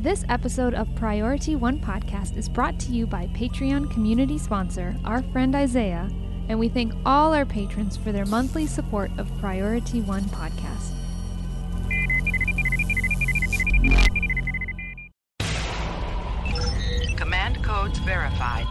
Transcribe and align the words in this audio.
This 0.00 0.24
episode 0.30 0.72
of 0.72 0.88
Priority 0.94 1.56
One 1.56 1.78
Podcast 1.78 2.38
is 2.38 2.48
brought 2.48 2.80
to 2.80 2.90
you 2.90 3.06
by 3.06 3.26
Patreon 3.34 3.90
community 3.92 4.38
sponsor, 4.38 4.96
our 5.04 5.22
friend 5.24 5.54
Isaiah, 5.54 6.08
and 6.48 6.58
we 6.58 6.70
thank 6.70 6.94
all 7.04 7.34
our 7.34 7.44
patrons 7.44 7.98
for 7.98 8.10
their 8.10 8.24
monthly 8.24 8.66
support 8.66 9.10
of 9.18 9.30
Priority 9.40 10.00
One 10.00 10.22
Podcast. 10.22 10.94
Command 17.18 17.62
codes 17.62 17.98
verified. 17.98 18.64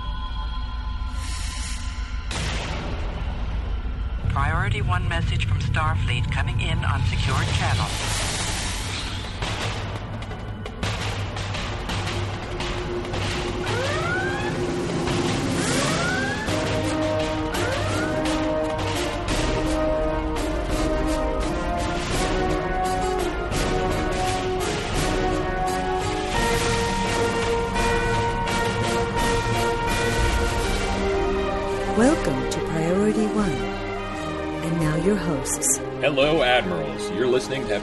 Priority 4.29 4.81
1 4.81 5.07
message 5.07 5.45
from 5.45 5.59
Starfleet 5.59 6.31
coming 6.31 6.59
in 6.59 6.83
on 6.83 7.03
secured 7.03 7.45
channel. 7.49 7.85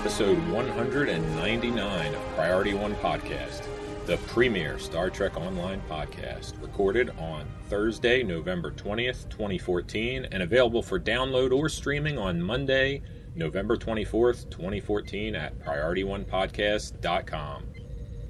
Episode 0.07 0.39
199 0.51 2.15
of 2.15 2.21
Priority 2.37 2.75
One 2.75 2.95
Podcast, 2.95 3.67
the 4.07 4.17
premier 4.29 4.79
Star 4.79 5.11
Trek 5.11 5.37
Online 5.37 5.83
podcast, 5.91 6.63
recorded 6.63 7.11
on 7.19 7.45
Thursday, 7.69 8.23
November 8.23 8.71
20th, 8.71 9.29
2014, 9.31 10.29
and 10.31 10.45
available 10.45 10.81
for 10.81 11.01
download 11.01 11.51
or 11.51 11.69
streaming 11.69 12.19
on 12.19 12.41
Monday, 12.41 13.03
November 13.35 13.77
24th, 13.77 14.49
2014, 14.49 15.35
at 15.35 15.59
PriorityOnePodcast.com. 15.59 17.65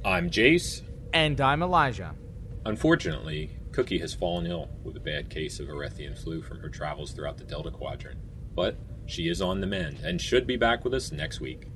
I'm 0.03 0.31
Jace. 0.31 0.81
And 1.13 1.39
I'm 1.43 1.63
Elijah. 1.63 2.15
Unfortunately, 2.65 3.59
Cookie 3.73 3.99
has 3.99 4.15
fallen 4.15 4.47
ill 4.47 4.71
with 4.83 4.97
a 4.97 5.01
bad 5.01 5.29
case 5.29 5.61
of 5.61 5.69
Erethian 5.69 6.17
flu 6.17 6.41
from 6.41 6.59
her 6.61 6.71
travels 6.71 7.13
throughout 7.13 7.37
the 7.37 7.45
Delta 7.45 7.71
Quadrant. 7.71 8.19
But 8.55 8.79
she 9.07 9.29
is 9.29 9.41
on 9.41 9.61
the 9.61 9.67
mend 9.67 10.01
and 10.05 10.21
should 10.21 10.47
be 10.47 10.57
back 10.57 10.85
with 10.85 10.95
us 10.95 11.13
next 11.13 11.41
week. 11.41 11.69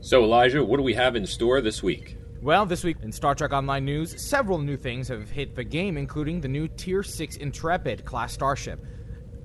So, 0.00 0.22
Elijah, 0.22 0.64
what 0.64 0.76
do 0.76 0.82
we 0.82 0.94
have 0.94 1.16
in 1.16 1.26
store 1.26 1.60
this 1.60 1.82
week? 1.82 2.18
Well, 2.42 2.66
this 2.66 2.84
week 2.84 2.98
in 3.02 3.10
Star 3.10 3.34
Trek 3.34 3.52
Online 3.52 3.84
news, 3.84 4.22
several 4.22 4.58
new 4.58 4.76
things 4.76 5.08
have 5.08 5.30
hit 5.30 5.54
the 5.54 5.64
game, 5.64 5.96
including 5.96 6.40
the 6.40 6.48
new 6.48 6.68
Tier 6.68 7.02
6 7.02 7.36
Intrepid 7.36 8.04
class 8.04 8.32
starship, 8.32 8.84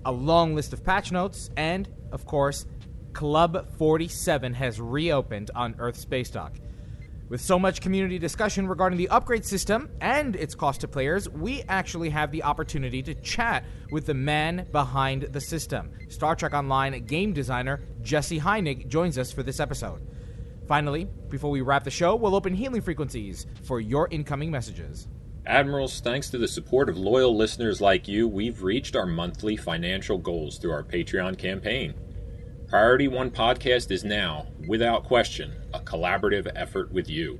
a 0.05 0.11
long 0.11 0.53
list 0.53 0.73
of 0.73 0.83
patch 0.83 1.11
notes, 1.11 1.49
and, 1.57 1.89
of 2.11 2.25
course, 2.25 2.67
Club 3.13 3.67
47 3.77 4.53
has 4.53 4.79
reopened 4.79 5.51
on 5.55 5.75
Earth 5.79 5.97
Space 5.97 6.29
Dock. 6.29 6.57
With 7.31 7.39
so 7.39 7.57
much 7.57 7.79
community 7.79 8.19
discussion 8.19 8.67
regarding 8.67 8.97
the 8.97 9.07
upgrade 9.07 9.45
system 9.45 9.89
and 10.01 10.35
its 10.35 10.53
cost 10.53 10.81
to 10.81 10.89
players, 10.89 11.29
we 11.29 11.63
actually 11.69 12.09
have 12.09 12.29
the 12.29 12.43
opportunity 12.43 13.01
to 13.03 13.15
chat 13.15 13.63
with 13.89 14.05
the 14.05 14.13
man 14.13 14.67
behind 14.73 15.21
the 15.21 15.39
system. 15.39 15.93
Star 16.09 16.35
Trek 16.35 16.53
Online 16.53 17.05
game 17.05 17.31
designer 17.31 17.87
Jesse 18.01 18.37
Heinig 18.37 18.89
joins 18.89 19.17
us 19.17 19.31
for 19.31 19.43
this 19.43 19.61
episode. 19.61 20.05
Finally, 20.67 21.07
before 21.29 21.51
we 21.51 21.61
wrap 21.61 21.85
the 21.85 21.89
show, 21.89 22.17
we'll 22.17 22.35
open 22.35 22.53
hailing 22.53 22.81
frequencies 22.81 23.47
for 23.63 23.79
your 23.79 24.09
incoming 24.11 24.51
messages. 24.51 25.07
Admirals, 25.45 26.01
thanks 26.01 26.29
to 26.31 26.37
the 26.37 26.49
support 26.49 26.89
of 26.89 26.97
loyal 26.97 27.33
listeners 27.33 27.79
like 27.79 28.09
you, 28.09 28.27
we've 28.27 28.61
reached 28.61 28.97
our 28.97 29.05
monthly 29.05 29.55
financial 29.55 30.17
goals 30.17 30.57
through 30.57 30.73
our 30.73 30.83
Patreon 30.83 31.37
campaign. 31.37 31.93
Priority 32.71 33.09
One 33.09 33.29
Podcast 33.29 33.91
is 33.91 34.05
now, 34.05 34.47
without 34.65 35.03
question, 35.03 35.53
a 35.73 35.81
collaborative 35.81 36.49
effort 36.55 36.89
with 36.89 37.09
you. 37.09 37.37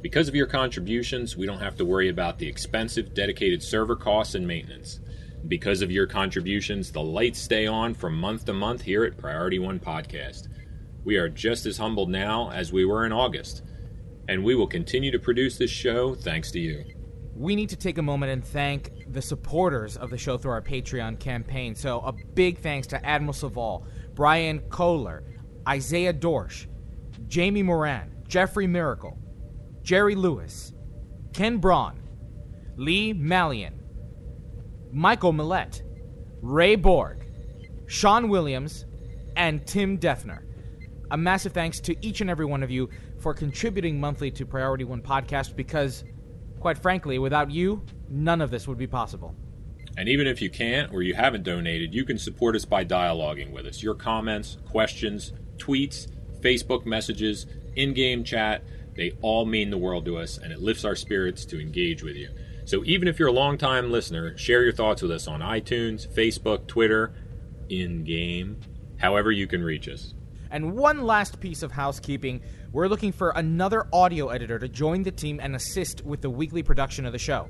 Because 0.00 0.26
of 0.26 0.34
your 0.34 0.46
contributions, 0.46 1.36
we 1.36 1.44
don't 1.44 1.58
have 1.60 1.76
to 1.76 1.84
worry 1.84 2.08
about 2.08 2.38
the 2.38 2.48
expensive 2.48 3.12
dedicated 3.12 3.62
server 3.62 3.94
costs 3.94 4.34
and 4.34 4.46
maintenance. 4.48 5.00
Because 5.48 5.82
of 5.82 5.90
your 5.90 6.06
contributions, 6.06 6.90
the 6.92 7.02
lights 7.02 7.38
stay 7.38 7.66
on 7.66 7.92
from 7.92 8.14
month 8.18 8.46
to 8.46 8.54
month 8.54 8.80
here 8.80 9.04
at 9.04 9.18
Priority 9.18 9.58
One 9.58 9.78
Podcast. 9.78 10.48
We 11.04 11.16
are 11.16 11.28
just 11.28 11.66
as 11.66 11.76
humbled 11.76 12.08
now 12.08 12.50
as 12.50 12.72
we 12.72 12.86
were 12.86 13.04
in 13.04 13.12
August, 13.12 13.62
and 14.28 14.42
we 14.42 14.54
will 14.54 14.66
continue 14.66 15.10
to 15.10 15.18
produce 15.18 15.58
this 15.58 15.70
show 15.70 16.14
thanks 16.14 16.50
to 16.52 16.58
you. 16.58 16.86
we 17.36 17.54
need 17.54 17.68
to 17.70 17.76
take 17.76 17.96
a 17.98 18.02
moment 18.02 18.32
and 18.32 18.44
thank 18.44 18.92
the 19.12 19.22
supporters 19.22 19.96
of 19.96 20.10
the 20.10 20.18
show 20.18 20.36
through 20.36 20.52
our 20.52 20.60
Patreon 20.62 21.18
campaign. 21.18 21.74
So, 21.74 22.00
a 22.00 22.12
big 22.12 22.58
thanks 22.58 22.86
to 22.88 23.04
Admiral 23.04 23.32
Saval, 23.32 23.86
Brian 24.20 24.60
Kohler, 24.68 25.24
Isaiah 25.66 26.12
Dorsch, 26.12 26.66
Jamie 27.26 27.62
Moran, 27.62 28.12
Jeffrey 28.28 28.66
Miracle, 28.66 29.16
Jerry 29.82 30.14
Lewis, 30.14 30.74
Ken 31.32 31.56
Braun, 31.56 32.02
Lee 32.76 33.14
Mallion, 33.14 33.72
Michael 34.92 35.32
Millette, 35.32 35.80
Ray 36.42 36.76
Borg, 36.76 37.24
Sean 37.86 38.28
Williams, 38.28 38.84
and 39.36 39.66
Tim 39.66 39.96
Defner. 39.96 40.42
A 41.12 41.16
massive 41.16 41.54
thanks 41.54 41.80
to 41.80 41.96
each 42.06 42.20
and 42.20 42.28
every 42.28 42.44
one 42.44 42.62
of 42.62 42.70
you 42.70 42.90
for 43.20 43.32
contributing 43.32 43.98
monthly 43.98 44.30
to 44.32 44.44
Priority 44.44 44.84
One 44.84 45.00
Podcast 45.00 45.56
because, 45.56 46.04
quite 46.60 46.76
frankly, 46.76 47.18
without 47.18 47.50
you, 47.50 47.86
none 48.10 48.42
of 48.42 48.50
this 48.50 48.68
would 48.68 48.76
be 48.76 48.86
possible. 48.86 49.34
And 49.96 50.08
even 50.08 50.26
if 50.26 50.40
you 50.40 50.50
can't 50.50 50.92
or 50.92 51.02
you 51.02 51.14
haven't 51.14 51.42
donated, 51.42 51.94
you 51.94 52.04
can 52.04 52.18
support 52.18 52.56
us 52.56 52.64
by 52.64 52.84
dialoguing 52.84 53.52
with 53.52 53.66
us. 53.66 53.82
Your 53.82 53.94
comments, 53.94 54.58
questions, 54.68 55.32
tweets, 55.56 56.06
Facebook 56.40 56.86
messages, 56.86 57.46
in 57.76 57.92
game 57.94 58.24
chat, 58.24 58.62
they 58.96 59.12
all 59.22 59.46
mean 59.46 59.70
the 59.70 59.78
world 59.78 60.04
to 60.06 60.16
us, 60.16 60.38
and 60.38 60.52
it 60.52 60.60
lifts 60.60 60.84
our 60.84 60.96
spirits 60.96 61.44
to 61.46 61.60
engage 61.60 62.02
with 62.02 62.16
you. 62.16 62.30
So 62.64 62.84
even 62.84 63.08
if 63.08 63.18
you're 63.18 63.28
a 63.28 63.32
long-time 63.32 63.90
listener, 63.90 64.36
share 64.36 64.62
your 64.62 64.72
thoughts 64.72 65.02
with 65.02 65.10
us 65.10 65.26
on 65.26 65.40
iTunes, 65.40 66.06
Facebook, 66.06 66.66
Twitter, 66.66 67.12
in 67.68 68.04
game, 68.04 68.60
however 68.98 69.30
you 69.30 69.46
can 69.46 69.62
reach 69.62 69.88
us. 69.88 70.14
And 70.50 70.76
one 70.76 71.02
last 71.02 71.40
piece 71.40 71.62
of 71.62 71.72
housekeeping 71.72 72.42
we're 72.72 72.86
looking 72.86 73.10
for 73.10 73.30
another 73.30 73.88
audio 73.92 74.28
editor 74.28 74.56
to 74.58 74.68
join 74.68 75.02
the 75.02 75.10
team 75.10 75.40
and 75.42 75.56
assist 75.56 76.04
with 76.04 76.20
the 76.20 76.30
weekly 76.30 76.62
production 76.62 77.04
of 77.04 77.10
the 77.12 77.18
show. 77.18 77.48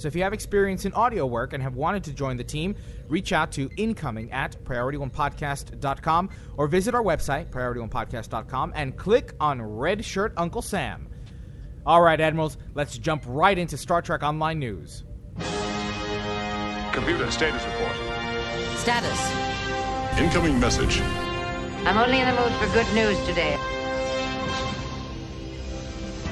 So 0.00 0.08
if 0.08 0.16
you 0.16 0.22
have 0.22 0.32
experience 0.32 0.86
in 0.86 0.94
audio 0.94 1.26
work 1.26 1.52
and 1.52 1.62
have 1.62 1.74
wanted 1.74 2.02
to 2.04 2.14
join 2.14 2.38
the 2.38 2.44
team, 2.44 2.74
reach 3.08 3.34
out 3.34 3.52
to 3.52 3.68
incoming 3.76 4.32
at 4.32 4.56
priorityonepodcast.com 4.64 6.30
or 6.56 6.68
visit 6.68 6.94
our 6.94 7.02
website, 7.02 7.50
priorityonepodcast.com, 7.50 8.72
and 8.74 8.96
click 8.96 9.34
on 9.40 9.60
Red 9.60 10.02
Shirt 10.02 10.32
Uncle 10.38 10.62
Sam. 10.62 11.06
All 11.84 12.00
right, 12.00 12.18
Admirals, 12.18 12.56
let's 12.72 12.96
jump 12.96 13.24
right 13.26 13.58
into 13.58 13.76
Star 13.76 14.00
Trek 14.00 14.22
Online 14.22 14.58
news. 14.58 15.04
Computer 16.92 17.30
status 17.30 17.62
report. 17.66 17.96
Status. 18.78 20.18
Incoming 20.18 20.58
message. 20.58 21.02
I'm 21.84 21.98
only 21.98 22.20
in 22.20 22.26
the 22.26 22.40
mood 22.40 22.52
for 22.52 22.72
good 22.72 22.90
news 22.94 23.22
today. 23.26 23.58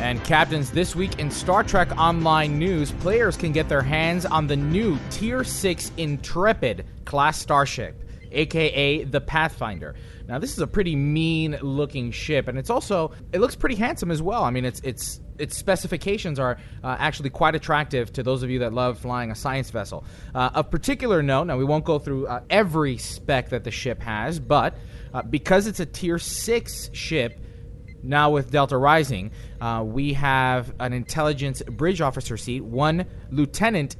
And 0.00 0.22
captains, 0.22 0.70
this 0.70 0.94
week 0.94 1.18
in 1.18 1.28
Star 1.28 1.64
Trek 1.64 1.90
Online 1.98 2.56
news, 2.56 2.92
players 2.92 3.36
can 3.36 3.50
get 3.50 3.68
their 3.68 3.82
hands 3.82 4.24
on 4.24 4.46
the 4.46 4.54
new 4.54 4.96
Tier 5.10 5.42
6 5.42 5.90
Intrepid 5.96 6.86
class 7.04 7.36
starship, 7.36 8.04
aka 8.30 9.02
the 9.02 9.20
Pathfinder. 9.20 9.96
Now, 10.28 10.38
this 10.38 10.52
is 10.52 10.60
a 10.60 10.68
pretty 10.68 10.94
mean 10.94 11.58
looking 11.62 12.12
ship, 12.12 12.46
and 12.46 12.56
it's 12.56 12.70
also 12.70 13.10
it 13.32 13.40
looks 13.40 13.56
pretty 13.56 13.74
handsome 13.74 14.12
as 14.12 14.22
well. 14.22 14.44
I 14.44 14.50
mean, 14.50 14.64
its 14.64 14.78
its 14.80 15.20
its 15.36 15.56
specifications 15.56 16.38
are 16.38 16.58
uh, 16.84 16.96
actually 16.98 17.30
quite 17.30 17.56
attractive 17.56 18.12
to 18.12 18.22
those 18.22 18.44
of 18.44 18.50
you 18.50 18.60
that 18.60 18.72
love 18.72 18.98
flying 18.98 19.32
a 19.32 19.34
science 19.34 19.70
vessel. 19.70 20.04
Uh, 20.32 20.50
of 20.54 20.70
particular 20.70 21.24
note, 21.24 21.44
now 21.44 21.56
we 21.56 21.64
won't 21.64 21.84
go 21.84 21.98
through 21.98 22.28
uh, 22.28 22.40
every 22.50 22.98
spec 22.98 23.48
that 23.48 23.64
the 23.64 23.70
ship 23.72 24.00
has, 24.00 24.38
but 24.38 24.74
uh, 25.12 25.22
because 25.22 25.66
it's 25.66 25.80
a 25.80 25.86
Tier 25.86 26.18
6 26.18 26.90
ship, 26.92 27.40
now 28.02 28.30
with 28.30 28.50
Delta 28.50 28.76
Rising, 28.76 29.30
uh, 29.60 29.82
we 29.86 30.12
have 30.14 30.72
an 30.80 30.92
intelligence 30.92 31.62
bridge 31.62 32.00
officer 32.00 32.36
seat, 32.36 32.62
one 32.62 33.06
lieutenant 33.30 33.96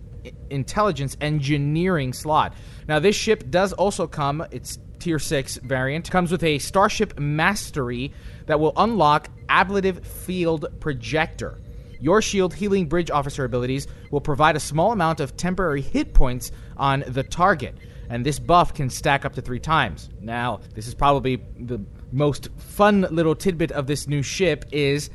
intelligence 0.50 1.16
engineering 1.20 2.12
slot. 2.12 2.54
Now 2.86 2.98
this 2.98 3.16
ship 3.16 3.50
does 3.50 3.72
also 3.72 4.06
come. 4.06 4.46
It's 4.50 4.78
tier 4.98 5.18
six 5.18 5.56
variant 5.56 6.10
comes 6.10 6.32
with 6.32 6.42
a 6.42 6.58
Starship 6.58 7.18
Mastery 7.18 8.12
that 8.46 8.58
will 8.58 8.72
unlock 8.76 9.28
ablative 9.48 10.04
field 10.04 10.66
projector. 10.80 11.58
Your 12.00 12.22
shield 12.22 12.54
healing 12.54 12.86
bridge 12.86 13.10
officer 13.10 13.44
abilities 13.44 13.86
will 14.10 14.20
provide 14.20 14.56
a 14.56 14.60
small 14.60 14.92
amount 14.92 15.20
of 15.20 15.36
temporary 15.36 15.82
hit 15.82 16.14
points 16.14 16.52
on 16.76 17.02
the 17.06 17.24
target, 17.24 17.76
and 18.08 18.24
this 18.24 18.38
buff 18.38 18.72
can 18.72 18.88
stack 18.88 19.24
up 19.24 19.34
to 19.34 19.42
three 19.42 19.58
times. 19.58 20.08
Now, 20.20 20.60
this 20.74 20.86
is 20.86 20.94
probably 20.94 21.36
the 21.58 21.80
most 22.12 22.48
fun 22.56 23.06
little 23.10 23.34
tidbit 23.34 23.72
of 23.72 23.86
this 23.86 24.08
new 24.08 24.22
ship 24.22 24.64
is 24.72 25.10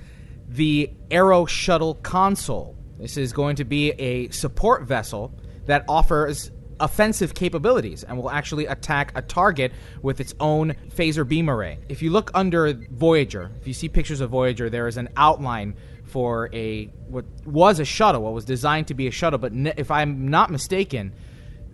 the 0.48 0.92
Aero 1.10 1.46
Shuttle 1.46 1.96
console. 1.96 2.78
This 3.00 3.18
is 3.18 3.34
going 3.34 3.56
to 3.58 3.66
be 3.66 3.92
a 3.92 4.30
support 4.30 4.84
vessel 4.84 5.34
that 5.66 5.86
offers 5.88 6.52
offensive 6.80 7.34
capabilities 7.34 8.04
and 8.04 8.18
will 8.18 8.30
actually 8.30 8.66
attack 8.66 9.12
a 9.16 9.22
target 9.22 9.72
with 10.02 10.20
its 10.20 10.34
own 10.40 10.76
phaser 10.90 11.28
beam 11.28 11.50
array. 11.50 11.80
If 11.90 12.02
you 12.02 12.12
look 12.12 12.32
under 12.34 12.74
Voyager, 12.92 13.52
if 13.60 13.68
you 13.68 13.74
see 13.74 13.90
pictures 13.90 14.22
of 14.22 14.30
Voyager, 14.30 14.70
there 14.70 14.88
is 14.88 14.98
an 14.98 15.10
outline 15.16 15.76
for 16.06 16.50
a 16.54 16.86
what 17.08 17.26
was 17.46 17.80
a 17.80 17.86
shuttle, 17.86 18.22
what 18.22 18.34
was 18.34 18.46
designed 18.46 18.88
to 18.88 18.94
be 18.94 19.08
a 19.08 19.12
shuttle, 19.12 19.40
but 19.40 19.54
ne- 19.54 19.74
if 19.78 19.90
I'm 19.90 20.28
not 20.28 20.52
mistaken, 20.52 21.14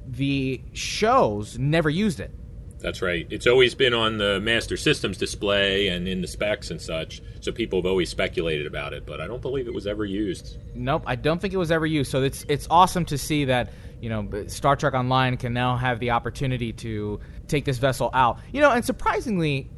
the 0.08 0.62
shows 0.74 1.58
never 1.58 1.90
used 1.90 2.20
it. 2.20 2.32
That's 2.80 3.02
right. 3.02 3.28
It's 3.30 3.46
always 3.46 3.76
been 3.76 3.94
on 3.94 4.18
the 4.18 4.40
Master 4.40 4.78
Systems 4.78 5.18
display 5.18 5.90
and 5.90 6.08
in 6.08 6.22
the 6.22 6.28
specs 6.28 6.72
and 6.72 6.82
such, 6.82 7.22
so 7.42 7.52
people 7.52 7.80
have 7.80 7.86
always 7.86 8.10
speculated 8.10 8.66
about 8.66 8.94
it, 8.94 9.06
but 9.06 9.20
I 9.20 9.28
don't 9.28 9.42
believe 9.42 9.68
it 9.68 9.74
was 9.74 9.86
ever 9.86 10.06
used. 10.06 10.58
Nope, 10.74 11.04
I 11.06 11.16
don't 11.16 11.42
think 11.42 11.54
it 11.54 11.58
was 11.58 11.72
ever 11.72 11.86
used. 11.86 12.10
So 12.10 12.24
it's 12.24 12.46
it's 12.48 12.68
awesome 12.70 13.06
to 13.06 13.18
see 13.18 13.46
that 13.46 13.72
you 14.00 14.10
know 14.10 14.46
Star 14.48 14.76
Trek 14.76 14.94
Online 14.94 15.36
can 15.36 15.54
now 15.54 15.76
have 15.76 16.00
the 16.00 16.12
opportunity 16.12 16.72
to 16.74 17.20
take 17.48 17.66
this 17.66 17.78
vessel 17.78 18.10
out. 18.14 18.40
You 18.54 18.62
know, 18.62 18.72
and 18.72 18.86
surprisingly, 18.86 19.70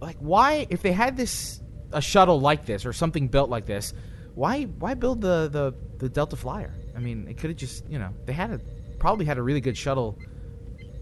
like 0.00 0.16
why 0.18 0.66
if 0.70 0.82
they 0.82 0.92
had 0.92 1.16
this 1.16 1.60
a 1.92 2.00
shuttle 2.00 2.40
like 2.40 2.66
this 2.66 2.86
or 2.86 2.92
something 2.92 3.28
built 3.28 3.50
like 3.50 3.66
this, 3.66 3.92
why 4.34 4.62
why 4.64 4.94
build 4.94 5.20
the 5.20 5.48
the, 5.48 5.74
the 5.98 6.08
Delta 6.08 6.36
Flyer? 6.36 6.72
I 6.94 7.00
mean, 7.00 7.26
it 7.28 7.36
could 7.36 7.50
have 7.50 7.56
just 7.56 7.88
you 7.88 7.98
know 7.98 8.10
they 8.26 8.32
had 8.32 8.52
a 8.52 8.60
probably 9.00 9.26
had 9.26 9.38
a 9.38 9.42
really 9.42 9.60
good 9.60 9.76
shuttle 9.76 10.16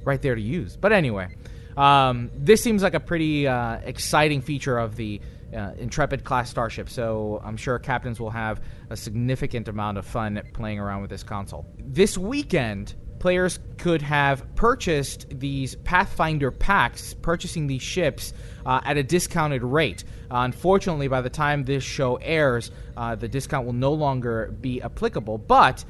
right 0.04 0.20
there 0.20 0.34
to 0.34 0.40
use. 0.40 0.76
But 0.76 0.92
anyway, 0.92 1.36
um, 1.76 2.30
this 2.34 2.62
seems 2.62 2.82
like 2.82 2.94
a 2.94 3.00
pretty 3.00 3.46
uh, 3.46 3.78
exciting 3.78 4.40
feature 4.40 4.78
of 4.78 4.96
the 4.96 5.20
uh, 5.54 5.72
Intrepid 5.76 6.24
class 6.24 6.50
starship. 6.50 6.88
So 6.88 7.40
I'm 7.44 7.56
sure 7.56 7.78
captains 7.78 8.18
will 8.18 8.30
have 8.30 8.60
a 8.90 8.96
significant 8.96 9.68
amount 9.68 9.98
of 9.98 10.06
fun 10.06 10.40
playing 10.54 10.78
around 10.78 11.02
with 11.02 11.10
this 11.10 11.22
console. 11.22 11.66
This 11.78 12.16
weekend, 12.16 12.94
players 13.18 13.60
could 13.78 14.02
have 14.02 14.42
purchased 14.56 15.26
these 15.30 15.76
Pathfinder 15.76 16.50
packs, 16.50 17.14
purchasing 17.14 17.66
these 17.66 17.82
ships 17.82 18.32
uh, 18.66 18.80
at 18.84 18.96
a 18.96 19.02
discounted 19.02 19.62
rate. 19.62 20.04
Uh, 20.30 20.38
unfortunately, 20.38 21.06
by 21.08 21.20
the 21.20 21.30
time 21.30 21.64
this 21.64 21.84
show 21.84 22.16
airs, 22.16 22.70
uh, 22.96 23.14
the 23.14 23.28
discount 23.28 23.66
will 23.66 23.74
no 23.74 23.92
longer 23.92 24.54
be 24.60 24.82
applicable. 24.82 25.38
But 25.38 25.84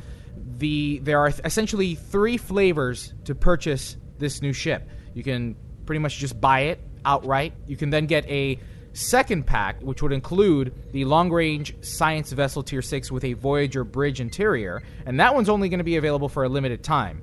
the 0.59 0.99
there 0.99 1.21
are 1.21 1.33
essentially 1.45 1.95
three 1.95 2.37
flavors 2.37 3.15
to 3.25 3.35
purchase 3.35 3.97
this 4.19 4.43
new 4.43 4.53
ship. 4.53 4.89
You 5.15 5.23
can 5.23 5.57
pretty 5.87 5.99
much 6.01 6.19
just 6.19 6.41
buy 6.41 6.61
it 6.61 6.81
outright. 7.05 7.53
You 7.67 7.77
can 7.77 7.91
then 7.91 8.07
get 8.07 8.29
a 8.29 8.59
second 8.93 9.47
pack, 9.47 9.81
which 9.81 10.03
would 10.03 10.13
include 10.13 10.75
the 10.93 11.05
long 11.05 11.31
range 11.31 11.75
science 11.81 12.33
vessel 12.33 12.63
tier 12.63 12.83
6 12.83 13.11
with 13.11 13.25
a 13.25 13.33
Voyager 13.35 13.85
bridge 13.85 14.21
interior, 14.21 14.83
and 15.07 15.19
that 15.21 15.35
one's 15.35 15.49
only 15.49 15.69
going 15.69 15.79
to 15.79 15.85
be 15.85 15.97
available 15.97 16.29
for 16.29 16.45
a 16.45 16.49
limited 16.49 16.83
time. 16.83 17.23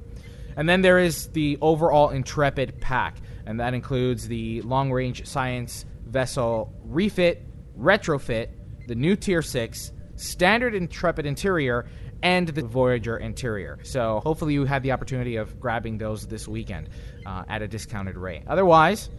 And 0.55 0.67
then 0.67 0.81
there 0.81 0.99
is 0.99 1.27
the 1.27 1.57
overall 1.61 2.09
Intrepid 2.09 2.81
pack, 2.81 3.17
and 3.45 3.59
that 3.59 3.73
includes 3.73 4.27
the 4.27 4.61
long 4.63 4.91
range 4.91 5.25
science 5.25 5.85
vessel 6.05 6.73
refit, 6.83 7.45
retrofit, 7.79 8.49
the 8.87 8.95
new 8.95 9.15
tier 9.15 9.41
6, 9.41 9.91
standard 10.15 10.75
Intrepid 10.75 11.25
interior, 11.25 11.85
and 12.21 12.49
the 12.49 12.63
Voyager 12.63 13.17
interior. 13.17 13.79
So 13.83 14.19
hopefully 14.21 14.53
you 14.53 14.65
had 14.65 14.83
the 14.83 14.91
opportunity 14.91 15.37
of 15.37 15.59
grabbing 15.59 15.97
those 15.97 16.27
this 16.27 16.47
weekend 16.47 16.89
uh, 17.29 17.43
at 17.47 17.61
a 17.61 17.67
discounted 17.67 18.17
rate. 18.17 18.41
Otherwise, 18.47 19.09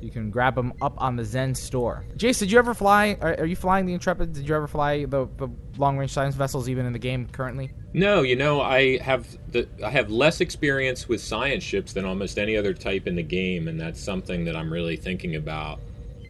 you 0.00 0.10
can 0.10 0.30
grab 0.30 0.54
them 0.54 0.72
up 0.80 0.94
on 0.98 1.16
the 1.16 1.24
Zen 1.24 1.54
store. 1.54 2.04
Jace, 2.16 2.38
did 2.38 2.50
you 2.50 2.58
ever 2.58 2.72
fly? 2.72 3.18
Are, 3.20 3.40
are 3.40 3.46
you 3.46 3.56
flying 3.56 3.84
the 3.84 3.92
Intrepid? 3.92 4.32
Did 4.32 4.48
you 4.48 4.54
ever 4.54 4.66
fly 4.66 5.04
the, 5.04 5.28
the 5.36 5.48
long 5.76 5.98
range 5.98 6.12
science 6.12 6.34
vessels 6.34 6.68
even 6.68 6.86
in 6.86 6.92
the 6.92 6.98
game 6.98 7.26
currently? 7.30 7.72
No, 7.92 8.22
you 8.22 8.36
know, 8.36 8.60
I 8.60 8.98
have 8.98 9.26
the 9.50 9.68
I 9.84 9.90
have 9.90 10.10
less 10.10 10.40
experience 10.40 11.08
with 11.08 11.20
science 11.20 11.64
ships 11.64 11.92
than 11.92 12.04
almost 12.04 12.38
any 12.38 12.56
other 12.56 12.72
type 12.72 13.06
in 13.06 13.16
the 13.16 13.22
game, 13.22 13.68
and 13.68 13.78
that's 13.78 14.00
something 14.00 14.44
that 14.44 14.56
I'm 14.56 14.72
really 14.72 14.96
thinking 14.96 15.36
about 15.36 15.80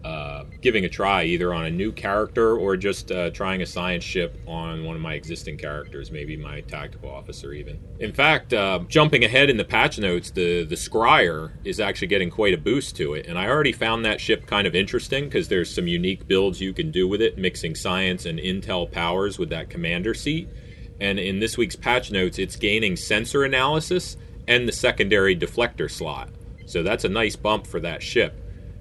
uh, 0.09 0.45
giving 0.63 0.87
a 0.87 0.89
try, 0.89 1.25
either 1.25 1.53
on 1.53 1.67
a 1.67 1.71
new 1.71 1.93
character 1.93 2.57
or 2.57 2.79
just 2.79 3.13
uh, 3.13 3.29
trying 3.31 3.61
a 3.61 3.67
science 3.67 4.03
ship 4.03 4.41
on 4.47 4.83
one 4.85 4.97
of 4.97 5.03
my 5.03 5.13
existing 5.13 5.59
characters, 5.59 6.11
maybe 6.11 6.35
my 6.35 6.63
tactical 6.63 7.11
officer, 7.11 7.53
even. 7.53 7.79
In 8.01 8.15
fact, 8.15 8.55
uh, 8.55 8.81
jumping 8.89 9.23
ahead 9.23 9.51
in 9.51 9.59
the 9.59 9.67
patch 9.67 9.99
notes, 9.99 10.31
the 10.31 10.65
the 10.65 10.77
Scryer 10.77 11.53
is 11.63 11.79
actually 11.79 12.09
getting 12.09 12.31
quite 12.31 12.55
a 12.55 12.57
boost 12.57 12.97
to 12.97 13.13
it, 13.13 13.27
and 13.27 13.39
I 13.39 13.49
already 13.49 13.73
found 13.73 14.03
that 14.07 14.19
ship 14.19 14.47
kind 14.47 14.67
of 14.67 14.75
interesting 14.75 15.25
because 15.25 15.49
there's 15.49 15.75
some 15.75 15.87
unique 15.87 16.27
builds 16.27 16.59
you 16.59 16.73
can 16.73 16.91
do 16.91 17.07
with 17.07 17.21
it, 17.21 17.37
mixing 17.37 17.75
science 17.75 18.25
and 18.25 18.39
intel 18.39 18.91
powers 18.91 19.39
with 19.39 19.51
that 19.51 19.69
commander 19.69 20.15
seat. 20.15 20.49
And 21.01 21.19
in 21.19 21.39
this 21.39 21.59
week's 21.59 21.77
patch 21.77 22.11
notes, 22.11 22.39
it's 22.39 22.57
gaining 22.57 22.97
sensor 22.97 23.45
analysis 23.45 24.17
and 24.49 24.67
the 24.67 24.73
secondary 24.73 25.37
deflector 25.37 25.91
slot. 25.91 26.31
So 26.65 26.83
that's 26.83 27.05
a 27.05 27.09
nice 27.09 27.37
bump 27.37 27.67
for 27.67 27.79
that 27.81 28.03
ship. 28.03 28.35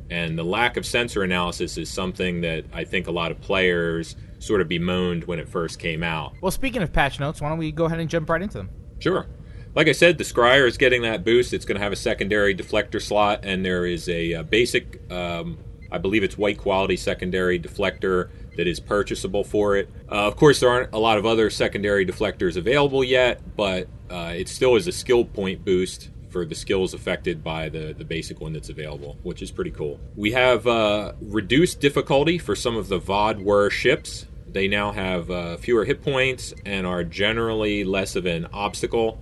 And 0.09 0.37
the 0.37 0.43
lack 0.43 0.77
of 0.77 0.85
sensor 0.85 1.23
analysis 1.23 1.77
is 1.77 1.89
something 1.89 2.41
that 2.41 2.65
I 2.73 2.83
think 2.83 3.07
a 3.07 3.11
lot 3.11 3.31
of 3.31 3.41
players 3.41 4.15
sort 4.39 4.61
of 4.61 4.67
bemoaned 4.67 5.25
when 5.25 5.39
it 5.39 5.49
first 5.49 5.79
came 5.79 6.03
out. 6.03 6.33
Well, 6.41 6.51
speaking 6.51 6.81
of 6.81 6.93
patch 6.93 7.19
notes, 7.19 7.41
why 7.41 7.49
don't 7.49 7.57
we 7.57 7.71
go 7.71 7.85
ahead 7.85 7.99
and 7.99 8.09
jump 8.09 8.29
right 8.29 8.41
into 8.41 8.57
them? 8.57 8.69
Sure. 8.99 9.27
Like 9.75 9.87
I 9.87 9.91
said, 9.91 10.17
the 10.17 10.23
Scryer 10.23 10.67
is 10.67 10.77
getting 10.77 11.03
that 11.03 11.23
boost. 11.23 11.53
It's 11.53 11.65
going 11.65 11.77
to 11.77 11.83
have 11.83 11.91
a 11.91 11.97
secondary 11.97 12.55
deflector 12.55 13.01
slot, 13.01 13.41
and 13.43 13.63
there 13.63 13.85
is 13.85 14.09
a, 14.09 14.33
a 14.33 14.43
basic, 14.43 14.99
um, 15.11 15.59
I 15.91 15.99
believe 15.99 16.23
it's 16.23 16.37
white 16.37 16.57
quality 16.57 16.97
secondary 16.97 17.59
deflector 17.59 18.29
that 18.55 18.67
is 18.67 18.79
purchasable 18.79 19.43
for 19.43 19.75
it. 19.75 19.89
Uh, 20.11 20.27
of 20.27 20.35
course, 20.35 20.59
there 20.59 20.69
aren't 20.69 20.93
a 20.93 20.97
lot 20.97 21.17
of 21.17 21.25
other 21.25 21.49
secondary 21.49 22.05
deflectors 22.05 22.57
available 22.57 23.03
yet, 23.03 23.39
but 23.55 23.87
uh, 24.09 24.33
it 24.35 24.49
still 24.49 24.75
is 24.75 24.87
a 24.87 24.91
skill 24.91 25.23
point 25.23 25.63
boost 25.63 26.09
for 26.37 26.45
the 26.45 26.53
skills 26.53 26.93
affected 26.93 27.43
by 27.43 27.67
the, 27.67 27.95
the 27.97 28.05
basic 28.05 28.39
one 28.39 28.53
that's 28.53 28.69
available, 28.69 29.17
which 29.23 29.41
is 29.41 29.49
pretty 29.49 29.71
cool. 29.71 29.99
We 30.15 30.33
have 30.33 30.67
uh, 30.67 31.13
reduced 31.19 31.79
difficulty 31.79 32.37
for 32.37 32.55
some 32.55 32.77
of 32.77 32.89
the 32.89 32.99
Vaadwaur 32.99 33.71
ships. 33.71 34.27
They 34.47 34.67
now 34.67 34.91
have 34.91 35.31
uh, 35.31 35.57
fewer 35.57 35.83
hit 35.83 36.03
points 36.03 36.53
and 36.63 36.85
are 36.85 37.03
generally 37.03 37.83
less 37.83 38.15
of 38.15 38.27
an 38.27 38.45
obstacle. 38.53 39.19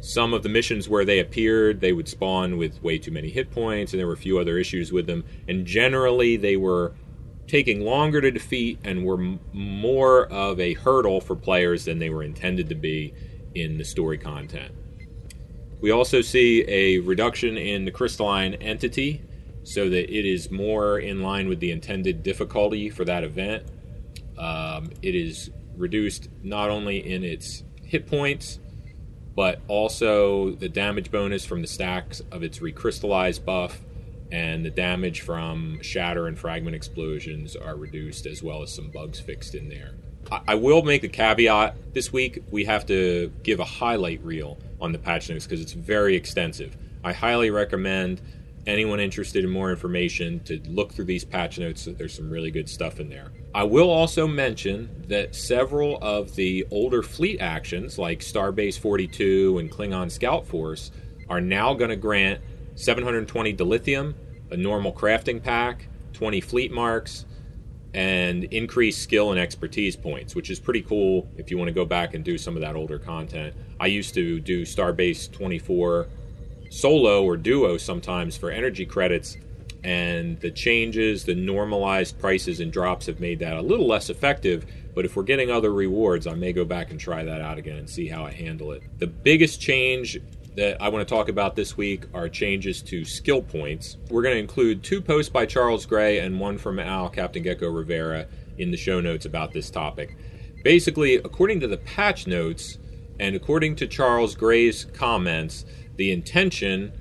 Some 0.00 0.34
of 0.34 0.42
the 0.42 0.48
missions 0.48 0.88
where 0.88 1.04
they 1.04 1.20
appeared, 1.20 1.80
they 1.80 1.92
would 1.92 2.08
spawn 2.08 2.56
with 2.56 2.82
way 2.82 2.98
too 2.98 3.12
many 3.12 3.30
hit 3.30 3.52
points, 3.52 3.92
and 3.92 4.00
there 4.00 4.08
were 4.08 4.14
a 4.14 4.16
few 4.16 4.40
other 4.40 4.58
issues 4.58 4.90
with 4.90 5.06
them. 5.06 5.22
And 5.46 5.66
generally, 5.66 6.36
they 6.36 6.56
were 6.56 6.94
taking 7.46 7.82
longer 7.82 8.20
to 8.20 8.32
defeat 8.32 8.80
and 8.82 9.04
were 9.04 9.20
m- 9.20 9.38
more 9.52 10.26
of 10.26 10.58
a 10.58 10.74
hurdle 10.74 11.20
for 11.20 11.36
players 11.36 11.84
than 11.84 12.00
they 12.00 12.10
were 12.10 12.24
intended 12.24 12.68
to 12.70 12.74
be 12.74 13.14
in 13.54 13.78
the 13.78 13.84
story 13.84 14.18
content. 14.18 14.72
We 15.80 15.90
also 15.90 16.20
see 16.20 16.64
a 16.68 16.98
reduction 16.98 17.56
in 17.56 17.84
the 17.84 17.90
crystalline 17.90 18.54
entity 18.54 19.22
so 19.62 19.88
that 19.88 20.10
it 20.10 20.24
is 20.24 20.50
more 20.50 20.98
in 20.98 21.22
line 21.22 21.48
with 21.48 21.60
the 21.60 21.70
intended 21.70 22.22
difficulty 22.22 22.88
for 22.88 23.04
that 23.04 23.24
event. 23.24 23.64
Um, 24.38 24.90
it 25.02 25.14
is 25.14 25.50
reduced 25.76 26.28
not 26.42 26.70
only 26.70 26.98
in 26.98 27.24
its 27.24 27.64
hit 27.82 28.06
points, 28.06 28.58
but 29.34 29.60
also 29.68 30.52
the 30.52 30.68
damage 30.68 31.10
bonus 31.10 31.44
from 31.44 31.60
the 31.60 31.68
stacks 31.68 32.22
of 32.32 32.42
its 32.42 32.60
recrystallized 32.60 33.44
buff 33.44 33.82
and 34.32 34.64
the 34.64 34.70
damage 34.70 35.20
from 35.20 35.80
shatter 35.82 36.26
and 36.26 36.38
fragment 36.38 36.74
explosions 36.74 37.54
are 37.54 37.76
reduced 37.76 38.26
as 38.26 38.42
well 38.42 38.62
as 38.62 38.74
some 38.74 38.90
bugs 38.90 39.20
fixed 39.20 39.54
in 39.54 39.68
there. 39.68 39.94
I, 40.30 40.54
will 40.54 40.82
make 40.82 41.04
a 41.04 41.08
caveat 41.08 41.94
this 41.94 42.12
week. 42.12 42.42
We 42.50 42.64
have 42.64 42.86
to 42.86 43.32
give 43.42 43.60
a 43.60 43.64
highlight 43.64 44.22
reel 44.24 44.58
on 44.80 44.92
the 44.92 44.98
patch 44.98 45.28
notes 45.28 45.44
because 45.44 45.60
it's 45.60 45.72
very 45.72 46.16
extensive. 46.16 46.76
I 47.04 47.12
highly 47.12 47.50
recommend 47.50 48.20
anyone 48.66 48.98
interested 48.98 49.44
in 49.44 49.50
more 49.50 49.70
information 49.70 50.40
to 50.40 50.60
look 50.66 50.92
through 50.92 51.04
these 51.04 51.24
patch 51.24 51.58
notes. 51.58 51.88
There's 51.90 52.14
some 52.14 52.30
really 52.30 52.50
good 52.50 52.68
stuff 52.68 52.98
in 52.98 53.08
there. 53.08 53.30
I 53.54 53.62
will 53.62 53.90
also 53.90 54.26
mention 54.26 55.04
that 55.08 55.34
several 55.34 55.98
of 56.02 56.34
the 56.34 56.66
older 56.70 57.02
fleet 57.02 57.40
actions, 57.40 57.98
like 57.98 58.20
Starbase 58.20 58.78
42 58.78 59.58
and 59.58 59.70
Klingon 59.70 60.10
Scout 60.10 60.46
Force, 60.46 60.90
are 61.28 61.40
now 61.40 61.74
going 61.74 61.90
to 61.90 61.96
grant 61.96 62.40
720 62.74 63.54
dilithium, 63.54 64.14
a 64.50 64.56
normal 64.56 64.92
crafting 64.92 65.42
pack, 65.42 65.88
20 66.12 66.40
fleet 66.40 66.72
marks, 66.72 67.24
and 67.96 68.44
increase 68.44 68.98
skill 68.98 69.30
and 69.30 69.40
expertise 69.40 69.96
points, 69.96 70.34
which 70.34 70.50
is 70.50 70.60
pretty 70.60 70.82
cool 70.82 71.26
if 71.38 71.50
you 71.50 71.56
want 71.56 71.66
to 71.66 71.74
go 71.74 71.86
back 71.86 72.12
and 72.12 72.22
do 72.22 72.36
some 72.36 72.54
of 72.54 72.60
that 72.60 72.76
older 72.76 72.98
content. 72.98 73.54
I 73.80 73.86
used 73.86 74.12
to 74.14 74.38
do 74.38 74.62
Starbase 74.66 75.32
24 75.32 76.06
solo 76.68 77.24
or 77.24 77.38
duo 77.38 77.78
sometimes 77.78 78.36
for 78.36 78.50
energy 78.50 78.84
credits, 78.84 79.38
and 79.82 80.38
the 80.40 80.50
changes, 80.50 81.24
the 81.24 81.34
normalized 81.34 82.18
prices 82.18 82.60
and 82.60 82.70
drops 82.70 83.06
have 83.06 83.18
made 83.18 83.38
that 83.38 83.56
a 83.56 83.62
little 83.62 83.86
less 83.86 84.10
effective. 84.10 84.66
But 84.94 85.06
if 85.06 85.16
we're 85.16 85.22
getting 85.22 85.50
other 85.50 85.72
rewards, 85.72 86.26
I 86.26 86.34
may 86.34 86.52
go 86.52 86.66
back 86.66 86.90
and 86.90 87.00
try 87.00 87.24
that 87.24 87.40
out 87.40 87.56
again 87.56 87.78
and 87.78 87.88
see 87.88 88.08
how 88.08 88.24
I 88.24 88.30
handle 88.30 88.72
it. 88.72 88.82
The 88.98 89.06
biggest 89.06 89.58
change 89.58 90.18
that 90.56 90.80
I 90.80 90.88
want 90.88 91.06
to 91.06 91.14
talk 91.14 91.28
about 91.28 91.54
this 91.54 91.76
week 91.76 92.04
are 92.14 92.28
changes 92.30 92.80
to 92.84 93.04
skill 93.04 93.42
points. 93.42 93.98
We're 94.10 94.22
going 94.22 94.34
to 94.34 94.40
include 94.40 94.82
two 94.82 95.02
posts 95.02 95.28
by 95.28 95.44
Charles 95.44 95.84
Gray 95.84 96.18
and 96.18 96.40
one 96.40 96.56
from 96.56 96.78
Al, 96.78 97.10
Captain 97.10 97.42
Gecko 97.42 97.70
Rivera, 97.70 98.26
in 98.56 98.70
the 98.70 98.76
show 98.76 99.00
notes 99.00 99.26
about 99.26 99.52
this 99.52 99.70
topic. 99.70 100.16
Basically, 100.64 101.16
according 101.16 101.60
to 101.60 101.68
the 101.68 101.76
patch 101.76 102.26
notes 102.26 102.78
and 103.20 103.36
according 103.36 103.76
to 103.76 103.86
Charles 103.86 104.34
Gray's 104.34 104.86
comments, 104.86 105.66
the 105.96 106.10
intention 106.10 106.92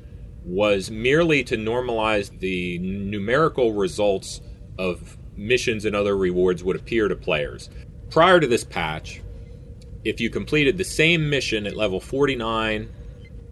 was 0.44 0.92
merely 0.92 1.44
to 1.46 1.56
normalize 1.56 2.38
the 2.40 2.78
numerical 2.80 3.74
results 3.74 4.42
of 4.78 5.18
missions 5.38 5.86
and 5.86 5.96
other 5.96 6.16
rewards 6.18 6.62
would 6.64 6.76
appear 6.76 7.08
to 7.08 7.16
players. 7.16 7.70
Prior 8.10 8.40
to 8.40 8.48
this 8.48 8.66
patch, 8.66 9.22
if 10.04 10.20
you 10.20 10.30
completed 10.30 10.78
the 10.78 10.84
same 10.84 11.30
mission 11.30 11.66
at 11.66 11.76
level 11.76 12.00
49 12.00 12.90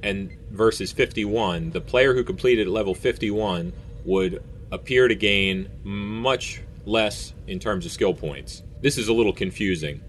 and 0.04 0.38
versus 0.52 0.92
51, 0.92 1.72
the 1.72 1.82
player 1.82 2.14
who 2.14 2.24
completed 2.24 2.68
level 2.68 2.94
51 2.94 3.74
would 4.06 4.44
appear 4.72 5.08
to 5.08 5.16
gain 5.16 5.70
much 5.84 6.62
less 6.86 7.34
in 7.48 7.58
terms 7.58 7.86
of 7.86 7.92
skill 7.92 8.14
points. 8.14 8.64
This 8.82 8.98
is 8.98 9.08
a 9.08 9.14
little 9.14 9.34
confusing. 9.34 10.02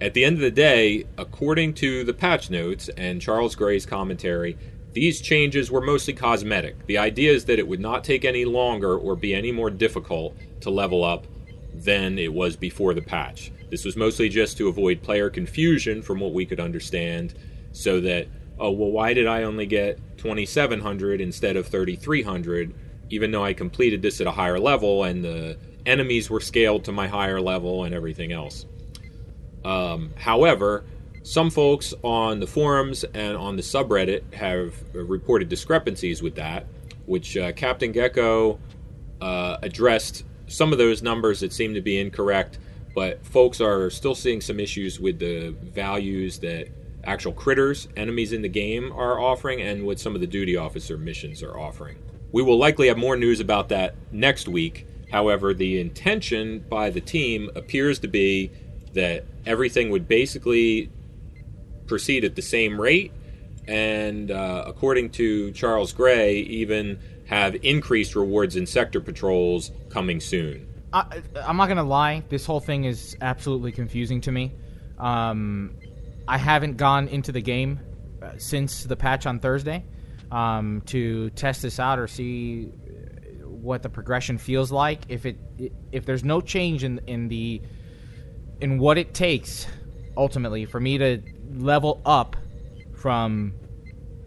At 0.00 0.14
the 0.14 0.24
end 0.24 0.36
of 0.36 0.42
the 0.42 0.50
day, 0.50 1.04
according 1.18 1.74
to 1.74 2.04
the 2.04 2.14
patch 2.14 2.50
notes 2.50 2.88
and 2.96 3.20
Charles 3.20 3.54
Gray's 3.54 3.86
commentary, 3.86 4.56
these 4.92 5.20
changes 5.20 5.70
were 5.70 5.82
mostly 5.82 6.14
cosmetic. 6.14 6.86
The 6.86 6.98
idea 6.98 7.32
is 7.32 7.44
that 7.44 7.58
it 7.58 7.68
would 7.68 7.80
not 7.80 8.04
take 8.04 8.24
any 8.24 8.46
longer 8.46 8.96
or 8.96 9.14
be 9.14 9.34
any 9.34 9.52
more 9.52 9.68
difficult 9.68 10.34
to 10.62 10.70
level 10.70 11.04
up 11.04 11.26
than 11.74 12.18
it 12.18 12.32
was 12.32 12.56
before 12.56 12.94
the 12.94 13.02
patch. 13.02 13.52
This 13.70 13.84
was 13.84 13.96
mostly 13.96 14.30
just 14.30 14.56
to 14.56 14.68
avoid 14.68 15.02
player 15.02 15.28
confusion 15.28 16.00
from 16.00 16.20
what 16.20 16.32
we 16.32 16.46
could 16.46 16.60
understand, 16.60 17.34
so 17.72 18.00
that, 18.00 18.28
oh, 18.58 18.70
well, 18.70 18.90
why 18.90 19.14
did 19.14 19.26
I 19.26 19.44
only 19.44 19.66
get 19.66 19.98
2700 20.18 21.20
instead 21.20 21.56
of 21.56 21.66
3300, 21.66 22.74
even 23.10 23.30
though 23.30 23.44
I 23.44 23.52
completed 23.52 24.02
this 24.02 24.20
at 24.20 24.26
a 24.26 24.30
higher 24.30 24.58
level 24.58 25.04
and 25.04 25.24
the 25.24 25.58
enemies 25.84 26.30
were 26.30 26.40
scaled 26.40 26.84
to 26.84 26.92
my 26.92 27.08
higher 27.08 27.40
level 27.40 27.84
and 27.84 27.94
everything 27.94 28.32
else? 28.32 28.66
Um, 29.64 30.12
however, 30.16 30.84
some 31.22 31.50
folks 31.50 31.92
on 32.02 32.38
the 32.38 32.46
forums 32.46 33.04
and 33.04 33.36
on 33.36 33.56
the 33.56 33.62
subreddit 33.62 34.32
have 34.32 34.74
reported 34.94 35.48
discrepancies 35.48 36.22
with 36.22 36.36
that, 36.36 36.66
which 37.06 37.36
uh, 37.36 37.52
Captain 37.52 37.90
Gecko 37.90 38.60
uh, 39.20 39.56
addressed 39.62 40.24
some 40.46 40.70
of 40.72 40.78
those 40.78 41.02
numbers 41.02 41.40
that 41.40 41.52
seem 41.52 41.74
to 41.74 41.80
be 41.80 41.98
incorrect, 41.98 42.58
but 42.94 43.24
folks 43.26 43.60
are 43.60 43.90
still 43.90 44.14
seeing 44.14 44.40
some 44.40 44.60
issues 44.60 45.00
with 45.00 45.18
the 45.18 45.50
values 45.50 46.38
that 46.38 46.68
actual 47.06 47.32
critters, 47.32 47.88
enemies 47.96 48.32
in 48.32 48.42
the 48.42 48.48
game, 48.48 48.92
are 48.92 49.18
offering 49.18 49.62
and 49.62 49.84
what 49.86 49.98
some 49.98 50.14
of 50.14 50.20
the 50.20 50.26
duty 50.26 50.56
officer 50.56 50.98
missions 50.98 51.42
are 51.42 51.58
offering. 51.58 51.96
We 52.32 52.42
will 52.42 52.58
likely 52.58 52.88
have 52.88 52.98
more 52.98 53.16
news 53.16 53.40
about 53.40 53.68
that 53.70 53.94
next 54.12 54.48
week. 54.48 54.86
However, 55.10 55.54
the 55.54 55.80
intention 55.80 56.64
by 56.68 56.90
the 56.90 57.00
team 57.00 57.50
appears 57.54 58.00
to 58.00 58.08
be 58.08 58.50
that 58.92 59.24
everything 59.46 59.90
would 59.90 60.08
basically 60.08 60.90
proceed 61.86 62.24
at 62.24 62.34
the 62.34 62.42
same 62.42 62.80
rate, 62.80 63.12
and 63.68 64.30
uh, 64.30 64.64
according 64.66 65.10
to 65.10 65.52
Charles 65.52 65.92
Gray, 65.92 66.38
even 66.40 66.98
have 67.26 67.56
increased 67.64 68.16
rewards 68.16 68.56
in 68.56 68.66
sector 68.66 69.00
patrols 69.00 69.70
coming 69.88 70.20
soon. 70.20 70.66
I, 70.92 71.22
I'm 71.36 71.56
not 71.56 71.68
gonna 71.68 71.84
lie. 71.84 72.24
This 72.28 72.46
whole 72.46 72.60
thing 72.60 72.84
is 72.84 73.16
absolutely 73.20 73.72
confusing 73.72 74.20
to 74.22 74.32
me. 74.32 74.52
Um, 74.98 75.76
I 76.28 76.38
haven't 76.38 76.76
gone 76.76 77.08
into 77.08 77.32
the 77.32 77.40
game 77.40 77.80
uh, 78.22 78.32
since 78.38 78.84
the 78.84 78.96
patch 78.96 79.26
on 79.26 79.38
Thursday 79.38 79.84
um, 80.30 80.82
to 80.86 81.30
test 81.30 81.62
this 81.62 81.78
out 81.78 81.98
or 81.98 82.08
see 82.08 82.72
what 83.44 83.82
the 83.82 83.88
progression 83.88 84.38
feels 84.38 84.72
like. 84.72 85.02
If 85.08 85.26
it 85.26 85.38
if 85.92 86.04
there's 86.04 86.24
no 86.24 86.40
change 86.40 86.84
in 86.84 87.00
in 87.06 87.28
the 87.28 87.62
in 88.60 88.78
what 88.78 88.98
it 88.98 89.14
takes 89.14 89.66
ultimately 90.16 90.64
for 90.64 90.80
me 90.80 90.98
to 90.98 91.22
level 91.54 92.00
up 92.04 92.36
from 92.94 93.52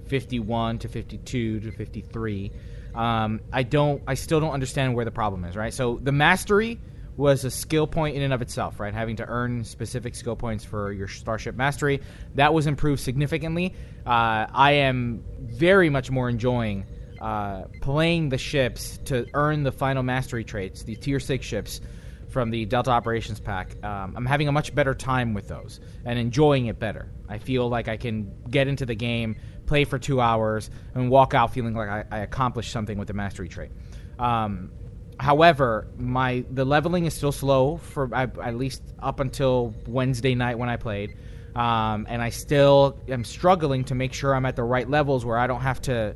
51 0.07 0.79
to 0.79 0.87
52 0.87 1.59
to 1.59 1.71
53 1.71 2.51
um, 2.95 3.41
i 3.51 3.63
don't 3.63 4.01
i 4.07 4.13
still 4.13 4.39
don't 4.39 4.51
understand 4.51 4.95
where 4.95 5.05
the 5.05 5.11
problem 5.11 5.45
is 5.45 5.55
right 5.55 5.73
so 5.73 5.99
the 6.01 6.11
mastery 6.11 6.79
was 7.19 7.43
a 7.43 7.51
skill 7.51 7.85
point 7.85 8.15
in 8.15 8.21
and 8.21 8.33
of 8.33 8.41
itself 8.41 8.79
right 8.79 8.93
having 8.93 9.17
to 9.17 9.25
earn 9.27 9.63
specific 9.63 10.15
skill 10.15 10.35
points 10.35 10.63
for 10.63 10.93
your 10.93 11.07
starship 11.07 11.53
mastery 11.55 12.01
that 12.35 12.53
was 12.53 12.65
improved 12.65 13.01
significantly 13.01 13.75
uh, 14.05 14.47
i 14.53 14.71
am 14.71 15.23
very 15.39 15.89
much 15.89 16.09
more 16.09 16.29
enjoying 16.29 16.85
uh, 17.21 17.63
playing 17.81 18.29
the 18.29 18.37
ships 18.37 18.97
to 19.03 19.27
earn 19.33 19.63
the 19.63 19.71
final 19.71 20.01
mastery 20.01 20.45
traits 20.45 20.83
the 20.83 20.95
tier 20.95 21.19
6 21.19 21.45
ships 21.45 21.81
from 22.29 22.51
the 22.51 22.65
Delta 22.65 22.91
Operations 22.91 23.39
Pack, 23.39 23.83
um, 23.83 24.13
I'm 24.15 24.25
having 24.25 24.47
a 24.47 24.51
much 24.51 24.73
better 24.73 24.93
time 24.93 25.33
with 25.33 25.47
those 25.47 25.79
and 26.05 26.19
enjoying 26.19 26.67
it 26.67 26.79
better. 26.79 27.09
I 27.27 27.39
feel 27.39 27.67
like 27.67 27.87
I 27.87 27.97
can 27.97 28.31
get 28.49 28.67
into 28.67 28.85
the 28.85 28.95
game, 28.95 29.35
play 29.65 29.83
for 29.83 29.97
two 29.97 30.21
hours, 30.21 30.69
and 30.93 31.09
walk 31.09 31.33
out 31.33 31.53
feeling 31.53 31.73
like 31.73 31.89
I, 31.89 32.05
I 32.11 32.19
accomplished 32.19 32.71
something 32.71 32.97
with 32.97 33.07
the 33.07 33.15
mastery 33.15 33.49
trait. 33.49 33.71
Um, 34.19 34.71
however, 35.19 35.87
my 35.97 36.45
the 36.49 36.65
leveling 36.65 37.05
is 37.05 37.13
still 37.13 37.31
slow 37.31 37.77
for 37.77 38.13
at 38.15 38.55
least 38.55 38.81
up 38.99 39.19
until 39.19 39.75
Wednesday 39.87 40.35
night 40.35 40.57
when 40.57 40.69
I 40.69 40.77
played, 40.77 41.17
um, 41.55 42.07
and 42.09 42.21
I 42.21 42.29
still 42.29 42.97
am 43.07 43.23
struggling 43.23 43.83
to 43.85 43.95
make 43.95 44.13
sure 44.13 44.33
I'm 44.33 44.45
at 44.45 44.55
the 44.55 44.63
right 44.63 44.89
levels 44.89 45.25
where 45.25 45.37
I 45.37 45.47
don't 45.47 45.61
have 45.61 45.81
to 45.83 46.15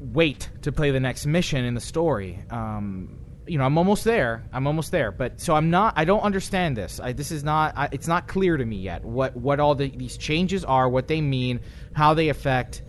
wait 0.00 0.48
to 0.62 0.72
play 0.72 0.90
the 0.90 1.00
next 1.00 1.26
mission 1.26 1.64
in 1.64 1.74
the 1.74 1.80
story. 1.80 2.38
Um, 2.50 3.18
you 3.46 3.56
know, 3.56 3.64
I'm 3.64 3.78
almost 3.78 4.04
there. 4.04 4.44
I'm 4.52 4.66
almost 4.66 4.90
there. 4.90 5.10
But 5.10 5.40
so 5.40 5.54
I'm 5.54 5.70
not. 5.70 5.94
I 5.96 6.04
don't 6.04 6.20
understand 6.20 6.76
this. 6.76 7.00
I, 7.00 7.12
this 7.12 7.30
is 7.30 7.44
not. 7.44 7.76
I, 7.76 7.88
it's 7.92 8.08
not 8.08 8.28
clear 8.28 8.56
to 8.56 8.64
me 8.64 8.76
yet 8.76 9.04
what 9.04 9.36
what 9.36 9.60
all 9.60 9.74
the, 9.74 9.88
these 9.90 10.16
changes 10.16 10.64
are, 10.64 10.88
what 10.88 11.08
they 11.08 11.20
mean, 11.20 11.60
how 11.94 12.14
they 12.14 12.28
affect 12.28 12.82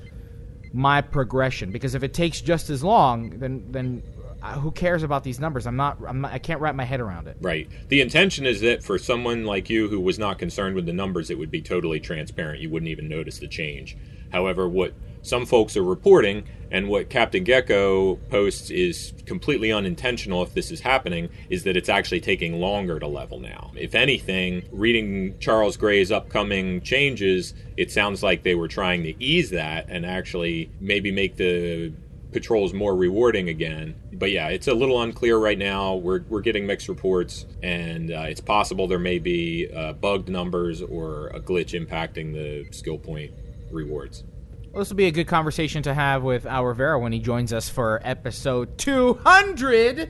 my 0.73 1.01
progression. 1.01 1.71
Because 1.71 1.95
if 1.95 2.03
it 2.03 2.13
takes 2.13 2.41
just 2.41 2.69
as 2.69 2.83
long, 2.83 3.39
then 3.39 3.65
then 3.69 4.03
who 4.41 4.71
cares 4.71 5.03
about 5.03 5.23
these 5.23 5.39
numbers? 5.39 5.67
I'm 5.67 5.75
not, 5.75 5.97
I'm 6.07 6.21
not. 6.21 6.31
I 6.31 6.39
can't 6.39 6.61
wrap 6.61 6.75
my 6.75 6.85
head 6.85 6.99
around 6.99 7.27
it. 7.27 7.37
Right. 7.41 7.69
The 7.89 8.01
intention 8.01 8.45
is 8.45 8.61
that 8.61 8.83
for 8.83 8.97
someone 8.97 9.43
like 9.45 9.69
you 9.69 9.87
who 9.87 9.99
was 9.99 10.17
not 10.17 10.39
concerned 10.39 10.75
with 10.75 10.85
the 10.85 10.93
numbers, 10.93 11.29
it 11.29 11.37
would 11.37 11.51
be 11.51 11.61
totally 11.61 11.99
transparent. 11.99 12.61
You 12.61 12.69
wouldn't 12.69 12.89
even 12.89 13.07
notice 13.07 13.39
the 13.39 13.47
change. 13.47 13.97
However, 14.31 14.69
what 14.69 14.93
some 15.21 15.45
folks 15.45 15.75
are 15.75 15.83
reporting, 15.83 16.47
and 16.71 16.87
what 16.87 17.09
Captain 17.09 17.43
Gecko 17.43 18.15
posts 18.29 18.69
is 18.69 19.13
completely 19.25 19.71
unintentional 19.71 20.43
if 20.43 20.53
this 20.53 20.71
is 20.71 20.79
happening, 20.79 21.29
is 21.49 21.63
that 21.63 21.75
it's 21.75 21.89
actually 21.89 22.21
taking 22.21 22.59
longer 22.59 22.99
to 22.99 23.07
level 23.07 23.39
now. 23.39 23.71
If 23.75 23.95
anything, 23.95 24.63
reading 24.71 25.37
Charles 25.39 25.75
Gray's 25.75 26.11
upcoming 26.11 26.81
changes, 26.81 27.53
it 27.75 27.91
sounds 27.91 28.23
like 28.23 28.43
they 28.43 28.55
were 28.55 28.67
trying 28.67 29.03
to 29.03 29.21
ease 29.21 29.49
that 29.49 29.87
and 29.89 30.05
actually 30.05 30.71
maybe 30.79 31.11
make 31.11 31.35
the 31.35 31.91
patrols 32.31 32.73
more 32.73 32.95
rewarding 32.95 33.49
again. 33.49 33.95
But 34.13 34.31
yeah, 34.31 34.49
it's 34.49 34.67
a 34.67 34.73
little 34.73 35.01
unclear 35.01 35.37
right 35.37 35.57
now. 35.57 35.95
We're, 35.95 36.23
we're 36.29 36.41
getting 36.41 36.65
mixed 36.65 36.87
reports, 36.89 37.45
and 37.63 38.11
uh, 38.11 38.25
it's 38.27 38.41
possible 38.41 38.87
there 38.87 38.99
may 38.99 39.19
be 39.19 39.69
uh, 39.75 39.93
bugged 39.93 40.29
numbers 40.29 40.81
or 40.81 41.27
a 41.27 41.39
glitch 41.39 41.79
impacting 41.79 42.33
the 42.33 42.71
skill 42.71 42.97
point 42.97 43.31
rewards. 43.71 44.23
Well, 44.71 44.81
this 44.81 44.89
will 44.89 44.97
be 44.97 45.07
a 45.07 45.11
good 45.11 45.27
conversation 45.27 45.81
to 45.83 45.93
have 45.93 46.23
with 46.23 46.45
Al 46.45 46.63
Rivera 46.63 46.99
when 46.99 47.11
he 47.11 47.19
joins 47.19 47.51
us 47.51 47.69
for 47.69 48.01
episode 48.03 48.77
200 48.77 50.01
of 50.01 50.09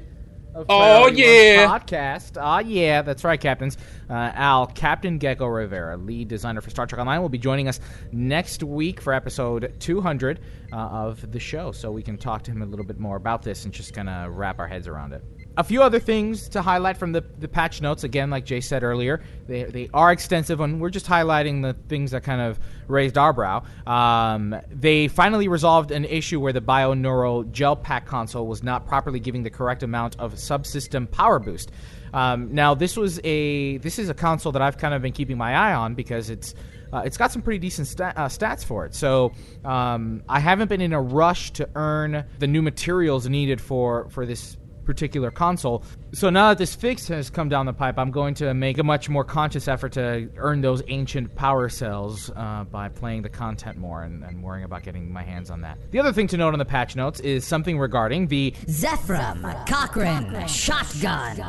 oh, 0.55 1.07
yeah. 1.07 1.67
podcast. 1.67 2.37
Oh, 2.41 2.59
yeah. 2.59 3.01
That's 3.01 3.23
right, 3.23 3.39
Captains. 3.39 3.77
Uh, 4.09 4.31
Al, 4.33 4.67
Captain 4.67 5.17
Gecko 5.17 5.45
Rivera, 5.45 5.97
lead 5.97 6.27
designer 6.27 6.61
for 6.61 6.69
Star 6.69 6.87
Trek 6.87 6.99
Online, 6.99 7.21
will 7.21 7.29
be 7.29 7.37
joining 7.37 7.67
us 7.67 7.79
next 8.11 8.63
week 8.63 9.01
for 9.01 9.13
episode 9.13 9.73
200 9.79 10.39
uh, 10.71 10.75
of 10.75 11.31
the 11.31 11.39
show. 11.39 11.71
So 11.71 11.91
we 11.91 12.03
can 12.03 12.17
talk 12.17 12.43
to 12.43 12.51
him 12.51 12.61
a 12.61 12.65
little 12.65 12.85
bit 12.85 12.99
more 12.99 13.15
about 13.15 13.43
this 13.43 13.65
and 13.65 13.73
just 13.73 13.93
kind 13.93 14.09
of 14.09 14.33
wrap 14.33 14.59
our 14.59 14.67
heads 14.67 14.87
around 14.87 15.13
it 15.13 15.23
a 15.57 15.63
few 15.63 15.81
other 15.83 15.99
things 15.99 16.49
to 16.49 16.61
highlight 16.61 16.97
from 16.97 17.11
the, 17.11 17.23
the 17.39 17.47
patch 17.47 17.81
notes. 17.81 18.03
Again, 18.03 18.29
like 18.29 18.45
Jay 18.45 18.61
said 18.61 18.83
earlier, 18.83 19.21
they, 19.47 19.63
they 19.63 19.89
are 19.93 20.11
extensive, 20.11 20.59
and 20.59 20.79
we're 20.79 20.89
just 20.89 21.05
highlighting 21.05 21.61
the 21.61 21.73
things 21.87 22.11
that 22.11 22.23
kind 22.23 22.41
of 22.41 22.59
raised 22.87 23.17
our 23.17 23.33
brow. 23.33 23.63
Um, 23.85 24.55
they 24.69 25.07
finally 25.07 25.47
resolved 25.47 25.91
an 25.91 26.05
issue 26.05 26.39
where 26.39 26.53
the 26.53 26.61
Bioneural 26.61 27.51
Gel 27.51 27.75
Pack 27.75 28.05
console 28.05 28.47
was 28.47 28.63
not 28.63 28.87
properly 28.87 29.19
giving 29.19 29.43
the 29.43 29.49
correct 29.49 29.83
amount 29.83 30.17
of 30.19 30.35
subsystem 30.35 31.09
power 31.09 31.39
boost. 31.39 31.71
Um, 32.13 32.53
now, 32.53 32.73
this 32.73 32.97
was 32.97 33.19
a 33.23 33.77
this 33.77 33.99
is 33.99 34.09
a 34.09 34.13
console 34.13 34.51
that 34.53 34.61
I've 34.61 34.77
kind 34.77 34.93
of 34.93 35.01
been 35.01 35.13
keeping 35.13 35.37
my 35.37 35.53
eye 35.53 35.73
on 35.73 35.93
because 35.93 36.29
it's 36.29 36.55
uh, 36.91 37.03
it's 37.05 37.17
got 37.17 37.31
some 37.31 37.41
pretty 37.41 37.59
decent 37.59 37.99
uh, 38.01 38.13
stats 38.27 38.63
for 38.63 38.85
it. 38.85 38.95
So 38.95 39.33
um, 39.63 40.23
I 40.27 40.39
haven't 40.39 40.69
been 40.69 40.81
in 40.81 40.93
a 40.93 41.01
rush 41.01 41.51
to 41.51 41.69
earn 41.75 42.25
the 42.39 42.47
new 42.47 42.61
materials 42.61 43.27
needed 43.27 43.61
for 43.61 44.09
for 44.09 44.25
this 44.25 44.57
particular 44.89 45.29
console. 45.29 45.83
So 46.13 46.31
now 46.31 46.49
that 46.49 46.57
this 46.57 46.73
fix 46.73 47.07
has 47.09 47.29
come 47.29 47.47
down 47.47 47.67
the 47.67 47.73
pipe, 47.73 47.99
I'm 47.99 48.09
going 48.09 48.33
to 48.35 48.55
make 48.55 48.79
a 48.79 48.83
much 48.83 49.07
more 49.07 49.23
conscious 49.23 49.67
effort 49.67 49.91
to 49.91 50.27
earn 50.37 50.61
those 50.61 50.81
ancient 50.87 51.35
power 51.35 51.69
cells 51.69 52.31
uh, 52.35 52.63
by 52.63 52.89
playing 52.89 53.21
the 53.21 53.29
content 53.29 53.77
more 53.77 54.01
and, 54.01 54.23
and 54.23 54.41
worrying 54.41 54.65
about 54.65 54.81
getting 54.81 55.13
my 55.13 55.21
hands 55.21 55.51
on 55.51 55.61
that. 55.61 55.77
The 55.91 55.99
other 55.99 56.11
thing 56.11 56.25
to 56.29 56.37
note 56.37 56.53
on 56.53 56.59
the 56.59 56.65
patch 56.65 56.95
notes 56.95 57.19
is 57.19 57.45
something 57.45 57.77
regarding 57.77 58.29
the 58.29 58.51
Zefram 58.65 59.43
Cochrane 59.67 60.47
Shotgun. 60.47 61.45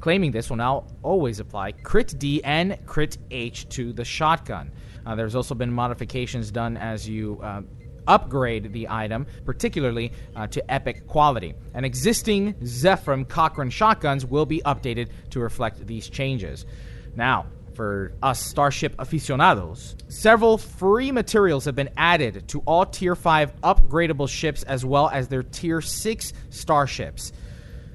Claiming 0.00 0.30
this 0.30 0.50
will 0.50 0.58
now 0.58 0.84
always 1.02 1.40
apply 1.40 1.72
crit 1.72 2.18
D 2.18 2.44
and 2.44 2.78
crit 2.84 3.16
H 3.30 3.66
to 3.70 3.94
the 3.94 4.04
shotgun. 4.04 4.70
Uh, 5.06 5.14
there's 5.14 5.34
also 5.34 5.54
been 5.54 5.72
modifications 5.72 6.50
done 6.50 6.76
as 6.76 7.08
you 7.08 7.40
uh, 7.42 7.62
upgrade 8.06 8.72
the 8.72 8.88
item, 8.88 9.26
particularly 9.44 10.12
uh, 10.36 10.46
to 10.48 10.72
epic 10.72 11.06
quality. 11.06 11.54
And 11.74 11.84
existing 11.86 12.54
Zefram 12.62 13.28
Cochrane 13.28 13.70
shotguns 13.70 14.24
will 14.24 14.46
be 14.46 14.60
updated 14.62 15.08
to 15.30 15.40
reflect 15.40 15.86
these 15.86 16.08
changes. 16.08 16.66
Now, 17.14 17.46
for 17.74 18.12
us 18.22 18.40
Starship 18.40 18.94
aficionados, 18.98 19.96
several 20.08 20.58
free 20.58 21.10
materials 21.10 21.64
have 21.64 21.74
been 21.74 21.90
added 21.96 22.48
to 22.48 22.60
all 22.60 22.86
Tier 22.86 23.16
5 23.16 23.60
upgradable 23.62 24.28
ships 24.28 24.62
as 24.64 24.84
well 24.84 25.08
as 25.08 25.28
their 25.28 25.42
Tier 25.42 25.80
6 25.80 26.32
starships. 26.50 27.32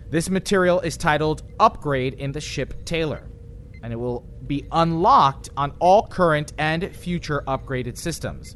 This 0.10 0.30
material 0.30 0.80
is 0.80 0.98
titled 0.98 1.44
Upgrade 1.60 2.14
in 2.16 2.32
the 2.32 2.42
Ship 2.42 2.86
Tailor, 2.86 3.28
and 3.84 3.92
it 3.92 3.98
will 3.98 4.22
be 4.46 4.66
unlocked 4.72 5.50
on 5.58 5.74
all 5.80 6.08
current 6.08 6.54
and 6.58 6.96
future 6.96 7.44
upgraded 7.48 7.98
systems. 7.98 8.56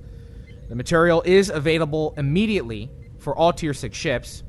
The 0.72 0.78
material 0.78 1.22
is 1.26 1.50
available 1.50 2.14
immediately 2.16 2.90
for 3.20 3.36
all 3.36 3.52
Tier 3.52 3.74
6 3.74 3.98
ships, 3.98 4.44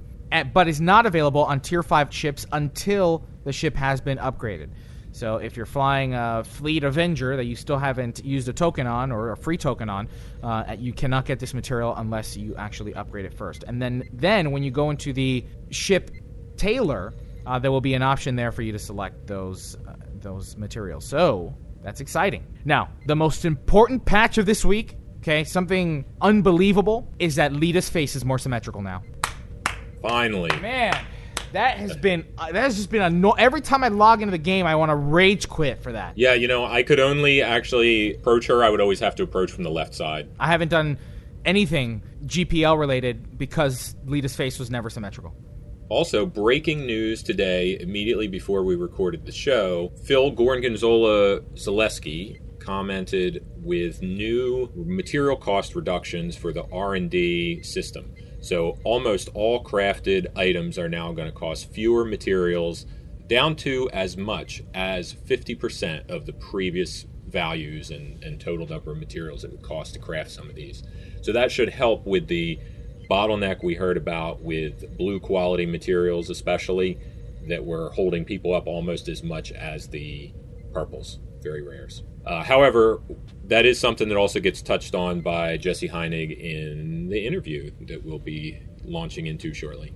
but 0.54 0.68
is 0.68 0.80
not 0.80 1.04
available 1.04 1.42
on 1.42 1.58
Tier 1.58 1.82
5 1.82 2.14
ships 2.14 2.46
until 2.52 3.26
the 3.42 3.52
ship 3.52 3.74
has 3.74 4.00
been 4.00 4.18
upgraded. 4.18 4.70
So 5.10 5.38
if 5.38 5.56
you're 5.56 5.66
flying 5.66 6.14
a 6.14 6.44
Fleet 6.44 6.84
Avenger 6.84 7.36
that 7.36 7.46
you 7.46 7.56
still 7.56 7.76
haven't 7.76 8.24
used 8.24 8.48
a 8.48 8.52
token 8.52 8.86
on 8.86 9.10
or 9.10 9.32
a 9.32 9.36
free 9.36 9.56
token 9.56 9.88
on, 9.88 10.08
uh, 10.44 10.76
you 10.78 10.92
cannot 10.92 11.24
get 11.24 11.40
this 11.40 11.54
material 11.54 11.92
unless 11.96 12.36
you 12.36 12.54
actually 12.54 12.94
upgrade 12.94 13.24
it 13.24 13.34
first. 13.34 13.64
And 13.64 13.82
then, 13.82 14.08
then 14.12 14.52
when 14.52 14.62
you 14.62 14.70
go 14.70 14.90
into 14.90 15.12
the 15.12 15.44
ship 15.70 16.12
tailor, 16.56 17.14
uh, 17.46 17.58
there 17.58 17.72
will 17.72 17.80
be 17.80 17.94
an 17.94 18.02
option 18.02 18.36
there 18.36 18.52
for 18.52 18.62
you 18.62 18.70
to 18.70 18.78
select 18.78 19.26
those 19.26 19.76
uh, 19.88 19.94
those 20.20 20.56
materials. 20.56 21.04
So 21.04 21.52
that's 21.82 22.00
exciting. 22.00 22.46
Now, 22.64 22.90
the 23.06 23.16
most 23.16 23.44
important 23.44 24.04
patch 24.04 24.38
of 24.38 24.46
this 24.46 24.64
week 24.64 24.94
Okay, 25.22 25.44
something 25.44 26.04
unbelievable 26.20 27.08
is 27.20 27.36
that 27.36 27.52
Lita's 27.52 27.88
face 27.88 28.16
is 28.16 28.24
more 28.24 28.40
symmetrical 28.40 28.82
now. 28.82 29.04
Finally. 30.00 30.50
Man, 30.60 30.98
that 31.52 31.76
has 31.76 31.96
been 31.96 32.26
uh, 32.36 32.50
that 32.50 32.60
has 32.60 32.74
just 32.74 32.90
been 32.90 33.02
a 33.02 33.08
no- 33.08 33.30
every 33.30 33.60
time 33.60 33.84
I 33.84 33.88
log 33.88 34.20
into 34.20 34.32
the 34.32 34.38
game, 34.38 34.66
I 34.66 34.74
want 34.74 34.90
to 34.90 34.96
rage 34.96 35.48
quit 35.48 35.80
for 35.80 35.92
that. 35.92 36.18
Yeah, 36.18 36.34
you 36.34 36.48
know, 36.48 36.64
I 36.64 36.82
could 36.82 36.98
only 36.98 37.40
actually 37.40 38.14
approach 38.14 38.48
her. 38.48 38.64
I 38.64 38.68
would 38.68 38.80
always 38.80 38.98
have 38.98 39.14
to 39.14 39.22
approach 39.22 39.52
from 39.52 39.62
the 39.62 39.70
left 39.70 39.94
side. 39.94 40.28
I 40.40 40.48
haven't 40.48 40.70
done 40.70 40.98
anything 41.44 42.02
GPL 42.26 42.76
related 42.76 43.38
because 43.38 43.94
Lita's 44.04 44.34
face 44.34 44.58
was 44.58 44.72
never 44.72 44.90
symmetrical. 44.90 45.36
Also, 45.88 46.26
breaking 46.26 46.84
news 46.84 47.22
today, 47.22 47.78
immediately 47.78 48.26
before 48.26 48.64
we 48.64 48.74
recorded 48.74 49.24
the 49.24 49.30
show, 49.30 49.92
Phil 50.02 50.32
Gorgonzola 50.32 51.42
Zaleski 51.54 52.40
commented 52.62 53.44
with 53.56 54.02
new 54.02 54.70
material 54.74 55.36
cost 55.36 55.74
reductions 55.74 56.36
for 56.36 56.52
the 56.52 56.64
R&D 56.72 57.62
system. 57.62 58.14
So 58.40 58.78
almost 58.84 59.28
all 59.34 59.62
crafted 59.62 60.36
items 60.36 60.78
are 60.78 60.88
now 60.88 61.12
going 61.12 61.28
to 61.28 61.36
cost 61.36 61.72
fewer 61.72 62.04
materials 62.04 62.86
down 63.28 63.56
to 63.56 63.88
as 63.92 64.16
much 64.16 64.62
as 64.74 65.12
50% 65.12 66.10
of 66.10 66.26
the 66.26 66.32
previous 66.32 67.06
values 67.28 67.90
and, 67.90 68.22
and 68.22 68.40
total 68.40 68.66
number 68.66 68.92
of 68.92 68.98
materials 68.98 69.44
it 69.44 69.50
would 69.50 69.62
cost 69.62 69.94
to 69.94 70.00
craft 70.00 70.30
some 70.30 70.48
of 70.48 70.54
these. 70.54 70.82
So 71.22 71.32
that 71.32 71.50
should 71.50 71.70
help 71.70 72.06
with 72.06 72.28
the 72.28 72.58
bottleneck 73.10 73.62
we 73.62 73.74
heard 73.74 73.96
about 73.96 74.42
with 74.42 74.96
blue 74.96 75.20
quality 75.20 75.66
materials 75.66 76.30
especially 76.30 76.98
that 77.48 77.64
were 77.64 77.90
holding 77.90 78.24
people 78.24 78.54
up 78.54 78.66
almost 78.66 79.08
as 79.08 79.22
much 79.22 79.52
as 79.52 79.88
the 79.88 80.32
purples, 80.72 81.18
very 81.42 81.62
rares. 81.62 82.02
Uh, 82.24 82.42
however, 82.42 83.00
that 83.44 83.66
is 83.66 83.78
something 83.78 84.08
that 84.08 84.16
also 84.16 84.40
gets 84.40 84.62
touched 84.62 84.94
on 84.94 85.20
by 85.20 85.56
Jesse 85.56 85.88
Heinig 85.88 86.38
in 86.38 87.08
the 87.08 87.26
interview 87.26 87.70
that 87.88 88.04
we'll 88.04 88.18
be 88.18 88.60
launching 88.84 89.26
into 89.26 89.52
shortly. 89.52 89.92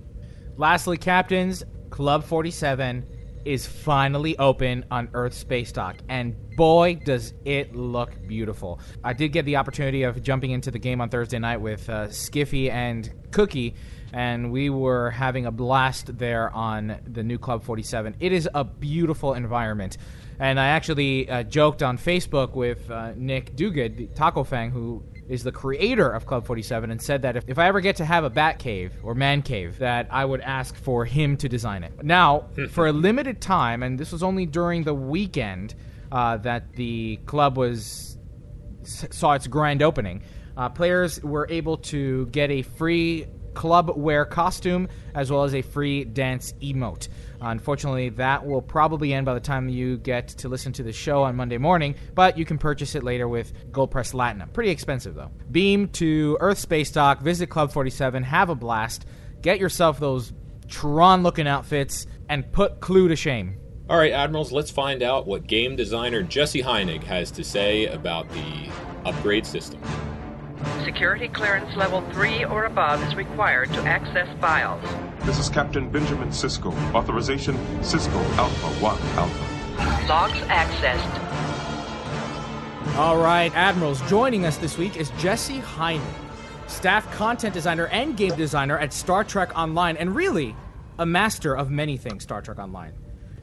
Lastly, 0.57 0.97
captains, 0.97 1.63
Club 1.89 2.23
47 2.23 3.05
is 3.45 3.65
finally 3.65 4.37
open 4.37 4.83
on 4.91 5.07
Earth 5.13 5.33
Space 5.33 5.71
Dock, 5.71 5.97
and 6.09 6.35
boy, 6.57 6.95
does 6.95 7.33
it 7.45 7.73
look 7.73 8.11
beautiful. 8.27 8.81
I 9.05 9.13
did 9.13 9.29
get 9.29 9.45
the 9.45 9.55
opportunity 9.55 10.03
of 10.03 10.21
jumping 10.21 10.51
into 10.51 10.69
the 10.69 10.79
game 10.79 10.99
on 10.99 11.07
Thursday 11.09 11.39
night 11.39 11.61
with 11.61 11.89
uh, 11.89 12.07
Skiffy 12.07 12.69
and 12.69 13.09
Cookie, 13.31 13.75
and 14.11 14.51
we 14.51 14.69
were 14.69 15.11
having 15.11 15.45
a 15.45 15.51
blast 15.51 16.17
there 16.17 16.49
on 16.49 16.99
the 17.07 17.23
new 17.23 17.37
Club 17.37 17.63
47. 17.63 18.15
It 18.19 18.33
is 18.33 18.49
a 18.53 18.65
beautiful 18.65 19.33
environment. 19.33 19.97
And 20.39 20.59
I 20.59 20.67
actually 20.67 21.29
uh, 21.29 21.43
joked 21.43 21.81
on 21.81 21.97
Facebook 21.97 22.53
with 22.53 22.89
uh, 22.91 23.13
Nick 23.15 23.55
Duguid, 23.55 23.97
the 23.97 24.07
Taco 24.07 24.43
Fang, 24.43 24.69
who 24.69 25.03
is 25.27 25.43
the 25.43 25.51
creator 25.51 26.09
of 26.09 26.25
Club 26.25 26.45
47, 26.45 26.91
and 26.91 27.01
said 27.01 27.23
that 27.23 27.35
if, 27.35 27.43
if 27.47 27.57
I 27.57 27.67
ever 27.67 27.81
get 27.81 27.95
to 27.97 28.05
have 28.05 28.23
a 28.23 28.29
bat 28.29 28.59
cave 28.59 28.93
or 29.03 29.15
man 29.15 29.41
cave, 29.41 29.79
that 29.79 30.07
I 30.11 30.23
would 30.23 30.41
ask 30.41 30.75
for 30.75 31.05
him 31.05 31.37
to 31.37 31.49
design 31.49 31.83
it. 31.83 32.03
Now, 32.03 32.49
for 32.71 32.87
a 32.87 32.91
limited 32.91 33.41
time, 33.41 33.83
and 33.83 33.99
this 33.99 34.11
was 34.11 34.23
only 34.23 34.45
during 34.45 34.83
the 34.83 34.93
weekend 34.93 35.75
uh, 36.11 36.37
that 36.37 36.73
the 36.73 37.17
club 37.25 37.57
was 37.57 38.17
saw 38.83 39.33
its 39.33 39.47
grand 39.47 39.81
opening, 39.81 40.23
uh, 40.55 40.69
players 40.69 41.21
were 41.21 41.45
able 41.49 41.77
to 41.77 42.25
get 42.27 42.49
a 42.49 42.61
free 42.61 43.27
club 43.53 43.91
wear 43.97 44.23
costume 44.23 44.87
as 45.13 45.31
well 45.31 45.43
as 45.43 45.55
a 45.55 45.61
free 45.61 46.05
dance 46.05 46.53
emote. 46.61 47.09
Unfortunately, 47.41 48.09
that 48.09 48.45
will 48.45 48.61
probably 48.61 49.13
end 49.13 49.25
by 49.25 49.33
the 49.33 49.39
time 49.39 49.69
you 49.69 49.97
get 49.97 50.27
to 50.29 50.49
listen 50.49 50.73
to 50.73 50.83
the 50.83 50.91
show 50.91 51.23
on 51.23 51.35
Monday 51.35 51.57
morning, 51.57 51.95
but 52.15 52.37
you 52.37 52.45
can 52.45 52.57
purchase 52.57 52.95
it 52.95 53.03
later 53.03 53.27
with 53.27 53.53
Gold-pressed 53.71 54.13
latinum. 54.13 54.51
Pretty 54.53 54.71
expensive, 54.71 55.15
though. 55.15 55.31
Beam 55.51 55.87
to 55.89 56.37
Earth 56.39 56.57
Space 56.57 56.91
Dock, 56.91 57.21
visit 57.21 57.47
Club 57.47 57.71
47, 57.71 58.23
have 58.23 58.49
a 58.49 58.55
blast, 58.55 59.05
get 59.41 59.59
yourself 59.59 59.99
those 59.99 60.33
Tron 60.67 61.23
looking 61.23 61.47
outfits, 61.47 62.07
and 62.29 62.51
put 62.51 62.79
Clu 62.79 63.07
to 63.07 63.15
shame. 63.15 63.57
All 63.89 63.97
right, 63.97 64.11
Admirals, 64.11 64.51
let's 64.51 64.69
find 64.69 65.01
out 65.01 65.27
what 65.27 65.47
game 65.47 65.77
designer 65.77 66.21
Jesse 66.21 66.61
Heinig 66.61 67.03
has 67.03 67.31
to 67.31 67.43
say 67.43 67.85
about 67.85 68.27
the 68.29 68.69
upgrade 69.05 69.45
system. 69.45 69.79
Security 70.83 71.27
clearance 71.27 71.75
level 71.75 72.01
3 72.11 72.45
or 72.45 72.65
above 72.65 73.01
is 73.03 73.15
required 73.15 73.71
to 73.73 73.81
access 73.83 74.27
BIOS. 74.39 74.81
This 75.25 75.37
is 75.39 75.49
Captain 75.49 75.89
Benjamin 75.89 76.29
Sisko. 76.29 76.73
Authorization 76.93 77.55
Sisko 77.81 78.23
Alpha 78.37 78.67
1 78.81 78.97
Alpha. 79.17 80.07
Logs 80.07 80.39
accessed. 80.47 81.27
All 82.97 83.17
right, 83.17 83.51
Admirals, 83.55 84.01
joining 84.09 84.45
us 84.45 84.57
this 84.57 84.77
week 84.77 84.97
is 84.97 85.11
Jesse 85.19 85.59
Heinig, 85.59 86.01
staff 86.65 87.11
content 87.13 87.53
designer 87.53 87.87
and 87.87 88.17
game 88.17 88.35
designer 88.35 88.79
at 88.79 88.91
Star 88.93 89.23
Trek 89.23 89.55
Online, 89.55 89.97
and 89.97 90.15
really 90.15 90.55
a 90.97 91.05
master 91.05 91.55
of 91.55 91.69
many 91.69 91.97
things 91.97 92.23
Star 92.23 92.41
Trek 92.41 92.57
Online. 92.57 92.93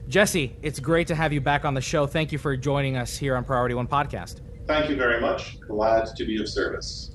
Jesse, 0.09 0.55
it's 0.61 0.79
great 0.79 1.07
to 1.07 1.15
have 1.15 1.31
you 1.31 1.39
back 1.39 1.63
on 1.63 1.73
the 1.73 1.81
show. 1.81 2.05
Thank 2.05 2.31
you 2.31 2.37
for 2.37 2.57
joining 2.57 2.97
us 2.97 3.15
here 3.17 3.35
on 3.37 3.43
Priority 3.45 3.75
One 3.75 3.87
Podcast. 3.87 4.41
Thank 4.67 4.89
you 4.89 4.95
very 4.95 5.21
much. 5.21 5.59
Glad 5.61 6.07
to 6.15 6.25
be 6.25 6.41
of 6.41 6.49
service. 6.49 7.11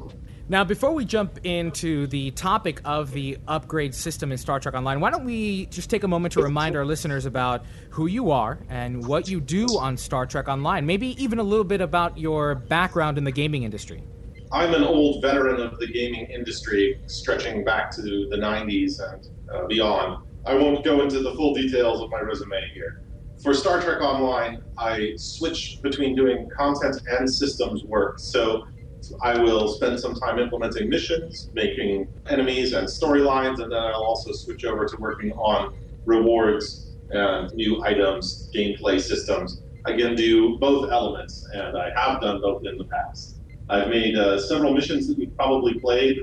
Now, 0.48 0.64
before 0.64 0.92
we 0.92 1.04
jump 1.04 1.38
into 1.44 2.08
the 2.08 2.32
topic 2.32 2.80
of 2.84 3.12
the 3.12 3.38
upgrade 3.46 3.94
system 3.94 4.32
in 4.32 4.38
Star 4.38 4.58
Trek 4.58 4.74
Online, 4.74 4.98
why 4.98 5.10
don't 5.10 5.24
we 5.24 5.66
just 5.66 5.88
take 5.90 6.02
a 6.02 6.08
moment 6.08 6.32
to 6.32 6.42
remind 6.42 6.74
our 6.74 6.84
listeners 6.84 7.24
about 7.24 7.64
who 7.90 8.08
you 8.08 8.32
are 8.32 8.58
and 8.68 9.06
what 9.06 9.28
you 9.28 9.40
do 9.40 9.66
on 9.78 9.96
Star 9.96 10.26
Trek 10.26 10.48
Online? 10.48 10.84
Maybe 10.84 11.22
even 11.22 11.38
a 11.38 11.42
little 11.44 11.64
bit 11.64 11.80
about 11.80 12.18
your 12.18 12.56
background 12.56 13.16
in 13.16 13.22
the 13.22 13.30
gaming 13.30 13.62
industry. 13.62 14.02
I'm 14.50 14.74
an 14.74 14.82
old 14.82 15.22
veteran 15.22 15.60
of 15.60 15.78
the 15.78 15.86
gaming 15.86 16.26
industry, 16.26 17.00
stretching 17.06 17.64
back 17.64 17.92
to 17.92 18.02
the 18.02 18.36
90s 18.36 18.98
and 18.98 19.28
uh, 19.54 19.66
beyond. 19.68 20.26
I 20.46 20.54
won't 20.54 20.84
go 20.84 21.02
into 21.02 21.20
the 21.20 21.32
full 21.34 21.54
details 21.54 22.00
of 22.00 22.10
my 22.10 22.20
resume 22.20 22.60
here. 22.74 23.04
For 23.42 23.54
Star 23.54 23.80
Trek 23.80 24.02
Online, 24.02 24.62
I 24.76 25.14
switch 25.16 25.80
between 25.82 26.14
doing 26.14 26.46
content 26.54 27.00
and 27.08 27.32
systems 27.32 27.84
work. 27.84 28.18
So 28.18 28.66
I 29.22 29.42
will 29.42 29.66
spend 29.68 29.98
some 29.98 30.14
time 30.14 30.38
implementing 30.38 30.90
missions, 30.90 31.48
making 31.54 32.06
enemies 32.28 32.74
and 32.74 32.86
storylines, 32.86 33.62
and 33.62 33.72
then 33.72 33.78
I'll 33.78 34.04
also 34.04 34.32
switch 34.32 34.66
over 34.66 34.84
to 34.84 34.96
working 34.98 35.32
on 35.32 35.74
rewards 36.04 36.96
and 37.12 37.50
new 37.54 37.82
items, 37.82 38.50
gameplay 38.54 39.00
systems. 39.00 39.62
I 39.86 39.96
can 39.96 40.14
do 40.14 40.58
both 40.58 40.90
elements, 40.90 41.48
and 41.54 41.78
I 41.78 41.90
have 41.96 42.20
done 42.20 42.42
both 42.42 42.66
in 42.66 42.76
the 42.76 42.84
past. 42.84 43.40
I've 43.70 43.88
made 43.88 44.16
uh, 44.16 44.38
several 44.38 44.74
missions 44.74 45.08
that 45.08 45.18
you've 45.18 45.34
probably 45.34 45.80
played, 45.80 46.18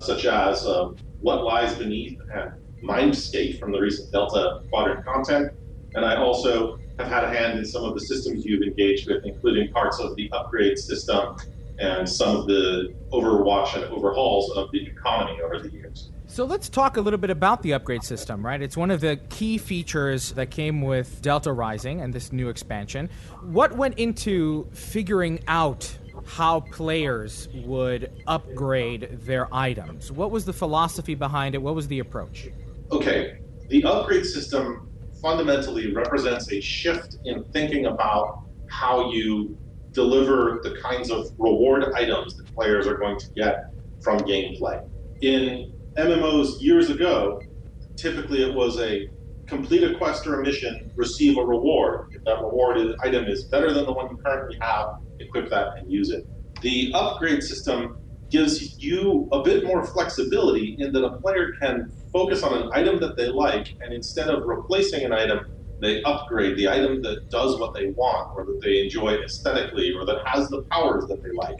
such 0.00 0.24
as 0.24 0.66
uh, 0.66 0.90
What 1.20 1.44
Lies 1.44 1.76
Beneath 1.76 2.18
and 2.34 2.54
Mindscape 2.82 3.60
from 3.60 3.70
the 3.70 3.78
recent 3.78 4.10
Delta 4.10 4.62
Quadrant 4.68 5.04
content, 5.04 5.52
and 5.96 6.04
I 6.04 6.16
also 6.16 6.78
have 6.98 7.08
had 7.08 7.24
a 7.24 7.28
hand 7.28 7.58
in 7.58 7.64
some 7.64 7.84
of 7.84 7.94
the 7.94 8.00
systems 8.00 8.44
you've 8.44 8.62
engaged 8.62 9.08
with, 9.08 9.24
including 9.24 9.72
parts 9.72 9.98
of 9.98 10.14
the 10.14 10.30
upgrade 10.32 10.78
system 10.78 11.36
and 11.78 12.08
some 12.08 12.36
of 12.36 12.46
the 12.46 12.94
overwatch 13.12 13.74
and 13.74 13.84
overhauls 13.84 14.50
of 14.52 14.70
the 14.72 14.86
economy 14.86 15.40
over 15.42 15.58
the 15.58 15.70
years. 15.70 16.10
So 16.26 16.44
let's 16.44 16.68
talk 16.68 16.96
a 16.96 17.00
little 17.00 17.18
bit 17.18 17.30
about 17.30 17.62
the 17.62 17.72
upgrade 17.72 18.02
system, 18.02 18.44
right? 18.44 18.60
It's 18.60 18.76
one 18.76 18.90
of 18.90 19.00
the 19.00 19.16
key 19.30 19.58
features 19.58 20.32
that 20.32 20.50
came 20.50 20.82
with 20.82 21.20
Delta 21.22 21.52
Rising 21.52 22.00
and 22.00 22.12
this 22.12 22.32
new 22.32 22.48
expansion. 22.48 23.08
What 23.42 23.76
went 23.76 23.98
into 23.98 24.68
figuring 24.72 25.40
out 25.48 25.98
how 26.26 26.60
players 26.60 27.48
would 27.64 28.10
upgrade 28.26 29.20
their 29.22 29.54
items? 29.54 30.10
What 30.10 30.30
was 30.30 30.44
the 30.44 30.52
philosophy 30.52 31.14
behind 31.14 31.54
it? 31.54 31.58
What 31.58 31.74
was 31.74 31.88
the 31.88 32.00
approach? 32.00 32.48
Okay, 32.90 33.38
the 33.68 33.84
upgrade 33.84 34.26
system 34.26 34.88
fundamentally 35.22 35.94
represents 35.94 36.50
a 36.52 36.60
shift 36.60 37.16
in 37.24 37.44
thinking 37.52 37.86
about 37.86 38.26
how 38.68 39.10
you 39.10 39.56
deliver 39.92 40.60
the 40.62 40.76
kinds 40.82 41.10
of 41.10 41.26
reward 41.38 41.84
items 41.94 42.36
that 42.36 42.54
players 42.54 42.86
are 42.86 42.98
going 42.98 43.18
to 43.18 43.26
get 43.34 43.56
from 44.02 44.18
gameplay. 44.20 44.78
In 45.22 45.72
MMOs 45.96 46.60
years 46.60 46.90
ago, 46.90 47.40
typically 47.96 48.42
it 48.42 48.54
was 48.54 48.78
a 48.78 49.08
complete 49.46 49.84
a 49.84 49.96
quest 49.96 50.26
or 50.26 50.40
a 50.40 50.44
mission, 50.44 50.90
receive 50.96 51.38
a 51.38 51.44
reward. 51.44 52.08
If 52.12 52.22
that 52.24 52.40
reward 52.42 52.78
item 53.02 53.24
is 53.26 53.44
better 53.44 53.72
than 53.72 53.86
the 53.86 53.92
one 53.92 54.08
you 54.10 54.18
currently 54.24 54.58
have, 54.60 54.86
equip 55.20 55.48
that 55.50 55.68
and 55.78 55.90
use 55.90 56.10
it. 56.10 56.24
The 56.62 56.90
upgrade 56.94 57.42
system 57.42 57.96
gives 58.30 58.82
you 58.82 59.28
a 59.32 59.42
bit 59.42 59.64
more 59.64 59.84
flexibility 59.84 60.76
in 60.78 60.92
that 60.92 61.04
a 61.04 61.16
player 61.18 61.52
can 61.60 61.90
focus 62.12 62.42
on 62.42 62.62
an 62.62 62.70
item 62.72 62.98
that 63.00 63.16
they 63.16 63.28
like, 63.28 63.68
and 63.80 63.92
instead 63.92 64.28
of 64.28 64.44
replacing 64.44 65.04
an 65.04 65.12
item, 65.12 65.40
they 65.80 66.02
upgrade 66.04 66.56
the 66.56 66.68
item 66.68 67.02
that 67.02 67.28
does 67.30 67.58
what 67.60 67.74
they 67.74 67.88
want, 67.90 68.28
or 68.36 68.46
that 68.46 68.60
they 68.62 68.82
enjoy 68.82 69.14
aesthetically, 69.14 69.92
or 69.92 70.06
that 70.06 70.18
has 70.24 70.48
the 70.48 70.62
powers 70.70 71.06
that 71.08 71.22
they 71.22 71.30
like. 71.36 71.58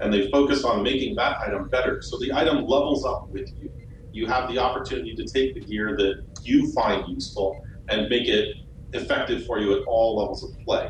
And 0.00 0.12
they 0.12 0.30
focus 0.30 0.62
on 0.62 0.82
making 0.82 1.14
that 1.16 1.38
item 1.46 1.68
better. 1.70 2.02
So 2.02 2.18
the 2.18 2.32
item 2.32 2.66
levels 2.66 3.04
up 3.04 3.28
with 3.32 3.50
you. 3.58 3.70
You 4.12 4.26
have 4.26 4.50
the 4.50 4.58
opportunity 4.58 5.14
to 5.14 5.24
take 5.24 5.54
the 5.54 5.60
gear 5.60 5.96
that 5.96 6.22
you 6.42 6.70
find 6.72 7.08
useful 7.08 7.56
and 7.88 8.08
make 8.08 8.28
it 8.28 8.48
effective 8.92 9.46
for 9.46 9.58
you 9.58 9.72
at 9.72 9.82
all 9.86 10.18
levels 10.18 10.44
of 10.44 10.50
play. 10.66 10.88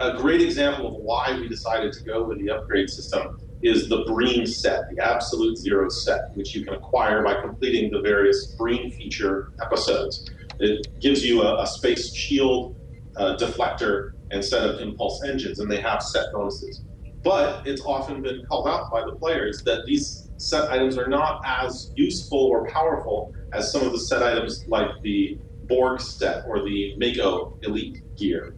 A 0.00 0.18
great 0.18 0.42
example 0.42 0.88
of 0.88 0.94
why 0.96 1.38
we 1.40 1.48
decided 1.48 1.92
to 1.94 2.04
go 2.04 2.24
with 2.24 2.38
the 2.38 2.50
upgrade 2.50 2.90
system 2.90 3.38
is 3.62 3.88
the 3.88 4.04
Breen 4.06 4.46
set, 4.46 4.82
the 4.90 5.04
Absolute 5.04 5.56
Zero 5.56 5.88
set, 5.88 6.20
which 6.34 6.54
you 6.54 6.64
can 6.64 6.74
acquire 6.74 7.22
by 7.22 7.40
completing 7.40 7.90
the 7.90 8.00
various 8.00 8.54
Breen 8.58 8.90
feature 8.90 9.52
episodes. 9.62 10.28
It 10.58 10.86
gives 11.00 11.24
you 11.24 11.42
a, 11.42 11.62
a 11.62 11.66
space 11.66 12.14
shield, 12.14 12.76
uh, 13.16 13.36
deflector, 13.36 14.10
and 14.30 14.44
set 14.44 14.68
of 14.68 14.80
impulse 14.80 15.22
engines, 15.24 15.60
and 15.60 15.70
they 15.70 15.80
have 15.80 16.02
set 16.02 16.26
bonuses. 16.32 16.82
But 17.22 17.66
it's 17.66 17.82
often 17.82 18.22
been 18.22 18.44
called 18.48 18.68
out 18.68 18.90
by 18.92 19.00
the 19.00 19.16
players 19.16 19.62
that 19.64 19.84
these 19.86 20.30
set 20.36 20.70
items 20.70 20.98
are 20.98 21.08
not 21.08 21.40
as 21.44 21.90
useful 21.96 22.38
or 22.38 22.66
powerful 22.68 23.32
as 23.52 23.72
some 23.72 23.82
of 23.82 23.92
the 23.92 23.98
set 23.98 24.22
items 24.22 24.64
like 24.68 24.88
the 25.02 25.38
Borg 25.64 26.00
set 26.00 26.44
or 26.46 26.64
the 26.64 26.94
MACO 26.98 27.56
Elite 27.62 27.98
gear. 28.16 28.54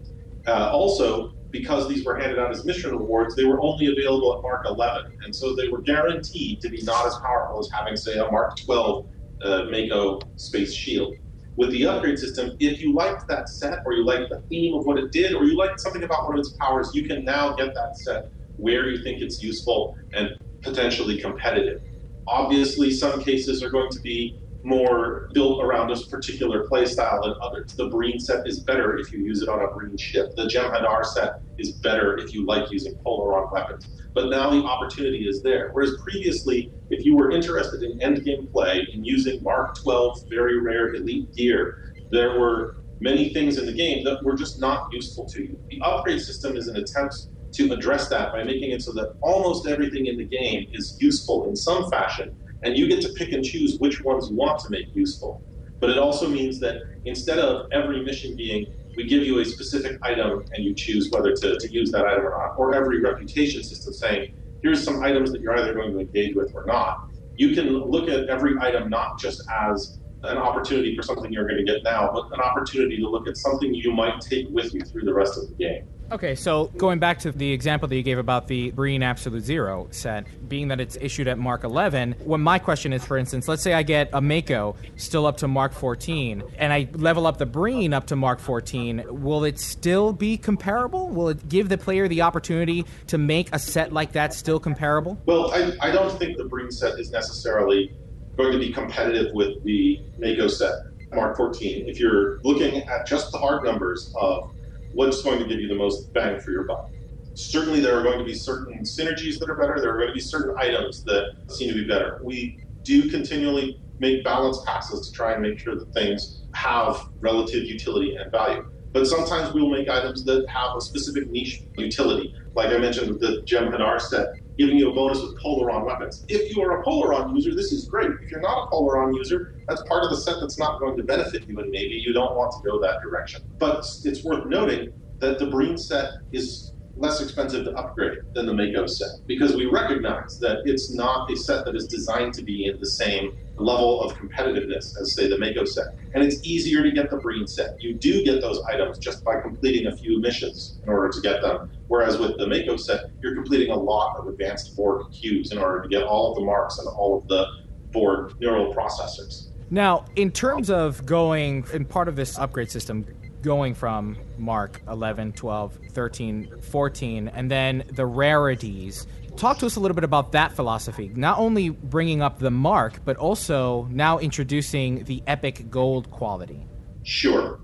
Uh, 0.47 0.71
also, 0.73 1.33
because 1.51 1.89
these 1.89 2.05
were 2.05 2.19
handed 2.19 2.39
out 2.39 2.51
as 2.51 2.65
mission 2.65 2.93
awards, 2.93 3.35
they 3.35 3.45
were 3.45 3.61
only 3.63 3.87
available 3.87 4.37
at 4.37 4.43
Mark 4.43 4.65
11, 4.67 5.13
and 5.25 5.35
so 5.35 5.55
they 5.55 5.69
were 5.69 5.81
guaranteed 5.81 6.61
to 6.61 6.69
be 6.69 6.83
not 6.83 7.07
as 7.07 7.15
powerful 7.25 7.59
as 7.61 7.69
having, 7.73 7.97
say, 7.97 8.19
a 8.19 8.31
Mark 8.31 8.57
12 8.65 9.07
uh, 9.45 9.65
MACO 9.71 10.21
Space 10.37 10.75
Shield. 10.75 11.15
With 11.57 11.71
the 11.73 11.87
upgrade 11.87 12.19
system, 12.19 12.53
if 12.61 12.81
you 12.81 12.95
liked 12.95 13.27
that 13.29 13.49
set, 13.49 13.81
or 13.85 13.93
you 13.93 14.05
liked 14.05 14.31
the 14.31 14.41
theme 14.49 14.75
of 14.75 14.85
what 14.87 14.99
it 14.99 15.11
did, 15.11 15.35
or 15.35 15.45
you 15.45 15.57
liked 15.57 15.81
something 15.81 16.05
about 16.05 16.25
one 16.25 16.35
of 16.35 16.41
its 16.41 16.55
powers, 16.61 16.91
you 16.95 17.09
can 17.09 17.25
now 17.25 17.55
get 17.55 17.75
that 17.75 17.97
set 18.05 18.31
where 18.57 18.89
you 18.89 19.03
think 19.03 19.21
it's 19.21 19.43
useful 19.43 19.95
and 20.15 20.29
potentially 20.63 21.19
competitive. 21.19 21.81
Obviously, 22.29 22.91
some 22.91 23.23
cases 23.23 23.63
are 23.63 23.71
going 23.71 23.91
to 23.91 24.01
be 24.01 24.39
more 24.63 25.29
built 25.35 25.63
around 25.63 25.91
a 25.91 25.97
particular 26.11 26.67
playstyle 26.67 27.23
than 27.23 27.35
others. 27.43 27.75
The 27.75 27.89
Breen 27.89 28.19
set 28.19 28.47
is 28.47 28.61
better 28.61 28.99
if 28.99 29.13
you 29.13 29.21
use 29.21 29.43
it 29.43 29.49
on 29.49 29.63
a 29.63 29.69
Breen 29.69 29.97
ship. 29.97 30.35
The 30.37 30.45
Jem'Hadar 30.45 31.05
set 31.05 31.41
is 31.59 31.73
better 31.73 32.19
if 32.19 32.35
you 32.35 32.45
like 32.45 32.71
using 32.71 32.95
Polaron 33.07 33.53
weapons. 33.53 33.89
But 34.15 34.31
now 34.31 34.51
the 34.51 34.63
opportunity 34.65 35.29
is 35.29 35.43
there. 35.43 35.71
Whereas 35.73 35.97
previously, 36.03 36.73
if 36.91 37.05
you 37.05 37.17
were 37.17 37.31
interested 37.31 37.83
in 37.83 37.99
endgame 37.99 38.51
play 38.51 38.87
and 38.93 39.07
using 39.07 39.43
Mark 39.43 39.77
12 39.81 40.29
very 40.29 40.61
rare 40.61 40.95
elite 40.95 41.33
gear, 41.37 41.79
there 42.11 42.39
were 42.41 42.77
many 43.01 43.33
things 43.33 43.59
in 43.59 43.67
the 43.67 43.73
game 43.73 44.03
that 44.05 44.25
were 44.25 44.35
just 44.35 44.61
not 44.61 44.89
useful 44.93 45.25
to 45.27 45.43
you. 45.43 45.59
The 45.71 45.81
upgrade 45.83 46.21
system 46.21 46.57
is 46.57 46.67
an 46.67 46.77
attempt 46.77 47.29
to 47.53 47.73
address 47.73 48.09
that 48.09 48.33
by 48.33 48.43
making 48.43 48.73
it 48.73 48.83
so 48.83 48.93
that 48.93 49.15
almost 49.21 49.67
everything 49.67 50.07
in 50.07 50.17
the 50.17 50.25
game 50.25 50.67
is 50.73 50.97
useful 51.01 51.49
in 51.49 51.57
some 51.57 51.89
fashion 51.91 52.35
and 52.63 52.77
you 52.77 52.89
get 52.89 53.01
to 53.03 53.09
pick 53.11 53.33
and 53.33 53.45
choose 53.45 53.79
which 53.79 54.03
ones 54.03 54.29
you 54.31 54.37
want 54.37 54.59
to 54.61 54.71
make 54.71 54.87
useful. 54.95 55.43
But 55.81 55.91
it 55.91 55.99
also 55.99 56.29
means 56.29 56.59
that 56.61 56.77
instead 57.05 57.39
of 57.39 57.67
every 57.73 58.03
mission 58.05 58.37
being, 58.37 58.67
we 58.97 59.07
give 59.07 59.23
you 59.23 59.39
a 59.39 59.45
specific 59.45 59.97
item 60.03 60.45
and 60.55 60.65
you 60.65 60.75
choose 60.75 61.09
whether 61.11 61.33
to, 61.33 61.59
to 61.59 61.73
use 61.73 61.93
that 61.93 62.05
item 62.05 62.27
or 62.27 62.31
not, 62.31 62.55
or 62.59 62.75
every 62.75 63.01
reputation 63.01 63.63
system 63.63 63.93
saying, 63.93 64.29
here's 64.63 64.83
some 64.83 65.03
items 65.03 65.31
that 65.33 65.41
you're 65.41 65.57
either 65.57 65.73
going 65.73 65.93
to 65.93 66.01
engage 66.01 66.35
with 66.35 66.51
or 66.55 66.65
not. 66.67 66.97
You 67.37 67.55
can 67.55 67.69
look 67.69 68.09
at 68.09 68.29
every 68.29 68.55
item 68.61 68.91
not 68.91 69.21
just 69.21 69.41
as 69.71 69.99
an 70.25 70.37
opportunity 70.37 70.97
for 70.97 71.03
something 71.03 71.33
you're 71.33 71.47
going 71.47 71.65
to 71.65 71.73
get 71.73 71.85
now, 71.85 72.11
but 72.13 72.25
an 72.33 72.41
opportunity 72.41 72.97
to 72.97 73.09
look 73.09 73.29
at 73.29 73.37
something 73.37 73.73
you 73.73 73.93
might 73.93 74.21
take 74.21 74.47
with 74.51 74.75
you 74.75 74.81
through 74.81 75.03
the 75.03 75.15
rest 75.15 75.39
of 75.39 75.49
the 75.49 75.55
game. 75.55 75.83
Okay, 76.11 76.37
so 76.37 76.69
going 76.79 76.99
back 76.99 77.19
to 77.21 77.33
the 77.33 77.53
example 77.53 77.87
that 77.87 77.95
you 77.95 78.03
gave 78.03 78.17
about 78.17 78.49
the 78.49 78.71
Breen 78.71 79.03
Absolute 79.03 79.45
Zero 79.45 79.89
set, 79.91 80.27
being 80.49 80.69
that 80.69 80.81
it's 80.81 80.97
issued 80.99 81.29
at 81.29 81.39
Mark 81.39 81.65
11, 81.65 82.15
when 82.25 82.41
my 82.41 82.59
question 82.59 82.95
is, 82.95 83.05
for 83.05 83.19
instance, 83.19 83.47
let's 83.47 83.63
say 83.63 83.75
I 83.75 83.83
get 83.83 84.09
a 84.15 84.21
MACO 84.23 84.75
still 84.97 85.27
up 85.27 85.37
to 85.39 85.49
Mark 85.49 85.75
14, 85.75 86.43
and 86.57 86.73
I 86.73 86.89
level 86.95 87.27
up 87.27 87.37
the 87.37 87.45
Breen 87.45 87.93
up 87.93 88.07
to 88.07 88.17
Mark 88.17 88.41
14, 88.41 89.05
will 89.23 89.45
it 89.45 89.59
still 89.59 90.15
be 90.15 90.39
comparable? 90.39 91.11
Will 91.11 91.29
it 91.29 91.47
give 91.47 91.69
the 91.69 91.77
player 91.77 92.09
the 92.09 92.23
opportunity 92.23 92.87
to 93.09 93.19
make 93.19 93.55
a 93.55 93.59
set 93.59 93.93
like 93.93 94.13
that 94.13 94.33
still 94.33 94.59
comparable? 94.59 95.19
Well, 95.27 95.53
I, 95.53 95.73
I 95.83 95.91
don't 95.91 96.19
think 96.19 96.39
the 96.39 96.45
Breen 96.45 96.71
set 96.71 96.99
is 96.99 97.11
necessarily 97.11 97.95
going 98.39 98.53
to 98.53 98.59
be 98.59 98.73
competitive 98.73 99.35
with 99.35 99.63
the 99.63 100.01
MACO 100.17 100.49
set, 100.49 100.73
Mark 101.13 101.37
14. 101.37 101.87
If 101.87 102.01
you're 102.01 102.41
looking 102.45 102.83
at 102.89 103.07
just 103.07 103.31
the 103.31 103.39
hard 103.39 103.63
numbers 103.63 104.15
of 104.19 104.55
what's 104.93 105.23
going 105.23 105.39
to 105.39 105.47
give 105.47 105.61
you 105.61 105.69
the 105.69 105.75
most 105.75 106.13
bang 106.13 106.41
for 106.41 106.51
your 106.51 106.65
buck. 106.65 106.91
Certainly, 107.35 107.81
there 107.81 107.99
are 107.99 108.03
going 108.03 108.19
to 108.19 108.25
be 108.25 108.35
certain 108.35 108.81
synergies 108.83 109.39
that 109.39 109.49
are 109.49 109.57
better. 109.57 109.81
There 109.81 109.95
are 109.95 109.99
going 109.99 110.09
to 110.09 110.15
be 110.15 110.21
certain 110.21 110.57
items 110.59 111.05
that 111.05 111.25
seem 111.49 111.69
to 111.69 111.75
be 111.75 111.87
better. 111.87 112.21
We 112.23 112.59
do 112.83 113.09
continually 113.09 113.81
make 114.01 114.25
balance 114.25 114.61
passes 114.67 115.09
to 115.09 115.13
try 115.13 115.33
and 115.33 115.43
make 115.43 115.59
sure 115.59 115.77
that 115.77 115.93
things 115.93 116.43
have 116.55 117.01
relative 117.21 117.65
utility 117.65 118.17
and 118.17 118.31
value. 118.33 118.65
But 118.93 119.07
sometimes 119.07 119.53
we'll 119.53 119.71
make 119.71 119.89
items 119.89 120.25
that 120.25 120.47
have 120.49 120.71
a 120.77 120.81
specific 120.81 121.31
niche 121.31 121.63
utility. 121.77 122.33
Like 122.55 122.73
I 122.73 122.79
mentioned 122.79 123.11
with 123.11 123.21
the 123.21 123.43
Jem'Hadar 123.47 124.01
set, 124.01 124.27
giving 124.59 124.77
you 124.77 124.91
a 124.91 124.95
bonus 124.95 125.21
with 125.23 125.41
Polaron 125.43 125.87
weapons. 125.87 126.25
If 126.29 126.55
you 126.55 126.63
are 126.63 126.81
a 126.81 126.85
Polaron 126.85 127.35
user, 127.35 127.55
this 127.55 127.73
is 127.73 127.89
great. 127.89 128.11
If 128.23 128.31
you're 128.31 128.41
not 128.41 128.67
a 128.67 128.75
Polaron 128.75 129.15
user, 129.15 129.53
that's 129.69 129.83
part 129.83 130.03
of 130.05 130.11
the 130.11 130.17
set 130.17 130.37
that's 130.41 130.59
not 130.59 130.81
going 130.81 130.97
to 130.97 131.05
benefit 131.05 131.49
you, 131.49 131.59
and 131.61 131.71
maybe 131.71 131.95
you 131.95 132.13
don't 132.13 132.37
want 132.37 132.53
to 132.53 132.69
go 132.69 132.81
that 132.81 132.97
direction. 133.03 133.41
But 133.59 133.87
it's 134.05 134.25
worth 134.25 134.47
noting 134.47 134.89
that 135.21 135.39
the 135.39 135.47
Breen 135.47 135.77
set 135.79 136.11
is 136.33 136.73
less 136.97 137.21
expensive 137.21 137.65
to 137.65 137.73
upgrade 137.73 138.19
than 138.35 138.47
the 138.47 138.53
MACO 138.55 138.87
set 138.87 139.09
because 139.29 139.55
we 139.55 139.67
recognize 139.67 140.39
that 140.41 140.59
it's 140.65 140.93
not 140.93 141.31
a 141.31 141.37
set 141.37 141.65
that 141.65 141.77
is 141.77 141.87
designed 141.87 142.35
to 142.35 142.43
be 142.43 142.67
in 142.67 142.79
the 142.81 142.87
same 142.87 143.31
level 143.59 144.01
of 144.03 144.15
competitiveness 144.15 144.99
as, 145.01 145.15
say, 145.15 145.29
the 145.29 145.39
MACO 145.39 145.65
set. 145.65 145.95
And 146.15 146.23
it's 146.23 146.45
easier 146.45 146.83
to 146.83 146.91
get 146.91 147.11
the 147.11 147.17
Breen 147.17 147.47
set. 147.47 147.83
You 147.83 147.95
do 147.95 148.25
get 148.25 148.41
those 148.41 148.61
items 148.63 148.99
just 148.99 149.25
by 149.25 149.41
completing 149.41 149.87
a 149.87 149.97
few 149.97 150.21
missions 150.21 150.81
in 150.83 150.89
order 150.89 151.09
to 151.11 151.21
get 151.21 151.43
them. 151.43 151.71
Whereas 151.89 152.19
with 152.19 152.39
the 152.39 152.47
MACO 152.47 152.77
set, 152.77 153.11
you're 153.23 153.35
completing 153.35 153.71
a 153.71 153.77
lot 153.77 154.17
of 154.19 154.29
advanced 154.29 154.77
Borg 154.77 155.11
queues 155.13 155.53
in 155.53 155.59
order 155.59 155.83
to 155.83 155.89
get 155.89 156.03
all 156.03 156.31
of 156.31 156.37
the 156.37 156.45
marks 156.45 156.79
and 156.79 156.89
all 156.89 157.19
of 157.19 157.29
the 157.29 157.47
Borg 157.91 158.35
neural 158.41 158.75
processors. 158.75 159.49
Now, 159.71 160.07
in 160.17 160.31
terms 160.31 160.71
of 160.71 161.05
going 161.05 161.67
in 161.73 161.85
part 161.85 162.09
of 162.09 162.17
this 162.17 162.39
upgrade 162.39 162.71
system, 162.71 163.07
going 163.43 163.75
from 163.75 164.17
Mark 164.37 164.83
11, 164.89 165.33
12, 165.33 165.79
13, 165.93 166.61
14, 166.61 167.29
and 167.29 167.51
then 167.51 167.85
the 167.93 168.07
rarities. 168.07 169.07
Talk 169.39 169.59
to 169.59 169.67
us 169.67 169.77
a 169.77 169.81
little 169.81 169.95
bit 169.95 170.03
about 170.03 170.33
that 170.33 170.51
philosophy. 170.51 171.13
Not 171.15 171.39
only 171.39 171.69
bringing 171.69 172.23
up 172.23 172.41
the 172.41 172.51
mark, 172.51 173.05
but 173.05 173.17
also 173.17 173.87
now 173.89 174.19
introducing 174.19 175.05
the 175.05 175.23
epic 175.29 175.71
gold 175.71 176.11
quality. 176.11 176.67
Sure. 177.05 177.61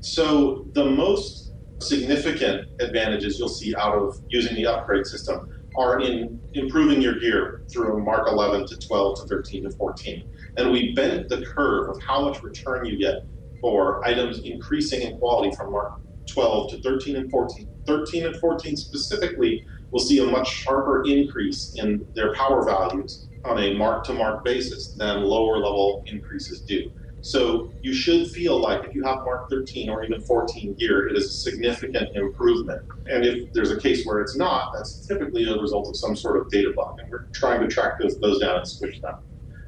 So, 0.00 0.66
the 0.72 0.86
most 0.86 1.52
significant 1.80 2.66
advantages 2.80 3.38
you'll 3.38 3.50
see 3.50 3.76
out 3.76 3.94
of 3.94 4.22
using 4.28 4.54
the 4.54 4.64
upgrade 4.64 5.06
system 5.06 5.50
are 5.76 6.00
in 6.00 6.40
improving 6.54 7.02
your 7.02 7.18
gear 7.18 7.62
through 7.70 8.02
Mark 8.02 8.26
11 8.26 8.66
to 8.68 8.78
12 8.78 9.20
to 9.20 9.26
13 9.26 9.64
to 9.64 9.70
14. 9.70 10.24
And 10.56 10.72
we 10.72 10.94
bent 10.94 11.28
the 11.28 11.44
curve 11.44 11.90
of 11.90 12.02
how 12.02 12.22
much 12.22 12.42
return 12.42 12.86
you 12.86 12.96
get 12.96 13.26
for 13.60 14.02
items 14.06 14.38
increasing 14.38 15.02
in 15.02 15.18
quality 15.18 15.54
from 15.54 15.72
Mark 15.72 16.00
12 16.26 16.70
to 16.70 16.80
13 16.80 17.16
and 17.16 17.30
14. 17.30 17.68
13 17.86 18.26
and 18.26 18.36
14 18.36 18.76
specifically 18.76 19.66
will 19.92 20.00
see 20.00 20.18
a 20.18 20.26
much 20.26 20.48
sharper 20.48 21.04
increase 21.06 21.74
in 21.76 22.04
their 22.14 22.34
power 22.34 22.64
values 22.64 23.28
on 23.44 23.58
a 23.58 23.74
mark 23.74 24.04
to 24.04 24.12
mark 24.12 24.44
basis 24.44 24.94
than 24.94 25.22
lower 25.22 25.58
level 25.58 26.02
increases 26.06 26.62
do. 26.62 26.90
So 27.20 27.72
you 27.82 27.94
should 27.94 28.28
feel 28.28 28.60
like 28.60 28.84
if 28.84 28.94
you 28.96 29.04
have 29.04 29.18
Mark 29.24 29.48
13 29.48 29.88
or 29.88 30.04
even 30.04 30.20
14 30.20 30.74
gear, 30.74 31.06
it 31.06 31.16
is 31.16 31.26
a 31.26 31.50
significant 31.50 32.16
improvement. 32.16 32.82
And 33.06 33.24
if 33.24 33.52
there's 33.52 33.70
a 33.70 33.78
case 33.78 34.04
where 34.04 34.20
it's 34.20 34.36
not, 34.36 34.72
that's 34.74 35.06
typically 35.06 35.44
a 35.44 35.56
result 35.56 35.88
of 35.88 35.96
some 35.96 36.16
sort 36.16 36.36
of 36.40 36.50
data 36.50 36.72
bug, 36.74 36.96
and 36.98 37.08
we're 37.08 37.28
trying 37.32 37.60
to 37.60 37.68
track 37.68 38.00
those, 38.00 38.18
those 38.18 38.40
down 38.40 38.56
and 38.56 38.66
switch 38.66 39.00
them. 39.00 39.14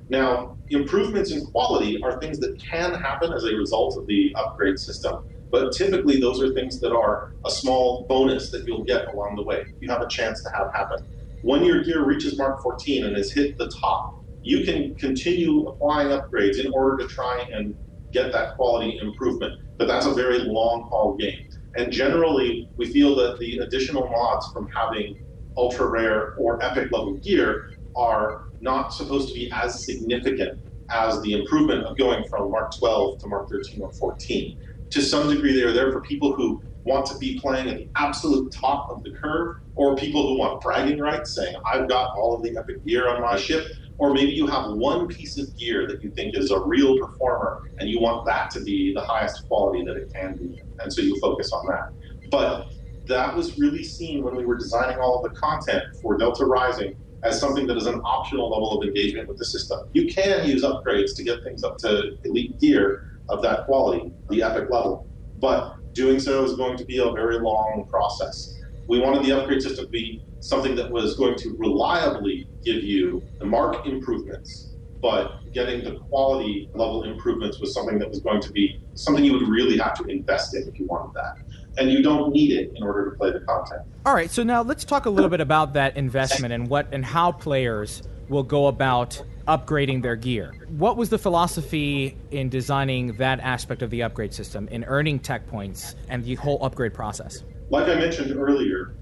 Now, 0.08 0.56
improvements 0.70 1.30
in 1.30 1.46
quality 1.46 2.02
are 2.02 2.18
things 2.18 2.40
that 2.40 2.60
can 2.60 2.92
happen 2.92 3.32
as 3.32 3.44
a 3.44 3.54
result 3.54 3.96
of 3.98 4.06
the 4.08 4.34
upgrade 4.36 4.78
system, 4.78 5.24
but 5.54 5.70
typically 5.70 6.18
those 6.18 6.42
are 6.42 6.52
things 6.52 6.80
that 6.80 6.92
are 6.92 7.28
a 7.46 7.50
small 7.50 8.06
bonus 8.08 8.50
that 8.50 8.64
you'll 8.66 8.82
get 8.82 9.06
along 9.14 9.36
the 9.36 9.44
way. 9.44 9.62
You 9.78 9.88
have 9.88 10.02
a 10.02 10.08
chance 10.08 10.42
to 10.42 10.50
have 10.52 10.66
happen. 10.74 10.98
When 11.42 11.64
your 11.64 11.84
gear 11.84 12.04
reaches 12.04 12.36
Mark 12.36 12.60
14 12.60 13.04
and 13.06 13.16
has 13.16 13.30
hit 13.30 13.56
the 13.56 13.70
top, 13.80 14.04
you 14.42 14.64
can 14.64 14.96
continue 14.96 15.68
applying 15.68 16.08
upgrades 16.08 16.58
in 16.58 16.72
order 16.72 16.96
to 16.96 17.06
try 17.06 17.46
and 17.52 17.76
get 18.12 18.32
that 18.32 18.56
quality 18.56 18.98
improvement. 19.00 19.52
But 19.78 19.86
that's 19.86 20.06
a 20.06 20.12
very 20.12 20.40
long 20.40 20.88
haul 20.90 21.16
game. 21.16 21.38
And 21.76 21.92
generally, 21.92 22.68
we 22.76 22.92
feel 22.92 23.14
that 23.14 23.38
the 23.38 23.58
additional 23.58 24.08
mods 24.08 24.48
from 24.52 24.66
having 24.74 25.14
ultra 25.56 25.86
rare 25.86 26.32
or 26.36 26.60
epic 26.64 26.90
level 26.90 27.16
gear 27.18 27.62
are 27.94 28.40
not 28.60 28.92
supposed 28.92 29.28
to 29.28 29.34
be 29.34 29.52
as 29.52 29.84
significant 29.84 30.58
as 30.90 31.22
the 31.22 31.32
improvement 31.32 31.84
of 31.84 31.96
going 31.96 32.24
from 32.28 32.50
Mark 32.50 32.72
12 32.76 33.18
to 33.20 33.28
Mark 33.28 33.48
13 33.48 33.82
or 33.82 33.92
14. 33.92 34.56
To 34.94 35.02
some 35.02 35.28
degree, 35.28 35.52
they 35.52 35.64
are 35.64 35.72
there 35.72 35.90
for 35.90 36.00
people 36.02 36.34
who 36.34 36.62
want 36.84 37.04
to 37.06 37.18
be 37.18 37.36
playing 37.40 37.68
at 37.68 37.78
the 37.78 37.90
absolute 37.96 38.54
top 38.54 38.86
of 38.88 39.02
the 39.02 39.10
curve, 39.20 39.56
or 39.74 39.96
people 39.96 40.22
who 40.22 40.38
want 40.38 40.60
bragging 40.60 41.00
rights, 41.00 41.34
saying, 41.34 41.52
I've 41.72 41.88
got 41.88 42.10
all 42.16 42.36
of 42.36 42.44
the 42.44 42.56
epic 42.56 42.76
gear 42.86 43.08
on 43.08 43.20
my 43.20 43.36
ship, 43.36 43.66
or 43.98 44.14
maybe 44.14 44.30
you 44.30 44.46
have 44.46 44.70
one 44.70 45.08
piece 45.08 45.36
of 45.36 45.48
gear 45.58 45.88
that 45.88 46.00
you 46.04 46.12
think 46.12 46.36
is 46.36 46.52
a 46.52 46.60
real 46.64 46.96
performer 46.96 47.56
and 47.80 47.90
you 47.90 48.00
want 48.00 48.24
that 48.26 48.50
to 48.52 48.62
be 48.62 48.94
the 48.94 49.00
highest 49.00 49.42
quality 49.48 49.82
that 49.84 49.96
it 49.96 50.12
can 50.14 50.36
be. 50.36 50.62
And 50.84 50.92
so 50.92 51.02
you 51.02 51.18
focus 51.20 51.50
on 51.52 51.66
that. 51.66 51.86
But 52.30 52.66
that 53.08 53.34
was 53.34 53.58
really 53.58 53.82
seen 53.82 54.22
when 54.22 54.36
we 54.36 54.46
were 54.46 54.56
designing 54.56 54.98
all 54.98 55.16
of 55.16 55.24
the 55.24 55.30
content 55.30 55.82
for 56.00 56.16
Delta 56.16 56.44
Rising 56.44 56.94
as 57.24 57.40
something 57.40 57.66
that 57.66 57.76
is 57.76 57.86
an 57.86 58.00
optional 58.04 58.48
level 58.48 58.78
of 58.78 58.86
engagement 58.86 59.26
with 59.26 59.38
the 59.38 59.44
system. 59.44 59.78
You 59.92 60.06
can 60.06 60.46
use 60.46 60.62
upgrades 60.62 61.16
to 61.16 61.24
get 61.24 61.42
things 61.42 61.64
up 61.64 61.78
to 61.78 62.12
elite 62.22 62.60
gear 62.60 63.00
of 63.28 63.42
that 63.42 63.66
quality, 63.66 64.12
the 64.30 64.42
epic 64.42 64.70
level, 64.70 65.06
but 65.38 65.76
doing 65.94 66.18
so 66.18 66.44
is 66.44 66.54
going 66.54 66.76
to 66.76 66.84
be 66.84 66.98
a 66.98 67.10
very 67.12 67.38
long 67.38 67.86
process. 67.88 68.54
We 68.86 69.00
wanted 69.00 69.24
the 69.24 69.32
upgrade 69.32 69.62
system 69.62 69.86
to 69.86 69.90
be 69.90 70.22
something 70.40 70.74
that 70.76 70.90
was 70.90 71.16
going 71.16 71.36
to 71.38 71.56
reliably 71.58 72.46
give 72.64 72.82
you 72.82 73.22
the 73.38 73.46
mark 73.46 73.86
improvements, 73.86 74.74
but 75.00 75.52
getting 75.52 75.82
the 75.82 75.98
quality 76.08 76.68
level 76.74 77.04
improvements 77.04 77.60
was 77.60 77.72
something 77.72 77.98
that 77.98 78.08
was 78.08 78.20
going 78.20 78.40
to 78.42 78.52
be 78.52 78.80
something 78.94 79.24
you 79.24 79.32
would 79.32 79.48
really 79.48 79.78
have 79.78 79.94
to 79.94 80.04
invest 80.04 80.54
in 80.54 80.68
if 80.68 80.78
you 80.78 80.86
wanted 80.86 81.14
that. 81.14 81.36
And 81.78 81.90
you 81.90 82.02
don't 82.02 82.32
need 82.32 82.52
it 82.52 82.72
in 82.76 82.82
order 82.82 83.10
to 83.10 83.16
play 83.16 83.32
the 83.32 83.40
content. 83.40 83.82
All 84.06 84.14
right, 84.14 84.30
so 84.30 84.42
now 84.42 84.62
let's 84.62 84.84
talk 84.84 85.06
a 85.06 85.10
little 85.10 85.30
bit 85.30 85.40
about 85.40 85.72
that 85.72 85.96
investment 85.96 86.52
and 86.52 86.68
what 86.68 86.86
and 86.92 87.04
how 87.04 87.32
players 87.32 88.02
will 88.28 88.42
go 88.42 88.66
about 88.66 89.22
upgrading 89.46 90.02
their 90.02 90.16
gear. 90.16 90.52
What 90.68 90.96
was 90.96 91.10
the 91.10 91.18
philosophy 91.18 92.16
in 92.30 92.48
designing 92.48 93.16
that 93.16 93.40
aspect 93.40 93.82
of 93.82 93.90
the 93.90 94.02
upgrade 94.02 94.32
system, 94.32 94.68
in 94.68 94.84
earning 94.84 95.18
tech 95.18 95.46
points 95.46 95.96
and 96.08 96.24
the 96.24 96.34
whole 96.34 96.58
upgrade 96.64 96.94
process? 96.94 97.42
Like 97.70 97.88
I 97.88 97.94
mentioned 97.94 98.34
earlier, 98.36 98.94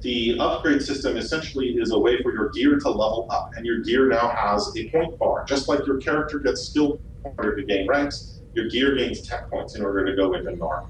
the 0.00 0.36
upgrade 0.38 0.82
system 0.82 1.16
essentially 1.16 1.76
is 1.78 1.92
a 1.92 1.98
way 1.98 2.20
for 2.22 2.32
your 2.32 2.50
gear 2.50 2.78
to 2.78 2.88
level 2.88 3.26
up, 3.30 3.52
and 3.56 3.64
your 3.64 3.80
gear 3.80 4.08
now 4.08 4.28
has 4.28 4.70
a 4.76 4.88
point 4.90 5.18
bar. 5.18 5.44
Just 5.46 5.68
like 5.68 5.86
your 5.86 5.98
character 5.98 6.38
gets 6.38 6.68
skill 6.68 7.00
in 7.24 7.32
order 7.38 7.56
to 7.56 7.64
gain 7.64 7.86
ranks, 7.88 8.40
your 8.54 8.68
gear 8.68 8.94
gains 8.96 9.26
tech 9.26 9.50
points 9.50 9.76
in 9.76 9.84
order 9.84 10.04
to 10.04 10.14
go 10.14 10.34
into 10.34 10.50
Narm. 10.52 10.86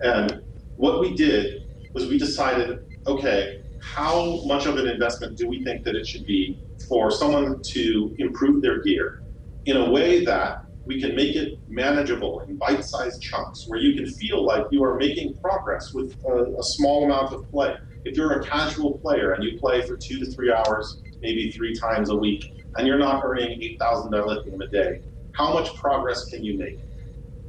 And 0.00 0.42
what 0.76 1.00
we 1.00 1.14
did 1.14 1.68
was 1.92 2.06
we 2.06 2.18
decided, 2.18 2.84
okay, 3.06 3.62
how 3.80 4.42
much 4.44 4.66
of 4.66 4.76
an 4.76 4.88
investment 4.88 5.36
do 5.36 5.48
we 5.48 5.62
think 5.64 5.84
that 5.84 5.94
it 5.94 6.06
should 6.06 6.26
be 6.26 6.58
for 6.88 7.10
someone 7.10 7.60
to 7.72 8.14
improve 8.18 8.62
their 8.62 8.82
gear 8.82 9.22
in 9.66 9.76
a 9.76 9.90
way 9.90 10.24
that 10.24 10.58
we 10.86 11.00
can 11.00 11.14
make 11.14 11.36
it 11.36 11.58
manageable 11.68 12.40
in 12.48 12.56
bite-sized 12.56 13.20
chunks 13.20 13.64
where 13.66 13.78
you 13.78 13.94
can 13.94 14.06
feel 14.06 14.44
like 14.44 14.64
you 14.70 14.82
are 14.82 14.96
making 14.96 15.34
progress 15.42 15.92
with 15.92 16.14
a, 16.26 16.54
a 16.58 16.62
small 16.62 17.04
amount 17.04 17.32
of 17.32 17.48
play 17.50 17.74
if 18.04 18.16
you're 18.16 18.40
a 18.40 18.44
casual 18.44 18.98
player 18.98 19.32
and 19.32 19.44
you 19.44 19.58
play 19.58 19.82
for 19.82 19.96
two 19.96 20.18
to 20.18 20.30
three 20.32 20.52
hours, 20.52 21.02
maybe 21.20 21.50
three 21.50 21.74
times 21.74 22.10
a 22.10 22.16
week, 22.16 22.44
and 22.76 22.86
you're 22.86 22.98
not 22.98 23.22
earning 23.24 23.62
8,000 23.62 24.12
dilithium 24.12 24.64
a 24.66 24.70
day, 24.70 25.00
how 25.32 25.52
much 25.52 25.74
progress 25.76 26.24
can 26.24 26.42
you 26.42 26.58
make? 26.58 26.78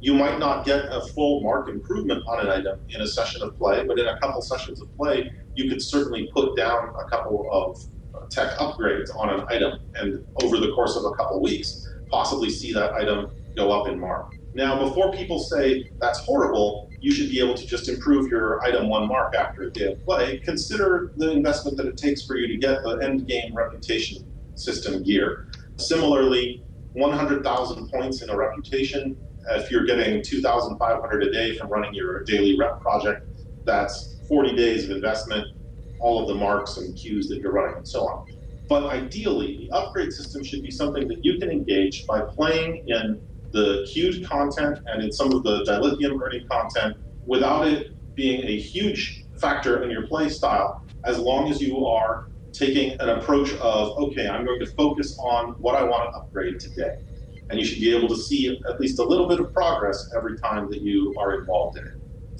You 0.00 0.14
might 0.14 0.38
not 0.38 0.64
get 0.64 0.86
a 0.86 1.00
full 1.14 1.42
mark 1.42 1.68
improvement 1.68 2.22
on 2.26 2.40
an 2.40 2.48
item 2.48 2.78
in 2.90 3.00
a 3.00 3.06
session 3.06 3.42
of 3.42 3.56
play, 3.58 3.84
but 3.86 3.98
in 3.98 4.06
a 4.06 4.18
couple 4.18 4.40
sessions 4.42 4.80
of 4.80 4.88
play, 4.96 5.30
you 5.54 5.68
could 5.68 5.82
certainly 5.82 6.30
put 6.34 6.56
down 6.56 6.88
a 6.98 7.08
couple 7.08 7.46
of 7.52 7.76
Uh, 8.14 8.26
tech 8.30 8.50
upgrades 8.58 9.14
on 9.16 9.30
an 9.30 9.46
item, 9.48 9.78
and 9.94 10.24
over 10.42 10.58
the 10.58 10.72
course 10.72 10.96
of 10.96 11.04
a 11.04 11.12
couple 11.12 11.40
weeks, 11.40 11.88
possibly 12.10 12.50
see 12.50 12.72
that 12.72 12.92
item 12.94 13.30
go 13.56 13.70
up 13.70 13.88
in 13.88 13.98
mark. 13.98 14.32
Now, 14.54 14.82
before 14.84 15.12
people 15.12 15.38
say 15.38 15.90
that's 16.00 16.18
horrible, 16.20 16.90
you 17.00 17.12
should 17.12 17.30
be 17.30 17.38
able 17.38 17.54
to 17.54 17.66
just 17.66 17.88
improve 17.88 18.28
your 18.28 18.62
item 18.64 18.88
one 18.88 19.06
mark 19.06 19.34
after 19.34 19.62
a 19.62 19.70
day 19.70 19.92
of 19.92 20.04
play. 20.04 20.38
Consider 20.38 21.12
the 21.16 21.30
investment 21.30 21.76
that 21.76 21.86
it 21.86 21.96
takes 21.96 22.26
for 22.26 22.36
you 22.36 22.48
to 22.48 22.56
get 22.56 22.82
the 22.82 22.98
end 22.98 23.28
game 23.28 23.54
reputation 23.54 24.26
system 24.56 25.02
gear. 25.02 25.46
Similarly, 25.76 26.64
100,000 26.94 27.88
points 27.90 28.22
in 28.22 28.30
a 28.30 28.36
reputation, 28.36 29.16
if 29.50 29.70
you're 29.70 29.86
getting 29.86 30.22
2,500 30.22 31.22
a 31.22 31.32
day 31.32 31.56
from 31.56 31.68
running 31.68 31.94
your 31.94 32.24
daily 32.24 32.58
rep 32.58 32.80
project, 32.80 33.26
that's 33.64 34.20
40 34.28 34.54
days 34.56 34.84
of 34.84 34.90
investment, 34.90 35.46
all 36.00 36.20
of 36.20 36.28
the 36.28 36.34
marks 36.34 36.76
and 36.78 36.96
queues 36.96 37.28
that 37.28 37.38
you're 37.38 37.52
running, 37.52 37.76
and 37.76 37.88
so 37.88 38.00
on. 38.00 38.24
But 38.68 38.84
ideally, 38.84 39.68
the 39.68 39.76
upgrade 39.76 40.12
system 40.12 40.44
should 40.44 40.62
be 40.62 40.70
something 40.70 41.08
that 41.08 41.18
you 41.22 41.38
can 41.38 41.50
engage 41.50 42.06
by 42.06 42.20
playing 42.20 42.84
in 42.86 43.20
the 43.52 43.86
queued 43.92 44.28
content 44.28 44.78
and 44.86 45.02
in 45.02 45.10
some 45.10 45.32
of 45.32 45.42
the 45.42 45.64
dilithium 45.64 46.20
earning 46.22 46.46
content 46.48 46.96
without 47.26 47.66
it 47.66 47.88
being 48.14 48.44
a 48.44 48.56
huge 48.56 49.24
factor 49.40 49.82
in 49.82 49.90
your 49.90 50.06
play 50.06 50.28
style, 50.28 50.82
as 51.04 51.18
long 51.18 51.50
as 51.50 51.60
you 51.60 51.84
are 51.86 52.26
taking 52.52 52.92
an 53.00 53.08
approach 53.08 53.52
of, 53.54 53.96
okay, 53.98 54.28
I'm 54.28 54.44
going 54.44 54.60
to 54.60 54.66
focus 54.66 55.18
on 55.18 55.54
what 55.58 55.74
I 55.74 55.82
want 55.82 56.12
to 56.12 56.18
upgrade 56.18 56.60
today. 56.60 56.94
And 57.48 57.58
you 57.58 57.64
should 57.64 57.80
be 57.80 57.96
able 57.96 58.08
to 58.08 58.16
see 58.16 58.60
at 58.68 58.80
least 58.80 58.98
a 58.98 59.02
little 59.02 59.26
bit 59.26 59.40
of 59.40 59.52
progress 59.52 60.12
every 60.16 60.38
time 60.38 60.70
that 60.70 60.82
you 60.82 61.14
are 61.18 61.40
involved 61.40 61.78
in 61.78 61.84
it. 61.84 61.94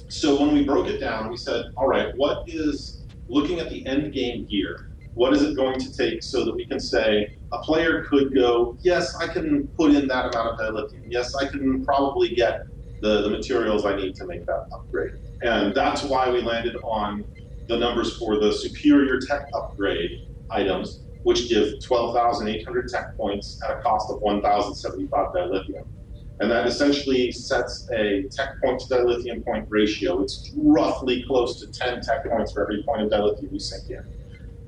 So 0.09 0.41
when 0.41 0.53
we 0.53 0.65
broke 0.65 0.89
it 0.89 0.99
down, 0.99 1.31
we 1.31 1.37
said, 1.37 1.67
all 1.77 1.89
right, 1.89 2.09
what 2.17 2.45
is 2.47 3.00
looking 3.31 3.61
at 3.61 3.71
the 3.71 3.87
end 3.87 4.13
game 4.13 4.47
gear? 4.51 4.77
what 5.15 5.35
is 5.35 5.43
it 5.43 5.57
going 5.57 5.79
to 5.79 5.93
take 5.93 6.23
so 6.23 6.45
that 6.45 6.55
we 6.55 6.67
can 6.67 6.81
say 6.81 7.29
a 7.53 7.59
player 7.59 8.05
could 8.09 8.35
go, 8.35 8.77
yes, 8.83 9.15
I 9.17 9.27
can 9.27 9.69
put 9.77 9.93
in 9.95 10.07
that 10.09 10.35
amount 10.35 10.53
of 10.53 10.59
dilithium. 10.59 11.03
Yes, 11.09 11.35
I 11.35 11.47
can 11.47 11.85
probably 11.85 12.35
get 12.35 12.61
the, 13.01 13.23
the 13.23 13.31
materials 13.31 13.85
I 13.85 13.97
need 13.97 14.15
to 14.15 14.27
make 14.27 14.47
that 14.47 14.61
upgrade. 14.73 15.11
And 15.43 15.75
that's 15.75 16.05
why 16.05 16.31
we 16.31 16.43
landed 16.43 16.77
on 16.85 17.25
the 17.69 17.77
numbers 17.77 18.17
for 18.17 18.39
the 18.39 18.53
superior 18.53 19.19
tech 19.21 19.43
upgrade 19.55 20.11
items, 20.51 21.05
which 21.23 21.49
give 21.49 21.73
12,800 21.85 22.89
tech 22.89 23.17
points 23.19 23.59
at 23.69 23.77
a 23.77 23.81
cost 23.83 24.11
of 24.11 24.19
1,075 24.21 25.27
dilithium. 25.37 25.85
And 26.41 26.51
that 26.51 26.67
essentially 26.67 27.31
sets 27.33 27.87
a 27.93 28.23
tech 28.31 28.61
point 28.63 28.81
to 28.81 28.87
dilithium 28.87 29.45
point 29.45 29.67
ratio. 29.69 30.23
It's 30.23 30.53
roughly 30.57 31.23
close 31.27 31.61
to 31.61 31.71
10 31.71 32.01
tech 32.01 32.25
points 32.25 32.53
for 32.53 32.63
every 32.63 32.83
point 32.83 33.03
of 33.03 33.11
dilithium 33.11 33.53
you 33.53 33.59
sink 33.59 33.91
in. 33.91 34.03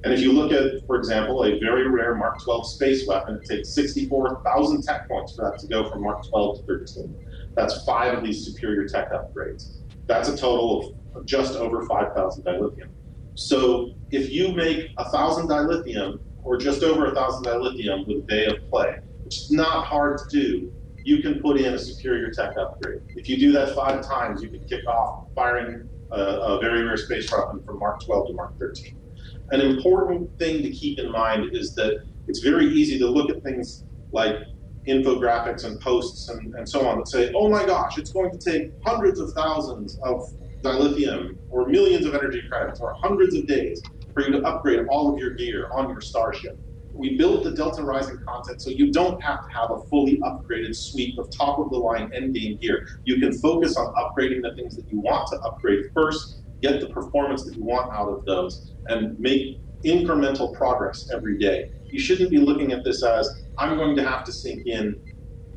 And 0.04 0.12
if 0.12 0.20
you 0.20 0.32
look 0.32 0.52
at, 0.52 0.86
for 0.86 0.96
example, 0.96 1.44
a 1.44 1.58
very 1.60 1.88
rare 1.88 2.14
Mark 2.14 2.42
12 2.42 2.66
space 2.66 3.06
weapon, 3.06 3.36
it 3.36 3.48
takes 3.48 3.70
64,000 3.70 4.82
tech 4.82 5.08
points 5.08 5.34
for 5.34 5.50
that 5.50 5.60
to 5.60 5.66
go 5.66 5.88
from 5.88 6.02
Mark 6.02 6.28
12 6.28 6.58
to 6.58 6.62
13. 6.66 7.26
That's 7.54 7.84
five 7.84 8.18
of 8.18 8.24
these 8.24 8.44
superior 8.44 8.86
tech 8.86 9.10
upgrades. 9.12 9.76
That's 10.06 10.28
a 10.28 10.36
total 10.36 10.98
of 11.14 11.24
just 11.24 11.54
over 11.54 11.86
5,000 11.86 12.44
dilithium. 12.44 12.88
So 13.34 13.92
if 14.10 14.30
you 14.30 14.52
make 14.52 14.90
1,000 14.96 15.48
dilithium 15.48 16.18
or 16.42 16.58
just 16.58 16.82
over 16.82 17.06
1,000 17.06 17.44
dilithium 17.44 18.06
with 18.06 18.24
a 18.24 18.26
day 18.26 18.46
of 18.46 18.68
play, 18.68 18.98
which 19.24 19.36
is 19.36 19.50
not 19.50 19.86
hard 19.86 20.18
to 20.18 20.24
do, 20.28 20.72
you 21.04 21.22
can 21.22 21.40
put 21.40 21.60
in 21.60 21.74
a 21.74 21.78
superior 21.78 22.30
tech 22.30 22.50
upgrade. 22.58 23.00
If 23.16 23.28
you 23.28 23.38
do 23.38 23.52
that 23.52 23.74
five 23.74 24.06
times, 24.06 24.42
you 24.42 24.50
can 24.50 24.60
kick 24.68 24.86
off 24.86 25.14
firing 25.34 25.88
a, 26.10 26.20
a 26.20 26.60
very 26.60 26.84
rare 26.84 26.96
space 26.96 27.30
weapon 27.32 27.60
from 27.64 27.78
Mark 27.78 28.00
12 28.04 28.28
to 28.28 28.34
Mark 28.34 28.52
13 28.60 28.92
an 29.52 29.60
important 29.60 30.28
thing 30.38 30.62
to 30.62 30.70
keep 30.70 30.98
in 30.98 31.12
mind 31.12 31.50
is 31.52 31.74
that 31.74 31.98
it's 32.26 32.40
very 32.40 32.66
easy 32.66 32.98
to 32.98 33.06
look 33.06 33.30
at 33.30 33.42
things 33.42 33.84
like 34.12 34.36
infographics 34.88 35.64
and 35.64 35.78
posts 35.80 36.28
and, 36.28 36.54
and 36.54 36.68
so 36.68 36.86
on 36.88 36.98
that 36.98 37.08
say, 37.08 37.30
oh 37.36 37.48
my 37.48 37.64
gosh, 37.64 37.98
it's 37.98 38.12
going 38.12 38.30
to 38.30 38.38
take 38.38 38.70
hundreds 38.84 39.20
of 39.20 39.30
thousands 39.36 39.98
of 40.04 40.22
dilithium 40.64 41.36
or 41.50 41.68
millions 41.68 42.06
of 42.06 42.14
energy 42.14 42.40
credits 42.50 42.80
or 42.80 42.94
hundreds 43.00 43.34
of 43.34 43.46
days 43.46 43.80
for 44.14 44.22
you 44.22 44.32
to 44.32 44.42
upgrade 44.42 44.80
all 44.90 45.12
of 45.12 45.18
your 45.18 45.34
gear 45.34 45.66
on 45.74 45.88
your 45.88 46.00
starship. 46.00 46.58
We 46.94 47.16
built 47.16 47.44
the 47.44 47.52
Delta 47.52 47.82
Rising 47.82 48.18
content 48.26 48.60
so 48.60 48.70
you 48.70 48.92
don't 48.92 49.22
have 49.22 49.38
to 49.38 49.58
have 49.58 49.70
a 49.70 49.80
fully 49.88 50.18
upgraded 50.18 50.76
suite 50.76 51.18
of 51.18 51.28
top 51.36 51.58
of 51.58 51.70
the 51.70 51.78
line 51.78 52.10
endgame 52.10 52.60
gear. 52.60 52.84
You 53.04 53.18
can 53.18 53.32
focus 53.38 53.76
on 53.76 53.92
upgrading 53.94 54.42
the 54.42 54.54
things 54.56 54.76
that 54.76 54.90
you 54.90 55.00
want 55.00 55.26
to 55.28 55.38
upgrade 55.40 55.84
first, 55.94 56.42
get 56.60 56.80
the 56.80 56.88
performance 56.88 57.44
that 57.44 57.56
you 57.56 57.64
want 57.64 57.92
out 57.92 58.08
of 58.08 58.24
those, 58.26 58.74
and 58.88 59.18
make 59.18 59.58
incremental 59.84 60.52
progress 60.54 61.08
every 61.12 61.38
day. 61.38 61.64
You 61.90 61.98
shouldn't 61.98 62.30
be 62.30 62.38
looking 62.38 62.72
at 62.72 62.84
this 62.84 63.02
as 63.02 63.28
I'm 63.58 63.76
going 63.76 63.96
to 63.96 64.04
have 64.04 64.24
to 64.24 64.32
sink 64.32 64.66
in 64.66 64.94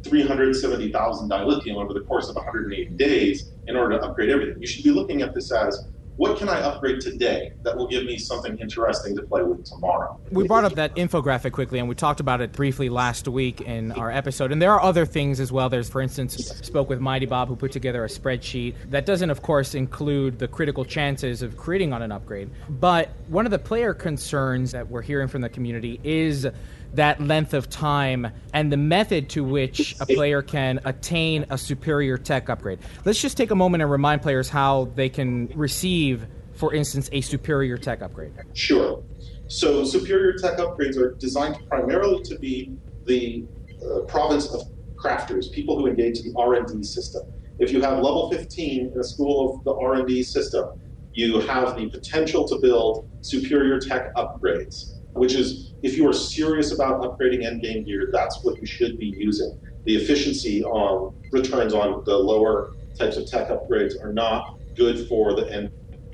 370,000 0.03 1.29
dilithium 1.29 1.75
over 1.75 1.93
the 1.93 2.01
course 2.01 2.29
of 2.29 2.35
180 2.35 2.95
days 2.95 3.51
in 3.67 3.75
order 3.75 3.97
to 3.97 4.05
upgrade 4.05 4.29
everything. 4.29 4.55
You 4.59 4.67
should 4.67 4.83
be 4.83 4.91
looking 4.91 5.21
at 5.21 5.33
this 5.33 5.51
as 5.51 5.77
what 6.17 6.37
can 6.37 6.47
I 6.47 6.61
upgrade 6.61 7.01
today 7.01 7.51
that 7.63 7.75
will 7.75 7.87
give 7.87 8.05
me 8.05 8.17
something 8.17 8.57
interesting 8.59 9.15
to 9.17 9.23
play 9.23 9.43
with 9.43 9.65
tomorrow? 9.65 10.19
We 10.31 10.47
brought 10.47 10.63
up 10.63 10.75
that 10.75 10.95
infographic 10.95 11.51
quickly, 11.51 11.79
and 11.79 11.89
we 11.89 11.95
talked 11.95 12.19
about 12.19 12.41
it 12.41 12.53
briefly 12.53 12.89
last 12.89 13.27
week 13.27 13.61
in 13.61 13.91
our 13.91 14.09
episode. 14.11 14.51
And 14.51 14.61
there 14.61 14.71
are 14.71 14.81
other 14.81 15.05
things 15.05 15.39
as 15.39 15.51
well. 15.51 15.69
There's, 15.69 15.89
for 15.89 16.01
instance, 16.01 16.35
spoke 16.35 16.89
with 16.89 16.99
Mighty 16.99 17.25
Bob, 17.25 17.49
who 17.49 17.55
put 17.55 17.71
together 17.71 18.03
a 18.05 18.07
spreadsheet 18.07 18.75
that 18.89 19.05
doesn't, 19.05 19.29
of 19.29 19.41
course, 19.41 19.75
include 19.75 20.39
the 20.39 20.47
critical 20.47 20.85
chances 20.85 21.41
of 21.41 21.57
creating 21.57 21.91
on 21.91 22.01
an 22.01 22.11
upgrade. 22.11 22.49
But 22.69 23.09
one 23.27 23.45
of 23.45 23.51
the 23.51 23.59
player 23.59 23.93
concerns 23.93 24.71
that 24.71 24.89
we're 24.89 25.01
hearing 25.01 25.27
from 25.27 25.41
the 25.41 25.49
community 25.49 25.99
is 26.03 26.47
that 26.95 27.21
length 27.21 27.53
of 27.53 27.69
time 27.69 28.27
and 28.53 28.71
the 28.71 28.77
method 28.77 29.29
to 29.29 29.43
which 29.43 29.95
a 29.99 30.05
player 30.05 30.41
can 30.41 30.79
attain 30.85 31.45
a 31.49 31.57
superior 31.57 32.17
tech 32.17 32.49
upgrade. 32.49 32.79
Let's 33.03 33.21
just 33.21 33.37
take 33.37 33.51
a 33.51 33.55
moment 33.55 33.83
and 33.83 33.91
remind 33.91 34.21
players 34.21 34.49
how 34.49 34.91
they 34.95 35.09
can 35.09 35.47
receive, 35.55 36.25
for 36.53 36.73
instance, 36.73 37.09
a 37.11 37.21
superior 37.21 37.77
tech 37.77 38.01
upgrade. 38.01 38.33
Sure. 38.53 39.03
So, 39.47 39.83
superior 39.83 40.33
tech 40.33 40.57
upgrades 40.57 40.97
are 40.97 41.13
designed 41.15 41.57
primarily 41.69 42.23
to 42.23 42.39
be 42.39 42.75
the 43.05 43.45
uh, 43.83 43.99
province 44.01 44.47
of 44.47 44.63
crafters, 44.95 45.51
people 45.51 45.77
who 45.77 45.87
engage 45.87 46.19
in 46.19 46.33
the 46.33 46.39
R&D 46.39 46.83
system. 46.83 47.23
If 47.59 47.71
you 47.71 47.81
have 47.81 47.97
level 47.97 48.31
15 48.31 48.91
in 48.93 48.99
a 48.99 49.03
school 49.03 49.55
of 49.55 49.63
the 49.63 49.75
R&D 49.75 50.23
system, 50.23 50.79
you 51.13 51.39
have 51.41 51.77
the 51.77 51.89
potential 51.89 52.47
to 52.47 52.57
build 52.57 53.07
superior 53.21 53.79
tech 53.79 54.13
upgrades 54.15 54.95
which 55.15 55.33
is 55.33 55.73
if 55.83 55.97
you 55.97 56.07
are 56.07 56.13
serious 56.13 56.71
about 56.71 57.01
upgrading 57.01 57.43
endgame 57.43 57.85
gear, 57.85 58.09
that's 58.11 58.43
what 58.43 58.59
you 58.59 58.65
should 58.65 58.97
be 58.97 59.13
using. 59.17 59.57
The 59.85 59.95
efficiency 59.95 60.63
on 60.63 61.13
returns 61.31 61.73
on 61.73 62.03
the 62.05 62.17
lower 62.17 62.71
types 62.97 63.17
of 63.17 63.27
tech 63.27 63.49
upgrades 63.49 63.93
are 64.03 64.13
not 64.13 64.59
good 64.75 65.07
for 65.07 65.35
the 65.35 65.51
end 65.51 65.69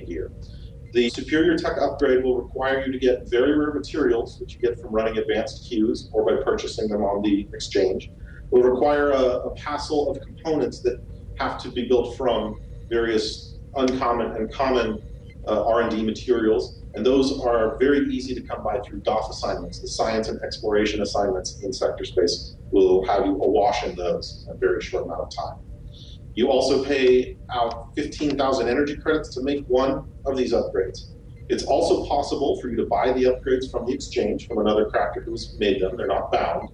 gear. 0.06 0.32
The 0.94 1.10
superior 1.10 1.58
tech 1.58 1.78
upgrade 1.80 2.24
will 2.24 2.42
require 2.42 2.86
you 2.86 2.92
to 2.92 3.00
get 3.00 3.30
very 3.30 3.58
rare 3.58 3.74
materials, 3.74 4.40
which 4.42 4.56
you 4.56 4.60
get 4.60 4.80
from 4.80 4.94
running 4.94 5.18
advanced 5.18 5.68
queues 5.70 6.10
or 6.12 6.26
by 6.26 6.44
purchasing 6.44 6.90
them 6.90 7.04
on 7.04 7.22
the 7.22 7.48
exchange. 7.54 8.12
It 8.52 8.56
will 8.56 8.64
require 8.64 9.12
a, 9.12 9.22
a 9.22 9.56
passel 9.56 10.12
of 10.12 10.22
components 10.22 10.82
that 10.82 10.98
have 11.40 11.58
to 11.60 11.70
be 11.70 11.88
built 11.88 12.18
from 12.18 12.56
various 12.90 13.58
uncommon 13.76 14.36
and 14.36 14.52
common 14.52 15.02
uh, 15.48 15.66
R&D 15.66 16.04
materials 16.04 16.81
and 16.94 17.06
those 17.06 17.40
are 17.42 17.78
very 17.78 18.08
easy 18.10 18.36
to 18.36 18.42
come 18.42 18.64
by 18.64 18.80
through 18.82 19.00
DOF 19.00 19.30
assignments. 19.30 19.80
The 19.80 19.88
science 19.88 20.28
and 20.28 20.42
exploration 20.42 21.02
assignments 21.02 21.62
in 21.64 21.72
sector 21.72 22.04
space 22.04 22.56
will 22.72 23.06
have 23.08 23.26
you 23.26 23.34
awash 23.42 23.84
in 23.84 23.96
those 23.96 24.46
in 24.48 24.56
a 24.56 24.58
very 24.58 24.82
short 24.82 25.06
amount 25.06 25.22
of 25.22 25.30
time. 25.30 25.58
You 26.34 26.50
also 26.50 26.84
pay 26.84 27.38
out 27.50 27.90
15,000 27.96 28.68
energy 28.68 28.96
credits 28.96 29.34
to 29.36 29.42
make 29.42 29.66
one 29.68 30.10
of 30.26 30.38
these 30.38 30.54
upgrades. 30.54 31.12
It's 31.50 31.64
also 31.64 32.06
possible 32.06 32.60
for 32.62 32.70
you 32.70 32.78
to 32.78 32.86
buy 32.86 33.12
the 33.12 33.26
upgrades 33.26 33.70
from 33.70 33.86
the 33.86 33.94
exchange 33.94 34.48
from 34.48 34.60
another 34.60 34.86
crafter 34.86 35.24
who's 35.24 35.58
made 35.60 35.82
them. 35.82 35.98
They're 35.98 36.08
not 36.08 36.32
bound. 36.32 36.70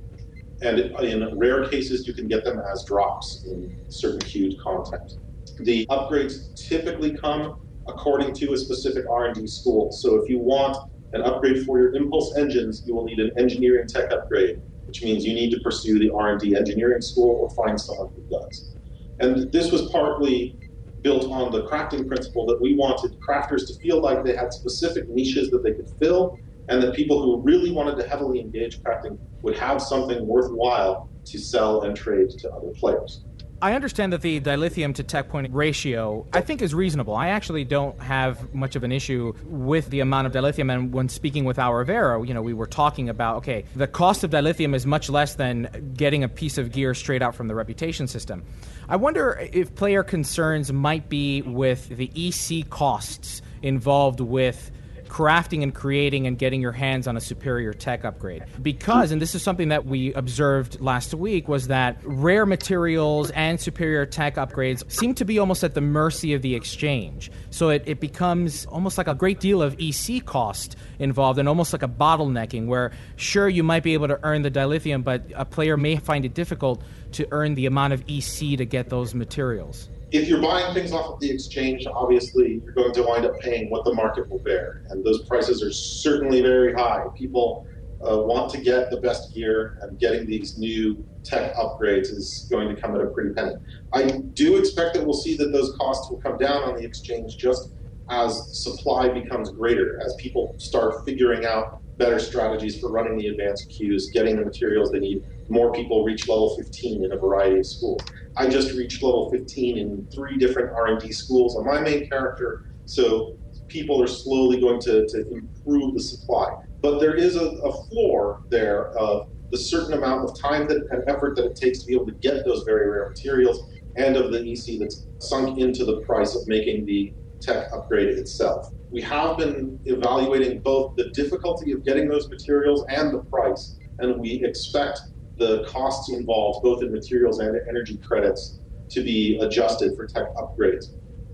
And 0.61 0.79
in 0.79 1.37
rare 1.37 1.67
cases, 1.67 2.07
you 2.07 2.13
can 2.13 2.27
get 2.27 2.43
them 2.43 2.59
as 2.71 2.83
drops 2.85 3.45
in 3.47 3.75
certain 3.89 4.19
queued 4.19 4.59
content. 4.59 5.13
The 5.59 5.85
upgrades 5.87 6.55
typically 6.55 7.15
come 7.15 7.59
according 7.87 8.33
to 8.35 8.53
a 8.53 8.57
specific 8.57 9.05
R&D 9.09 9.47
school. 9.47 9.91
So 9.91 10.15
if 10.15 10.29
you 10.29 10.39
want 10.39 10.77
an 11.13 11.21
upgrade 11.21 11.65
for 11.65 11.79
your 11.79 11.95
impulse 11.95 12.35
engines, 12.37 12.83
you 12.85 12.93
will 12.93 13.05
need 13.05 13.19
an 13.19 13.31
engineering 13.37 13.87
tech 13.87 14.11
upgrade, 14.11 14.57
which 14.85 15.03
means 15.03 15.25
you 15.25 15.33
need 15.33 15.51
to 15.51 15.59
pursue 15.61 15.99
the 15.99 16.11
R&D 16.13 16.55
engineering 16.55 17.01
school 17.01 17.37
or 17.41 17.65
find 17.65 17.79
someone 17.79 18.09
who 18.15 18.23
does. 18.29 18.75
And 19.19 19.51
this 19.51 19.71
was 19.71 19.89
partly 19.91 20.57
built 21.01 21.31
on 21.31 21.51
the 21.51 21.63
crafting 21.63 22.07
principle 22.07 22.45
that 22.47 22.61
we 22.61 22.75
wanted 22.75 23.15
crafters 23.27 23.65
to 23.67 23.73
feel 23.81 24.01
like 24.01 24.23
they 24.23 24.35
had 24.35 24.51
specific 24.51 25.07
niches 25.09 25.49
that 25.51 25.63
they 25.63 25.73
could 25.73 25.89
fill 26.01 26.33
and 26.69 26.81
that 26.81 26.95
people 26.95 27.21
who 27.21 27.41
really 27.43 27.71
wanted 27.71 27.97
to 27.97 28.07
heavily 28.07 28.39
engage 28.39 28.81
crafting 28.81 29.17
would 29.41 29.57
have 29.57 29.81
something 29.81 30.27
worthwhile 30.27 31.09
to 31.25 31.39
sell 31.39 31.83
and 31.83 31.95
trade 31.95 32.29
to 32.29 32.49
other 32.51 32.71
players. 32.79 33.26
I 33.59 33.73
understand 33.73 34.13
that 34.13 34.21
the 34.21 34.39
dilithium 34.39 34.93
to 34.95 35.03
tech 35.03 35.29
point 35.29 35.51
ratio, 35.51 36.27
I 36.31 36.41
think, 36.41 36.61
is 36.61 36.75
reasonable. 36.75 37.15
I 37.15 37.29
actually 37.29 37.63
don't 37.63 37.99
have 37.99 38.53
much 38.53 38.75
of 38.75 38.83
an 38.83 38.91
issue 38.91 39.33
with 39.45 39.89
the 39.89 40.01
amount 40.01 40.27
of 40.27 40.33
dilithium. 40.33 40.71
And 40.71 40.93
when 40.93 41.09
speaking 41.09 41.43
with 41.43 41.57
our 41.57 41.83
Vero, 41.83 42.21
you 42.21 42.35
know, 42.35 42.43
we 42.43 42.53
were 42.53 42.67
talking 42.67 43.09
about 43.09 43.37
okay, 43.37 43.65
the 43.75 43.87
cost 43.87 44.23
of 44.23 44.29
dilithium 44.29 44.75
is 44.75 44.85
much 44.85 45.09
less 45.09 45.33
than 45.33 45.93
getting 45.97 46.23
a 46.23 46.29
piece 46.29 46.59
of 46.59 46.71
gear 46.71 46.93
straight 46.93 47.23
out 47.23 47.33
from 47.33 47.47
the 47.47 47.55
reputation 47.55 48.05
system. 48.05 48.43
I 48.87 48.95
wonder 48.95 49.49
if 49.51 49.73
player 49.73 50.03
concerns 50.03 50.71
might 50.71 51.09
be 51.09 51.41
with 51.41 51.89
the 51.89 52.11
EC 52.15 52.69
costs 52.69 53.41
involved 53.63 54.19
with 54.19 54.69
crafting 55.07 55.63
and 55.63 55.73
creating 55.73 56.27
and 56.27 56.37
getting 56.37 56.61
your 56.61 56.71
hands 56.71 57.07
on 57.07 57.17
a 57.17 57.21
superior 57.21 57.73
tech 57.73 58.05
upgrade. 58.05 58.43
Because, 58.61 59.11
and 59.11 59.21
this 59.21 59.35
is 59.35 59.41
something 59.41 59.69
that 59.69 59.85
we 59.85 60.13
observed 60.13 60.79
last 60.79 61.13
week, 61.13 61.47
was 61.47 61.67
that 61.67 61.97
rare 62.03 62.45
materials 62.45 63.31
and 63.31 63.59
superior 63.59 64.05
tech 64.05 64.35
upgrades 64.35 64.89
seem 64.91 65.13
to 65.15 65.25
be 65.25 65.39
almost 65.39 65.63
at 65.63 65.73
the 65.73 65.81
mercy 65.81 66.33
of 66.33 66.41
the 66.41 66.55
exchange. 66.55 67.31
So 67.49 67.69
it, 67.69 67.83
it 67.85 67.99
becomes 67.99 68.65
almost 68.67 68.97
like 68.97 69.07
a 69.07 69.15
great 69.15 69.39
deal 69.39 69.61
of 69.61 69.75
EC 69.79 70.25
cost 70.25 70.75
involved 70.99 71.39
and 71.39 71.47
almost 71.47 71.73
like 71.73 71.83
a 71.83 71.87
bottlenecking 71.87 72.67
where, 72.67 72.91
sure, 73.15 73.49
you 73.49 73.63
might 73.63 73.83
be 73.83 73.93
able 73.93 74.07
to 74.07 74.19
earn 74.23 74.41
the 74.41 74.51
dilithium, 74.51 75.03
but 75.03 75.23
a 75.35 75.45
player 75.45 75.77
may 75.77 75.95
find 75.97 76.25
it 76.25 76.33
difficult 76.33 76.83
to 77.13 77.27
earn 77.31 77.55
the 77.55 77.65
amount 77.65 77.93
of 77.93 78.03
EC 78.07 78.57
to 78.57 78.65
get 78.65 78.89
those 78.89 79.13
materials 79.13 79.89
if 80.11 80.27
you're 80.27 80.41
buying 80.41 80.73
things 80.73 80.93
off 80.93 81.13
of 81.13 81.19
the 81.19 81.29
exchange, 81.29 81.85
obviously 81.85 82.61
you're 82.63 82.73
going 82.73 82.93
to 82.93 83.03
wind 83.03 83.25
up 83.25 83.39
paying 83.39 83.69
what 83.69 83.83
the 83.83 83.93
market 83.93 84.29
will 84.29 84.39
bear, 84.39 84.83
and 84.89 85.03
those 85.03 85.23
prices 85.23 85.61
are 85.61 85.71
certainly 85.71 86.41
very 86.41 86.73
high. 86.73 87.03
People 87.15 87.67
uh, 88.01 88.17
want 88.17 88.49
to 88.51 88.59
get 88.59 88.89
the 88.89 88.97
best 89.01 89.33
gear, 89.33 89.79
and 89.81 89.99
getting 89.99 90.25
these 90.25 90.57
new 90.57 91.03
tech 91.23 91.53
upgrades 91.55 92.09
is 92.09 92.47
going 92.49 92.73
to 92.73 92.79
come 92.79 92.95
at 92.95 93.01
a 93.01 93.07
pretty 93.07 93.33
penny. 93.33 93.55
I 93.91 94.21
do 94.33 94.57
expect 94.57 94.95
that 94.95 95.03
we'll 95.05 95.13
see 95.17 95.35
that 95.37 95.51
those 95.51 95.75
costs 95.77 96.09
will 96.09 96.21
come 96.21 96.37
down 96.37 96.63
on 96.63 96.75
the 96.75 96.83
exchange 96.83 97.37
just 97.37 97.73
as 98.09 98.57
supply 98.63 99.09
becomes 99.09 99.51
greater, 99.51 100.01
as 100.05 100.15
people 100.15 100.55
start 100.57 101.03
figuring 101.05 101.45
out 101.45 101.81
better 101.97 102.19
strategies 102.19 102.79
for 102.79 102.91
running 102.91 103.17
the 103.17 103.27
advanced 103.27 103.69
queues, 103.69 104.09
getting 104.13 104.37
the 104.37 104.45
materials 104.45 104.91
they 104.91 104.99
need. 104.99 105.23
More 105.49 105.71
people 105.71 106.03
reach 106.03 106.27
level 106.27 106.55
15 106.55 107.05
in 107.05 107.11
a 107.11 107.17
variety 107.17 107.59
of 107.59 107.65
schools. 107.65 108.01
I 108.35 108.47
just 108.47 108.73
reached 108.73 109.01
level 109.01 109.29
15 109.31 109.77
in 109.77 110.07
three 110.13 110.37
different 110.37 110.71
R&D 110.75 111.11
schools 111.11 111.55
on 111.55 111.65
my 111.65 111.81
main 111.81 112.07
character, 112.07 112.63
so 112.85 113.37
people 113.67 114.01
are 114.01 114.07
slowly 114.07 114.59
going 114.59 114.79
to, 114.81 115.07
to 115.07 115.25
improve 115.31 115.95
the 115.95 116.01
supply. 116.01 116.49
But 116.81 116.99
there 116.99 117.15
is 117.15 117.35
a, 117.35 117.45
a 117.45 117.85
floor 117.87 118.41
there 118.49 118.89
of 118.97 119.27
the 119.51 119.57
certain 119.57 119.93
amount 119.93 120.29
of 120.29 120.39
time 120.39 120.67
that, 120.67 120.85
and 120.91 121.03
effort 121.07 121.35
that 121.37 121.45
it 121.45 121.55
takes 121.55 121.79
to 121.79 121.87
be 121.87 121.93
able 121.93 122.05
to 122.05 122.15
get 122.21 122.45
those 122.45 122.63
very 122.63 122.89
rare 122.89 123.09
materials 123.09 123.59
and 123.95 124.15
of 124.15 124.31
the 124.31 124.39
EC 124.39 124.79
that's 124.79 125.07
sunk 125.19 125.57
into 125.57 125.85
the 125.85 126.01
price 126.01 126.35
of 126.35 126.47
making 126.47 126.85
the 126.85 127.13
tech 127.41 127.67
upgrade 127.73 128.09
itself. 128.09 128.65
We 128.91 129.01
have 129.01 129.37
been 129.37 129.79
evaluating 129.85 130.61
both 130.63 130.93
the 130.97 131.09
difficulty 131.13 131.71
of 131.71 131.83
getting 131.83 132.07
those 132.07 132.29
materials 132.29 132.85
and 132.89 133.13
the 133.13 133.19
price, 133.23 133.77
and 133.99 134.19
we 134.19 134.43
expect 134.43 134.99
the 135.37 135.65
costs 135.67 136.11
involved, 136.11 136.63
both 136.63 136.81
in 136.81 136.91
materials 136.91 137.39
and 137.39 137.59
energy 137.69 137.99
credits, 138.07 138.59
to 138.91 139.03
be 139.03 139.37
adjusted 139.39 139.93
for 139.95 140.07
tech 140.07 140.27
upgrades. 140.37 140.85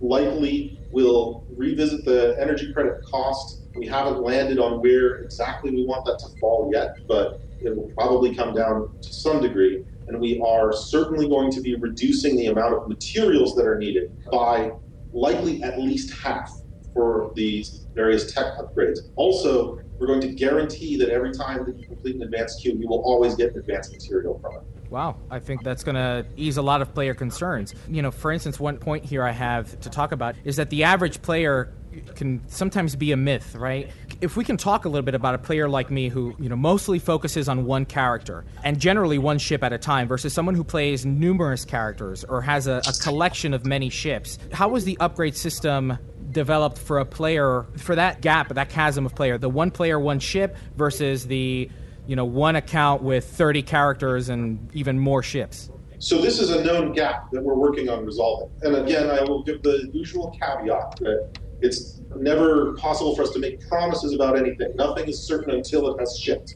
Likely, 0.02 0.82
we'll 0.92 1.46
revisit 1.56 2.04
the 2.04 2.36
energy 2.40 2.74
credit 2.74 2.94
cost. 3.10 3.68
We 3.76 3.88
haven't 3.88 4.22
landed 4.22 4.60
on 4.60 4.82
where 4.82 5.18
exactly 5.20 5.72
we 5.72 5.86
want 5.86 6.06
that 6.06 6.20
to 6.20 6.28
fall 6.40 6.70
yet, 6.74 6.90
but 7.08 7.40
it 7.62 7.76
will 7.76 7.90
probably 7.98 8.36
come 8.36 8.54
down 8.54 8.88
to 9.02 9.14
some 9.14 9.42
degree. 9.42 9.84
And 10.08 10.20
we 10.20 10.42
are 10.46 10.74
certainly 10.74 11.30
going 11.30 11.52
to 11.52 11.62
be 11.62 11.76
reducing 11.76 12.36
the 12.36 12.48
amount 12.48 12.74
of 12.74 12.88
materials 12.88 13.56
that 13.56 13.66
are 13.66 13.78
needed 13.78 14.10
by 14.32 14.72
likely 15.14 15.64
at 15.64 15.80
least 15.80 16.14
half 16.14 16.52
for 16.94 17.32
these 17.36 17.86
various 17.94 18.34
tech 18.34 18.58
upgrades. 18.58 19.00
Also, 19.16 19.80
we're 20.00 20.08
going 20.08 20.22
to 20.22 20.34
guarantee 20.34 20.98
that 20.98 21.10
every 21.10 21.32
time 21.32 21.66
that 21.66 21.78
you 21.78 21.86
complete 21.86 22.16
an 22.16 22.24
advanced 22.24 22.62
queue, 22.62 22.78
you 22.78 22.88
will 22.88 23.02
always 23.04 23.36
get 23.36 23.54
an 23.54 23.60
advanced 23.60 23.92
material 23.92 24.40
from 24.40 24.56
it. 24.56 24.62
Wow, 24.90 25.18
I 25.32 25.40
think 25.40 25.64
that's 25.64 25.84
going 25.84 25.96
to 25.96 26.26
ease 26.36 26.58
a 26.58 26.62
lot 26.62 26.82
of 26.82 26.94
player 26.94 27.16
concerns. 27.16 27.74
You 27.88 28.02
know, 28.02 28.12
for 28.12 28.32
instance, 28.32 28.60
one 28.60 28.78
point 28.78 29.06
here 29.06 29.24
I 29.24 29.32
have 29.32 29.80
to 29.80 29.90
talk 29.90 30.12
about 30.12 30.36
is 30.44 30.58
that 30.58 30.70
the 30.70 30.84
average 30.84 31.22
player 31.22 31.74
can 32.16 32.42
sometimes 32.48 32.96
be 32.96 33.12
a 33.12 33.18
myth, 33.18 33.56
right? 33.56 33.90
If 34.22 34.38
we 34.38 34.44
can 34.44 34.58
talk 34.58 34.86
a 34.86 34.90
little 34.90 35.06
bit 35.06 35.16
about 35.16 35.36
a 35.36 35.38
player 35.38 35.68
like 35.68 35.92
me 35.92 36.10
who, 36.10 36.36
you 36.40 36.50
know, 36.50 36.56
mostly 36.56 37.00
focuses 37.00 37.50
on 37.50 37.66
one 37.66 37.86
character 37.86 38.46
and 38.64 38.80
generally 38.80 39.18
one 39.18 39.38
ship 39.38 39.64
at 39.64 39.74
a 39.74 39.78
time 39.78 40.08
versus 40.08 40.34
someone 40.34 40.56
who 40.56 40.64
plays 40.64 41.06
numerous 41.06 41.66
characters 41.66 42.24
or 42.24 42.42
has 42.42 42.68
a, 42.68 42.82
a 42.88 42.94
collection 43.02 43.54
of 43.54 43.66
many 43.66 43.90
ships, 43.90 44.38
how 44.52 44.70
was 44.70 44.86
the 44.86 44.98
upgrade 45.00 45.36
system 45.36 45.98
developed 46.32 46.78
for 46.78 47.00
a 47.00 47.06
player 47.06 47.66
for 47.78 47.96
that 47.96 48.22
gap, 48.22 48.50
that 48.50 48.70
chasm 48.70 49.06
of 49.06 49.16
player, 49.16 49.38
the 49.38 49.50
one 49.50 49.72
player, 49.72 50.00
one 50.00 50.20
ship 50.20 50.58
versus 50.76 51.28
the, 51.28 51.70
you 52.08 52.16
know, 52.16 52.26
one 52.26 52.56
account 52.56 53.04
with 53.04 53.26
30 53.26 53.62
characters 53.64 54.30
and 54.30 54.70
even 54.74 55.00
more 55.00 55.24
ships? 55.24 55.70
So 56.04 56.22
this 56.22 56.40
is 56.40 56.50
a 56.50 56.62
known 56.62 56.92
gap 56.92 57.32
that 57.32 57.42
we're 57.42 57.56
working 57.56 57.88
on 57.88 58.06
resolving. 58.06 58.50
And 58.64 58.76
again, 58.76 59.10
I 59.10 59.22
will 59.22 59.42
give 59.42 59.64
the 59.64 59.90
usual 59.94 60.38
caveat 60.38 60.98
that 60.98 61.30
it's 61.64 62.02
never 62.18 62.74
possible 62.76 63.16
for 63.16 63.24
us 63.24 63.32
to 63.32 63.40
make 63.40 63.60
promises 63.68 64.14
about 64.14 64.38
anything. 64.38 64.74
Nothing 64.76 65.08
is 65.08 65.26
certain 65.26 65.56
until 65.56 65.88
it 65.88 66.00
has 66.00 66.20
shipped. 66.22 66.56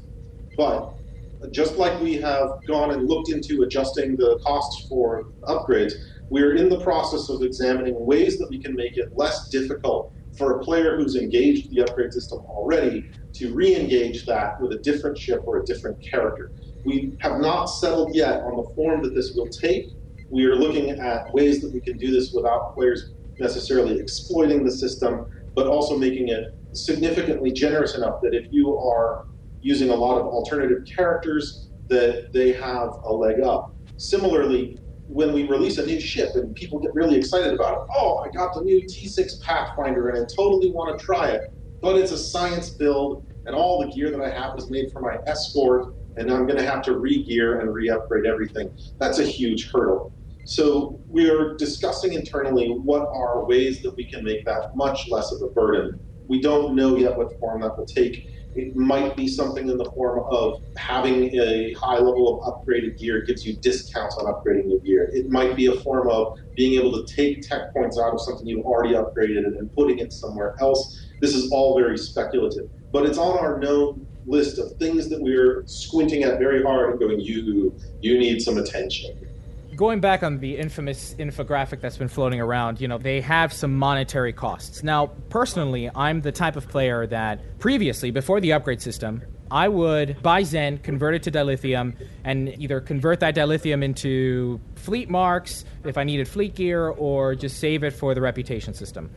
But 0.58 0.94
just 1.52 1.78
like 1.78 2.00
we 2.02 2.16
have 2.16 2.50
gone 2.68 2.92
and 2.92 3.08
looked 3.08 3.30
into 3.30 3.64
adjusting 3.64 4.18
the 4.18 4.38
costs 4.46 4.86
for 4.90 5.24
upgrades, 5.46 5.94
we're 6.30 6.56
in 6.56 6.68
the 6.68 6.82
process 6.82 7.30
of 7.30 7.42
examining 7.42 7.96
ways 8.06 8.38
that 8.38 8.50
we 8.50 8.62
can 8.62 8.76
make 8.76 8.98
it 8.98 9.08
less 9.16 9.48
difficult 9.50 10.12
for 10.38 10.60
a 10.60 10.64
player 10.64 10.98
who's 10.98 11.16
engaged 11.16 11.72
the 11.72 11.82
upgrade 11.82 12.12
system 12.12 12.40
already 12.40 13.04
to 13.34 13.54
re 13.54 13.76
engage 13.76 14.26
that 14.26 14.60
with 14.60 14.74
a 14.74 14.80
different 14.80 15.18
ship 15.18 15.42
or 15.46 15.62
a 15.62 15.66
different 15.66 15.98
character. 16.02 16.52
We 16.86 17.16
have 17.22 17.40
not 17.40 17.66
settled 17.68 18.14
yet 18.14 18.42
on 18.42 18.58
the 18.58 18.70
form 18.76 19.04
that 19.04 19.16
this 19.16 19.34
will 19.36 19.48
take. 19.48 19.86
We 20.30 20.46
are 20.46 20.56
looking 20.56 20.90
at 20.90 21.34
ways 21.34 21.62
that 21.62 21.72
we 21.74 21.80
can 21.80 21.98
do 21.98 22.12
this 22.12 22.34
without 22.34 22.74
players 22.76 23.14
necessarily 23.40 24.00
exploiting 24.00 24.64
the 24.64 24.72
system, 24.72 25.26
but 25.56 25.68
also 25.68 25.98
making 25.98 26.30
it 26.30 26.56
significantly 26.74 27.52
generous 27.52 27.96
enough 27.96 28.16
that 28.22 28.34
if 28.34 28.48
you 28.52 28.78
are 28.78 29.26
using 29.62 29.90
a 29.90 29.96
lot 29.96 30.20
of 30.20 30.28
alternative 30.28 30.80
characters, 30.96 31.70
that 31.90 32.32
they 32.34 32.52
have 32.54 32.90
a 33.06 33.14
leg 33.14 33.42
up. 33.42 33.74
Similarly, 33.98 34.78
when 35.08 35.34
we 35.34 35.48
release 35.48 35.78
a 35.78 35.86
new 35.86 36.00
ship 36.00 36.30
and 36.36 36.54
people 36.56 36.80
get 36.80 36.94
really 36.94 37.16
excited 37.16 37.54
about 37.54 37.74
it, 37.74 37.80
oh, 37.96 38.18
I 38.18 38.30
got 38.30 38.54
the 38.54 38.62
new 38.62 38.82
T6 38.84 39.42
Pathfinder 39.42 40.10
and 40.10 40.18
I 40.18 40.28
totally 40.36 40.72
want 40.72 40.98
to 40.98 41.04
try 41.04 41.30
it, 41.30 41.54
but 41.82 41.96
it's 41.96 42.12
a 42.12 42.18
science 42.18 42.70
build 42.70 43.26
and 43.46 43.56
all 43.56 43.80
the 43.82 43.88
gear 43.88 44.12
that 44.12 44.22
I 44.22 44.30
have 44.30 44.58
is 44.58 44.70
made 44.70 44.92
for 44.92 45.02
my 45.02 45.18
escort 45.26 45.96
and 46.18 46.32
I'm 46.32 46.46
going 46.46 46.58
to 46.58 46.66
have 46.66 46.82
to 46.84 46.98
re-gear 46.98 47.62
and 47.62 47.74
re-upgrade 47.74 48.26
everything. 48.26 48.70
That's 49.00 49.20
a 49.20 49.24
huge 49.24 49.72
hurdle. 49.72 50.12
So 50.48 50.98
we 51.10 51.30
are 51.30 51.56
discussing 51.56 52.14
internally 52.14 52.70
what 52.70 53.02
are 53.14 53.44
ways 53.44 53.82
that 53.82 53.94
we 53.98 54.06
can 54.06 54.24
make 54.24 54.46
that 54.46 54.78
much 54.78 55.10
less 55.10 55.34
of 55.34 55.42
a 55.42 55.48
burden. 55.48 56.00
We 56.30 56.40
don't 56.40 56.74
know 56.74 56.96
yet 56.96 57.18
what 57.18 57.38
form 57.38 57.60
that 57.64 57.78
will 57.78 57.86
take. 57.86 58.30
It 58.56 58.74
might 58.74 59.18
be 59.18 59.28
something 59.28 59.68
in 59.68 59.78
the 59.78 59.92
form 59.92 60.24
of 60.32 60.62
having 60.78 61.36
a 61.36 61.74
high 61.74 61.98
level 61.98 62.42
of 62.42 62.54
upgraded 62.54 62.98
gear 62.98 63.24
gives 63.26 63.46
you 63.46 63.58
discounts 63.58 64.16
on 64.16 64.34
upgrading 64.34 64.70
your 64.70 64.80
gear. 64.80 65.10
It 65.14 65.30
might 65.30 65.58
be 65.58 65.66
a 65.66 65.74
form 65.82 66.08
of 66.08 66.38
being 66.56 66.80
able 66.80 66.94
to 66.94 67.14
take 67.14 67.42
tech 67.42 67.74
points 67.74 68.00
out 68.00 68.14
of 68.14 68.22
something 68.22 68.48
you've 68.48 68.66
already 68.66 68.96
upgraded 68.96 69.46
and 69.46 69.70
putting 69.76 70.00
it 70.00 70.14
somewhere 70.14 70.56
else. 70.62 71.10
This 71.20 71.36
is 71.36 71.52
all 71.52 71.78
very 71.78 71.98
speculative, 71.98 72.70
but 72.94 73.06
it's 73.06 73.18
on 73.18 73.38
our 73.38 73.60
known 73.60 74.08
list 74.26 74.60
of 74.60 74.72
things 74.78 75.10
that 75.10 75.22
we're 75.22 75.64
squinting 75.66 76.24
at 76.24 76.40
very 76.40 76.64
hard 76.64 76.92
and 76.92 77.00
going, 77.02 77.20
you, 77.20 77.78
you 78.00 78.18
need 78.18 78.42
some 78.42 78.58
attention 78.58 79.28
going 79.78 80.00
back 80.00 80.24
on 80.24 80.40
the 80.40 80.58
infamous 80.58 81.14
infographic 81.20 81.80
that's 81.80 81.98
been 81.98 82.08
floating 82.08 82.42
around, 82.42 82.82
you 82.82 82.88
know, 82.88 82.98
they 82.98 83.22
have 83.22 83.54
some 83.54 83.78
monetary 83.78 84.34
costs. 84.34 84.82
Now, 84.82 85.06
personally, 85.30 85.90
I'm 85.96 86.22
the 86.22 86.32
type 86.32 86.56
of 86.56 86.68
player 86.68 87.06
that 87.08 87.60
previously, 87.60 88.10
before 88.10 88.42
the 88.42 88.54
upgrade 88.54 88.82
system, 88.82 89.22
I 89.52 89.70
would 89.70 90.22
buy 90.24 90.44
Zen, 90.44 90.80
convert 90.80 91.14
it 91.14 91.24
to 91.24 91.32
dilithium, 91.32 91.94
and 92.24 92.50
either 92.60 92.82
convert 92.82 93.20
that 93.20 93.36
dilithium 93.36 93.84
into 93.84 94.60
fleet 94.76 95.10
marks 95.10 95.64
if 95.86 95.96
I 95.96 96.04
needed 96.04 96.28
fleet 96.28 96.56
gear, 96.56 96.88
or 96.88 97.36
just 97.36 97.60
save 97.60 97.84
it 97.84 97.92
for 97.92 98.16
the 98.16 98.20
reputation 98.20 98.74
system. 98.74 99.12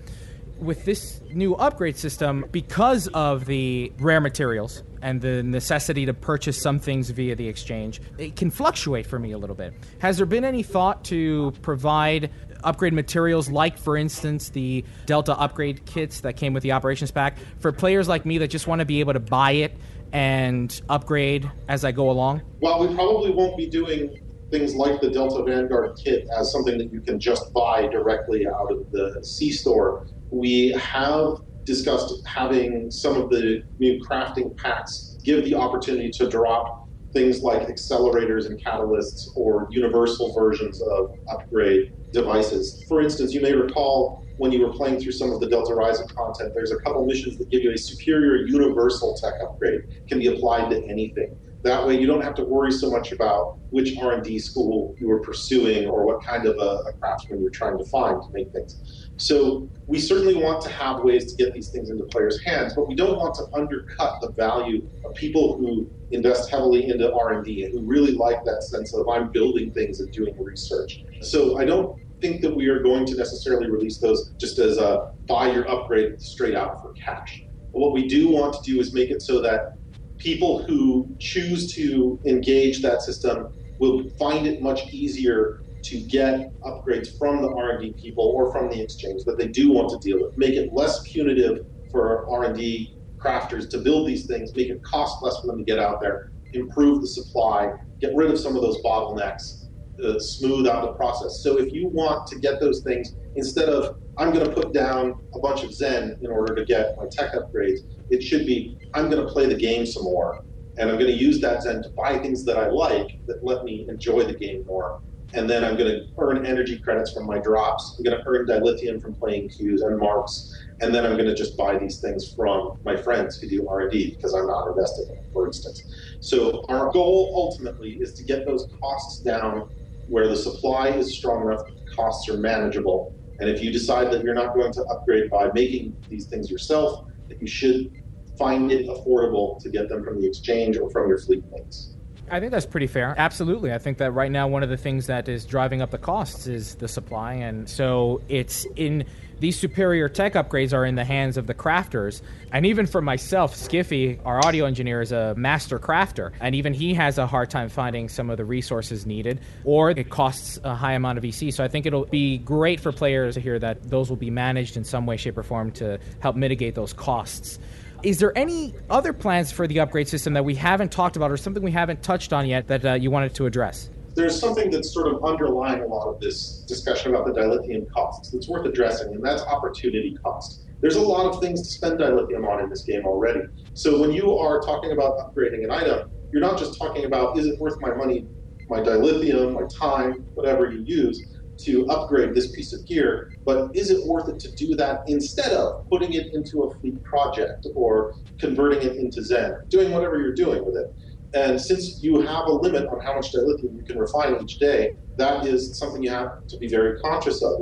With 0.60 0.84
this 0.84 1.20
new 1.32 1.54
upgrade 1.54 1.96
system, 1.96 2.44
because 2.52 3.08
of 3.08 3.46
the 3.46 3.92
rare 3.98 4.20
materials, 4.20 4.82
and 5.02 5.20
the 5.20 5.42
necessity 5.42 6.06
to 6.06 6.14
purchase 6.14 6.60
some 6.60 6.78
things 6.78 7.10
via 7.10 7.34
the 7.34 7.48
exchange, 7.48 8.00
it 8.18 8.36
can 8.36 8.50
fluctuate 8.50 9.06
for 9.06 9.18
me 9.18 9.32
a 9.32 9.38
little 9.38 9.56
bit. 9.56 9.74
Has 9.98 10.16
there 10.16 10.26
been 10.26 10.44
any 10.44 10.62
thought 10.62 11.04
to 11.04 11.52
provide 11.62 12.30
upgrade 12.62 12.92
materials 12.92 13.48
like 13.48 13.78
for 13.78 13.96
instance 13.96 14.50
the 14.50 14.84
delta 15.06 15.34
upgrade 15.38 15.86
kits 15.86 16.20
that 16.20 16.36
came 16.36 16.52
with 16.52 16.62
the 16.62 16.72
operations 16.72 17.10
pack 17.10 17.38
for 17.58 17.72
players 17.72 18.06
like 18.06 18.26
me 18.26 18.36
that 18.36 18.48
just 18.48 18.66
want 18.66 18.80
to 18.80 18.84
be 18.84 19.00
able 19.00 19.14
to 19.14 19.18
buy 19.18 19.52
it 19.52 19.74
and 20.12 20.82
upgrade 20.90 21.50
as 21.68 21.86
i 21.86 21.90
go 21.90 22.10
along 22.10 22.42
well 22.60 22.86
we 22.86 22.94
probably 22.94 23.30
won't 23.30 23.56
be 23.56 23.66
doing 23.66 24.20
things 24.50 24.74
like 24.74 25.00
the 25.00 25.08
delta 25.10 25.42
vanguard 25.42 25.96
kit 25.96 26.28
as 26.36 26.52
something 26.52 26.76
that 26.76 26.92
you 26.92 27.00
can 27.00 27.18
just 27.18 27.50
buy 27.54 27.86
directly 27.86 28.46
out 28.46 28.70
of 28.70 28.90
the 28.92 29.24
c 29.24 29.50
store 29.50 30.06
we 30.30 30.70
have 30.72 31.34
discussed 31.66 32.12
having 32.26 32.90
some 32.90 33.16
of 33.16 33.30
the 33.30 33.62
new 33.78 34.00
crafting 34.00 34.56
packs 34.56 35.18
give 35.24 35.44
the 35.44 35.54
opportunity 35.54 36.10
to 36.10 36.28
drop 36.28 36.66
things 37.12 37.42
like 37.42 37.68
accelerators 37.68 38.46
and 38.46 38.62
catalysts 38.62 39.26
or 39.36 39.66
universal 39.70 40.32
versions 40.32 40.80
of 40.80 41.08
upgrade 41.30 41.86
devices. 42.12 42.82
For 42.88 43.00
instance, 43.00 43.32
you 43.32 43.40
may 43.40 43.52
recall 43.52 44.20
when 44.36 44.52
you 44.52 44.66
were 44.66 44.72
playing 44.72 45.00
through 45.00 45.12
some 45.12 45.32
of 45.32 45.40
the 45.40 45.48
Delta 45.48 45.74
Rising 45.74 46.06
content, 46.16 46.52
there's 46.54 46.72
a 46.72 46.78
couple 46.78 47.04
missions 47.04 47.36
that 47.38 47.50
give 47.50 47.62
you 47.62 47.72
a 47.72 47.78
superior 47.78 48.46
universal 48.46 49.14
tech 49.22 49.34
upgrade, 49.42 49.80
can 50.08 50.18
be 50.18 50.28
applied 50.28 50.70
to 50.70 50.82
anything. 50.88 51.28
That 51.62 51.86
way, 51.86 52.00
you 52.00 52.06
don't 52.06 52.22
have 52.22 52.34
to 52.36 52.44
worry 52.44 52.72
so 52.72 52.90
much 52.90 53.12
about 53.12 53.44
which 53.68 53.98
R&D 53.98 54.38
school 54.38 54.94
you 54.98 55.08
were 55.08 55.20
pursuing 55.20 55.88
or 55.88 56.06
what 56.06 56.24
kind 56.24 56.46
of 56.46 56.56
a, 56.56 56.78
a 56.88 56.92
craftsman 57.00 57.42
you're 57.42 57.50
trying 57.50 57.76
to 57.76 57.84
find 57.84 58.16
to 58.22 58.28
make 58.32 58.50
things. 58.52 58.99
So 59.20 59.68
we 59.86 59.98
certainly 60.00 60.34
want 60.34 60.62
to 60.62 60.70
have 60.70 61.04
ways 61.04 61.30
to 61.30 61.36
get 61.36 61.52
these 61.52 61.68
things 61.68 61.90
into 61.90 62.04
players' 62.04 62.42
hands, 62.42 62.74
but 62.74 62.88
we 62.88 62.94
don't 62.94 63.18
want 63.18 63.34
to 63.34 63.44
undercut 63.52 64.18
the 64.22 64.30
value 64.30 64.88
of 65.04 65.14
people 65.14 65.58
who 65.58 65.90
invest 66.10 66.50
heavily 66.50 66.88
into 66.88 67.12
R&D 67.12 67.64
and 67.64 67.74
who 67.74 67.80
really 67.82 68.12
like 68.12 68.42
that 68.44 68.62
sense 68.62 68.94
of 68.94 69.06
I'm 69.10 69.30
building 69.30 69.72
things 69.72 70.00
and 70.00 70.10
doing 70.10 70.34
research. 70.42 71.04
So 71.20 71.58
I 71.58 71.66
don't 71.66 72.00
think 72.22 72.40
that 72.40 72.54
we 72.54 72.68
are 72.68 72.82
going 72.82 73.04
to 73.06 73.14
necessarily 73.14 73.70
release 73.70 73.98
those 73.98 74.32
just 74.38 74.58
as 74.58 74.78
a 74.78 75.12
buy 75.26 75.50
your 75.52 75.70
upgrade 75.70 76.20
straight 76.20 76.54
out 76.54 76.80
for 76.80 76.94
cash. 76.94 77.44
But 77.72 77.78
what 77.78 77.92
we 77.92 78.08
do 78.08 78.30
want 78.30 78.54
to 78.54 78.62
do 78.62 78.80
is 78.80 78.94
make 78.94 79.10
it 79.10 79.20
so 79.20 79.42
that 79.42 79.76
people 80.16 80.62
who 80.62 81.14
choose 81.18 81.74
to 81.74 82.18
engage 82.24 82.80
that 82.82 83.02
system 83.02 83.52
will 83.78 84.08
find 84.18 84.46
it 84.46 84.62
much 84.62 84.88
easier 84.92 85.62
to 85.82 86.00
get 86.00 86.52
upgrades 86.62 87.16
from 87.18 87.42
the 87.42 87.48
R&D 87.48 87.94
people 88.00 88.24
or 88.24 88.52
from 88.52 88.68
the 88.68 88.80
exchange 88.80 89.24
that 89.24 89.38
they 89.38 89.48
do 89.48 89.72
want 89.72 89.88
to 89.90 89.98
deal 90.08 90.20
with. 90.20 90.36
Make 90.36 90.54
it 90.54 90.70
less 90.72 91.00
punitive 91.10 91.66
for 91.90 92.30
R&D 92.30 92.96
crafters 93.18 93.68
to 93.70 93.78
build 93.78 94.08
these 94.08 94.26
things, 94.26 94.54
make 94.54 94.68
it 94.68 94.82
cost 94.82 95.22
less 95.22 95.38
for 95.40 95.46
them 95.46 95.58
to 95.58 95.64
get 95.64 95.78
out 95.78 96.00
there, 96.00 96.32
improve 96.52 97.00
the 97.00 97.06
supply, 97.06 97.70
get 98.00 98.14
rid 98.14 98.30
of 98.30 98.38
some 98.38 98.56
of 98.56 98.62
those 98.62 98.82
bottlenecks, 98.82 99.68
uh, 100.04 100.18
smooth 100.18 100.66
out 100.66 100.82
the 100.82 100.92
process. 100.92 101.40
So 101.42 101.58
if 101.58 101.72
you 101.72 101.88
want 101.88 102.26
to 102.28 102.38
get 102.38 102.60
those 102.60 102.82
things, 102.82 103.14
instead 103.36 103.68
of 103.68 103.96
I'm 104.16 104.32
going 104.32 104.46
to 104.46 104.52
put 104.52 104.72
down 104.72 105.14
a 105.34 105.38
bunch 105.38 105.62
of 105.62 105.72
Zen 105.72 106.16
in 106.20 106.30
order 106.30 106.54
to 106.54 106.64
get 106.64 106.94
my 106.96 107.04
tech 107.10 107.32
upgrades, 107.32 107.80
it 108.10 108.22
should 108.22 108.46
be 108.46 108.78
I'm 108.94 109.10
going 109.10 109.24
to 109.24 109.32
play 109.32 109.46
the 109.46 109.54
game 109.54 109.86
some 109.86 110.04
more, 110.04 110.42
and 110.78 110.90
I'm 110.90 110.98
going 110.98 111.10
to 111.10 111.16
use 111.16 111.40
that 111.40 111.62
Zen 111.62 111.82
to 111.82 111.90
buy 111.90 112.18
things 112.18 112.44
that 112.44 112.56
I 112.56 112.68
like 112.68 113.08
that 113.26 113.44
let 113.44 113.64
me 113.64 113.86
enjoy 113.88 114.24
the 114.24 114.34
game 114.34 114.64
more. 114.66 115.00
And 115.32 115.48
then 115.48 115.64
I'm 115.64 115.76
going 115.76 115.90
to 115.90 116.06
earn 116.18 116.44
energy 116.44 116.78
credits 116.78 117.12
from 117.12 117.26
my 117.26 117.38
drops. 117.38 117.96
I'm 117.96 118.04
going 118.04 118.18
to 118.18 118.26
earn 118.26 118.46
dilithium 118.46 119.00
from 119.00 119.14
playing 119.14 119.50
queues 119.50 119.82
and 119.82 119.98
marks, 119.98 120.52
and 120.80 120.94
then 120.94 121.04
I'm 121.04 121.12
going 121.12 121.28
to 121.28 121.34
just 121.34 121.56
buy 121.56 121.78
these 121.78 122.00
things 122.00 122.34
from 122.34 122.78
my 122.84 122.96
friends 122.96 123.38
who 123.38 123.48
do 123.48 123.68
R&D 123.68 124.16
because 124.16 124.34
I'm 124.34 124.46
not 124.46 124.68
invested 124.68 125.10
in 125.10 125.18
it, 125.18 125.24
for 125.32 125.46
instance. 125.46 125.82
So 126.20 126.64
our 126.68 126.90
goal 126.90 127.32
ultimately 127.36 127.92
is 127.92 128.12
to 128.14 128.24
get 128.24 128.44
those 128.44 128.66
costs 128.80 129.20
down 129.20 129.70
where 130.08 130.26
the 130.26 130.36
supply 130.36 130.88
is 130.88 131.16
strong 131.16 131.46
enough 131.46 131.64
that 131.66 131.84
the 131.84 131.94
costs 131.94 132.28
are 132.28 132.36
manageable. 132.36 133.14
And 133.38 133.48
if 133.48 133.62
you 133.62 133.72
decide 133.72 134.10
that 134.12 134.24
you're 134.24 134.34
not 134.34 134.54
going 134.54 134.72
to 134.72 134.82
upgrade 134.84 135.30
by 135.30 135.50
making 135.54 135.96
these 136.08 136.26
things 136.26 136.50
yourself, 136.50 137.06
that 137.28 137.40
you 137.40 137.46
should 137.46 138.02
find 138.36 138.72
it 138.72 138.86
affordable 138.86 139.62
to 139.62 139.68
get 139.68 139.88
them 139.88 140.02
from 140.02 140.20
the 140.20 140.26
exchange 140.26 140.78
or 140.78 140.90
from 140.90 141.08
your 141.08 141.18
fleet 141.18 141.44
mates. 141.52 141.89
I 142.30 142.40
think 142.40 142.52
that's 142.52 142.66
pretty 142.66 142.86
fair. 142.86 143.14
Absolutely. 143.18 143.72
I 143.72 143.78
think 143.78 143.98
that 143.98 144.12
right 144.12 144.30
now 144.30 144.46
one 144.48 144.62
of 144.62 144.68
the 144.68 144.76
things 144.76 145.06
that 145.06 145.28
is 145.28 145.44
driving 145.44 145.82
up 145.82 145.90
the 145.90 145.98
costs 145.98 146.46
is 146.46 146.76
the 146.76 146.88
supply. 146.88 147.34
And 147.34 147.68
so 147.68 148.22
it's 148.28 148.66
in 148.76 149.04
these 149.40 149.58
superior 149.58 150.08
tech 150.08 150.34
upgrades 150.34 150.72
are 150.72 150.84
in 150.84 150.94
the 150.94 151.04
hands 151.04 151.36
of 151.36 151.46
the 151.46 151.54
crafters. 151.54 152.20
And 152.52 152.66
even 152.66 152.86
for 152.86 153.00
myself, 153.00 153.54
Skiffy, 153.54 154.20
our 154.24 154.44
audio 154.44 154.66
engineer, 154.66 155.00
is 155.00 155.12
a 155.12 155.34
master 155.34 155.78
crafter. 155.78 156.32
And 156.40 156.54
even 156.54 156.74
he 156.74 156.94
has 156.94 157.16
a 157.18 157.26
hard 157.26 157.50
time 157.50 157.68
finding 157.68 158.08
some 158.08 158.28
of 158.28 158.36
the 158.36 158.44
resources 158.44 159.06
needed, 159.06 159.40
or 159.64 159.90
it 159.90 160.10
costs 160.10 160.60
a 160.62 160.74
high 160.74 160.92
amount 160.92 161.18
of 161.18 161.24
EC. 161.24 161.52
So 161.52 161.64
I 161.64 161.68
think 161.68 161.86
it'll 161.86 162.04
be 162.04 162.38
great 162.38 162.80
for 162.80 162.92
players 162.92 163.34
to 163.34 163.40
hear 163.40 163.58
that 163.58 163.82
those 163.90 164.10
will 164.10 164.16
be 164.16 164.30
managed 164.30 164.76
in 164.76 164.84
some 164.84 165.06
way, 165.06 165.16
shape, 165.16 165.38
or 165.38 165.42
form 165.42 165.72
to 165.72 165.98
help 166.20 166.36
mitigate 166.36 166.74
those 166.74 166.92
costs. 166.92 167.58
Is 168.02 168.18
there 168.18 168.36
any 168.36 168.74
other 168.88 169.12
plans 169.12 169.52
for 169.52 169.66
the 169.66 169.80
upgrade 169.80 170.08
system 170.08 170.32
that 170.32 170.44
we 170.44 170.54
haven't 170.54 170.90
talked 170.90 171.16
about 171.16 171.30
or 171.30 171.36
something 171.36 171.62
we 171.62 171.70
haven't 171.70 172.02
touched 172.02 172.32
on 172.32 172.46
yet 172.46 172.66
that 172.68 172.84
uh, 172.84 172.94
you 172.94 173.10
wanted 173.10 173.34
to 173.34 173.44
address? 173.44 173.90
There's 174.14 174.38
something 174.38 174.70
that's 174.70 174.92
sort 174.92 175.06
of 175.06 175.22
underlying 175.22 175.82
a 175.82 175.86
lot 175.86 176.06
of 176.06 176.18
this 176.18 176.64
discussion 176.66 177.14
about 177.14 177.26
the 177.26 177.32
dilithium 177.32 177.90
costs 177.90 178.30
that's 178.30 178.48
worth 178.48 178.66
addressing, 178.66 179.14
and 179.14 179.22
that's 179.22 179.42
opportunity 179.42 180.16
cost. 180.22 180.66
There's 180.80 180.96
a 180.96 181.00
lot 181.00 181.26
of 181.26 181.40
things 181.42 181.62
to 181.62 181.70
spend 181.70 181.98
dilithium 181.98 182.48
on 182.48 182.64
in 182.64 182.70
this 182.70 182.82
game 182.84 183.04
already. 183.04 183.42
So 183.74 184.00
when 184.00 184.12
you 184.12 184.34
are 184.36 184.60
talking 184.62 184.92
about 184.92 185.18
upgrading 185.18 185.64
an 185.64 185.70
item, 185.70 186.10
you're 186.32 186.40
not 186.40 186.58
just 186.58 186.78
talking 186.78 187.04
about 187.04 187.38
is 187.38 187.46
it 187.46 187.58
worth 187.60 187.78
my 187.80 187.94
money, 187.94 188.26
my 188.70 188.80
dilithium, 188.80 189.52
my 189.52 189.66
time, 189.66 190.24
whatever 190.34 190.70
you 190.72 190.82
use 190.84 191.22
to 191.64 191.86
upgrade 191.86 192.34
this 192.34 192.52
piece 192.52 192.72
of 192.72 192.86
gear, 192.86 193.30
but 193.44 193.74
is 193.74 193.90
it 193.90 194.06
worth 194.06 194.28
it 194.28 194.38
to 194.40 194.52
do 194.52 194.74
that 194.76 195.00
instead 195.06 195.52
of 195.52 195.88
putting 195.90 196.12
it 196.12 196.32
into 196.32 196.62
a 196.62 196.74
fleet 196.78 197.02
project 197.04 197.66
or 197.74 198.14
converting 198.38 198.82
it 198.82 198.96
into 198.96 199.22
Zen, 199.22 199.54
doing 199.68 199.92
whatever 199.92 200.18
you're 200.18 200.34
doing 200.34 200.64
with 200.64 200.76
it? 200.76 200.86
And 201.32 201.60
since 201.60 202.02
you 202.02 202.20
have 202.22 202.46
a 202.46 202.52
limit 202.52 202.88
on 202.88 203.00
how 203.00 203.14
much 203.14 203.32
dilithium 203.32 203.76
you 203.76 203.84
can 203.86 203.98
refine 203.98 204.42
each 204.42 204.58
day, 204.58 204.90
that 205.16 205.46
is 205.46 205.78
something 205.78 206.02
you 206.02 206.10
have 206.10 206.46
to 206.48 206.58
be 206.58 206.66
very 206.66 206.98
conscious 207.00 207.42
of. 207.42 207.60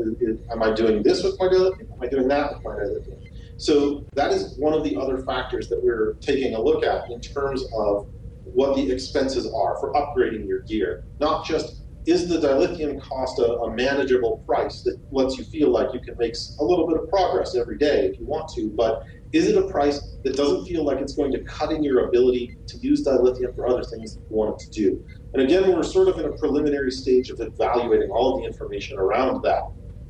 Am 0.51 0.63
I 0.63 0.73
doing 0.73 1.03
this 1.03 1.23
with 1.23 1.39
my 1.39 1.49
dilithium? 1.49 1.93
Am 1.93 2.03
I 2.03 2.07
doing 2.07 2.29
that 2.29 2.55
with 2.55 2.65
my 2.65 2.71
dilithium? 2.71 3.19
So 3.59 4.07
that 4.15 4.33
is 4.33 4.55
one 4.59 4.73
of 4.73 4.85
the 4.85 4.97
other 4.97 5.19
factors 5.19 5.69
that 5.69 5.81
we're 5.83 6.15
taking 6.21 6.55
a 6.55 6.61
look 6.61 6.85
at 6.85 7.11
in 7.11 7.21
terms 7.21 7.63
of 7.77 8.07
what 8.45 8.77
the 8.77 8.91
expenses 8.91 9.47
are 9.53 9.77
for 9.81 9.93
upgrading 9.93 10.47
your 10.47 10.63
gear. 10.63 11.05
Not 11.21 11.45
just 11.45 11.78
is 12.09 12.27
the 12.27 12.39
dilithium 12.39 12.99
cost 13.03 13.39
a, 13.39 13.59
a, 13.59 13.75
manageable 13.75 14.39
price 14.47 14.81
that 14.81 14.99
lets 15.13 15.37
you 15.37 15.45
feel 15.45 15.69
like 15.71 15.93
you 15.93 16.01
can 16.01 16.17
make 16.17 16.35
a 16.59 16.65
little 16.65 16.87
bit 16.87 16.99
of 16.99 17.07
progress 17.11 17.55
every 17.55 17.77
day 17.77 18.07
if 18.07 18.19
you 18.19 18.25
want 18.25 18.49
to, 18.49 18.71
but 18.71 19.03
is 19.33 19.47
it 19.47 19.59
a 19.59 19.69
price 19.69 20.17
that 20.25 20.35
doesn't 20.35 20.65
feel 20.65 20.85
like 20.85 20.99
it's 21.01 21.15
going 21.15 21.31
to 21.31 21.41
cut 21.45 21.71
in 21.71 21.83
your 21.83 22.09
ability 22.09 22.57
to 22.67 22.79
use 22.79 23.05
dilithium 23.05 23.55
for 23.55 23.69
other 23.69 23.83
things 23.83 24.15
that 24.15 24.23
you 24.23 24.37
want 24.37 24.59
it 24.59 24.65
to 24.65 24.71
do? 24.71 25.05
And 25.35 25.43
again, 25.43 25.71
we're 25.71 25.83
sort 25.83 26.09
of 26.09 26.19
in 26.19 26.25
a 26.25 26.33
preliminary 26.33 26.91
stage 26.91 27.29
of 27.29 27.41
evaluating 27.41 28.11
all 28.11 28.35
of 28.35 28.41
the 28.41 28.47
information 28.47 28.99
around 28.99 29.43
that. 29.43 29.65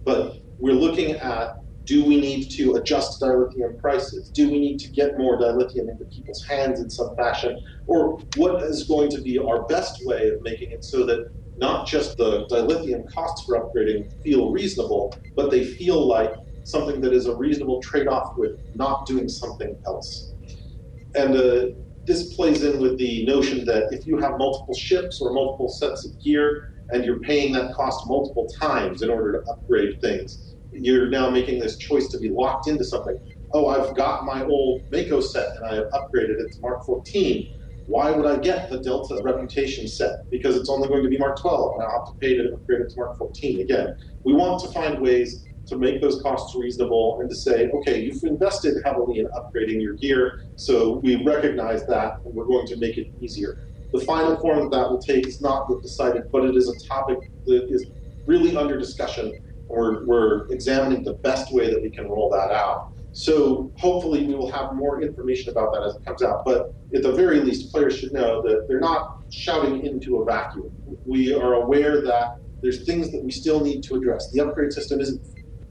But 0.05 0.37
we're 0.61 0.75
looking 0.75 1.17
at 1.17 1.57
do 1.89 2.05
we 2.05 2.21
need 2.21 2.51
to 2.51 2.75
adjust 2.75 3.19
dilithium 3.19 3.81
prices? 3.81 4.29
Do 4.29 4.51
we 4.51 4.61
need 4.61 4.79
to 4.81 4.91
get 4.91 5.17
more 5.17 5.39
dilithium 5.39 5.91
into 5.91 6.05
people's 6.05 6.45
hands 6.45 6.81
in 6.81 6.91
some 6.91 7.17
fashion? 7.17 7.59
Or 7.87 8.19
what 8.37 8.63
is 8.63 8.85
going 8.85 9.09
to 9.13 9.23
be 9.23 9.39
our 9.39 9.63
best 9.63 10.05
way 10.05 10.29
of 10.29 10.43
making 10.43 10.71
it 10.71 10.85
so 10.85 11.07
that 11.07 11.31
not 11.61 11.87
just 11.87 12.17
the 12.17 12.47
dilithium 12.51 13.03
costs 13.13 13.45
for 13.45 13.59
upgrading 13.59 14.11
feel 14.23 14.51
reasonable, 14.51 15.15
but 15.37 15.51
they 15.51 15.65
feel 15.65 16.07
like 16.07 16.33
something 16.65 17.01
that 17.01 17.13
is 17.13 17.27
a 17.27 17.37
reasonable 17.37 17.81
trade 17.83 18.07
off 18.07 18.29
with 18.37 18.53
not 18.75 19.07
doing 19.07 19.29
something 19.29 19.75
else. 19.87 20.35
And 21.15 21.37
uh, 21.37 21.67
this 22.07 22.35
plays 22.35 22.63
in 22.63 22.81
with 22.81 22.99
the 22.99 23.25
notion 23.27 23.65
that 23.65 23.89
if 23.91 24.07
you 24.07 24.19
have 24.19 24.39
multiple 24.39 24.75
ships 24.75 25.21
or 25.21 25.33
multiple 25.33 25.69
sets 25.69 26.07
of 26.07 26.13
gear 26.23 26.63
and 26.91 27.05
you're 27.05 27.21
paying 27.21 27.53
that 27.53 27.75
cost 27.75 28.07
multiple 28.07 28.49
times 28.61 29.03
in 29.03 29.11
order 29.11 29.33
to 29.33 29.51
upgrade 29.51 30.01
things, 30.01 30.55
you're 30.73 31.09
now 31.09 31.29
making 31.29 31.59
this 31.59 31.77
choice 31.79 32.09
to 32.09 32.19
be 32.19 32.31
locked 32.31 32.69
into 32.69 32.85
something. 32.85 33.19
Oh, 33.55 33.69
I've 33.69 33.97
got 33.97 34.25
my 34.25 34.45
old 34.45 34.83
MACO 34.91 35.21
set 35.21 35.49
and 35.57 35.71
I 35.71 35.75
have 35.77 35.87
upgraded 35.95 36.39
it 36.39 36.53
to 36.53 36.61
Mark 36.61 36.85
14 36.85 37.49
why 37.89 38.11
would 38.11 38.27
I 38.27 38.37
get 38.37 38.69
the 38.69 38.79
Delta 38.81 39.19
reputation 39.25 39.89
set? 39.89 40.31
Because 40.31 40.57
it's 40.57 40.69
only 40.69 40.89
going 40.89 41.03
to 41.03 41.09
be 41.09 41.17
Mark 41.17 41.41
12, 41.41 41.75
and 41.75 41.83
I'll 41.83 42.05
have 42.05 42.09
to 42.09 42.15
pay 42.21 42.37
to 42.37 42.53
upgrade 42.53 42.83
it 42.83 42.91
to 42.91 42.95
Mark 42.99 43.17
14 43.17 43.63
again. 43.63 43.97
We 44.25 44.35
want 44.35 44.63
to 44.63 44.69
find 44.69 45.01
ways 45.01 45.43
to 45.69 45.79
make 45.79 46.03
those 46.03 46.21
costs 46.21 46.55
reasonable 46.55 47.19
and 47.21 47.31
to 47.31 47.35
say, 47.35 47.71
okay, 47.71 48.03
you've 48.03 48.23
invested 48.25 48.77
heavily 48.85 49.21
in 49.21 49.27
upgrading 49.29 49.81
your 49.81 49.95
gear, 49.95 50.35
so 50.57 51.01
we 51.03 51.25
recognize 51.25 51.87
that 51.87 52.19
and 52.27 52.35
we're 52.35 52.45
going 52.45 52.67
to 52.67 52.77
make 52.77 52.99
it 52.99 53.11
easier. 53.23 53.57
The 53.95 54.01
final 54.01 54.37
form 54.37 54.59
that 54.61 54.71
that 54.71 54.91
will 54.91 55.01
take 55.01 55.27
is 55.27 55.41
not 55.41 55.67
decided, 55.83 56.25
but 56.31 56.45
it 56.45 56.57
is 56.57 56.69
a 56.69 56.87
topic 56.87 57.31
that 57.47 57.69
is 57.71 57.91
really 58.27 58.55
under 58.55 58.79
discussion. 58.79 59.33
We're, 59.67 60.05
we're 60.05 60.47
examining 60.49 61.05
the 61.05 61.15
best 61.15 61.55
way 61.55 61.71
that 61.71 61.83
we 61.83 61.89
can 61.89 62.07
roll 62.07 62.29
that 62.31 62.51
out. 62.51 62.93
So 63.19 63.73
hopefully 63.79 64.25
we 64.25 64.37
will 64.37 64.51
have 64.53 64.75
more 64.75 65.03
information 65.03 65.51
about 65.51 65.73
that 65.73 65.83
as 65.83 65.97
it 65.97 66.05
comes 66.05 66.23
out. 66.23 66.45
But 66.45 66.73
at 66.95 67.03
the 67.03 67.11
very 67.11 67.41
least, 67.41 67.73
players 67.73 67.99
should 67.99 68.13
know 68.13 68.41
that 68.43 68.67
they're 68.69 68.79
not 68.79 69.23
shouting 69.33 69.85
into 69.85 70.19
a 70.19 70.25
vacuum. 70.25 70.71
We 71.05 71.35
are 71.35 71.55
aware 71.55 72.01
that 72.01 72.37
there's 72.63 72.87
things 72.87 73.11
that 73.11 73.25
we 73.25 73.33
still 73.33 73.59
need 73.59 73.83
to 73.83 73.97
address. 73.97 74.31
The 74.31 74.39
upgrade 74.39 74.73
system 74.73 75.01
isn't 75.01 75.21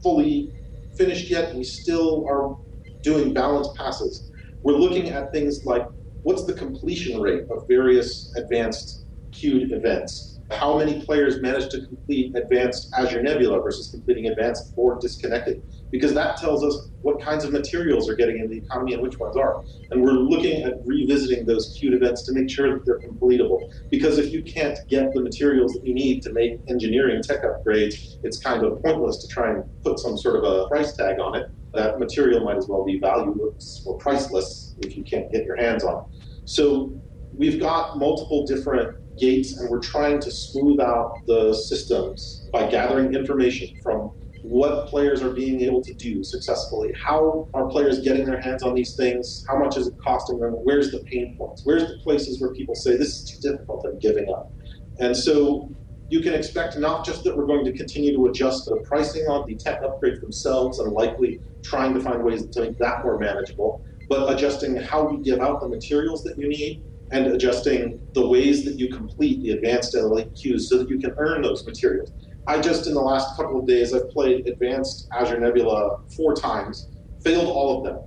fully 0.02 0.52
finished 0.98 1.30
yet. 1.30 1.54
We 1.54 1.64
still 1.64 2.26
are 2.28 2.54
doing 3.02 3.32
balance 3.32 3.68
passes. 3.78 4.30
We're 4.62 4.76
looking 4.76 5.08
at 5.08 5.32
things 5.32 5.64
like 5.64 5.86
what's 6.24 6.44
the 6.44 6.52
completion 6.52 7.18
rate 7.18 7.44
of 7.50 7.66
various 7.66 8.30
advanced 8.36 9.06
queued 9.32 9.72
events? 9.72 10.38
how 10.50 10.78
many 10.78 11.04
players 11.04 11.40
manage 11.40 11.68
to 11.68 11.86
complete 11.86 12.34
advanced 12.34 12.92
Azure 12.96 13.22
Nebula 13.22 13.60
versus 13.60 13.90
completing 13.90 14.26
advanced 14.28 14.74
Borg 14.74 15.00
Disconnected, 15.00 15.62
because 15.90 16.14
that 16.14 16.36
tells 16.36 16.64
us 16.64 16.90
what 17.02 17.20
kinds 17.20 17.44
of 17.44 17.52
materials 17.52 18.08
are 18.08 18.14
getting 18.14 18.38
in 18.38 18.50
the 18.50 18.58
economy 18.58 18.94
and 18.94 19.02
which 19.02 19.18
ones 19.18 19.36
aren't. 19.36 19.66
And 19.90 20.02
we're 20.02 20.12
looking 20.12 20.62
at 20.62 20.74
revisiting 20.84 21.46
those 21.46 21.76
queued 21.78 21.94
events 21.94 22.24
to 22.24 22.32
make 22.32 22.50
sure 22.50 22.72
that 22.74 22.84
they're 22.84 23.00
completable. 23.00 23.60
Because 23.90 24.18
if 24.18 24.32
you 24.32 24.42
can't 24.42 24.78
get 24.88 25.12
the 25.14 25.20
materials 25.20 25.72
that 25.74 25.86
you 25.86 25.94
need 25.94 26.22
to 26.22 26.32
make 26.32 26.60
engineering 26.68 27.22
tech 27.22 27.42
upgrades, 27.42 28.16
it's 28.22 28.38
kind 28.38 28.64
of 28.64 28.82
pointless 28.82 29.18
to 29.18 29.28
try 29.28 29.50
and 29.50 29.64
put 29.84 29.98
some 29.98 30.18
sort 30.18 30.36
of 30.36 30.44
a 30.44 30.66
price 30.68 30.94
tag 30.94 31.20
on 31.20 31.36
it. 31.36 31.46
That 31.74 31.98
material 31.98 32.40
might 32.40 32.56
as 32.56 32.66
well 32.66 32.84
be 32.84 32.98
valueless 32.98 33.82
or 33.86 33.96
priceless 33.98 34.74
if 34.78 34.96
you 34.96 35.04
can't 35.04 35.30
get 35.30 35.44
your 35.44 35.56
hands 35.56 35.84
on 35.84 35.98
it. 35.98 36.04
So 36.44 36.92
we've 37.36 37.60
got 37.60 37.98
multiple 37.98 38.46
different 38.46 38.96
gates 39.18 39.58
and 39.58 39.68
we're 39.68 39.80
trying 39.80 40.20
to 40.20 40.30
smooth 40.30 40.80
out 40.80 41.12
the 41.26 41.52
systems 41.52 42.48
by 42.52 42.68
gathering 42.70 43.14
information 43.14 43.68
from 43.82 44.12
what 44.42 44.86
players 44.86 45.22
are 45.22 45.32
being 45.32 45.60
able 45.60 45.82
to 45.82 45.94
do 45.94 46.22
successfully. 46.22 46.92
How 47.02 47.48
are 47.54 47.68
players 47.68 48.00
getting 48.00 48.24
their 48.24 48.40
hands 48.40 48.62
on 48.62 48.74
these 48.74 48.94
things? 48.94 49.44
How 49.48 49.58
much 49.58 49.76
is 49.76 49.88
it 49.88 49.94
costing 50.04 50.38
them? 50.38 50.52
Where's 50.52 50.90
the 50.90 51.00
pain 51.00 51.36
points? 51.36 51.62
Where's 51.64 51.86
the 51.86 51.98
places 52.02 52.40
where 52.40 52.52
people 52.54 52.74
say 52.74 52.96
this 52.96 53.08
is 53.08 53.24
too 53.24 53.50
difficult 53.50 53.84
and 53.84 54.00
giving 54.00 54.28
up? 54.32 54.52
And 55.00 55.16
so 55.16 55.70
you 56.08 56.20
can 56.20 56.34
expect 56.34 56.78
not 56.78 57.04
just 57.04 57.24
that 57.24 57.36
we're 57.36 57.46
going 57.46 57.64
to 57.64 57.72
continue 57.72 58.14
to 58.14 58.26
adjust 58.26 58.64
the 58.64 58.76
pricing 58.84 59.22
on 59.26 59.46
the 59.46 59.56
tech 59.56 59.82
upgrades 59.82 60.20
themselves 60.20 60.78
and 60.78 60.92
likely 60.92 61.40
trying 61.62 61.92
to 61.94 62.00
find 62.00 62.22
ways 62.22 62.46
to 62.46 62.60
make 62.60 62.78
that 62.78 63.04
more 63.04 63.18
manageable, 63.18 63.82
but 64.08 64.32
adjusting 64.32 64.76
how 64.76 65.10
you 65.10 65.22
give 65.22 65.40
out 65.40 65.60
the 65.60 65.68
materials 65.68 66.22
that 66.24 66.38
you 66.38 66.48
need 66.48 66.82
and 67.10 67.26
adjusting 67.26 68.00
the 68.14 68.26
ways 68.26 68.64
that 68.64 68.78
you 68.78 68.88
complete 68.88 69.42
the 69.42 69.50
advanced 69.50 69.94
LAQs 69.94 70.62
so 70.62 70.78
that 70.78 70.88
you 70.88 70.98
can 70.98 71.12
earn 71.18 71.42
those 71.42 71.66
materials. 71.66 72.10
I 72.46 72.60
just, 72.60 72.86
in 72.86 72.94
the 72.94 73.00
last 73.00 73.36
couple 73.36 73.60
of 73.60 73.66
days, 73.66 73.92
I've 73.92 74.08
played 74.10 74.46
Advanced 74.48 75.06
Azure 75.12 75.38
Nebula 75.38 75.96
four 76.16 76.34
times, 76.34 76.88
failed 77.22 77.48
all 77.48 77.78
of 77.78 77.84
them. 77.84 77.98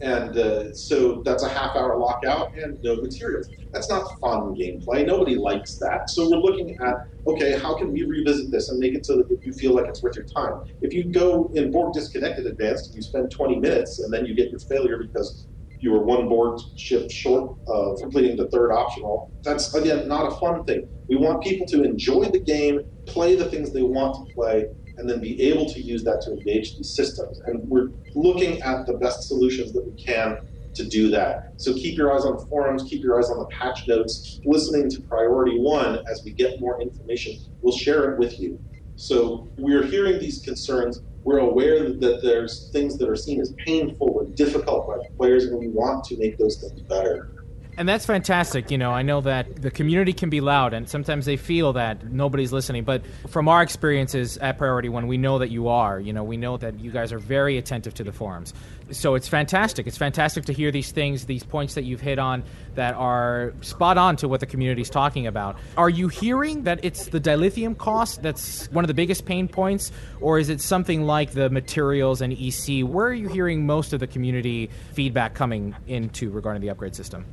And 0.00 0.36
uh, 0.36 0.74
so 0.74 1.22
that's 1.24 1.44
a 1.44 1.48
half 1.48 1.76
hour 1.76 1.96
lockout 1.98 2.48
and 2.56 2.78
no 2.82 2.96
materials. 2.96 3.48
That's 3.72 3.88
not 3.88 4.06
fun 4.20 4.54
gameplay. 4.54 5.06
Nobody 5.06 5.36
likes 5.36 5.76
that. 5.78 6.10
So 6.10 6.28
we're 6.28 6.38
looking 6.38 6.76
at, 6.84 6.94
okay, 7.26 7.58
how 7.58 7.78
can 7.78 7.92
we 7.92 8.02
revisit 8.02 8.50
this 8.50 8.68
and 8.68 8.78
make 8.78 8.94
it 8.94 9.06
so 9.06 9.16
that 9.16 9.38
you 9.44 9.52
feel 9.52 9.74
like 9.74 9.86
it's 9.86 10.02
worth 10.02 10.16
your 10.16 10.26
time? 10.26 10.60
If 10.82 10.92
you 10.92 11.04
go 11.04 11.50
in 11.54 11.70
Borg 11.70 11.94
Disconnected 11.94 12.46
Advanced 12.46 12.88
and 12.88 12.96
you 12.96 13.02
spend 13.02 13.30
20 13.30 13.60
minutes 13.60 14.00
and 14.00 14.12
then 14.12 14.26
you 14.26 14.34
get 14.34 14.50
your 14.50 14.60
failure 14.60 14.98
because 15.00 15.46
you 15.84 15.92
were 15.92 16.02
one 16.02 16.30
Borg 16.30 16.58
ship 16.76 17.10
short 17.10 17.58
of 17.68 17.98
completing 18.00 18.38
the 18.38 18.48
third 18.48 18.72
optional. 18.72 19.30
That's, 19.44 19.74
again, 19.74 20.08
not 20.08 20.32
a 20.32 20.34
fun 20.36 20.64
thing. 20.64 20.88
We 21.10 21.16
want 21.16 21.42
people 21.42 21.66
to 21.66 21.82
enjoy 21.82 22.24
the 22.24 22.40
game, 22.40 22.80
play 23.06 23.36
the 23.36 23.44
things 23.44 23.70
they 23.70 23.82
want 23.82 24.14
to 24.14 24.34
play, 24.34 24.64
and 24.96 25.08
then 25.08 25.20
be 25.20 25.42
able 25.42 25.66
to 25.68 25.80
use 25.80 26.02
that 26.04 26.22
to 26.22 26.32
engage 26.32 26.74
these 26.78 26.94
systems. 26.94 27.38
And 27.44 27.68
we're 27.68 27.88
looking 28.14 28.62
at 28.62 28.86
the 28.86 28.94
best 28.94 29.28
solutions 29.28 29.74
that 29.74 29.84
we 29.84 29.92
can 30.02 30.38
to 30.74 30.88
do 30.88 31.10
that. 31.10 31.52
So 31.58 31.74
keep 31.74 31.98
your 31.98 32.14
eyes 32.14 32.24
on 32.24 32.38
the 32.38 32.46
forums, 32.46 32.84
keep 32.88 33.02
your 33.02 33.18
eyes 33.18 33.28
on 33.28 33.38
the 33.38 33.46
patch 33.46 33.86
notes, 33.86 34.38
keep 34.42 34.50
listening 34.50 34.88
to 34.88 35.02
Priority 35.02 35.58
One 35.58 35.98
as 36.10 36.22
we 36.24 36.32
get 36.32 36.58
more 36.60 36.80
information. 36.80 37.36
We'll 37.60 37.76
share 37.76 38.10
it 38.10 38.18
with 38.18 38.40
you. 38.40 38.58
So 38.96 39.50
we're 39.58 39.84
hearing 39.84 40.18
these 40.18 40.40
concerns 40.40 41.02
we're 41.24 41.38
aware 41.38 41.92
that 41.92 42.20
there's 42.22 42.70
things 42.70 42.98
that 42.98 43.08
are 43.08 43.16
seen 43.16 43.40
as 43.40 43.52
painful 43.64 44.10
or 44.10 44.26
difficult 44.34 44.86
by 44.86 44.96
players, 45.16 45.46
and 45.46 45.58
we 45.58 45.68
want 45.68 46.04
to 46.04 46.18
make 46.18 46.38
those 46.38 46.60
things 46.60 46.82
better. 46.82 47.33
And 47.76 47.88
that's 47.88 48.06
fantastic. 48.06 48.70
You 48.70 48.78
know, 48.78 48.92
I 48.92 49.02
know 49.02 49.20
that 49.22 49.60
the 49.60 49.70
community 49.70 50.12
can 50.12 50.30
be 50.30 50.40
loud, 50.40 50.74
and 50.74 50.88
sometimes 50.88 51.26
they 51.26 51.36
feel 51.36 51.72
that 51.72 52.12
nobody's 52.12 52.52
listening. 52.52 52.84
But 52.84 53.02
from 53.28 53.48
our 53.48 53.62
experiences 53.62 54.38
at 54.38 54.58
Priority 54.58 54.88
One, 54.88 55.08
we 55.08 55.16
know 55.16 55.40
that 55.40 55.50
you 55.50 55.66
are. 55.66 55.98
You 55.98 56.12
know, 56.12 56.22
we 56.22 56.36
know 56.36 56.56
that 56.56 56.78
you 56.78 56.92
guys 56.92 57.12
are 57.12 57.18
very 57.18 57.58
attentive 57.58 57.92
to 57.94 58.04
the 58.04 58.12
forums. 58.12 58.54
So 58.92 59.16
it's 59.16 59.26
fantastic. 59.26 59.88
It's 59.88 59.96
fantastic 59.96 60.44
to 60.44 60.52
hear 60.52 60.70
these 60.70 60.92
things, 60.92 61.24
these 61.26 61.42
points 61.42 61.74
that 61.74 61.82
you've 61.82 62.00
hit 62.00 62.20
on 62.20 62.44
that 62.76 62.94
are 62.94 63.52
spot 63.60 63.98
on 63.98 64.16
to 64.16 64.28
what 64.28 64.38
the 64.38 64.46
community 64.46 64.82
is 64.82 64.90
talking 64.90 65.26
about. 65.26 65.56
Are 65.76 65.90
you 65.90 66.06
hearing 66.06 66.62
that 66.64 66.78
it's 66.84 67.06
the 67.06 67.20
dilithium 67.20 67.76
cost 67.76 68.22
that's 68.22 68.70
one 68.70 68.84
of 68.84 68.88
the 68.88 68.94
biggest 68.94 69.24
pain 69.24 69.48
points, 69.48 69.90
or 70.20 70.38
is 70.38 70.48
it 70.48 70.60
something 70.60 71.06
like 71.06 71.32
the 71.32 71.50
materials 71.50 72.20
and 72.20 72.32
EC? 72.34 72.86
Where 72.86 73.06
are 73.06 73.12
you 73.12 73.28
hearing 73.28 73.66
most 73.66 73.92
of 73.92 73.98
the 73.98 74.06
community 74.06 74.70
feedback 74.92 75.34
coming 75.34 75.74
into 75.88 76.30
regarding 76.30 76.62
the 76.62 76.70
upgrade 76.70 76.94
system? 76.94 77.24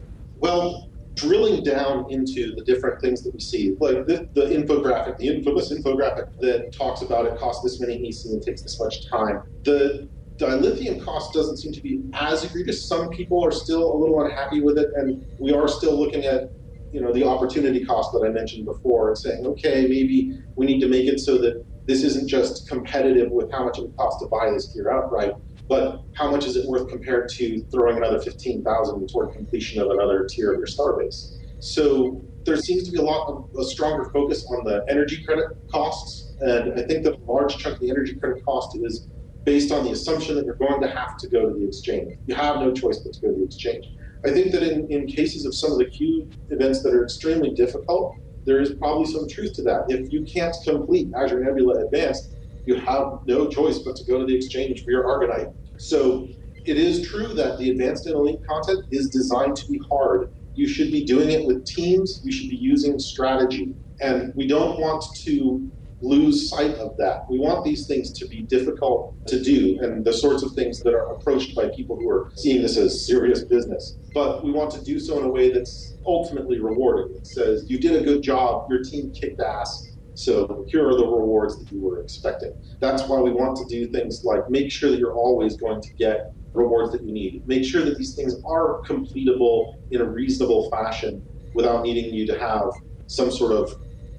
Well, 0.41 0.89
drilling 1.15 1.63
down 1.63 2.07
into 2.09 2.55
the 2.55 2.63
different 2.63 2.99
things 2.99 3.21
that 3.21 3.31
we 3.31 3.39
see, 3.39 3.75
like 3.79 4.07
the, 4.07 4.27
the 4.33 4.41
infographic, 4.41 5.17
the 5.17 5.27
infamous 5.27 5.71
infographic 5.71 6.25
that 6.39 6.73
talks 6.75 7.03
about 7.03 7.27
it 7.27 7.37
costs 7.37 7.63
this 7.63 7.79
many 7.79 7.93
EC 8.07 8.31
and 8.31 8.41
takes 8.41 8.63
this 8.63 8.79
much 8.79 9.07
time. 9.07 9.43
The 9.63 10.09
dilithium 10.39 11.03
cost 11.05 11.33
doesn't 11.33 11.57
seem 11.57 11.71
to 11.73 11.81
be 11.81 12.01
as 12.13 12.43
egregious. 12.43 12.87
Some 12.87 13.09
people 13.09 13.45
are 13.45 13.51
still 13.51 13.93
a 13.93 13.95
little 13.95 14.19
unhappy 14.23 14.61
with 14.61 14.79
it, 14.79 14.89
and 14.95 15.23
we 15.39 15.53
are 15.53 15.67
still 15.67 15.97
looking 15.97 16.25
at 16.25 16.49
you 16.91 17.01
know 17.01 17.13
the 17.13 17.23
opportunity 17.23 17.85
cost 17.85 18.11
that 18.13 18.25
I 18.25 18.29
mentioned 18.29 18.65
before 18.65 19.09
and 19.09 19.17
saying, 19.17 19.45
okay, 19.45 19.83
maybe 19.83 20.39
we 20.55 20.65
need 20.65 20.79
to 20.79 20.87
make 20.87 21.05
it 21.05 21.19
so 21.19 21.37
that 21.37 21.63
this 21.87 22.03
isn't 22.03 22.27
just 22.27 22.67
competitive 22.67 23.29
with 23.31 23.51
how 23.51 23.63
much 23.63 23.77
it 23.77 23.81
would 23.83 23.95
cost 23.95 24.19
to 24.21 24.27
buy 24.27 24.49
this 24.49 24.73
gear 24.73 24.91
outright, 24.91 25.33
but 25.71 26.03
how 26.15 26.29
much 26.29 26.45
is 26.45 26.57
it 26.57 26.67
worth 26.67 26.89
compared 26.89 27.29
to 27.29 27.63
throwing 27.71 27.95
another 27.95 28.19
15,000 28.19 29.07
toward 29.07 29.31
completion 29.31 29.81
of 29.81 29.89
another 29.89 30.27
tier 30.29 30.51
of 30.51 30.57
your 30.59 30.67
starbase? 30.67 31.37
So 31.59 32.21
there 32.43 32.57
seems 32.57 32.83
to 32.83 32.91
be 32.91 32.97
a 32.97 33.01
lot 33.01 33.29
of 33.29 33.45
a 33.57 33.63
stronger 33.63 34.09
focus 34.11 34.45
on 34.49 34.65
the 34.65 34.83
energy 34.89 35.23
credit 35.23 35.45
costs, 35.71 36.35
and 36.41 36.77
I 36.77 36.83
think 36.83 37.05
that 37.05 37.13
a 37.13 37.31
large 37.31 37.57
chunk 37.57 37.75
of 37.75 37.81
the 37.81 37.89
energy 37.89 38.15
credit 38.15 38.43
cost 38.43 38.77
is 38.83 39.07
based 39.45 39.71
on 39.71 39.85
the 39.85 39.91
assumption 39.91 40.35
that 40.35 40.43
you're 40.43 40.55
going 40.55 40.81
to 40.81 40.89
have 40.89 41.15
to 41.19 41.29
go 41.29 41.47
to 41.47 41.57
the 41.57 41.65
exchange. 41.65 42.17
You 42.25 42.35
have 42.35 42.57
no 42.57 42.73
choice 42.73 42.97
but 42.97 43.13
to 43.13 43.21
go 43.21 43.27
to 43.29 43.37
the 43.37 43.45
exchange. 43.45 43.85
I 44.25 44.31
think 44.31 44.51
that 44.51 44.63
in, 44.63 44.91
in 44.91 45.07
cases 45.07 45.45
of 45.45 45.55
some 45.55 45.71
of 45.71 45.77
the 45.77 45.85
queue 45.85 46.29
events 46.49 46.83
that 46.83 46.93
are 46.93 47.05
extremely 47.05 47.51
difficult, 47.51 48.13
there 48.45 48.59
is 48.59 48.73
probably 48.73 49.05
some 49.05 49.25
truth 49.29 49.53
to 49.53 49.61
that. 49.63 49.85
If 49.87 50.11
you 50.11 50.25
can't 50.25 50.53
complete 50.65 51.07
Azure 51.15 51.39
Nebula 51.39 51.85
Advanced, 51.85 52.35
you 52.65 52.75
have 52.75 53.19
no 53.25 53.47
choice 53.47 53.79
but 53.79 53.95
to 53.95 54.03
go 54.03 54.19
to 54.19 54.25
the 54.25 54.35
exchange 54.35 54.83
for 54.83 54.91
your 54.91 55.05
Argonite. 55.05 55.53
So 55.81 56.27
it 56.65 56.77
is 56.77 57.09
true 57.09 57.33
that 57.33 57.57
the 57.57 57.71
advanced 57.71 58.05
and 58.05 58.15
elite 58.15 58.39
content 58.47 58.85
is 58.91 59.09
designed 59.09 59.55
to 59.55 59.65
be 59.67 59.81
hard. 59.91 60.27
You 60.53 60.67
should 60.67 60.91
be 60.91 61.03
doing 61.03 61.31
it 61.31 61.45
with 61.47 61.65
teams, 61.65 62.21
you 62.23 62.31
should 62.31 62.51
be 62.51 62.57
using 62.57 62.99
strategy. 62.99 63.73
And 63.99 64.31
we 64.35 64.47
don't 64.47 64.79
want 64.79 65.03
to 65.23 65.71
lose 66.01 66.49
sight 66.49 66.75
of 66.75 66.91
that. 66.99 67.21
We 67.29 67.39
want 67.39 67.65
these 67.65 67.87
things 67.87 68.11
to 68.13 68.27
be 68.27 68.43
difficult 68.43 69.15
to 69.27 69.41
do 69.41 69.79
and 69.81 70.05
the 70.05 70.13
sorts 70.13 70.43
of 70.43 70.51
things 70.53 70.79
that 70.81 70.93
are 70.93 71.13
approached 71.13 71.55
by 71.55 71.69
people 71.75 71.95
who 71.95 72.09
are 72.09 72.31
seeing 72.37 72.61
this 72.61 72.77
as 72.77 73.07
serious 73.07 73.43
business. 73.45 73.97
But 74.13 74.43
we 74.43 74.51
want 74.51 74.71
to 74.71 74.83
do 74.83 74.99
so 74.99 75.19
in 75.19 75.25
a 75.25 75.29
way 75.29 75.51
that's 75.51 75.97
ultimately 76.05 76.59
rewarding. 76.59 77.15
It 77.15 77.25
says, 77.25 77.65
you 77.67 77.79
did 77.79 77.99
a 77.99 78.05
good 78.05 78.21
job, 78.21 78.65
your 78.69 78.83
team 78.83 79.11
kicked 79.19 79.41
ass, 79.41 79.90
so 80.13 80.65
here 80.67 80.87
are 80.87 80.95
the 80.95 81.05
rewards 81.05 81.57
that 81.57 81.71
you 81.71 81.81
were 81.81 82.01
expecting. 82.01 82.51
That's 82.79 83.07
why 83.07 83.19
we 83.19 83.31
want 83.31 83.57
to 83.57 83.65
do 83.69 83.91
things 83.91 84.21
like 84.23 84.49
make 84.49 84.71
sure 84.71 84.89
that 84.89 84.99
you're 84.99 85.15
always 85.15 85.57
going 85.57 85.81
to 85.81 85.93
get 85.97 86.33
rewards 86.53 86.91
that 86.91 87.03
you 87.03 87.13
need. 87.13 87.43
Make 87.47 87.63
sure 87.63 87.83
that 87.83 87.97
these 87.97 88.15
things 88.15 88.35
are 88.45 88.81
completable 88.87 89.73
in 89.91 90.01
a 90.01 90.05
reasonable 90.05 90.69
fashion 90.69 91.23
without 91.53 91.83
needing 91.83 92.13
you 92.13 92.25
to 92.27 92.39
have 92.39 92.69
some 93.07 93.31
sort 93.31 93.53
of 93.53 93.73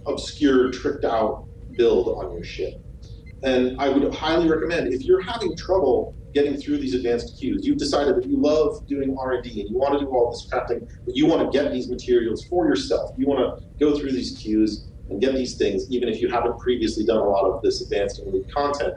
obscure, 0.06 0.70
tricked 0.70 1.04
out 1.04 1.46
build 1.76 2.08
on 2.08 2.32
your 2.32 2.44
ship. 2.44 2.74
And 3.42 3.80
I 3.80 3.88
would 3.88 4.14
highly 4.14 4.48
recommend 4.48 4.92
if 4.92 5.02
you're 5.02 5.22
having 5.22 5.56
trouble 5.56 6.14
getting 6.34 6.56
through 6.56 6.78
these 6.78 6.94
advanced 6.94 7.38
queues, 7.38 7.66
you've 7.66 7.78
decided 7.78 8.16
that 8.16 8.26
you 8.26 8.40
love 8.40 8.86
doing 8.86 9.14
R&D 9.18 9.60
and 9.60 9.68
you 9.68 9.76
want 9.76 9.98
to 9.98 10.00
do 10.00 10.10
all 10.10 10.30
this 10.30 10.46
crafting, 10.50 10.80
but 11.04 11.14
you 11.14 11.26
want 11.26 11.52
to 11.52 11.58
get 11.58 11.72
these 11.72 11.90
materials 11.90 12.44
for 12.48 12.66
yourself. 12.66 13.10
You 13.18 13.26
want 13.26 13.40
to 13.40 13.84
go 13.84 13.98
through 13.98 14.12
these 14.12 14.38
queues 14.38 14.91
and 15.12 15.20
get 15.20 15.34
these 15.34 15.56
things, 15.56 15.86
even 15.90 16.08
if 16.08 16.20
you 16.20 16.28
haven't 16.28 16.58
previously 16.58 17.04
done 17.04 17.18
a 17.18 17.28
lot 17.28 17.44
of 17.44 17.60
this 17.62 17.82
advanced 17.82 18.18
and 18.18 18.28
elite 18.28 18.46
content. 18.54 18.94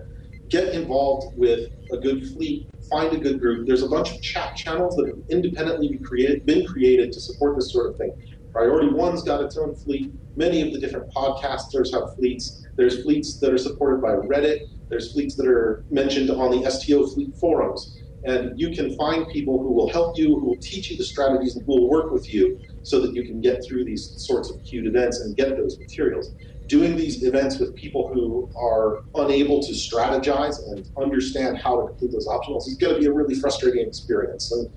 Get 0.49 0.73
involved 0.73 1.37
with 1.37 1.69
a 1.91 1.97
good 1.97 2.25
fleet. 2.29 2.69
Find 2.89 3.13
a 3.13 3.19
good 3.19 3.39
group. 3.39 3.67
There's 3.67 3.83
a 3.83 3.89
bunch 3.89 4.11
of 4.11 4.21
chat 4.21 4.55
channels 4.55 4.95
that 4.95 5.07
have 5.07 5.17
independently 5.29 5.89
be 5.89 5.99
created, 5.99 6.45
been 6.45 6.65
created 6.65 7.11
to 7.11 7.19
support 7.19 7.55
this 7.57 7.73
sort 7.73 7.89
of 7.89 7.97
thing. 7.97 8.11
Priority 8.53 8.93
One's 8.93 9.23
got 9.23 9.41
its 9.41 9.57
own 9.57 9.75
fleet. 9.75 10.13
Many 10.37 10.61
of 10.61 10.71
the 10.71 10.79
different 10.79 11.11
podcasters 11.13 11.91
have 11.93 12.15
fleets. 12.15 12.63
There's 12.77 13.03
fleets 13.03 13.39
that 13.39 13.51
are 13.51 13.57
supported 13.57 14.01
by 14.01 14.13
Reddit. 14.13 14.59
There's 14.89 15.11
fleets 15.11 15.35
that 15.35 15.47
are 15.47 15.83
mentioned 15.89 16.29
on 16.29 16.51
the 16.51 16.69
STO 16.69 17.07
fleet 17.07 17.35
forums. 17.35 17.93
And 18.25 18.59
you 18.59 18.71
can 18.71 18.95
find 18.97 19.27
people 19.27 19.59
who 19.59 19.71
will 19.71 19.89
help 19.89 20.17
you, 20.17 20.39
who 20.39 20.45
will 20.45 20.57
teach 20.61 20.89
you 20.89 20.97
the 20.97 21.03
strategies, 21.03 21.55
and 21.55 21.65
who 21.65 21.79
will 21.79 21.89
work 21.89 22.11
with 22.11 22.33
you 22.33 22.57
so 22.81 22.99
that 22.99 23.13
you 23.13 23.23
can 23.23 23.39
get 23.39 23.63
through 23.67 23.85
these 23.85 24.13
sorts 24.17 24.49
of 24.51 24.63
queued 24.63 24.87
events 24.87 25.21
and 25.21 25.35
get 25.35 25.55
those 25.57 25.77
materials. 25.79 26.33
Doing 26.67 26.95
these 26.95 27.23
events 27.23 27.59
with 27.59 27.75
people 27.75 28.09
who 28.11 28.49
are 28.59 29.01
unable 29.13 29.61
to 29.61 29.71
strategize 29.73 30.55
and 30.71 30.89
understand 30.99 31.59
how 31.59 31.79
to 31.79 31.87
complete 31.87 32.11
those 32.11 32.27
optionals 32.27 32.67
is 32.67 32.77
going 32.79 32.95
to 32.95 32.99
be 32.99 33.05
a 33.05 33.13
really 33.13 33.35
frustrating 33.35 33.87
experience. 33.87 34.51
And, 34.51 34.69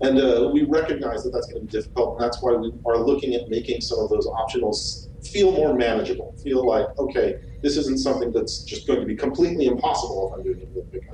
and 0.00 0.18
uh, 0.18 0.50
we 0.50 0.62
recognize 0.64 1.22
that 1.24 1.30
that's 1.30 1.46
going 1.48 1.60
to 1.60 1.66
be 1.66 1.70
difficult, 1.70 2.16
and 2.16 2.24
that's 2.24 2.42
why 2.42 2.54
we 2.54 2.72
are 2.86 2.96
looking 2.96 3.34
at 3.34 3.42
making 3.48 3.82
some 3.82 3.98
of 3.98 4.08
those 4.08 4.26
optionals 4.26 5.08
feel 5.26 5.52
more 5.52 5.74
manageable. 5.74 6.34
Feel 6.42 6.66
like, 6.66 6.86
okay, 6.98 7.34
this 7.62 7.76
isn't 7.76 7.98
something 7.98 8.32
that's 8.32 8.62
just 8.64 8.86
going 8.86 9.00
to 9.00 9.06
be 9.06 9.16
completely 9.16 9.66
impossible 9.66 10.30
if 10.32 10.38
I'm 10.38 10.44
doing 10.44 10.60
it 10.60 10.68
with 10.74 10.90
group. 10.90 11.13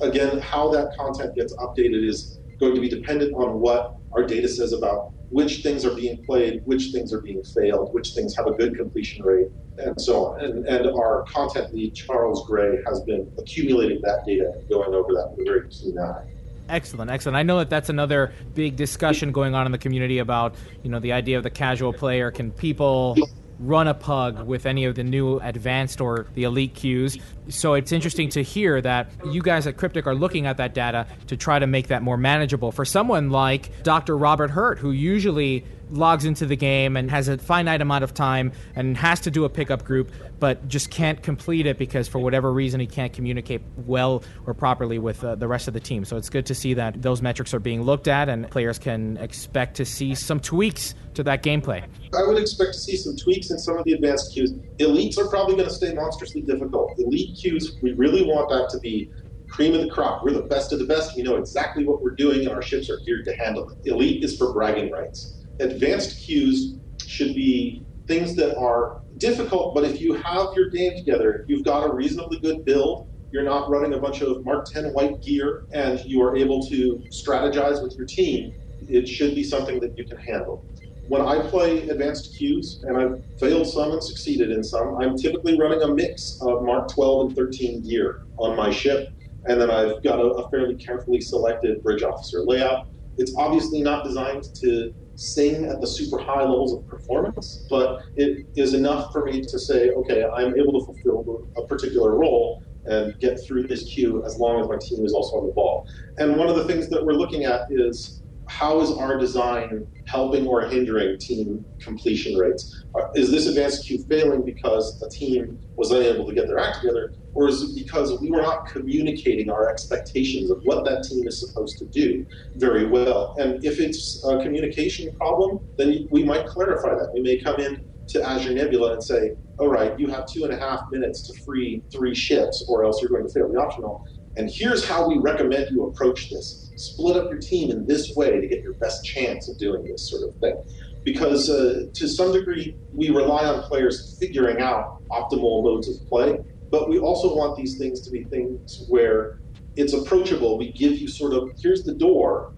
Again, 0.00 0.38
how 0.38 0.70
that 0.70 0.96
content 0.96 1.34
gets 1.34 1.54
updated 1.56 2.06
is 2.06 2.38
going 2.58 2.74
to 2.74 2.80
be 2.80 2.88
dependent 2.88 3.34
on 3.34 3.60
what 3.60 3.96
our 4.12 4.24
data 4.24 4.48
says 4.48 4.72
about 4.72 5.12
which 5.30 5.62
things 5.62 5.84
are 5.84 5.94
being 5.94 6.24
played, 6.24 6.62
which 6.64 6.92
things 6.92 7.12
are 7.12 7.20
being 7.20 7.42
failed, 7.42 7.92
which 7.92 8.14
things 8.14 8.36
have 8.36 8.46
a 8.46 8.52
good 8.52 8.76
completion 8.76 9.24
rate, 9.24 9.48
and 9.78 10.00
so 10.00 10.26
on. 10.26 10.40
And, 10.40 10.66
and 10.66 10.86
our 10.86 11.24
content 11.24 11.74
lead, 11.74 11.94
Charles 11.94 12.46
Gray, 12.46 12.78
has 12.86 13.00
been 13.02 13.30
accumulating 13.38 14.00
that 14.02 14.24
data 14.24 14.52
and 14.54 14.68
going 14.68 14.94
over 14.94 15.12
that 15.14 15.30
with 15.32 15.40
a 15.40 15.44
very 15.44 15.68
keen 15.68 15.98
eye. 15.98 16.24
Excellent, 16.68 17.10
excellent. 17.10 17.36
I 17.36 17.42
know 17.42 17.58
that 17.58 17.70
that's 17.70 17.90
another 17.90 18.32
big 18.54 18.76
discussion 18.76 19.30
going 19.30 19.54
on 19.54 19.66
in 19.66 19.72
the 19.72 19.78
community 19.78 20.18
about, 20.18 20.56
you 20.82 20.90
know, 20.90 20.98
the 20.98 21.12
idea 21.12 21.36
of 21.36 21.44
the 21.44 21.50
casual 21.50 21.92
player. 21.92 22.30
Can 22.30 22.50
people 22.50 23.16
run 23.58 23.88
a 23.88 23.94
pug 23.94 24.46
with 24.46 24.66
any 24.66 24.84
of 24.84 24.94
the 24.94 25.04
new 25.04 25.38
advanced 25.40 26.00
or 26.00 26.26
the 26.34 26.44
elite 26.44 26.74
queues. 26.74 27.18
So 27.48 27.74
it's 27.74 27.92
interesting 27.92 28.28
to 28.30 28.42
hear 28.42 28.80
that 28.80 29.10
you 29.30 29.42
guys 29.42 29.66
at 29.66 29.76
Cryptic 29.76 30.06
are 30.06 30.14
looking 30.14 30.46
at 30.46 30.56
that 30.58 30.74
data 30.74 31.06
to 31.28 31.36
try 31.36 31.58
to 31.58 31.66
make 31.66 31.88
that 31.88 32.02
more 32.02 32.16
manageable 32.16 32.72
for 32.72 32.84
someone 32.84 33.30
like 33.30 33.82
Dr. 33.82 34.16
Robert 34.16 34.50
Hurt, 34.50 34.78
who 34.78 34.90
usually 34.90 35.64
logs 35.90 36.24
into 36.24 36.46
the 36.46 36.56
game 36.56 36.96
and 36.96 37.10
has 37.10 37.28
a 37.28 37.38
finite 37.38 37.80
amount 37.80 38.04
of 38.04 38.14
time 38.14 38.52
and 38.74 38.96
has 38.96 39.20
to 39.20 39.30
do 39.30 39.44
a 39.44 39.48
pickup 39.48 39.84
group, 39.84 40.10
but 40.38 40.66
just 40.68 40.90
can't 40.90 41.22
complete 41.22 41.66
it 41.66 41.78
because 41.78 42.08
for 42.08 42.18
whatever 42.18 42.52
reason 42.52 42.80
he 42.80 42.86
can't 42.86 43.12
communicate 43.12 43.62
well 43.86 44.22
or 44.46 44.54
properly 44.54 44.98
with 44.98 45.22
uh, 45.24 45.34
the 45.34 45.48
rest 45.48 45.68
of 45.68 45.74
the 45.74 45.80
team. 45.80 46.04
So 46.04 46.16
it's 46.16 46.30
good 46.30 46.46
to 46.46 46.54
see 46.54 46.74
that 46.74 47.02
those 47.02 47.22
metrics 47.22 47.54
are 47.54 47.60
being 47.60 47.82
looked 47.82 48.08
at 48.08 48.28
and 48.28 48.50
players 48.50 48.78
can 48.78 49.16
expect 49.18 49.76
to 49.76 49.84
see 49.84 50.14
some 50.14 50.40
tweaks 50.40 50.94
to 51.14 51.22
that 51.22 51.42
gameplay. 51.42 51.84
I 52.14 52.26
would 52.26 52.38
expect 52.38 52.74
to 52.74 52.78
see 52.78 52.96
some 52.96 53.16
tweaks 53.16 53.50
in 53.50 53.58
some 53.58 53.78
of 53.78 53.84
the 53.84 53.92
advanced 53.92 54.32
queues. 54.32 54.52
Elites 54.78 55.18
are 55.18 55.28
probably 55.28 55.54
going 55.54 55.68
to 55.68 55.74
stay 55.74 55.94
monstrously 55.94 56.42
difficult. 56.42 56.98
Elite 56.98 57.36
queues, 57.38 57.76
we 57.82 57.92
really 57.92 58.22
want 58.22 58.50
that 58.50 58.68
to 58.70 58.78
be 58.80 59.10
cream 59.48 59.74
of 59.74 59.80
the 59.80 59.88
crop. 59.88 60.24
We're 60.24 60.32
the 60.32 60.42
best 60.42 60.72
of 60.72 60.80
the 60.80 60.84
best. 60.84 61.16
We 61.16 61.22
know 61.22 61.36
exactly 61.36 61.86
what 61.86 62.02
we're 62.02 62.16
doing, 62.16 62.40
and 62.40 62.48
our 62.48 62.60
ships 62.60 62.90
are 62.90 62.98
geared 63.06 63.24
to 63.26 63.36
handle 63.36 63.70
it. 63.70 63.78
Elite 63.86 64.24
is 64.24 64.36
for 64.36 64.52
bragging 64.52 64.90
rights 64.90 65.35
advanced 65.60 66.24
queues 66.24 66.76
should 67.06 67.34
be 67.34 67.84
things 68.06 68.34
that 68.36 68.56
are 68.56 69.00
difficult, 69.18 69.74
but 69.74 69.84
if 69.84 70.00
you 70.00 70.14
have 70.14 70.48
your 70.54 70.70
game 70.70 70.96
together, 70.96 71.44
you've 71.48 71.64
got 71.64 71.88
a 71.88 71.92
reasonably 71.92 72.38
good 72.40 72.64
build, 72.64 73.08
you're 73.32 73.44
not 73.44 73.70
running 73.70 73.94
a 73.94 73.98
bunch 73.98 74.20
of 74.20 74.44
Mark 74.44 74.66
10 74.66 74.92
white 74.92 75.22
gear, 75.22 75.64
and 75.72 76.00
you 76.04 76.22
are 76.22 76.36
able 76.36 76.64
to 76.68 77.02
strategize 77.10 77.82
with 77.82 77.96
your 77.96 78.06
team, 78.06 78.52
it 78.88 79.08
should 79.08 79.34
be 79.34 79.42
something 79.42 79.80
that 79.80 79.96
you 79.96 80.04
can 80.04 80.18
handle. 80.18 80.64
When 81.08 81.22
I 81.22 81.38
play 81.48 81.88
advanced 81.88 82.36
queues, 82.36 82.82
and 82.86 82.96
I've 82.96 83.22
failed 83.38 83.66
some 83.66 83.92
and 83.92 84.02
succeeded 84.02 84.50
in 84.50 84.62
some, 84.62 84.96
I'm 84.96 85.16
typically 85.16 85.58
running 85.58 85.82
a 85.82 85.88
mix 85.88 86.38
of 86.42 86.62
Mark 86.62 86.92
12 86.92 87.28
and 87.28 87.36
13 87.36 87.82
gear 87.82 88.22
on 88.38 88.56
my 88.56 88.70
ship, 88.70 89.08
and 89.48 89.60
then 89.60 89.70
I've 89.70 90.02
got 90.02 90.18
a, 90.18 90.24
a 90.24 90.50
fairly 90.50 90.74
carefully 90.74 91.20
selected 91.20 91.82
bridge 91.82 92.02
officer 92.02 92.42
layout. 92.44 92.88
It's 93.18 93.34
obviously 93.38 93.82
not 93.82 94.04
designed 94.04 94.44
to 94.56 94.92
sing 95.16 95.64
at 95.64 95.80
the 95.80 95.86
super 95.86 96.18
high 96.18 96.42
levels 96.42 96.72
of 96.72 96.86
performance, 96.86 97.66
but 97.68 98.00
it 98.16 98.46
is 98.54 98.74
enough 98.74 99.12
for 99.12 99.24
me 99.24 99.40
to 99.42 99.58
say, 99.58 99.90
okay, 99.90 100.24
I'm 100.36 100.58
able 100.58 100.78
to 100.78 100.86
fulfill 100.86 101.48
a 101.56 101.62
particular 101.66 102.14
role 102.14 102.62
and 102.84 103.18
get 103.18 103.38
through 103.46 103.66
this 103.66 103.92
queue 103.92 104.24
as 104.24 104.38
long 104.38 104.60
as 104.60 104.68
my 104.68 104.76
team 104.80 105.04
is 105.04 105.12
also 105.12 105.38
on 105.38 105.46
the 105.46 105.52
ball. 105.52 105.84
And 106.18 106.36
one 106.36 106.48
of 106.48 106.56
the 106.56 106.64
things 106.64 106.88
that 106.90 107.04
we're 107.04 107.14
looking 107.14 107.44
at 107.44 107.62
is 107.70 108.22
how 108.48 108.80
is 108.80 108.92
our 108.92 109.18
design 109.18 109.86
helping 110.04 110.46
or 110.46 110.62
hindering 110.62 111.18
team 111.18 111.64
completion 111.80 112.36
rates? 112.36 112.84
Uh, 112.94 113.02
is 113.14 113.30
this 113.30 113.46
advanced 113.46 113.86
queue 113.86 114.04
failing 114.08 114.44
because 114.44 114.98
the 115.00 115.10
team 115.10 115.58
was 115.76 115.90
unable 115.90 116.26
to 116.26 116.34
get 116.34 116.46
their 116.46 116.58
act 116.58 116.80
together, 116.80 117.12
or 117.36 117.48
is 117.48 117.62
it 117.62 117.74
because 117.74 118.18
we 118.20 118.30
were 118.30 118.40
not 118.40 118.66
communicating 118.66 119.50
our 119.50 119.68
expectations 119.68 120.50
of 120.50 120.58
what 120.64 120.86
that 120.86 121.04
team 121.04 121.28
is 121.28 121.38
supposed 121.38 121.78
to 121.78 121.84
do 121.84 122.26
very 122.54 122.86
well? 122.86 123.36
And 123.38 123.62
if 123.62 123.78
it's 123.78 124.24
a 124.24 124.42
communication 124.42 125.14
problem, 125.16 125.60
then 125.76 126.08
we 126.10 126.24
might 126.24 126.46
clarify 126.46 126.94
that. 126.94 127.12
We 127.12 127.20
may 127.20 127.38
come 127.38 127.60
in 127.60 127.84
to 128.08 128.26
Azure 128.26 128.54
Nebula 128.54 128.94
and 128.94 129.04
say, 129.04 129.32
all 129.58 129.68
right, 129.68 129.98
you 130.00 130.08
have 130.08 130.26
two 130.26 130.44
and 130.44 130.52
a 130.52 130.56
half 130.56 130.80
minutes 130.90 131.28
to 131.28 131.44
free 131.44 131.82
three 131.92 132.14
ships, 132.14 132.64
or 132.68 132.84
else 132.84 133.02
you're 133.02 133.10
going 133.10 133.26
to 133.26 133.32
fail 133.32 133.52
the 133.52 133.60
optional. 133.60 134.06
And 134.38 134.50
here's 134.50 134.86
how 134.86 135.06
we 135.06 135.18
recommend 135.18 135.70
you 135.70 135.84
approach 135.84 136.30
this. 136.30 136.70
Split 136.76 137.16
up 137.16 137.30
your 137.30 137.38
team 137.38 137.70
in 137.70 137.86
this 137.86 138.14
way 138.16 138.40
to 138.40 138.46
get 138.46 138.62
your 138.62 138.74
best 138.74 139.04
chance 139.04 139.48
of 139.50 139.58
doing 139.58 139.84
this 139.84 140.08
sort 140.10 140.26
of 140.26 140.34
thing. 140.36 140.56
Because 141.04 141.50
uh, 141.50 141.86
to 141.92 142.08
some 142.08 142.32
degree, 142.32 142.76
we 142.92 143.10
rely 143.10 143.44
on 143.44 143.62
players 143.62 144.16
figuring 144.18 144.60
out 144.60 145.06
optimal 145.10 145.62
modes 145.62 145.88
of 145.88 146.06
play, 146.08 146.38
but 146.70 146.88
we 146.88 146.98
also 146.98 147.34
want 147.34 147.56
these 147.56 147.78
things 147.78 148.00
to 148.02 148.10
be 148.10 148.24
things 148.24 148.84
where 148.88 149.40
it's 149.76 149.92
approachable. 149.92 150.58
We 150.58 150.72
give 150.72 150.98
you 150.98 151.08
sort 151.08 151.32
of, 151.32 151.50
here's 151.60 151.82
the 151.84 151.94
door, 151.94 152.54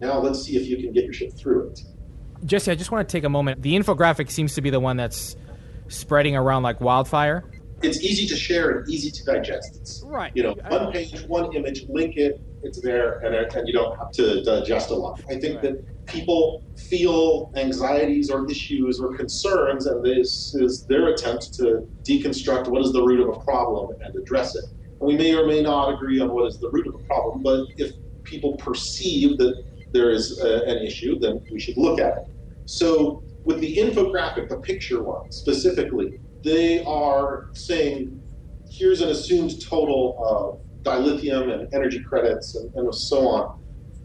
now 0.00 0.18
let's 0.18 0.42
see 0.42 0.56
if 0.56 0.66
you 0.66 0.76
can 0.76 0.92
get 0.92 1.04
your 1.04 1.12
ship 1.12 1.32
through 1.36 1.70
it. 1.70 1.80
Jesse, 2.44 2.70
I 2.70 2.74
just 2.74 2.90
want 2.90 3.08
to 3.08 3.12
take 3.12 3.24
a 3.24 3.28
moment. 3.28 3.62
The 3.62 3.74
infographic 3.74 4.30
seems 4.30 4.54
to 4.54 4.62
be 4.62 4.70
the 4.70 4.80
one 4.80 4.96
that's 4.96 5.36
spreading 5.88 6.36
around 6.36 6.64
like 6.64 6.80
wildfire. 6.80 7.44
It's 7.82 8.00
easy 8.00 8.26
to 8.26 8.36
share 8.36 8.70
and 8.70 8.88
easy 8.88 9.10
to 9.10 9.24
digest. 9.24 9.76
It's, 9.76 10.02
right. 10.06 10.32
You 10.34 10.42
know, 10.42 10.56
one 10.68 10.92
page, 10.92 11.22
one 11.26 11.54
image, 11.54 11.84
link 11.88 12.16
it, 12.16 12.40
it's 12.62 12.80
there, 12.80 13.18
and, 13.18 13.34
uh, 13.34 13.58
and 13.58 13.68
you 13.68 13.74
don't 13.74 13.96
have 13.98 14.10
to 14.12 14.42
digest 14.42 14.90
a 14.90 14.94
lot. 14.94 15.20
I 15.28 15.38
think 15.38 15.62
right. 15.62 15.74
that 15.74 16.06
people 16.06 16.64
feel 16.76 17.52
anxieties 17.54 18.30
or 18.30 18.50
issues 18.50 18.98
or 18.98 19.14
concerns, 19.16 19.86
and 19.86 20.04
this 20.04 20.54
is 20.54 20.86
their 20.86 21.08
attempt 21.08 21.52
to 21.54 21.86
deconstruct 22.02 22.68
what 22.68 22.82
is 22.82 22.92
the 22.92 23.02
root 23.02 23.20
of 23.20 23.36
a 23.36 23.40
problem 23.40 23.94
and 24.00 24.16
address 24.16 24.54
it. 24.56 24.64
And 24.98 25.06
we 25.08 25.16
may 25.16 25.34
or 25.34 25.46
may 25.46 25.62
not 25.62 25.92
agree 25.92 26.18
on 26.20 26.32
what 26.32 26.46
is 26.46 26.58
the 26.58 26.70
root 26.70 26.86
of 26.86 26.94
a 26.94 27.04
problem, 27.04 27.42
but 27.42 27.66
if 27.76 27.92
people 28.24 28.56
perceive 28.56 29.36
that 29.38 29.62
there 29.92 30.10
is 30.10 30.40
a, 30.40 30.64
an 30.64 30.78
issue, 30.78 31.18
then 31.18 31.42
we 31.52 31.60
should 31.60 31.76
look 31.76 32.00
at 32.00 32.16
it. 32.16 32.24
So 32.64 33.22
with 33.44 33.60
the 33.60 33.76
infographic, 33.76 34.48
the 34.48 34.58
picture 34.58 35.02
one 35.02 35.30
specifically, 35.30 36.18
they 36.46 36.82
are 36.84 37.48
saying 37.54 38.22
here's 38.70 39.00
an 39.00 39.08
assumed 39.08 39.60
total 39.60 40.16
of 40.24 40.60
dilithium 40.84 41.52
and 41.52 41.74
energy 41.74 42.00
credits 42.00 42.54
and, 42.54 42.72
and 42.76 42.94
so 42.94 43.26
on 43.26 43.58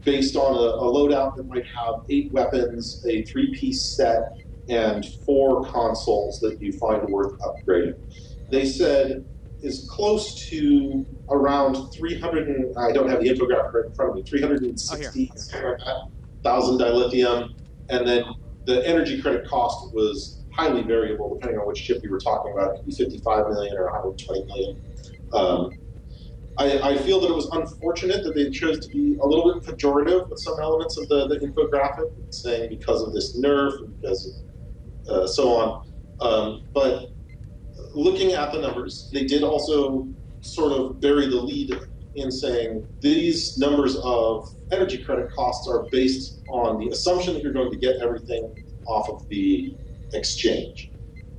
based 0.03 0.35
on 0.35 0.55
a, 0.55 0.57
a, 0.57 0.81
loadout 0.81 1.35
that 1.35 1.45
might 1.45 1.67
have 1.67 2.01
eight 2.09 2.31
weapons, 2.31 3.05
a 3.07 3.21
three 3.25 3.53
piece 3.53 3.95
set, 3.95 4.35
and 4.67 5.05
four 5.23 5.63
consoles 5.65 6.39
that 6.39 6.59
you 6.59 6.71
find 6.73 7.07
worth 7.09 7.39
upgrading. 7.41 7.93
They 8.49 8.65
said 8.65 9.23
is 9.61 9.87
close 9.91 10.49
to 10.49 11.05
around 11.29 11.91
300, 11.93 12.47
and, 12.47 12.75
I 12.75 12.91
don't 12.91 13.07
have 13.07 13.21
the 13.21 13.29
infographic 13.29 13.73
right 13.73 13.85
in 13.85 13.93
front 13.93 14.09
of 14.09 14.15
me, 14.15 14.23
360,000 14.23 15.77
oh, 15.85 16.09
dilithium, 16.43 17.53
and 17.89 18.07
then 18.07 18.23
the 18.65 18.83
energy 18.87 19.21
credit 19.21 19.47
cost 19.47 19.93
was 19.93 20.40
highly 20.51 20.83
variable 20.83 21.33
depending 21.33 21.59
on 21.59 21.67
which 21.67 21.79
ship 21.79 22.01
you 22.03 22.11
were 22.11 22.19
talking 22.19 22.53
about. 22.53 22.75
It 22.75 22.77
could 22.77 22.85
be 22.87 22.95
55 22.95 23.47
million 23.49 23.77
or 23.77 23.85
120 23.85 24.45
million. 24.45 24.81
Um, 25.33 25.71
I, 26.57 26.91
I, 26.91 26.97
feel 26.97 27.21
that 27.21 27.29
it 27.29 27.33
was 27.33 27.47
unfortunate 27.53 28.23
that 28.25 28.35
they 28.35 28.49
chose 28.49 28.85
to 28.85 28.89
be 28.89 29.17
a 29.21 29.25
little 29.25 29.53
bit 29.53 29.63
pejorative 29.63 30.29
with 30.29 30.39
some 30.39 30.59
elements 30.59 30.97
of 30.97 31.07
the, 31.07 31.27
the 31.27 31.37
infographic, 31.37 32.11
saying 32.33 32.69
because 32.69 33.01
of 33.01 33.13
this 33.13 33.39
nerf 33.39 33.77
and 33.77 34.01
because 34.01 34.43
of 35.07 35.15
uh, 35.15 35.27
so 35.27 35.53
on. 35.53 35.87
Um, 36.19 36.63
but 36.73 37.11
looking 37.93 38.33
at 38.33 38.51
the 38.51 38.59
numbers, 38.59 39.09
they 39.13 39.23
did 39.23 39.43
also 39.43 40.07
sort 40.41 40.73
of 40.73 40.99
bury 40.99 41.27
the 41.27 41.41
lead 41.41 41.73
in 42.15 42.29
saying 42.29 42.85
these 42.99 43.57
numbers 43.57 43.95
of 44.03 44.53
energy 44.71 44.97
credit 45.03 45.31
costs 45.31 45.67
are 45.67 45.83
based 45.91 46.41
on 46.49 46.77
the 46.77 46.89
assumption 46.89 47.33
that 47.33 47.43
you're 47.43 47.53
going 47.53 47.71
to 47.71 47.77
get 47.77 47.97
everything 48.01 48.53
off 48.85 49.09
of 49.09 49.27
the 49.29 49.75
exchange. 50.13 50.91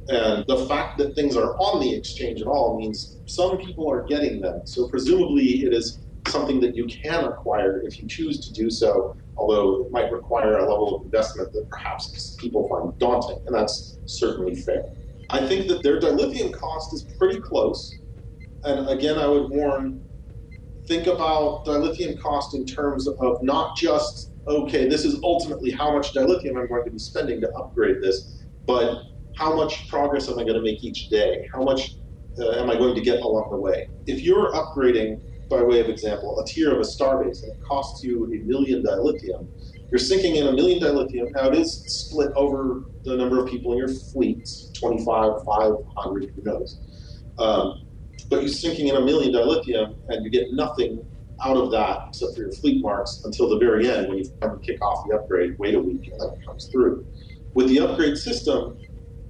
And 0.09 0.45
the 0.49 0.67
fact 0.67 0.99
that 0.99 1.15
things 1.15 1.37
are 1.37 1.57
on 1.59 1.81
the 1.81 1.95
exchange 1.95 2.41
at 2.41 2.47
all 2.47 2.79
means 2.79 3.19
some 3.27 3.59
people 3.59 3.91
are 3.91 4.03
getting 4.03 4.41
them. 4.41 4.63
So 4.65 4.89
presumably 4.89 5.65
it 5.65 5.73
is 5.73 6.01
something 6.27 6.61
that 6.61 6.77
you 6.77 6.87
can 6.87 7.25
acquire 7.25 7.83
if 7.85 8.01
you 8.01 8.09
choose 8.09 8.47
to 8.47 8.53
do 8.53 8.71
so, 8.71 9.17
although 9.37 9.85
it 9.85 9.93
might 9.93 10.11
require 10.13 10.59
a 10.59 10.61
level 10.61 10.97
of 10.97 11.05
investment 11.05 11.53
that 11.53 11.69
perhaps 11.71 12.37
people 12.41 12.69
find 12.69 12.99
daunting, 12.99 13.39
and 13.47 13.55
that's 13.55 13.99
certainly 14.07 14.55
fair. 14.55 14.85
I 15.31 15.47
think 15.47 15.69
that 15.69 15.83
their 15.83 16.01
dilithium 16.01 16.53
cost 16.53 16.93
is 16.95 17.05
pretty 17.19 17.41
close. 17.41 17.93
And 18.65 18.89
again, 18.89 19.19
I 19.19 19.27
would 19.27 19.51
warn 19.51 20.03
think 20.87 21.07
about 21.07 21.65
dilithium 21.65 22.21
cost 22.21 22.55
in 22.55 22.67
terms 22.67 23.09
of 23.09 23.43
not 23.43 23.77
just, 23.77 24.33
okay, 24.47 24.89
this 24.89 25.05
is 25.05 25.21
ultimately 25.23 25.71
how 25.71 25.93
much 25.97 26.13
dilithium 26.13 26.59
I'm 26.59 26.69
going 26.69 26.85
to 26.85 26.91
be 26.91 26.99
spending 26.99 27.41
to 27.41 27.51
upgrade 27.53 28.03
this, 28.03 28.32
but 28.67 29.05
how 29.37 29.55
much 29.55 29.89
progress 29.89 30.29
am 30.29 30.39
I 30.39 30.43
going 30.43 30.55
to 30.55 30.63
make 30.63 30.85
each 30.85 31.09
day? 31.09 31.49
How 31.53 31.63
much 31.63 31.97
uh, 32.39 32.61
am 32.61 32.71
I 32.71 32.75
going 32.75 32.95
to 32.95 33.01
get 33.01 33.21
along 33.21 33.51
the 33.51 33.57
way? 33.57 33.89
If 34.07 34.21
you're 34.21 34.53
upgrading, 34.53 35.21
by 35.49 35.63
way 35.63 35.81
of 35.81 35.89
example, 35.89 36.39
a 36.41 36.47
tier 36.47 36.73
of 36.73 36.79
a 36.79 36.83
starbase 36.83 37.43
and 37.43 37.53
it 37.53 37.63
costs 37.63 38.03
you 38.05 38.25
a 38.25 38.47
million 38.47 38.83
dilithium, 38.83 39.47
you're 39.91 39.99
sinking 39.99 40.37
in 40.37 40.47
a 40.47 40.53
million 40.53 40.83
dilithium. 40.83 41.33
Now 41.33 41.49
it 41.49 41.55
is 41.55 41.85
split 41.87 42.33
over 42.35 42.85
the 43.05 43.17
number 43.17 43.43
of 43.43 43.51
people 43.51 43.73
in 43.73 43.79
your 43.79 43.89
fleet 43.89 44.49
25, 44.75 45.45
500, 45.45 46.33
who 46.35 46.43
knows. 46.43 46.81
Um, 47.39 47.87
but 48.31 48.41
you're 48.41 48.49
sinking 48.49 48.89
in 48.89 48.97
a 48.97 49.01
million 49.01 49.33
dilithium 49.33 49.97
and 50.09 50.25
you 50.25 50.31
get 50.31 50.53
nothing 50.53 51.05
out 51.45 51.57
of 51.57 51.71
that 51.73 52.05
except 52.09 52.35
for 52.35 52.43
your 52.43 52.53
fleet 52.53 52.81
marks 52.81 53.23
until 53.25 53.49
the 53.49 53.59
very 53.59 53.91
end 53.91 54.09
when 54.09 54.19
you 54.19 54.25
kick 54.63 54.83
off 54.83 55.07
the 55.07 55.15
upgrade, 55.17 55.59
wait 55.59 55.75
a 55.75 55.81
week, 55.81 56.09
and 56.11 56.21
then 56.21 56.29
it 56.29 56.47
comes 56.47 56.69
through. 56.69 57.05
With 57.55 57.69
the 57.69 57.81
upgrade 57.81 58.17
system, 58.17 58.79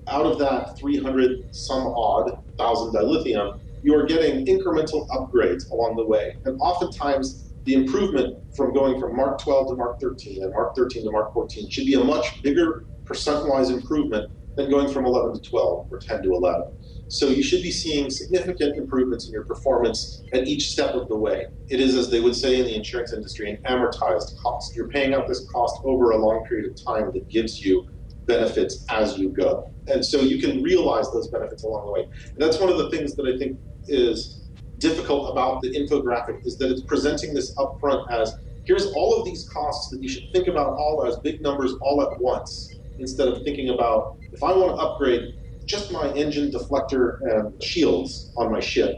out 0.06 0.26
of 0.26 0.38
that 0.38 0.78
300 0.78 1.54
some 1.54 1.88
odd 1.88 2.38
thousand 2.56 2.94
dilithium, 2.94 3.58
you 3.82 3.94
are 3.96 4.06
getting 4.06 4.46
incremental 4.46 5.08
upgrades 5.08 5.70
along 5.70 5.96
the 5.96 6.06
way. 6.06 6.36
And 6.44 6.60
oftentimes, 6.60 7.52
the 7.64 7.74
improvement 7.74 8.38
from 8.54 8.72
going 8.72 9.00
from 9.00 9.16
Mark 9.16 9.40
12 9.40 9.68
to 9.70 9.74
Mark 9.74 10.00
13 10.00 10.42
and 10.44 10.52
Mark 10.52 10.76
13 10.76 11.04
to 11.04 11.10
Mark 11.10 11.32
14 11.32 11.68
should 11.68 11.86
be 11.86 11.94
a 11.94 12.04
much 12.04 12.42
bigger 12.42 12.84
percent 13.04 13.48
wise 13.48 13.70
improvement 13.70 14.30
than 14.56 14.70
going 14.70 14.92
from 14.92 15.04
11 15.06 15.34
to 15.34 15.50
12 15.50 15.88
or 15.90 15.98
10 15.98 16.22
to 16.22 16.32
11. 16.32 16.72
So 17.08 17.28
you 17.28 17.42
should 17.42 17.62
be 17.62 17.70
seeing 17.70 18.08
significant 18.08 18.76
improvements 18.76 19.26
in 19.26 19.32
your 19.32 19.44
performance 19.44 20.22
at 20.32 20.46
each 20.46 20.70
step 20.70 20.94
of 20.94 21.08
the 21.08 21.16
way. 21.16 21.46
It 21.68 21.80
is, 21.80 21.94
as 21.94 22.10
they 22.10 22.20
would 22.20 22.36
say 22.36 22.58
in 22.58 22.66
the 22.66 22.74
insurance 22.74 23.12
industry, 23.12 23.50
an 23.50 23.58
amortized 23.64 24.38
cost. 24.38 24.74
You're 24.76 24.88
paying 24.88 25.12
out 25.12 25.26
this 25.26 25.44
cost 25.50 25.80
over 25.84 26.12
a 26.12 26.16
long 26.16 26.44
period 26.46 26.70
of 26.70 26.82
time 26.82 27.12
that 27.12 27.28
gives 27.28 27.64
you 27.64 27.88
benefits 28.32 28.84
as 28.90 29.18
you 29.18 29.28
go. 29.30 29.64
And 29.88 30.04
so 30.04 30.20
you 30.20 30.40
can 30.40 30.62
realize 30.62 31.10
those 31.12 31.28
benefits 31.28 31.64
along 31.64 31.86
the 31.86 31.92
way. 31.92 32.00
And 32.00 32.38
that's 32.38 32.58
one 32.60 32.70
of 32.70 32.78
the 32.78 32.88
things 32.90 33.14
that 33.16 33.26
I 33.26 33.36
think 33.38 33.58
is 33.88 34.48
difficult 34.78 35.30
about 35.32 35.60
the 35.62 35.70
infographic 35.80 36.38
is 36.44 36.56
that 36.58 36.70
it's 36.70 36.82
presenting 36.82 37.34
this 37.34 37.54
upfront 37.56 38.02
as 38.10 38.32
here's 38.64 38.86
all 38.92 39.18
of 39.18 39.24
these 39.24 39.48
costs 39.52 39.90
that 39.90 40.02
you 40.02 40.08
should 40.08 40.22
think 40.32 40.48
about 40.48 40.70
all 40.78 41.04
as 41.06 41.16
big 41.22 41.42
numbers 41.42 41.74
all 41.82 42.00
at 42.02 42.20
once 42.20 42.70
instead 42.98 43.28
of 43.28 43.42
thinking 43.44 43.70
about 43.70 44.16
if 44.32 44.42
I 44.42 44.52
want 44.52 44.76
to 44.76 44.76
upgrade 44.76 45.22
just 45.66 45.92
my 45.92 46.12
engine 46.14 46.50
deflector 46.50 47.16
and 47.22 47.62
shields 47.62 48.32
on 48.36 48.50
my 48.50 48.60
ship, 48.60 48.94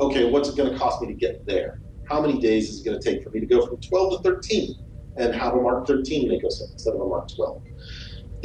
okay, 0.00 0.30
what's 0.30 0.48
it 0.48 0.56
going 0.56 0.70
to 0.70 0.78
cost 0.78 1.02
me 1.02 1.08
to 1.08 1.14
get 1.14 1.44
there? 1.46 1.80
How 2.08 2.20
many 2.20 2.38
days 2.40 2.70
is 2.70 2.80
it 2.80 2.84
going 2.88 3.00
to 3.00 3.10
take 3.10 3.22
for 3.22 3.30
me 3.30 3.40
to 3.40 3.46
go 3.46 3.66
from 3.66 3.78
12 3.80 4.22
to 4.22 4.30
13 4.30 4.74
and 5.18 5.34
have 5.34 5.54
a 5.54 5.60
Mark 5.60 5.86
13 5.86 6.28
make 6.28 6.44
us 6.44 6.62
instead 6.72 6.94
of 6.94 7.00
a 7.00 7.06
Mark 7.06 7.28
12? 7.34 7.60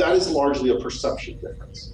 That 0.02 0.16
is 0.16 0.30
largely 0.30 0.72
a 0.72 0.80
perception 0.80 1.40
difference 1.40 1.94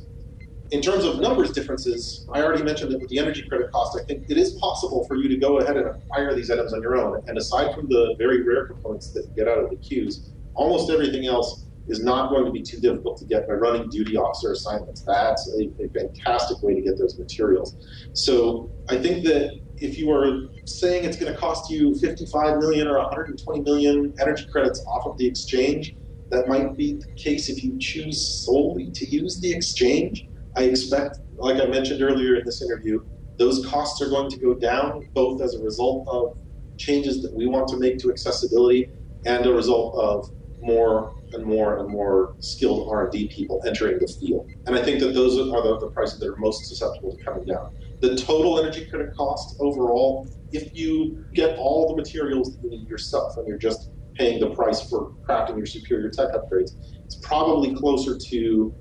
in 0.72 0.82
terms 0.82 1.06
of 1.06 1.20
numbers 1.20 1.52
differences, 1.52 2.26
I 2.32 2.42
already 2.42 2.64
mentioned 2.64 2.92
that 2.92 3.00
with 3.00 3.10
the 3.10 3.20
energy 3.20 3.44
credit 3.48 3.72
cost, 3.72 3.98
I 4.00 4.04
think 4.04 4.30
it 4.30 4.38
is 4.38 4.54
possible 4.54 5.06
for 5.06 5.16
you 5.16 5.30
to 5.30 5.38
go 5.38 5.60
ahead 5.60 5.78
and 5.78 5.88
acquire 5.88 6.36
these 6.36 6.52
items 6.52 6.74
on 6.74 6.82
your 6.82 6.98
own. 6.98 7.22
And 7.28 7.38
aside 7.38 7.74
from 7.74 7.88
the 7.88 8.16
very 8.18 8.44
rare 8.44 8.66
components 8.66 9.12
that 9.12 9.34
get 9.36 9.48
out 9.48 9.60
of 9.60 9.70
the 9.70 9.78
queues, 9.78 10.32
almost 10.56 10.90
everything 10.90 11.26
else 11.26 11.66
is 11.88 12.04
not 12.04 12.30
going 12.30 12.44
to 12.44 12.52
be 12.52 12.62
too 12.62 12.80
difficult 12.80 13.18
to 13.20 13.26
get 13.26 13.48
by 13.48 13.54
running 13.54 13.90
duty 13.90 14.18
officer 14.18 14.52
assignments. 14.52 15.02
That's 15.02 15.50
a, 15.58 15.70
a 15.82 15.88
fantastic 15.90 16.62
way 16.62 16.76
to 16.76 16.82
get 16.82 16.98
those 16.98 17.18
materials. 17.18 17.78
So 18.14 18.70
I 18.90 18.98
think 18.98 19.24
that 19.24 19.52
if 19.78 19.98
you 19.98 20.12
are 20.12 20.50
saying 20.66 21.06
it's 21.06 21.18
going 21.18 21.32
to 21.32 21.38
cost 21.38 21.72
you 21.72 21.96
55 21.96 22.58
million 22.58 22.88
or 22.88 22.98
120 22.98 23.62
million 23.62 24.14
energy 24.20 24.46
credits 24.52 24.84
off 24.86 25.06
of 25.06 25.18
the 25.18 25.26
exchange, 25.26 25.96
that 26.30 26.48
might 26.48 26.76
be 26.76 26.94
the 26.94 27.12
case 27.16 27.50
if 27.50 27.64
you 27.64 27.78
choose 27.80 28.46
solely 28.46 28.92
to 28.92 29.06
use 29.08 29.40
the 29.40 29.54
exchange. 29.54 30.28
I 30.56 30.64
expect, 30.64 31.20
like 31.36 31.62
I 31.62 31.66
mentioned 31.66 32.02
earlier 32.02 32.36
in 32.36 32.46
this 32.46 32.62
interview, 32.62 33.04
those 33.38 33.66
costs 33.66 34.02
are 34.02 34.10
going 34.10 34.30
to 34.32 34.38
go 34.38 34.54
down 34.54 35.08
both 35.14 35.42
as 35.42 35.56
a 35.56 35.64
result 35.64 36.08
of 36.08 36.38
changes 36.78 37.22
that 37.22 37.34
we 37.34 37.48
want 37.48 37.68
to 37.70 37.78
make 37.78 37.98
to 38.00 38.12
accessibility 38.12 38.90
and 39.26 39.46
a 39.46 39.54
result 39.54 39.96
of 39.96 40.32
more 40.62 41.16
and 41.34 41.46
more 41.46 41.80
and 41.80 41.90
more 41.90 42.36
skilled 42.40 42.90
R&D 42.90 43.28
people 43.28 43.62
entering 43.66 44.00
the 44.00 44.08
field. 44.08 44.50
And 44.66 44.76
I 44.76 44.84
think 44.84 45.00
that 45.02 45.14
those 45.14 45.38
are 45.38 45.62
the, 45.62 45.78
the 45.80 45.92
prices 45.92 46.20
that 46.20 46.30
are 46.30 46.36
most 46.38 46.66
susceptible 46.66 47.16
to 47.16 47.24
coming 47.24 47.46
down. 47.46 47.76
The 48.00 48.16
total 48.16 48.60
energy 48.60 48.86
credit 48.86 49.16
cost 49.16 49.58
overall, 49.60 50.28
if 50.52 50.76
you 50.76 51.26
get 51.34 51.58
all 51.58 51.90
the 51.90 51.96
materials 51.96 52.56
that 52.56 52.64
you 52.64 52.70
need 52.70 52.88
yourself 52.88 53.38
and 53.38 53.48
you're 53.48 53.58
just 53.58 53.92
paying 54.18 54.40
the 54.40 54.50
price 54.52 54.88
for 54.90 55.12
crafting 55.28 55.58
your 55.58 55.66
superior 55.66 56.10
tech 56.10 56.30
upgrades, 56.34 56.72
it's 57.06 57.20
probably 57.22 57.76
closer 57.76 58.18
to 58.30 58.74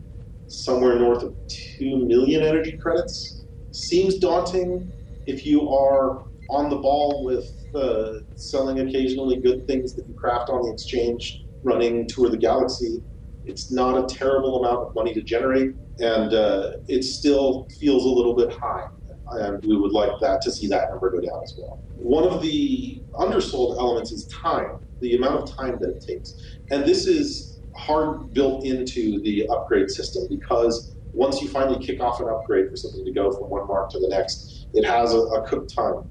somewhere 0.49 0.99
north 0.99 1.23
of 1.23 1.35
2 1.79 2.07
million 2.07 2.43
energy 2.43 2.77
credits. 2.77 3.45
Seems 3.73 4.19
daunting 4.19 4.93
if 5.27 5.45
you 5.45 5.69
are 5.71 6.23
on 6.51 6.71
the 6.71 6.77
ball 6.77 7.25
with 7.25 7.45
uh, 7.75 8.21
selling 8.37 8.81
occasionally 8.81 9.41
good 9.41 9.67
things 9.67 9.95
that 9.95 10.07
you 10.09 10.15
craft 10.15 10.49
on 10.49 10.63
the 10.63 10.73
exchange, 10.73 11.45
running 11.63 12.07
Tour 12.09 12.27
of 12.27 12.33
the 12.33 12.39
Galaxy. 12.39 13.03
It's 13.45 13.71
not 13.71 13.99
a 13.99 14.15
terrible 14.15 14.65
amount 14.65 14.89
of 14.89 14.95
money 14.95 15.13
to 15.15 15.23
generate, 15.23 15.73
and 15.99 16.33
uh, 16.33 16.73
it 16.89 17.05
still 17.05 17.67
feels 17.79 18.05
a 18.05 18.09
little 18.09 18.35
bit 18.35 18.53
high. 18.53 18.85
And 19.33 19.63
we 19.65 19.77
would 19.77 19.93
like 19.93 20.11
that 20.21 20.41
to 20.43 20.53
see 20.53 20.69
that 20.69 20.89
number 20.91 21.11
go 21.11 21.21
down 21.21 21.41
as 21.43 21.55
well. 21.59 21.81
One 21.97 22.25
of 22.25 22.43
the 22.43 23.03
undersold 23.19 23.79
elements 23.79 24.13
is 24.13 24.29
time, 24.29 24.79
the 25.01 25.17
amount 25.17 25.43
of 25.43 25.57
time 25.57 25.79
that 25.81 25.91
it 25.91 26.05
takes. 26.07 26.35
And 26.71 26.85
this 26.85 27.07
is 27.07 27.61
hard 27.75 28.33
built 28.33 28.65
into 28.65 29.21
the 29.23 29.47
upgrade 29.49 29.91
system 29.91 30.27
because 30.31 30.97
once 31.13 31.41
you 31.41 31.49
finally 31.49 31.85
kick 31.85 32.01
off 32.01 32.21
an 32.21 32.29
upgrade 32.29 32.69
for 32.71 32.77
something 32.77 33.05
to 33.05 33.13
go 33.13 33.31
from 33.31 33.49
one 33.49 33.67
mark 33.67 33.91
to 33.91 33.99
the 33.99 34.09
next, 34.09 34.69
it 34.75 34.85
has 34.85 35.15
a, 35.15 35.19
a 35.19 35.47
cooked 35.47 35.75
time. 35.75 36.03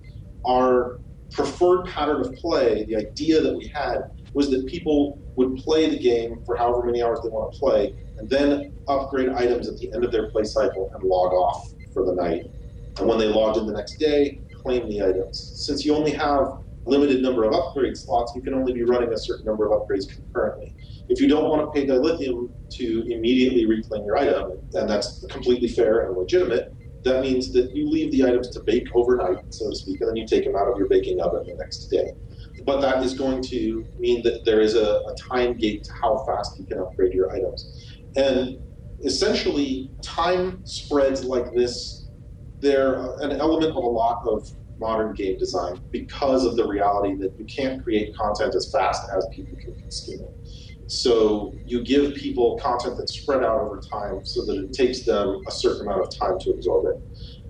Our 0.45 0.99
preferred 1.31 1.85
pattern 1.85 2.21
of 2.21 2.33
play, 2.33 2.85
the 2.85 2.95
idea 2.95 3.41
that 3.41 3.55
we 3.55 3.71
had, 3.73 4.03
was 4.33 4.49
that 4.51 4.65
people 4.67 5.19
would 5.35 5.55
play 5.57 5.89
the 5.89 5.97
game 5.97 6.39
for 6.45 6.55
however 6.55 6.85
many 6.85 7.03
hours 7.03 7.19
they 7.23 7.29
want 7.29 7.53
to 7.53 7.59
play, 7.59 7.93
and 8.17 8.29
then 8.29 8.73
upgrade 8.87 9.29
items 9.29 9.67
at 9.67 9.77
the 9.77 9.91
end 9.93 10.03
of 10.03 10.11
their 10.11 10.29
play 10.29 10.43
cycle 10.43 10.89
and 10.93 11.03
log 11.03 11.33
off 11.33 11.73
for 11.93 12.05
the 12.05 12.13
night. 12.13 12.43
And 12.99 13.07
when 13.07 13.17
they 13.17 13.27
logged 13.27 13.57
in 13.57 13.65
the 13.65 13.73
next 13.73 13.97
day, 13.97 14.41
claim 14.61 14.89
the 14.89 15.03
items. 15.03 15.53
Since 15.55 15.85
you 15.85 15.93
only 15.93 16.11
have 16.11 16.47
limited 16.85 17.21
number 17.21 17.43
of 17.43 17.53
upgrade 17.53 17.97
slots, 17.97 18.33
you 18.35 18.41
can 18.41 18.53
only 18.53 18.73
be 18.73 18.83
running 18.83 19.11
a 19.11 19.17
certain 19.17 19.45
number 19.45 19.65
of 19.65 19.81
upgrades 19.81 20.07
concurrently. 20.07 20.73
If 21.09 21.19
you 21.19 21.27
don't 21.27 21.49
want 21.49 21.61
to 21.61 21.79
pay 21.79 21.87
dilithium 21.87 22.49
to 22.77 23.13
immediately 23.13 23.65
reclaim 23.65 24.05
your 24.05 24.17
item, 24.17 24.59
and 24.73 24.89
that's 24.89 25.25
completely 25.29 25.67
fair 25.67 26.07
and 26.07 26.17
legitimate, 26.17 26.73
that 27.03 27.21
means 27.21 27.53
that 27.53 27.75
you 27.75 27.87
leave 27.87 28.11
the 28.11 28.23
items 28.25 28.49
to 28.49 28.59
bake 28.61 28.87
overnight, 28.95 29.53
so 29.53 29.69
to 29.69 29.75
speak, 29.75 30.01
and 30.01 30.09
then 30.09 30.15
you 30.15 30.25
take 30.25 30.43
them 30.43 30.55
out 30.55 30.67
of 30.67 30.77
your 30.77 30.87
baking 30.87 31.21
oven 31.21 31.45
the 31.45 31.53
next 31.55 31.85
day. 31.87 32.11
But 32.65 32.81
that 32.81 33.03
is 33.03 33.13
going 33.13 33.43
to 33.43 33.85
mean 33.99 34.23
that 34.23 34.43
there 34.43 34.59
is 34.59 34.75
a, 34.75 35.01
a 35.07 35.15
time 35.15 35.55
gate 35.55 35.83
to 35.83 35.93
how 35.93 36.25
fast 36.25 36.59
you 36.59 36.65
can 36.65 36.79
upgrade 36.79 37.13
your 37.13 37.31
items. 37.31 37.95
And 38.15 38.57
essentially, 39.03 39.91
time 40.01 40.65
spreads 40.65 41.23
like 41.23 41.53
this, 41.53 42.07
they're 42.59 42.95
an 43.19 43.33
element 43.33 43.71
of 43.71 43.83
a 43.83 43.87
lot 43.87 44.21
of 44.25 44.49
modern 44.79 45.13
game 45.13 45.37
design 45.37 45.79
because 45.91 46.45
of 46.45 46.55
the 46.55 46.67
reality 46.67 47.15
that 47.15 47.33
you 47.37 47.45
can't 47.45 47.83
create 47.83 48.15
content 48.15 48.55
as 48.55 48.69
fast 48.71 49.01
as 49.15 49.27
people 49.33 49.57
can 49.63 49.73
consume 49.75 50.19
it. 50.21 50.35
So 50.87 51.53
you 51.65 51.83
give 51.83 52.13
people 52.15 52.59
content 52.61 52.95
that's 52.97 53.19
spread 53.19 53.43
out 53.43 53.59
over 53.59 53.81
time 53.91 54.19
so 54.23 54.45
that 54.45 54.57
it 54.57 54.73
takes 54.73 55.03
them 55.03 55.41
a 55.47 55.51
certain 55.51 55.87
amount 55.87 56.01
of 56.01 56.09
time 56.17 56.37
to 56.39 56.51
absorb 56.51 56.85
it. 56.87 57.01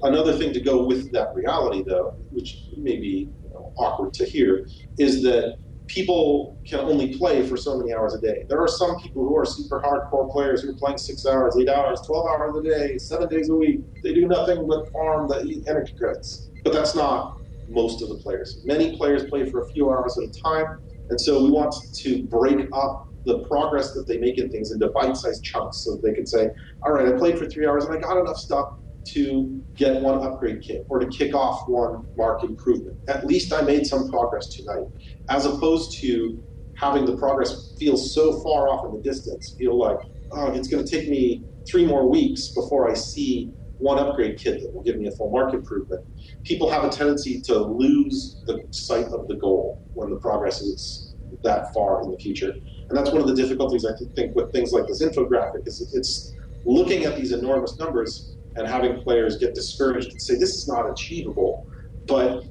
Another 0.03 0.33
thing 0.37 0.53
to 0.53 0.61
go 0.61 0.85
with 0.85 1.11
that 1.11 1.29
reality, 1.35 1.83
though, 1.85 2.13
which 2.31 2.69
may 2.77 2.97
be 2.97 3.29
you 3.43 3.49
know, 3.49 3.71
awkward 3.77 4.13
to 4.13 4.25
hear, 4.25 4.67
is 4.97 5.21
that 5.23 5.55
people 5.87 6.57
can 6.67 6.79
only 6.79 7.17
play 7.17 7.45
for 7.47 7.57
so 7.57 7.77
many 7.77 7.93
hours 7.93 8.13
a 8.13 8.21
day. 8.21 8.43
There 8.49 8.61
are 8.61 8.67
some 8.67 8.99
people 8.99 9.27
who 9.27 9.37
are 9.37 9.45
super 9.45 9.81
hardcore 9.81 10.31
players 10.31 10.61
who 10.61 10.71
are 10.71 10.77
playing 10.79 10.97
six 10.97 11.25
hours, 11.25 11.57
eight 11.59 11.69
hours, 11.69 12.01
12 12.07 12.25
hours 12.27 12.57
a 12.57 12.63
day, 12.63 12.97
seven 12.97 13.27
days 13.29 13.49
a 13.49 13.55
week. 13.55 13.81
They 14.03 14.13
do 14.13 14.27
nothing 14.27 14.67
but 14.67 14.91
farm 14.91 15.27
the 15.27 15.63
energy 15.67 15.93
credits. 15.97 16.49
But 16.65 16.73
that's 16.73 16.95
not 16.95 17.37
most 17.69 18.01
of 18.01 18.09
the 18.09 18.15
players. 18.15 18.61
Many 18.65 18.97
players 18.97 19.25
play 19.25 19.49
for 19.49 19.61
a 19.61 19.69
few 19.69 19.91
hours 19.91 20.17
at 20.17 20.23
a 20.23 20.41
time, 20.41 20.79
and 21.11 21.21
so 21.21 21.43
we 21.43 21.51
want 21.51 21.75
to 21.93 22.23
break 22.23 22.67
up 22.73 23.07
the 23.25 23.39
progress 23.47 23.93
that 23.93 24.07
they 24.07 24.17
make 24.17 24.39
in 24.39 24.49
things 24.49 24.71
into 24.71 24.87
bite-sized 24.89 25.43
chunks 25.43 25.77
so 25.77 25.91
that 25.91 26.01
they 26.01 26.13
can 26.13 26.25
say, 26.25 26.49
all 26.83 26.91
right, 26.91 27.07
I 27.07 27.17
played 27.17 27.37
for 27.37 27.45
three 27.45 27.67
hours 27.67 27.85
and 27.85 27.95
I 27.95 27.99
got 27.99 28.17
enough 28.17 28.37
stuff 28.37 28.73
to 29.05 29.63
get 29.75 30.01
one 30.01 30.23
upgrade 30.23 30.61
kit 30.61 30.85
or 30.89 30.99
to 30.99 31.07
kick 31.07 31.35
off 31.35 31.67
one 31.67 32.07
mark 32.17 32.43
improvement. 32.43 32.97
At 33.07 33.27
least 33.27 33.53
I 33.53 33.61
made 33.61 33.85
some 33.85 34.09
progress 34.09 34.47
tonight, 34.47 34.87
as 35.29 35.45
opposed 35.45 35.99
to 36.01 36.43
having 36.75 37.05
the 37.05 37.15
progress 37.17 37.75
feel 37.77 37.95
so 37.95 38.41
far 38.41 38.69
off 38.69 38.85
in 38.85 38.91
the 38.91 39.01
distance, 39.01 39.55
feel 39.57 39.77
like, 39.77 39.97
oh, 40.31 40.51
it's 40.51 40.67
going 40.67 40.83
to 40.83 40.89
take 40.89 41.09
me 41.09 41.43
three 41.67 41.85
more 41.85 42.09
weeks 42.09 42.49
before 42.49 42.89
I 42.89 42.95
see 42.95 43.51
one 43.77 43.99
upgrade 43.99 44.37
kit 44.37 44.61
that 44.61 44.73
will 44.73 44.83
give 44.83 44.97
me 44.97 45.07
a 45.07 45.11
full 45.11 45.31
mark 45.31 45.53
improvement. 45.53 46.01
People 46.43 46.69
have 46.69 46.83
a 46.83 46.89
tendency 46.89 47.41
to 47.41 47.57
lose 47.57 48.41
the 48.45 48.63
sight 48.71 49.07
of 49.07 49.27
the 49.27 49.35
goal 49.35 49.81
when 49.93 50.09
the 50.09 50.17
progress 50.17 50.61
is 50.61 51.15
that 51.43 51.73
far 51.73 52.01
in 52.03 52.11
the 52.11 52.17
future. 52.17 52.53
And 52.89 52.97
that's 52.97 53.11
one 53.11 53.21
of 53.21 53.27
the 53.27 53.35
difficulties 53.35 53.85
I 53.85 53.91
think 54.15 54.35
with 54.35 54.51
things 54.51 54.71
like 54.71 54.87
this 54.87 55.03
infographic 55.03 55.65
is 55.65 55.91
it's 55.93 56.33
looking 56.65 57.03
at 57.03 57.15
these 57.15 57.31
enormous 57.31 57.77
numbers 57.77 58.35
and 58.55 58.67
having 58.67 59.01
players 59.01 59.37
get 59.37 59.53
discouraged 59.53 60.11
and 60.11 60.21
say 60.21 60.35
this 60.35 60.51
is 60.51 60.67
not 60.67 60.89
achievable, 60.89 61.65
but 62.07 62.43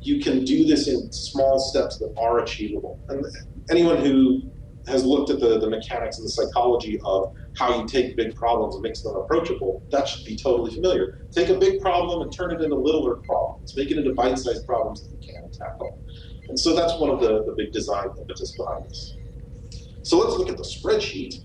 you 0.00 0.20
can 0.20 0.44
do 0.44 0.64
this 0.64 0.88
in 0.88 1.12
small 1.12 1.58
steps 1.58 1.98
that 1.98 2.12
are 2.18 2.40
achievable. 2.40 2.98
And 3.08 3.24
anyone 3.70 3.98
who 3.98 4.42
has 4.86 5.04
looked 5.04 5.30
at 5.30 5.40
the, 5.40 5.58
the 5.58 5.68
mechanics 5.68 6.18
and 6.18 6.24
the 6.26 6.30
psychology 6.30 6.98
of 7.04 7.32
how 7.60 7.78
you 7.78 7.86
take 7.86 8.16
big 8.16 8.34
problems 8.34 8.74
and 8.74 8.82
makes 8.82 9.02
them 9.02 9.14
approachable, 9.14 9.82
that 9.90 10.08
should 10.08 10.24
be 10.24 10.34
totally 10.34 10.74
familiar. 10.74 11.26
Take 11.30 11.50
a 11.50 11.58
big 11.58 11.78
problem 11.78 12.22
and 12.22 12.32
turn 12.32 12.52
it 12.52 12.62
into 12.62 12.74
littler 12.74 13.16
problems. 13.16 13.76
Make 13.76 13.90
it 13.90 13.98
into 13.98 14.14
bite-sized 14.14 14.66
problems 14.66 15.02
that 15.02 15.10
you 15.12 15.34
can 15.34 15.52
tackle. 15.52 16.02
And 16.48 16.58
so 16.58 16.74
that's 16.74 16.98
one 16.98 17.10
of 17.10 17.20
the, 17.20 17.44
the 17.44 17.54
big 17.58 17.70
design 17.70 18.06
impetus 18.18 18.56
behind 18.56 18.86
this. 18.86 19.14
So 20.02 20.18
let's 20.18 20.38
look 20.38 20.48
at 20.48 20.56
the 20.56 20.62
spreadsheet. 20.62 21.44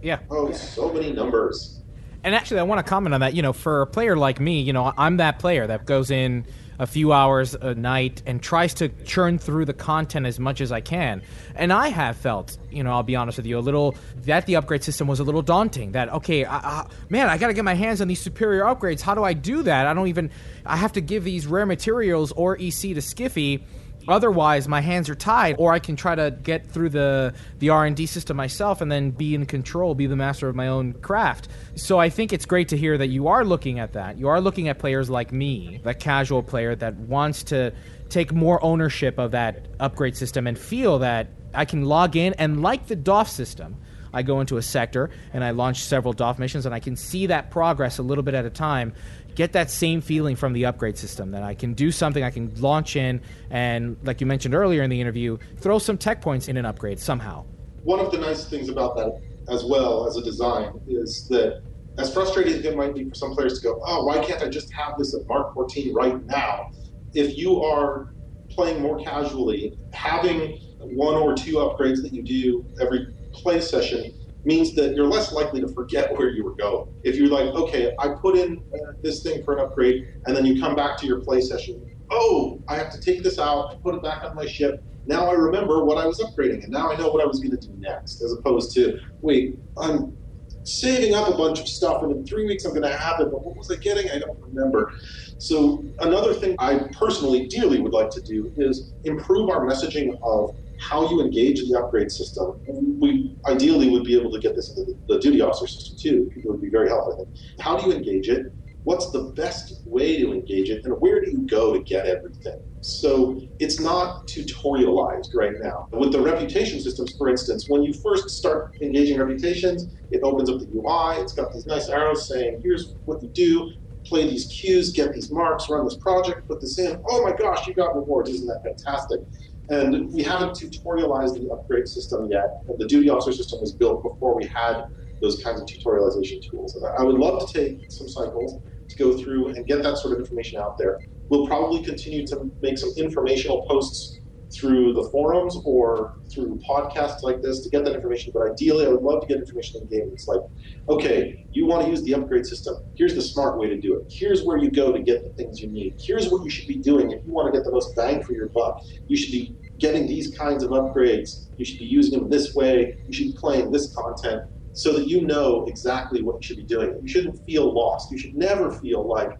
Yeah. 0.00 0.20
Oh, 0.30 0.52
so 0.52 0.92
many 0.92 1.12
numbers. 1.12 1.82
And 2.22 2.36
actually, 2.36 2.60
I 2.60 2.62
want 2.62 2.78
to 2.78 2.88
comment 2.88 3.12
on 3.12 3.20
that. 3.22 3.34
You 3.34 3.42
know, 3.42 3.52
for 3.52 3.82
a 3.82 3.86
player 3.86 4.16
like 4.16 4.38
me, 4.38 4.60
you 4.60 4.72
know, 4.72 4.92
I'm 4.96 5.16
that 5.16 5.40
player 5.40 5.66
that 5.66 5.86
goes 5.86 6.12
in 6.12 6.46
a 6.82 6.86
few 6.86 7.12
hours 7.12 7.54
a 7.54 7.76
night 7.76 8.22
and 8.26 8.42
tries 8.42 8.74
to 8.74 8.88
churn 9.04 9.38
through 9.38 9.64
the 9.64 9.72
content 9.72 10.26
as 10.26 10.40
much 10.40 10.60
as 10.60 10.72
I 10.72 10.80
can. 10.80 11.22
And 11.54 11.72
I 11.72 11.88
have 11.88 12.16
felt, 12.16 12.58
you 12.72 12.82
know, 12.82 12.90
I'll 12.90 13.04
be 13.04 13.14
honest 13.14 13.38
with 13.38 13.46
you, 13.46 13.56
a 13.56 13.60
little 13.60 13.94
that 14.24 14.46
the 14.46 14.56
upgrade 14.56 14.82
system 14.82 15.06
was 15.06 15.20
a 15.20 15.24
little 15.24 15.42
daunting. 15.42 15.92
That 15.92 16.12
okay, 16.12 16.44
I, 16.44 16.56
I, 16.56 16.86
man, 17.08 17.28
I 17.28 17.38
got 17.38 17.46
to 17.46 17.54
get 17.54 17.64
my 17.64 17.74
hands 17.74 18.00
on 18.00 18.08
these 18.08 18.20
superior 18.20 18.64
upgrades. 18.64 19.00
How 19.00 19.14
do 19.14 19.22
I 19.22 19.32
do 19.32 19.62
that? 19.62 19.86
I 19.86 19.94
don't 19.94 20.08
even. 20.08 20.32
I 20.66 20.76
have 20.76 20.92
to 20.94 21.00
give 21.00 21.22
these 21.22 21.46
rare 21.46 21.66
materials 21.66 22.32
or 22.32 22.56
EC 22.56 22.72
to 22.80 23.00
Skiffy 23.00 23.62
Otherwise, 24.08 24.68
my 24.68 24.80
hands 24.80 25.08
are 25.08 25.14
tied, 25.14 25.56
or 25.58 25.72
I 25.72 25.78
can 25.78 25.96
try 25.96 26.14
to 26.14 26.36
get 26.42 26.70
through 26.70 26.90
the 26.90 27.34
the 27.58 27.68
R 27.68 27.86
and 27.86 27.96
D 27.96 28.06
system 28.06 28.36
myself, 28.36 28.80
and 28.80 28.90
then 28.90 29.10
be 29.10 29.34
in 29.34 29.46
control, 29.46 29.94
be 29.94 30.06
the 30.06 30.16
master 30.16 30.48
of 30.48 30.56
my 30.56 30.68
own 30.68 30.94
craft. 30.94 31.48
So 31.76 31.98
I 31.98 32.08
think 32.08 32.32
it's 32.32 32.46
great 32.46 32.68
to 32.68 32.76
hear 32.76 32.98
that 32.98 33.08
you 33.08 33.28
are 33.28 33.44
looking 33.44 33.78
at 33.78 33.92
that. 33.92 34.18
You 34.18 34.28
are 34.28 34.40
looking 34.40 34.68
at 34.68 34.78
players 34.78 35.08
like 35.08 35.32
me, 35.32 35.80
the 35.82 35.94
casual 35.94 36.42
player 36.42 36.74
that 36.76 36.94
wants 36.96 37.42
to 37.44 37.72
take 38.08 38.32
more 38.32 38.62
ownership 38.62 39.18
of 39.18 39.30
that 39.30 39.66
upgrade 39.80 40.16
system 40.16 40.46
and 40.46 40.58
feel 40.58 40.98
that 40.98 41.28
I 41.54 41.64
can 41.64 41.84
log 41.84 42.16
in 42.16 42.34
and 42.34 42.62
like 42.62 42.86
the 42.86 42.96
DOF 42.96 43.28
system. 43.28 43.76
I 44.14 44.22
go 44.22 44.40
into 44.40 44.58
a 44.58 44.62
sector 44.62 45.08
and 45.32 45.42
I 45.42 45.52
launch 45.52 45.84
several 45.84 46.12
DOF 46.12 46.38
missions, 46.38 46.66
and 46.66 46.74
I 46.74 46.80
can 46.80 46.96
see 46.96 47.26
that 47.26 47.50
progress 47.50 47.98
a 47.98 48.02
little 48.02 48.22
bit 48.22 48.34
at 48.34 48.44
a 48.44 48.50
time 48.50 48.92
get 49.34 49.52
that 49.52 49.70
same 49.70 50.00
feeling 50.00 50.36
from 50.36 50.52
the 50.52 50.66
upgrade 50.66 50.98
system 50.98 51.30
that 51.32 51.42
I 51.42 51.54
can 51.54 51.74
do 51.74 51.90
something, 51.90 52.22
I 52.22 52.30
can 52.30 52.54
launch 52.60 52.96
in, 52.96 53.20
and 53.50 53.96
like 54.02 54.20
you 54.20 54.26
mentioned 54.26 54.54
earlier 54.54 54.82
in 54.82 54.90
the 54.90 55.00
interview, 55.00 55.38
throw 55.58 55.78
some 55.78 55.98
tech 55.98 56.20
points 56.20 56.48
in 56.48 56.56
an 56.56 56.64
upgrade 56.64 57.00
somehow. 57.00 57.44
One 57.84 57.98
of 57.98 58.12
the 58.12 58.18
nice 58.18 58.44
things 58.48 58.68
about 58.68 58.96
that, 58.96 59.20
as 59.48 59.64
well 59.64 60.06
as 60.06 60.16
a 60.16 60.22
design, 60.22 60.80
is 60.86 61.26
that 61.28 61.62
as 61.98 62.12
frustrating 62.12 62.54
as 62.54 62.64
it 62.64 62.76
might 62.76 62.94
be 62.94 63.08
for 63.08 63.14
some 63.14 63.34
players 63.34 63.60
to 63.60 63.68
go, 63.68 63.82
oh, 63.84 64.04
why 64.04 64.24
can't 64.24 64.42
I 64.42 64.48
just 64.48 64.72
have 64.72 64.96
this 64.98 65.14
at 65.14 65.26
Mark 65.26 65.52
14 65.54 65.94
right 65.94 66.24
now? 66.26 66.70
If 67.12 67.36
you 67.36 67.62
are 67.62 68.14
playing 68.48 68.80
more 68.80 68.98
casually, 69.02 69.78
having 69.92 70.58
one 70.78 71.14
or 71.14 71.34
two 71.34 71.56
upgrades 71.56 72.02
that 72.02 72.12
you 72.12 72.22
do 72.22 72.64
every 72.80 73.14
play 73.32 73.60
session 73.60 74.12
means 74.44 74.74
that 74.74 74.94
you're 74.94 75.06
less 75.06 75.32
likely 75.32 75.60
to 75.60 75.68
forget 75.74 76.12
where 76.16 76.30
you 76.30 76.44
were 76.44 76.54
going. 76.56 76.84
If 77.02 77.16
you're 77.16 77.28
like, 77.28 77.54
okay, 77.54 77.92
I 78.00 78.08
put 78.20 78.36
in 78.36 78.58
this 79.02 79.22
thing 79.22 79.42
for 79.44 79.56
an 79.56 79.64
upgrade, 79.64 80.02
and 80.26 80.36
then 80.36 80.44
you 80.44 80.60
come 80.60 80.74
back 80.74 80.98
to 80.98 81.06
your 81.06 81.20
play 81.20 81.40
session, 81.40 81.80
oh, 82.10 82.60
I 82.68 82.76
have 82.76 82.90
to 82.90 83.00
take 83.00 83.22
this 83.22 83.38
out 83.38 83.68
and 83.70 83.80
put 83.82 83.94
it 83.94 84.02
back 84.02 84.24
on 84.24 84.34
my 84.34 84.46
ship. 84.46 84.84
Now 85.06 85.28
I 85.28 85.32
remember 85.32 85.84
what 85.84 85.98
I 85.98 86.06
was 86.06 86.20
upgrading, 86.20 86.62
and 86.62 86.70
now 86.70 86.92
I 86.92 86.96
know 86.96 87.08
what 87.08 87.22
I 87.22 87.26
was 87.26 87.40
going 87.40 87.50
to 87.52 87.66
do 87.66 87.74
next, 87.78 88.22
as 88.22 88.32
opposed 88.32 88.74
to, 88.74 88.98
wait, 89.20 89.54
I'm 89.78 90.16
saving 90.64 91.14
up 91.14 91.28
a 91.28 91.36
bunch 91.36 91.58
of 91.58 91.66
stuff, 91.66 92.02
and 92.02 92.12
in 92.12 92.24
three 92.24 92.46
weeks 92.46 92.64
I'm 92.64 92.72
going 92.72 92.82
to 92.82 92.96
have 92.96 93.20
it, 93.20 93.30
but 93.30 93.44
what 93.44 93.56
was 93.56 93.70
I 93.70 93.76
getting? 93.76 94.10
I 94.10 94.18
don't 94.18 94.38
remember. 94.40 94.92
So 95.38 95.84
another 96.00 96.34
thing 96.34 96.54
I 96.60 96.82
personally 96.96 97.48
dearly 97.48 97.80
would 97.80 97.92
like 97.92 98.10
to 98.10 98.22
do 98.22 98.52
is 98.56 98.94
improve 99.04 99.50
our 99.50 99.66
messaging 99.66 100.12
of 100.22 100.50
how 100.82 101.08
you 101.08 101.20
engage 101.20 101.60
in 101.60 101.68
the 101.68 101.78
upgrade 101.78 102.10
system. 102.10 102.60
We 102.98 103.36
ideally 103.46 103.88
would 103.90 104.04
be 104.04 104.18
able 104.18 104.32
to 104.32 104.40
get 104.40 104.56
this 104.56 104.70
into 104.70 104.92
the, 104.92 105.14
the 105.14 105.20
duty 105.20 105.40
officer 105.40 105.66
system 105.66 105.96
too. 105.98 106.32
It 106.36 106.44
would 106.44 106.60
be 106.60 106.70
very 106.70 106.88
helpful. 106.88 107.28
How 107.60 107.78
do 107.78 107.86
you 107.86 107.92
engage 107.92 108.28
it? 108.28 108.52
What's 108.84 109.10
the 109.12 109.22
best 109.36 109.86
way 109.86 110.18
to 110.18 110.32
engage 110.32 110.68
it, 110.68 110.84
and 110.84 111.00
where 111.00 111.24
do 111.24 111.30
you 111.30 111.46
go 111.46 111.72
to 111.72 111.78
get 111.84 112.06
everything? 112.06 112.60
So 112.80 113.40
it's 113.60 113.78
not 113.78 114.26
tutorialized 114.26 115.36
right 115.36 115.52
now. 115.60 115.86
With 115.92 116.10
the 116.10 116.20
reputation 116.20 116.80
systems, 116.80 117.16
for 117.16 117.28
instance, 117.28 117.68
when 117.68 117.84
you 117.84 117.92
first 117.92 118.28
start 118.30 118.76
engaging 118.82 119.20
reputations, 119.20 119.94
it 120.10 120.20
opens 120.24 120.50
up 120.50 120.58
the 120.58 120.66
UI. 120.74 121.22
It's 121.22 121.32
got 121.32 121.52
these 121.52 121.64
nice 121.64 121.88
arrows 121.88 122.26
saying, 122.26 122.60
"Here's 122.62 122.96
what 123.04 123.22
you 123.22 123.28
do." 123.28 123.70
Play 124.04 124.28
these 124.28 124.46
queues, 124.46 124.90
get 124.90 125.12
these 125.12 125.30
marks, 125.30 125.70
run 125.70 125.84
this 125.84 125.96
project, 125.96 126.48
put 126.48 126.60
this 126.60 126.76
in. 126.76 127.00
Oh 127.08 127.22
my 127.22 127.30
gosh, 127.36 127.68
you 127.68 127.74
got 127.74 127.94
rewards! 127.94 128.30
Isn't 128.30 128.48
that 128.48 128.64
fantastic? 128.64 129.20
And 129.68 130.12
we 130.12 130.22
haven't 130.22 130.52
tutorialized 130.52 131.40
the 131.40 131.50
upgrade 131.50 131.88
system 131.88 132.28
yet. 132.30 132.62
The 132.78 132.86
duty 132.86 133.08
officer 133.08 133.32
system 133.32 133.60
was 133.60 133.72
built 133.72 134.02
before 134.02 134.36
we 134.36 134.46
had 134.46 134.84
those 135.20 135.42
kinds 135.42 135.60
of 135.60 135.66
tutorialization 135.66 136.42
tools. 136.48 136.74
And 136.74 136.84
I 136.98 137.02
would 137.02 137.16
love 137.16 137.46
to 137.46 137.52
take 137.52 137.90
some 137.90 138.08
cycles 138.08 138.60
to 138.88 138.96
go 138.96 139.16
through 139.16 139.48
and 139.48 139.66
get 139.66 139.82
that 139.82 139.96
sort 139.98 140.14
of 140.14 140.20
information 140.20 140.60
out 140.60 140.76
there. 140.76 140.98
We'll 141.28 141.46
probably 141.46 141.82
continue 141.82 142.26
to 142.26 142.50
make 142.60 142.76
some 142.76 142.90
informational 142.96 143.64
posts 143.66 144.18
through 144.58 144.92
the 144.92 145.08
forums 145.10 145.56
or 145.64 146.12
through 146.32 146.58
podcasts 146.68 147.22
like 147.22 147.42
this 147.42 147.62
to 147.62 147.70
get 147.70 147.84
that 147.84 147.94
information. 147.94 148.32
But 148.34 148.50
ideally, 148.50 148.86
I 148.86 148.88
would 148.88 149.02
love 149.02 149.20
to 149.20 149.26
get 149.26 149.38
information 149.38 149.80
in 149.82 149.88
game. 149.88 150.10
It's 150.12 150.28
like, 150.28 150.40
okay, 150.88 151.34
you 151.52 151.66
want 151.66 151.84
to 151.84 151.90
use 151.90 152.02
the 152.02 152.14
upgrade 152.14 152.46
system. 152.46 152.74
Here's 152.96 153.14
the 153.14 153.22
smart 153.22 153.58
way 153.58 153.68
to 153.68 153.78
do 153.78 153.96
it. 153.96 154.02
Here's 154.10 154.44
where 154.44 154.58
you 154.58 154.70
go 154.70 154.92
to 154.92 155.02
get 155.02 155.22
the 155.22 155.30
things 155.42 155.60
you 155.60 155.70
need. 155.70 155.94
Here's 156.04 156.30
what 156.30 156.44
you 156.44 156.50
should 156.50 156.66
be 156.66 156.78
doing 156.78 157.10
if 157.10 157.20
you 157.24 157.32
want 157.32 157.52
to 157.52 157.58
get 157.58 157.64
the 157.64 157.72
most 157.72 157.94
bang 157.96 158.22
for 158.22 158.32
your 158.32 158.50
buck. 158.54 158.76
You 159.08 159.16
should 159.16 159.32
be 159.32 159.56
getting 159.80 160.06
these 160.06 160.36
kinds 160.36 160.62
of 160.62 160.70
upgrades. 160.70 161.48
You 161.56 161.64
should 161.64 161.78
be 161.78 161.86
using 161.86 162.18
them 162.18 162.30
this 162.30 162.54
way. 162.54 162.94
You 163.06 163.14
should 163.14 163.28
be 163.28 163.36
playing 163.38 163.70
this 163.70 163.94
content 163.94 164.42
so 164.72 164.92
that 164.94 165.06
you 165.06 165.26
know 165.26 165.64
exactly 165.68 166.22
what 166.22 166.36
you 166.36 166.42
should 166.42 166.56
be 166.56 166.64
doing. 166.64 166.98
You 167.02 167.08
shouldn't 167.08 167.38
feel 167.44 167.72
lost. 167.74 168.10
You 168.10 168.18
should 168.18 168.34
never 168.34 168.70
feel 168.70 169.06
like 169.06 169.30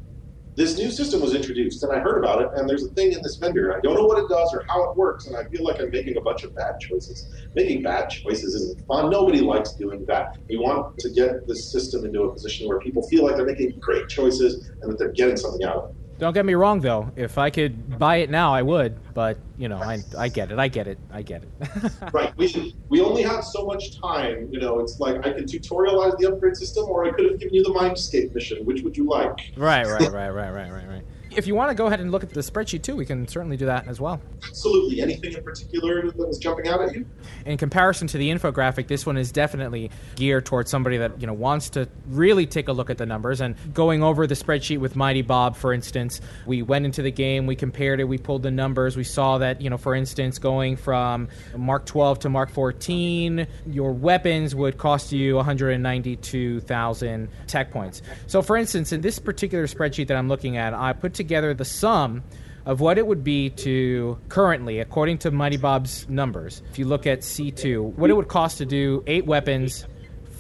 this 0.57 0.77
new 0.77 0.91
system 0.91 1.21
was 1.21 1.35
introduced 1.35 1.83
and 1.83 1.93
I 1.93 2.01
heard 2.01 2.19
about 2.19 2.43
it 2.43 2.49
and 2.57 2.69
there's 2.69 2.85
a 2.85 2.91
thing 2.91 3.13
in 3.13 3.21
this 3.23 3.37
vendor. 3.37 3.75
I 3.75 3.81
don't 3.81 3.95
know 3.95 4.05
what 4.05 4.19
it 4.19 4.29
does 4.29 4.53
or 4.53 4.63
how 4.69 4.91
it 4.91 4.97
works 4.97 5.27
and 5.27 5.37
I 5.37 5.45
feel 5.45 5.65
like 5.65 5.81
I'm 5.81 5.91
making 5.91 6.17
a 6.19 6.21
bunch 6.21 6.45
of 6.45 6.55
bad 6.55 6.75
choices. 6.81 7.29
Making 7.55 7.83
bad 7.83 8.11
choices 8.11 8.55
isn't 8.55 8.81
fun. 8.87 9.11
Nobody 9.11 9.41
likes 9.41 9.75
doing 9.75 10.05
that. 10.09 10.27
We 10.51 10.59
want 10.59 10.87
to 10.99 11.11
get 11.11 11.47
this 11.47 11.73
system 11.73 12.05
into 12.05 12.23
a 12.23 12.33
position 12.33 12.69
where 12.69 12.79
people 12.81 13.03
feel 13.09 13.25
like 13.25 13.37
they're 13.37 13.47
making 13.47 13.73
great 13.81 14.09
choices 14.09 14.69
and 14.83 14.93
that 14.93 14.99
they're 14.99 15.13
getting 15.13 15.37
something 15.37 15.67
out 15.67 15.77
of 15.77 15.85
it. 15.85 15.97
Don't 16.23 16.35
get 16.35 16.47
me 16.47 16.55
wrong, 16.55 16.79
though. 16.79 17.11
If 17.17 17.37
I 17.37 17.51
could 17.51 17.99
buy 17.99 18.19
it 18.19 18.31
now, 18.31 18.55
I 18.55 18.63
would. 18.63 18.97
But 19.13 19.39
you 19.59 19.69
know, 19.69 19.79
I, 19.79 20.05
I 20.17 20.29
get 20.29 20.53
it. 20.53 20.59
I 20.61 20.69
get 20.69 20.87
it. 20.87 20.97
I 21.11 21.21
get 21.21 21.43
it. 21.43 21.93
right. 22.13 22.33
We 22.37 22.77
we 22.89 23.01
only 23.01 23.23
have 23.23 23.43
so 23.43 23.67
much 23.67 24.01
time. 24.01 24.49
You 24.53 24.61
know, 24.61 24.79
it's 24.79 25.01
like 25.01 25.17
I 25.27 25.33
could 25.33 25.49
tutorialize 25.49 26.17
the 26.19 26.29
upgrade 26.29 26.57
system, 26.57 26.85
or 26.85 27.05
I 27.05 27.11
could 27.11 27.29
have 27.29 27.41
given 27.41 27.53
you 27.53 27.65
the 27.65 27.71
Mindscape 27.71 28.33
mission. 28.37 28.65
Which 28.65 28.83
would 28.83 28.97
you 28.97 29.09
like? 29.09 29.53
Right. 29.57 29.85
Right. 29.85 30.13
Right. 30.13 30.31
Right. 30.31 30.51
Right. 30.51 30.71
Right. 30.71 30.89
Right. 30.89 31.05
If 31.37 31.47
you 31.47 31.55
want 31.55 31.71
to 31.71 31.75
go 31.75 31.87
ahead 31.87 32.01
and 32.01 32.11
look 32.11 32.23
at 32.23 32.31
the 32.31 32.41
spreadsheet 32.41 32.83
too, 32.83 32.97
we 32.97 33.07
can 33.07 33.27
certainly 33.27 33.57
do 33.57 33.67
that 33.67 33.89
as 33.89 34.01
well. 34.01 34.21
Absolutely. 34.47 35.01
Anything 35.01 35.33
in 35.33 35.43
particular 35.43 36.11
that 36.11 36.17
was 36.17 36.39
jumping 36.39 36.69
out 36.69 36.83
at 36.83 36.95
you? 36.95 37.07
In 37.47 37.57
comparison 37.57 38.07
to 38.09 38.19
the 38.19 38.31
infographic, 38.31 38.89
this 38.89 39.07
one 39.07 39.17
is 39.17 39.33
definitely 39.33 39.91
geared 40.17 40.47
towards 40.47 40.71
somebody 40.71 40.99
that 40.99 41.21
you 41.21 41.27
know 41.27 41.33
wants 41.33 41.71
to 41.71 41.89
really 42.09 42.47
take 42.47 42.69
a 42.69 42.73
look 42.73 42.91
at 42.91 42.99
the 42.99 43.07
numbers. 43.07 43.41
And 43.41 43.57
going 43.73 44.03
over 44.03 44.27
the 44.27 44.35
spreadsheet 44.35 44.79
with 44.79 44.97
Mighty 44.97 45.23
Bob, 45.23 45.57
for 45.57 45.73
instance, 45.73 46.21
we 46.47 46.63
went 46.63 46.85
into 46.85 47.03
the 47.03 47.11
game, 47.11 47.47
we 47.47 47.57
compared 47.57 48.01
it, 48.01 48.05
we 48.05 48.19
pulled 48.19 48.43
the 48.43 48.51
numbers, 48.51 48.97
we 48.97 49.05
saw 49.05 49.39
that 49.39 49.61
you 49.61 49.71
know, 49.71 49.79
for 49.79 49.95
instance, 49.95 50.39
going 50.39 50.77
from 50.77 51.29
Mark 51.57 51.87
12 51.87 52.21
to 52.21 52.29
Mark 52.29 52.51
14, 52.51 53.47
your 53.67 53.93
weapons 53.93 54.55
would 54.55 54.77
cost 54.79 55.13
you 55.13 55.37
192,000 55.37 57.29
tech 57.47 57.71
points. 57.71 58.03
So, 58.27 58.43
for 58.43 58.57
instance, 58.57 58.93
in 58.93 59.01
this 59.01 59.19
particular 59.19 59.67
spreadsheet 59.67 60.09
that 60.09 60.17
I'm 60.17 60.29
looking 60.29 60.57
at, 60.57 60.75
I 60.75 60.93
put 60.93 61.15
together 61.23 61.55
the 61.55 61.65
sum 61.65 62.23
of 62.67 62.81
what 62.81 62.99
it 62.99 63.07
would 63.07 63.25
be 63.25 63.51
to 63.51 64.19
currently, 64.29 64.79
according 64.81 65.19
to 65.19 65.31
Mighty 65.31 65.57
Bob's 65.57 66.09
numbers, 66.09 66.63
if 66.71 66.79
you 66.79 66.85
look 66.85 67.07
at 67.07 67.21
C2, 67.21 67.95
what 67.95 68.11
it 68.11 68.15
would 68.15 68.29
cost 68.29 68.59
to 68.59 68.67
do 68.67 69.03
eight 69.07 69.27
weapons, 69.27 69.87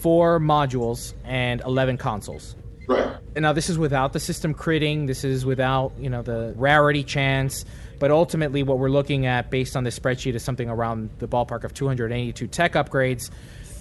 four 0.00 0.40
modules, 0.40 1.14
and 1.24 1.60
11 1.64 1.98
consoles. 1.98 2.56
Right. 2.88 3.16
And 3.34 3.42
now 3.44 3.52
this 3.52 3.70
is 3.70 3.78
without 3.78 4.12
the 4.12 4.20
system 4.20 4.54
critting, 4.54 5.06
this 5.06 5.24
is 5.24 5.46
without, 5.46 5.92
you 5.98 6.10
know, 6.10 6.22
the 6.22 6.52
rarity 6.56 7.02
chance, 7.04 7.64
but 7.98 8.10
ultimately 8.10 8.62
what 8.62 8.78
we're 8.78 8.90
looking 8.90 9.26
at 9.26 9.50
based 9.50 9.76
on 9.76 9.84
this 9.84 9.98
spreadsheet 9.98 10.34
is 10.34 10.42
something 10.42 10.68
around 10.68 11.10
the 11.18 11.28
ballpark 11.28 11.64
of 11.64 11.72
282 11.72 12.46
tech 12.48 12.72
upgrades, 12.72 13.30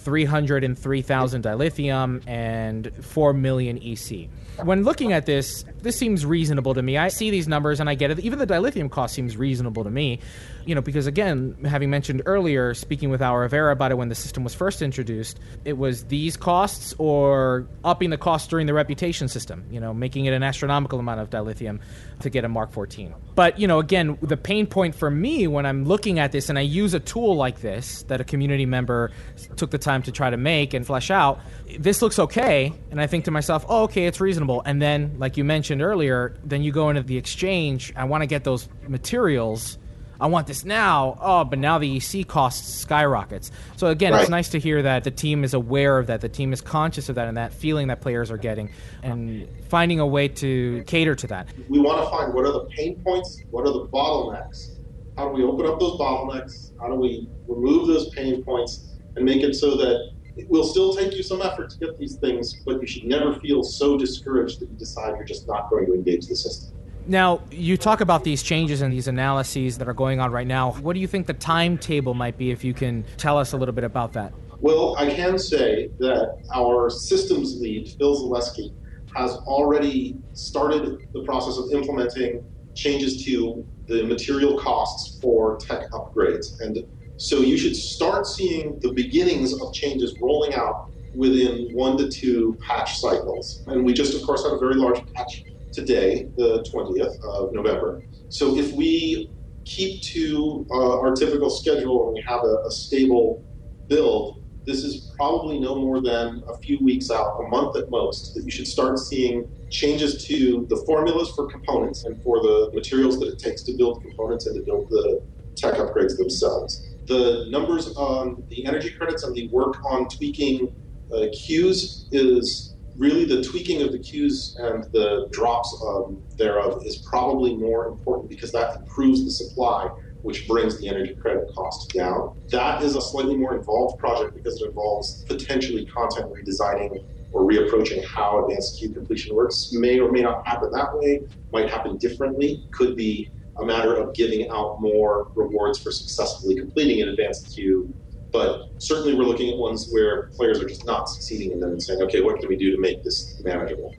303,000 0.02 1.44
dilithium, 1.44 2.22
and 2.26 2.92
4 3.04 3.32
million 3.32 3.78
EC. 3.82 4.28
When 4.62 4.84
looking 4.84 5.12
at 5.12 5.26
this, 5.26 5.64
this 5.80 5.96
seems 5.96 6.26
reasonable 6.26 6.74
to 6.74 6.82
me. 6.82 6.98
I 6.98 7.08
see 7.08 7.30
these 7.30 7.48
numbers 7.48 7.80
and 7.80 7.88
I 7.88 7.94
get 7.94 8.10
it. 8.10 8.20
Even 8.20 8.38
the 8.38 8.46
dilithium 8.46 8.90
cost 8.90 9.14
seems 9.14 9.36
reasonable 9.36 9.82
to 9.84 9.90
me. 9.90 10.20
You 10.66 10.74
know, 10.74 10.80
because 10.80 11.06
again, 11.06 11.56
having 11.64 11.90
mentioned 11.90 12.22
earlier, 12.26 12.74
speaking 12.74 13.10
with 13.10 13.22
Al 13.22 13.36
Rivera 13.36 13.72
about 13.72 13.90
it 13.90 13.96
when 13.96 14.08
the 14.08 14.14
system 14.14 14.44
was 14.44 14.54
first 14.54 14.82
introduced, 14.82 15.40
it 15.64 15.78
was 15.78 16.04
these 16.04 16.36
costs 16.36 16.94
or 16.98 17.66
upping 17.82 18.10
the 18.10 18.18
cost 18.18 18.50
during 18.50 18.66
the 18.66 18.74
reputation 18.74 19.26
system, 19.26 19.64
you 19.70 19.80
know, 19.80 19.92
making 19.92 20.26
it 20.26 20.32
an 20.32 20.42
astronomical 20.42 21.00
amount 21.00 21.20
of 21.20 21.30
dilithium 21.30 21.80
to 22.20 22.30
get 22.30 22.44
a 22.44 22.48
Mark 22.48 22.70
14. 22.70 23.12
But, 23.34 23.58
you 23.58 23.66
know, 23.66 23.80
again, 23.80 24.18
the 24.22 24.36
pain 24.36 24.66
point 24.66 24.94
for 24.94 25.10
me 25.10 25.48
when 25.48 25.66
I'm 25.66 25.84
looking 25.84 26.18
at 26.20 26.30
this 26.30 26.48
and 26.48 26.58
I 26.58 26.62
use 26.62 26.94
a 26.94 27.00
tool 27.00 27.34
like 27.34 27.60
this 27.60 28.04
that 28.04 28.20
a 28.20 28.24
community 28.24 28.66
member 28.66 29.10
took 29.56 29.70
the 29.70 29.78
time 29.78 29.91
to 30.02 30.12
try 30.12 30.30
to 30.30 30.38
make 30.38 30.72
and 30.72 30.86
flesh 30.86 31.10
out, 31.10 31.40
this 31.78 32.00
looks 32.00 32.18
okay. 32.18 32.72
And 32.90 32.98
I 32.98 33.06
think 33.06 33.26
to 33.26 33.30
myself, 33.30 33.66
oh, 33.68 33.82
okay, 33.82 34.06
it's 34.06 34.18
reasonable. 34.22 34.62
And 34.64 34.80
then, 34.80 35.16
like 35.18 35.36
you 35.36 35.44
mentioned 35.44 35.82
earlier, 35.82 36.34
then 36.42 36.62
you 36.62 36.72
go 36.72 36.88
into 36.88 37.02
the 37.02 37.18
exchange. 37.18 37.92
I 37.96 38.04
want 38.04 38.22
to 38.22 38.26
get 38.26 38.44
those 38.44 38.66
materials. 38.88 39.76
I 40.20 40.26
want 40.26 40.46
this 40.46 40.64
now. 40.64 41.18
Oh, 41.20 41.42
but 41.44 41.58
now 41.58 41.78
the 41.78 41.96
EC 41.96 42.26
costs 42.28 42.72
skyrockets. 42.74 43.50
So 43.76 43.88
again, 43.88 44.12
Right. 44.12 44.20
it's 44.20 44.30
nice 44.30 44.50
to 44.50 44.60
hear 44.60 44.80
that 44.82 45.02
the 45.02 45.10
team 45.10 45.42
is 45.42 45.52
aware 45.52 45.98
of 45.98 46.06
that. 46.06 46.20
The 46.20 46.28
team 46.28 46.52
is 46.52 46.60
conscious 46.60 47.08
of 47.08 47.16
that 47.16 47.26
and 47.26 47.36
that 47.36 47.52
feeling 47.52 47.88
that 47.88 48.00
players 48.00 48.30
are 48.30 48.36
getting 48.36 48.70
and 49.02 49.48
finding 49.68 49.98
a 49.98 50.06
way 50.06 50.28
to 50.28 50.84
cater 50.86 51.16
to 51.16 51.26
that. 51.26 51.48
We 51.68 51.80
want 51.80 52.04
to 52.04 52.08
find 52.08 52.32
what 52.32 52.44
are 52.46 52.52
the 52.52 52.66
pain 52.66 53.02
points, 53.04 53.42
what 53.50 53.66
are 53.66 53.72
the 53.72 53.88
bottlenecks. 53.88 54.78
How 55.18 55.28
do 55.28 55.34
we 55.34 55.42
open 55.42 55.66
up 55.66 55.80
those 55.80 55.98
bottlenecks? 55.98 56.70
How 56.80 56.86
do 56.88 56.94
we 56.94 57.28
remove 57.48 57.88
those 57.88 58.08
pain 58.10 58.44
points 58.44 58.91
and 59.16 59.24
make 59.24 59.42
it 59.42 59.54
so 59.54 59.76
that 59.76 60.12
it 60.36 60.48
will 60.48 60.64
still 60.64 60.94
take 60.94 61.14
you 61.14 61.22
some 61.22 61.42
effort 61.42 61.70
to 61.70 61.78
get 61.78 61.98
these 61.98 62.16
things, 62.16 62.54
but 62.64 62.80
you 62.80 62.86
should 62.86 63.04
never 63.04 63.34
feel 63.40 63.62
so 63.62 63.98
discouraged 63.98 64.60
that 64.60 64.70
you 64.70 64.76
decide 64.76 65.14
you're 65.16 65.24
just 65.24 65.46
not 65.46 65.68
going 65.70 65.86
to 65.86 65.94
engage 65.94 66.26
the 66.26 66.36
system. 66.36 66.74
Now, 67.06 67.42
you 67.50 67.76
talk 67.76 68.00
about 68.00 68.22
these 68.22 68.42
changes 68.42 68.80
and 68.80 68.92
these 68.92 69.08
analyses 69.08 69.76
that 69.78 69.88
are 69.88 69.94
going 69.94 70.20
on 70.20 70.30
right 70.30 70.46
now. 70.46 70.72
What 70.74 70.94
do 70.94 71.00
you 71.00 71.08
think 71.08 71.26
the 71.26 71.34
timetable 71.34 72.14
might 72.14 72.38
be 72.38 72.50
if 72.50 72.62
you 72.62 72.72
can 72.72 73.04
tell 73.16 73.36
us 73.36 73.52
a 73.52 73.56
little 73.56 73.74
bit 73.74 73.84
about 73.84 74.12
that? 74.12 74.32
Well, 74.60 74.96
I 74.96 75.10
can 75.10 75.38
say 75.38 75.90
that 75.98 76.38
our 76.54 76.88
systems 76.88 77.60
lead, 77.60 77.88
Phil 77.98 78.16
Zaleski, 78.16 78.72
has 79.16 79.32
already 79.32 80.16
started 80.32 81.08
the 81.12 81.24
process 81.24 81.58
of 81.58 81.72
implementing 81.72 82.44
changes 82.74 83.24
to 83.24 83.66
the 83.88 84.04
material 84.04 84.58
costs 84.58 85.20
for 85.20 85.56
tech 85.56 85.90
upgrades. 85.90 86.60
And 86.60 86.84
so 87.22 87.38
you 87.38 87.56
should 87.56 87.76
start 87.76 88.26
seeing 88.26 88.80
the 88.80 88.90
beginnings 88.90 89.52
of 89.52 89.72
changes 89.72 90.12
rolling 90.20 90.54
out 90.54 90.90
within 91.14 91.68
one 91.72 91.96
to 91.96 92.08
two 92.08 92.58
patch 92.66 92.98
cycles. 92.98 93.62
And 93.68 93.84
we 93.84 93.92
just, 93.92 94.12
of 94.16 94.26
course, 94.26 94.42
had 94.42 94.52
a 94.52 94.58
very 94.58 94.74
large 94.74 95.00
patch 95.14 95.44
today, 95.72 96.28
the 96.36 96.66
20th 96.74 97.20
of 97.20 97.52
November. 97.52 98.02
So 98.28 98.56
if 98.56 98.72
we 98.72 99.30
keep 99.64 100.02
to 100.02 100.66
uh, 100.72 100.98
our 100.98 101.14
typical 101.14 101.48
schedule 101.48 102.08
and 102.08 102.14
we 102.14 102.24
have 102.26 102.40
a, 102.42 102.66
a 102.66 102.70
stable 102.72 103.44
build, 103.86 104.42
this 104.66 104.82
is 104.82 105.12
probably 105.16 105.60
no 105.60 105.76
more 105.76 106.00
than 106.00 106.42
a 106.48 106.58
few 106.58 106.80
weeks 106.80 107.08
out, 107.08 107.36
a 107.38 107.48
month 107.48 107.76
at 107.76 107.88
most, 107.88 108.34
that 108.34 108.42
you 108.44 108.50
should 108.50 108.66
start 108.66 108.98
seeing 108.98 109.48
changes 109.70 110.26
to 110.26 110.66
the 110.68 110.76
formulas 110.86 111.30
for 111.36 111.46
components 111.46 112.02
and 112.02 112.20
for 112.24 112.40
the 112.40 112.72
materials 112.74 113.20
that 113.20 113.28
it 113.28 113.38
takes 113.38 113.62
to 113.62 113.76
build 113.76 114.02
components 114.02 114.46
and 114.46 114.56
to 114.56 114.62
build 114.62 114.90
the 114.90 115.22
tech 115.54 115.74
upgrades 115.74 116.16
themselves. 116.16 116.88
The 117.06 117.46
numbers 117.50 117.94
on 117.96 118.42
the 118.48 118.64
energy 118.66 118.90
credits 118.90 119.24
and 119.24 119.34
the 119.34 119.48
work 119.48 119.84
on 119.84 120.08
tweaking 120.08 120.72
uh, 121.14 121.26
queues 121.32 122.08
is 122.12 122.76
really 122.96 123.24
the 123.24 123.42
tweaking 123.42 123.82
of 123.82 123.92
the 123.92 123.98
queues 123.98 124.56
and 124.58 124.84
the 124.92 125.28
drops 125.32 125.82
um, 125.86 126.22
thereof 126.36 126.82
is 126.84 126.98
probably 126.98 127.56
more 127.56 127.86
important 127.86 128.28
because 128.28 128.52
that 128.52 128.76
improves 128.76 129.24
the 129.24 129.30
supply 129.30 129.88
which 130.22 130.46
brings 130.46 130.78
the 130.78 130.88
energy 130.88 131.14
credit 131.14 131.44
cost 131.54 131.92
down. 131.92 132.32
That 132.50 132.82
is 132.82 132.96
a 132.96 133.00
slightly 133.00 133.36
more 133.36 133.56
involved 133.56 133.98
project 133.98 134.34
because 134.34 134.60
it 134.60 134.68
involves 134.68 135.24
potentially 135.26 135.84
content 135.86 136.32
redesigning 136.32 137.04
or 137.32 137.42
reapproaching 137.42 138.04
how 138.04 138.44
advanced 138.44 138.78
queue 138.78 138.90
completion 138.90 139.34
works. 139.34 139.70
May 139.72 139.98
or 139.98 140.12
may 140.12 140.22
not 140.22 140.46
happen 140.46 140.70
that 140.72 140.96
way, 140.96 141.22
might 141.52 141.68
happen 141.68 141.96
differently, 141.98 142.64
could 142.70 142.94
be 142.94 143.30
a 143.58 143.64
matter 143.64 143.94
of 143.94 144.14
giving 144.14 144.48
out 144.50 144.80
more 144.80 145.30
rewards 145.34 145.78
for 145.78 145.90
successfully 145.92 146.54
completing 146.54 147.02
an 147.02 147.08
advanced 147.08 147.54
queue. 147.54 147.92
But 148.32 148.70
certainly, 148.78 149.14
we're 149.14 149.24
looking 149.24 149.52
at 149.52 149.58
ones 149.58 149.88
where 149.90 150.28
players 150.28 150.60
are 150.60 150.66
just 150.66 150.86
not 150.86 151.08
succeeding 151.08 151.52
in 151.52 151.60
them 151.60 151.72
and 151.72 151.82
saying, 151.82 152.00
okay, 152.02 152.22
what 152.22 152.40
can 152.40 152.48
we 152.48 152.56
do 152.56 152.70
to 152.74 152.80
make 152.80 153.04
this 153.04 153.40
manageable? 153.44 153.94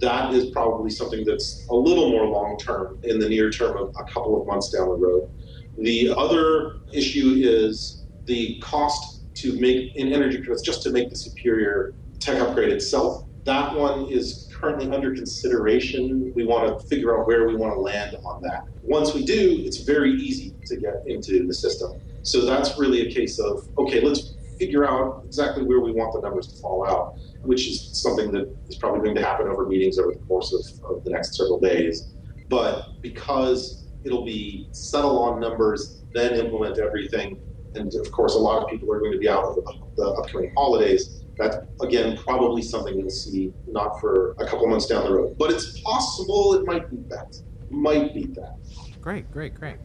That 0.00 0.34
is 0.34 0.50
probably 0.50 0.90
something 0.90 1.24
that's 1.24 1.66
a 1.70 1.74
little 1.74 2.10
more 2.10 2.26
long 2.26 2.58
term 2.58 2.98
in 3.04 3.20
the 3.20 3.28
near 3.28 3.50
term, 3.50 3.76
of 3.76 3.94
a 3.98 4.04
couple 4.04 4.40
of 4.40 4.46
months 4.46 4.70
down 4.70 4.88
the 4.88 4.96
road. 4.96 5.30
The 5.78 6.12
other 6.16 6.80
issue 6.92 7.36
is 7.38 8.06
the 8.24 8.58
cost 8.60 9.22
to 9.34 9.58
make 9.60 9.94
in 9.94 10.12
energy 10.12 10.38
credits 10.38 10.62
just 10.62 10.82
to 10.82 10.90
make 10.90 11.08
the 11.08 11.16
superior 11.16 11.94
tech 12.18 12.40
upgrade 12.40 12.72
itself. 12.72 13.24
That 13.44 13.74
one 13.74 14.06
is 14.08 14.49
currently 14.60 14.94
under 14.94 15.14
consideration. 15.14 16.32
We 16.34 16.44
want 16.44 16.80
to 16.80 16.86
figure 16.86 17.18
out 17.18 17.26
where 17.26 17.48
we 17.48 17.56
want 17.56 17.74
to 17.74 17.80
land 17.80 18.16
on 18.24 18.42
that. 18.42 18.64
Once 18.82 19.14
we 19.14 19.24
do, 19.24 19.62
it's 19.64 19.78
very 19.78 20.12
easy 20.12 20.54
to 20.66 20.76
get 20.76 21.02
into 21.06 21.46
the 21.46 21.54
system. 21.54 22.00
So 22.22 22.44
that's 22.44 22.78
really 22.78 23.08
a 23.08 23.12
case 23.12 23.38
of 23.38 23.68
okay, 23.78 24.00
let's 24.00 24.34
figure 24.58 24.86
out 24.86 25.22
exactly 25.24 25.64
where 25.64 25.80
we 25.80 25.92
want 25.92 26.12
the 26.12 26.20
numbers 26.20 26.46
to 26.48 26.60
fall 26.60 26.86
out, 26.86 27.14
which 27.42 27.66
is 27.66 28.02
something 28.02 28.30
that 28.32 28.54
is 28.68 28.76
probably 28.76 29.00
going 29.00 29.16
to 29.16 29.24
happen 29.24 29.48
over 29.48 29.66
meetings 29.66 29.98
over 29.98 30.12
the 30.12 30.18
course 30.26 30.52
of, 30.52 30.84
of 30.84 31.04
the 31.04 31.10
next 31.10 31.36
several 31.36 31.58
days. 31.58 32.12
But 32.48 33.00
because 33.00 33.88
it'll 34.04 34.24
be 34.24 34.68
settle 34.72 35.18
on 35.22 35.40
numbers, 35.40 36.02
then 36.12 36.34
implement 36.34 36.78
everything, 36.78 37.40
and 37.74 37.94
of 37.94 38.10
course, 38.12 38.34
a 38.34 38.38
lot 38.38 38.62
of 38.62 38.68
people 38.68 38.92
are 38.92 38.98
going 38.98 39.12
to 39.12 39.18
be 39.18 39.28
out 39.28 39.44
over 39.44 39.60
the, 39.60 39.72
the 39.96 40.08
upcoming 40.10 40.52
holidays 40.54 41.19
that's 41.40 41.56
again 41.80 42.16
probably 42.18 42.62
something 42.62 42.98
you'll 42.98 43.10
see 43.10 43.52
not 43.66 44.00
for 44.00 44.32
a 44.38 44.46
couple 44.46 44.66
months 44.66 44.86
down 44.86 45.04
the 45.04 45.12
road. 45.12 45.36
But 45.38 45.50
it's 45.50 45.80
possible 45.80 46.54
it 46.54 46.66
might 46.66 46.90
be 46.90 46.98
that. 47.08 47.40
Might 47.70 48.14
be 48.14 48.26
that. 48.34 48.56
Great, 49.00 49.30
great, 49.30 49.54
great. 49.54 49.76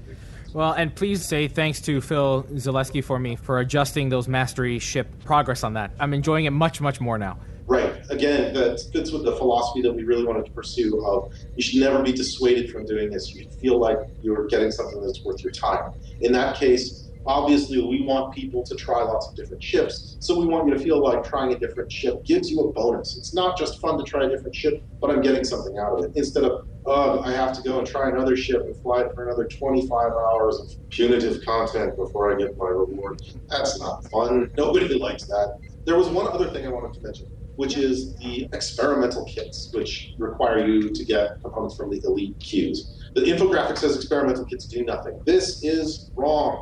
Well, 0.53 0.71
and 0.71 0.95
please 0.95 1.25
say 1.25 1.47
thanks 1.47 1.81
to 1.81 1.99
Phil 1.99 2.43
Zaleski 2.53 3.03
for 3.03 3.19
me 3.19 3.35
for 3.35 3.59
adjusting 3.59 4.09
those 4.09 4.27
mastery 4.27 4.79
ship 4.79 5.07
progress 5.25 5.63
on 5.63 5.73
that. 5.73 5.91
I'm 5.99 6.13
enjoying 6.13 6.45
it 6.45 6.51
much, 6.51 6.79
much 6.79 7.01
more 7.01 7.17
now. 7.17 7.37
Right. 7.67 7.93
Again, 8.09 8.53
that 8.53 8.79
fits 8.93 9.11
with 9.11 9.25
the 9.25 9.35
philosophy 9.35 9.81
that 9.81 9.91
we 9.91 10.03
really 10.03 10.23
wanted 10.23 10.45
to 10.45 10.51
pursue 10.51 11.03
of 11.05 11.33
you 11.55 11.63
should 11.63 11.79
never 11.79 12.03
be 12.03 12.11
dissuaded 12.11 12.71
from 12.71 12.85
doing 12.85 13.09
this. 13.09 13.33
You 13.33 13.43
should 13.43 13.53
feel 13.53 13.79
like 13.79 13.97
you're 14.21 14.45
getting 14.47 14.71
something 14.71 15.01
that's 15.01 15.23
worth 15.23 15.43
your 15.43 15.51
time. 15.51 15.93
In 16.21 16.31
that 16.33 16.55
case, 16.55 17.04
Obviously, 17.27 17.81
we 17.81 18.03
want 18.03 18.33
people 18.33 18.63
to 18.63 18.75
try 18.75 19.01
lots 19.01 19.27
of 19.27 19.35
different 19.35 19.61
ships, 19.63 20.17
so 20.19 20.39
we 20.39 20.45
want 20.45 20.67
you 20.67 20.73
to 20.73 20.79
feel 20.79 21.03
like 21.03 21.23
trying 21.23 21.51
a 21.51 21.57
different 21.57 21.91
ship 21.91 22.23
gives 22.25 22.51
you 22.51 22.59
a 22.59 22.71
bonus. 22.71 23.17
It's 23.17 23.33
not 23.33 23.57
just 23.57 23.81
fun 23.81 23.97
to 23.97 24.03
try 24.03 24.25
a 24.25 24.29
different 24.29 24.55
ship, 24.55 24.85
but 25.01 25.09
I'm 25.09 25.21
getting 25.21 25.43
something 25.43 25.75
out 25.79 25.97
of 25.97 26.05
it. 26.05 26.11
Instead 26.15 26.43
of, 26.43 26.59
oh, 26.85 27.21
I 27.21 27.31
have 27.31 27.53
to 27.53 27.63
go 27.63 27.79
and 27.79 27.87
try 27.87 28.09
another 28.09 28.35
ship 28.35 28.61
and 28.65 28.77
fly 28.77 29.01
it 29.01 29.07
for 29.15 29.25
another 29.25 29.47
25 29.47 29.89
hours 29.91 30.59
of 30.59 30.67
punitive 30.91 31.43
content 31.43 31.97
before 31.97 32.31
I 32.31 32.37
get 32.37 32.51
my 32.59 32.67
reward. 32.67 33.19
That's 33.49 33.79
not 33.79 34.05
fun. 34.11 34.51
Nobody 34.55 34.99
likes 34.99 35.25
that. 35.25 35.53
There 35.87 35.97
was 35.97 36.09
one 36.09 36.27
other 36.27 36.49
thing 36.49 36.65
I 36.67 36.69
wanted 36.69 36.93
to 36.93 37.01
mention 37.03 37.27
which 37.57 37.77
is 37.77 38.17
the 38.17 38.49
experimental 38.51 39.23
kits, 39.23 39.69
which 39.71 40.13
require 40.19 40.67
you 40.67 40.89
to 40.93 41.05
get 41.05 41.39
components 41.41 41.75
from 41.75 41.89
the 41.89 42.01
elite 42.03 42.37
queues. 42.39 42.97
The 43.15 43.21
infographic 43.21 43.77
says 43.77 43.95
experimental 43.95 44.43
kits 44.43 44.67
do 44.67 44.83
nothing. 44.83 45.17
This 45.25 45.63
is 45.63 46.11
wrong 46.17 46.59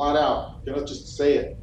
flat 0.00 0.16
out. 0.16 0.46
You 0.66 0.72
know, 0.72 0.84
just 0.84 1.16
say 1.16 1.34
it. 1.34 1.58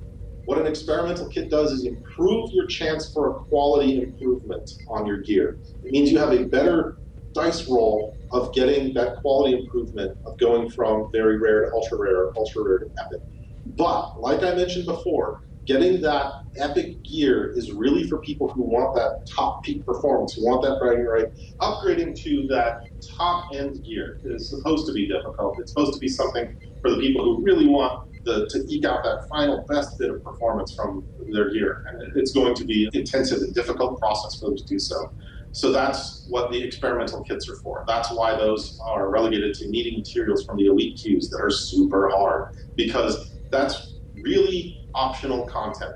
What 0.45 0.59
an 0.59 0.67
experimental 0.67 1.27
kit 1.27 1.49
does 1.49 1.71
is 1.71 1.85
improve 1.85 2.49
your 2.53 2.67
chance 2.67 3.11
for 3.11 3.31
a 3.31 3.33
quality 3.49 4.01
improvement 4.01 4.69
on 4.89 5.05
your 5.05 5.21
gear. 5.21 5.57
It 5.83 5.91
means 5.91 6.11
you 6.11 6.19
have 6.19 6.31
a 6.31 6.45
better 6.45 6.97
dice 7.33 7.67
roll 7.67 8.13
of 8.31 8.53
getting 8.53 8.93
that 8.93 9.15
quality 9.17 9.57
improvement 9.57 10.11
of 10.25 10.37
going 10.39 10.69
from 10.69 11.09
very 11.13 11.37
rare 11.39 11.65
to 11.65 11.71
ultra 11.73 11.97
rare, 11.99 12.27
ultra 12.37 12.63
rare 12.63 12.79
to 12.79 12.85
epic. 13.05 13.21
But 13.65 14.21
like 14.21 14.43
I 14.43 14.55
mentioned 14.55 14.85
before, 14.85 15.39
getting 15.65 15.99
that 16.01 16.31
epic 16.57 17.03
gear 17.03 17.53
is 17.55 17.71
really 17.71 18.07
for 18.07 18.19
people 18.21 18.49
who 18.49 18.63
want 18.63 18.95
that 18.95 19.11
top 19.35 19.63
peak 19.65 19.85
performance, 19.85 20.33
who 20.33 20.45
want 20.45 20.61
that 20.63 20.79
bragging 20.79 21.05
right. 21.05 21.27
Upgrading 21.61 22.15
to 22.23 22.47
that 22.49 22.75
top 23.17 23.45
end 23.53 23.83
gear 23.83 24.17
is 24.23 24.49
supposed 24.49 24.87
to 24.87 24.93
be 24.93 25.07
difficult. 25.07 25.55
It's 25.59 25.73
supposed 25.73 25.93
to 25.93 25.99
be 25.99 26.07
something 26.07 26.47
for 26.81 26.91
the 26.91 26.97
people 26.97 27.23
who 27.23 27.43
really 27.43 27.67
want 27.67 27.99
the, 28.27 28.45
to 28.47 28.65
eke 28.71 28.85
out 28.85 29.03
that 29.03 29.27
final 29.29 29.65
best 29.67 29.97
bit 29.97 30.11
of 30.11 30.23
performance 30.23 30.75
from 30.75 31.03
their 31.31 31.49
gear. 31.49 31.85
And 31.87 32.15
it's 32.15 32.31
going 32.31 32.53
to 32.55 32.65
be 32.65 32.85
an 32.85 32.91
intensive 32.93 33.41
and 33.41 33.53
difficult 33.55 33.99
process 33.99 34.39
for 34.39 34.47
them 34.47 34.57
to 34.57 34.65
do 34.65 34.77
so. 34.77 35.11
So 35.53 35.71
that's 35.71 36.27
what 36.29 36.51
the 36.51 36.61
experimental 36.61 37.23
kits 37.23 37.49
are 37.49 37.55
for. 37.55 37.83
That's 37.87 38.11
why 38.11 38.35
those 38.35 38.79
are 38.83 39.09
relegated 39.09 39.55
to 39.55 39.69
needing 39.69 39.97
materials 39.97 40.45
from 40.45 40.57
the 40.57 40.67
elite 40.67 40.99
queues 41.01 41.29
that 41.29 41.37
are 41.37 41.49
super 41.49 42.09
hard 42.09 42.55
because 42.75 43.31
that's 43.49 43.95
really 44.13 44.87
optional 44.93 45.47
content 45.47 45.95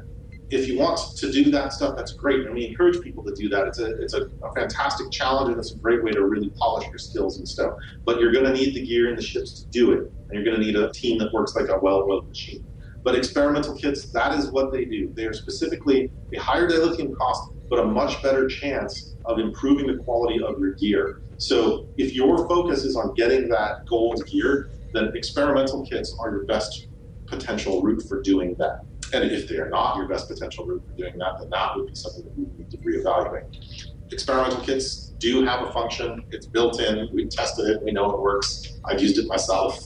if 0.51 0.67
you 0.67 0.77
want 0.77 0.99
to 1.15 1.31
do 1.31 1.49
that 1.49 1.71
stuff, 1.71 1.95
that's 1.95 2.11
great, 2.11 2.45
and 2.45 2.53
we 2.53 2.67
encourage 2.67 3.01
people 3.01 3.23
to 3.23 3.33
do 3.33 3.47
that. 3.49 3.67
It's 3.67 3.79
a 3.79 4.01
it's 4.01 4.13
a, 4.13 4.29
a, 4.43 4.53
fantastic 4.53 5.09
challenge, 5.09 5.51
and 5.51 5.57
it's 5.57 5.71
a 5.71 5.77
great 5.77 6.03
way 6.03 6.11
to 6.11 6.25
really 6.25 6.49
polish 6.57 6.87
your 6.89 6.97
skills 6.97 7.37
and 7.37 7.47
stuff. 7.47 7.73
But 8.03 8.19
you're 8.19 8.33
going 8.33 8.45
to 8.45 8.53
need 8.53 8.75
the 8.75 8.85
gear 8.85 9.07
and 9.07 9.17
the 9.17 9.21
ships 9.21 9.61
to 9.61 9.69
do 9.69 9.93
it, 9.93 10.11
and 10.31 10.33
you're 10.33 10.43
going 10.43 10.59
to 10.59 10.65
need 10.65 10.75
a 10.75 10.91
team 10.91 11.17
that 11.19 11.31
works 11.33 11.55
like 11.55 11.67
a 11.69 11.77
well-oiled 11.79 12.27
machine. 12.27 12.65
But 13.03 13.15
experimental 13.15 13.75
kits, 13.75 14.05
that 14.11 14.37
is 14.37 14.51
what 14.51 14.71
they 14.71 14.85
do. 14.85 15.11
They 15.13 15.25
are 15.25 15.33
specifically 15.33 16.11
a 16.33 16.39
higher 16.39 16.69
dilithium 16.69 17.15
cost, 17.17 17.51
but 17.69 17.79
a 17.79 17.85
much 17.85 18.21
better 18.23 18.47
chance 18.47 19.15
of 19.25 19.39
improving 19.39 19.87
the 19.87 20.01
quality 20.03 20.41
of 20.41 20.59
your 20.59 20.73
gear. 20.75 21.21
So 21.37 21.87
if 21.97 22.13
your 22.13 22.47
focus 22.47 22.83
is 22.83 22.95
on 22.95 23.13
getting 23.15 23.49
that 23.49 23.85
gold 23.87 24.25
gear, 24.27 24.69
then 24.93 25.11
experimental 25.15 25.85
kits 25.85 26.15
are 26.19 26.31
your 26.31 26.45
best 26.45 26.87
potential 27.25 27.81
route 27.81 28.03
for 28.07 28.21
doing 28.21 28.55
that. 28.59 28.81
And 29.13 29.29
if 29.29 29.49
they 29.49 29.57
are 29.57 29.69
not 29.69 29.97
your 29.97 30.07
best 30.07 30.29
potential 30.29 30.65
route 30.65 30.83
for 30.87 30.95
doing 30.95 31.17
that, 31.17 31.39
then 31.39 31.49
that 31.49 31.75
would 31.75 31.87
be 31.87 31.95
something 31.95 32.23
that 32.23 32.37
we 32.37 32.45
need 32.57 32.69
to 32.71 32.77
reevaluate. 32.77 33.91
Experimental 34.11 34.61
kits 34.61 35.13
do 35.17 35.43
have 35.45 35.67
a 35.67 35.71
function. 35.71 36.23
It's 36.31 36.45
built 36.45 36.79
in. 36.79 37.09
We've 37.13 37.29
tested 37.29 37.67
it. 37.67 37.83
We 37.83 37.91
know 37.91 38.09
it 38.11 38.19
works. 38.19 38.79
I've 38.85 39.01
used 39.01 39.17
it 39.17 39.27
myself. 39.27 39.79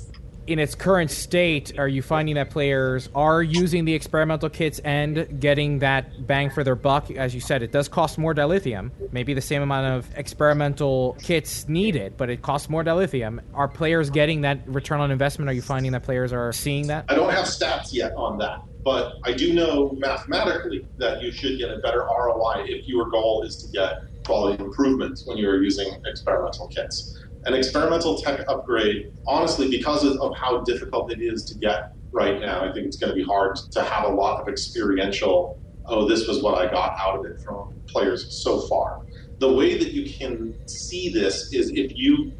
In 0.47 0.59
its 0.59 0.75
current 0.75 1.09
state, 1.09 1.79
are 1.79 1.87
you 1.87 2.03
finding 2.03 2.35
that 2.35 2.51
players 2.51 3.09
are 3.15 3.41
using 3.41 3.83
the 3.83 3.95
experimental 3.95 4.47
kits 4.47 4.77
and 4.79 5.39
getting 5.39 5.79
that 5.79 6.27
bang 6.27 6.51
for 6.51 6.63
their 6.63 6.75
buck? 6.75 7.09
As 7.09 7.33
you 7.33 7.41
said, 7.41 7.63
it 7.63 7.71
does 7.71 7.87
cost 7.87 8.19
more 8.19 8.35
dilithium, 8.35 8.91
maybe 9.11 9.33
the 9.33 9.41
same 9.41 9.63
amount 9.63 9.87
of 9.87 10.15
experimental 10.15 11.17
kits 11.23 11.67
needed, 11.67 12.15
but 12.15 12.29
it 12.29 12.43
costs 12.43 12.69
more 12.69 12.83
dilithium. 12.83 13.41
Are 13.55 13.67
players 13.67 14.11
getting 14.11 14.41
that 14.41 14.59
return 14.67 15.01
on 15.01 15.09
investment? 15.09 15.49
Are 15.49 15.53
you 15.53 15.63
finding 15.63 15.93
that 15.93 16.03
players 16.03 16.31
are 16.31 16.53
seeing 16.53 16.85
that? 16.87 17.05
I 17.09 17.15
don't 17.15 17.31
have 17.31 17.45
stats 17.45 17.91
yet 17.91 18.13
on 18.15 18.37
that. 18.37 18.61
But 18.83 19.13
I 19.23 19.33
do 19.33 19.51
know 19.51 19.97
mathematically 19.97 20.85
that 20.97 21.23
you 21.23 21.31
should 21.31 21.57
get 21.57 21.71
a 21.71 21.79
better 21.79 22.01
ROI 22.01 22.65
if 22.67 22.87
your 22.87 23.09
goal 23.09 23.41
is 23.41 23.55
to 23.63 23.71
get 23.71 24.03
quality 24.23 24.63
improvements 24.63 25.25
when 25.25 25.37
you're 25.37 25.63
using 25.63 25.99
experimental 26.05 26.67
kits. 26.67 27.17
An 27.45 27.53
experimental 27.53 28.17
tech 28.17 28.41
upgrade, 28.47 29.11
honestly, 29.27 29.69
because 29.69 30.03
of 30.03 30.35
how 30.35 30.61
difficult 30.61 31.11
it 31.11 31.21
is 31.21 31.45
to 31.45 31.57
get 31.59 31.91
right 32.11 32.39
now, 32.39 32.67
I 32.67 32.71
think 32.73 32.87
it's 32.87 32.97
going 32.97 33.11
to 33.11 33.15
be 33.15 33.23
hard 33.23 33.55
to 33.71 33.83
have 33.83 34.05
a 34.05 34.13
lot 34.13 34.41
of 34.41 34.47
experiential, 34.47 35.59
oh, 35.87 36.07
this 36.07 36.27
was 36.27 36.41
what 36.41 36.57
I 36.57 36.71
got 36.71 36.93
out 36.99 37.19
of 37.19 37.25
it 37.25 37.39
from 37.45 37.73
players 37.87 38.41
so 38.43 38.61
far. 38.61 38.97
The 39.39 39.53
way 39.53 39.77
that 39.77 39.91
you 39.91 40.11
can 40.11 40.55
see 40.65 41.09
this 41.09 41.53
is 41.53 41.71
if 41.75 41.91
you 41.95 42.31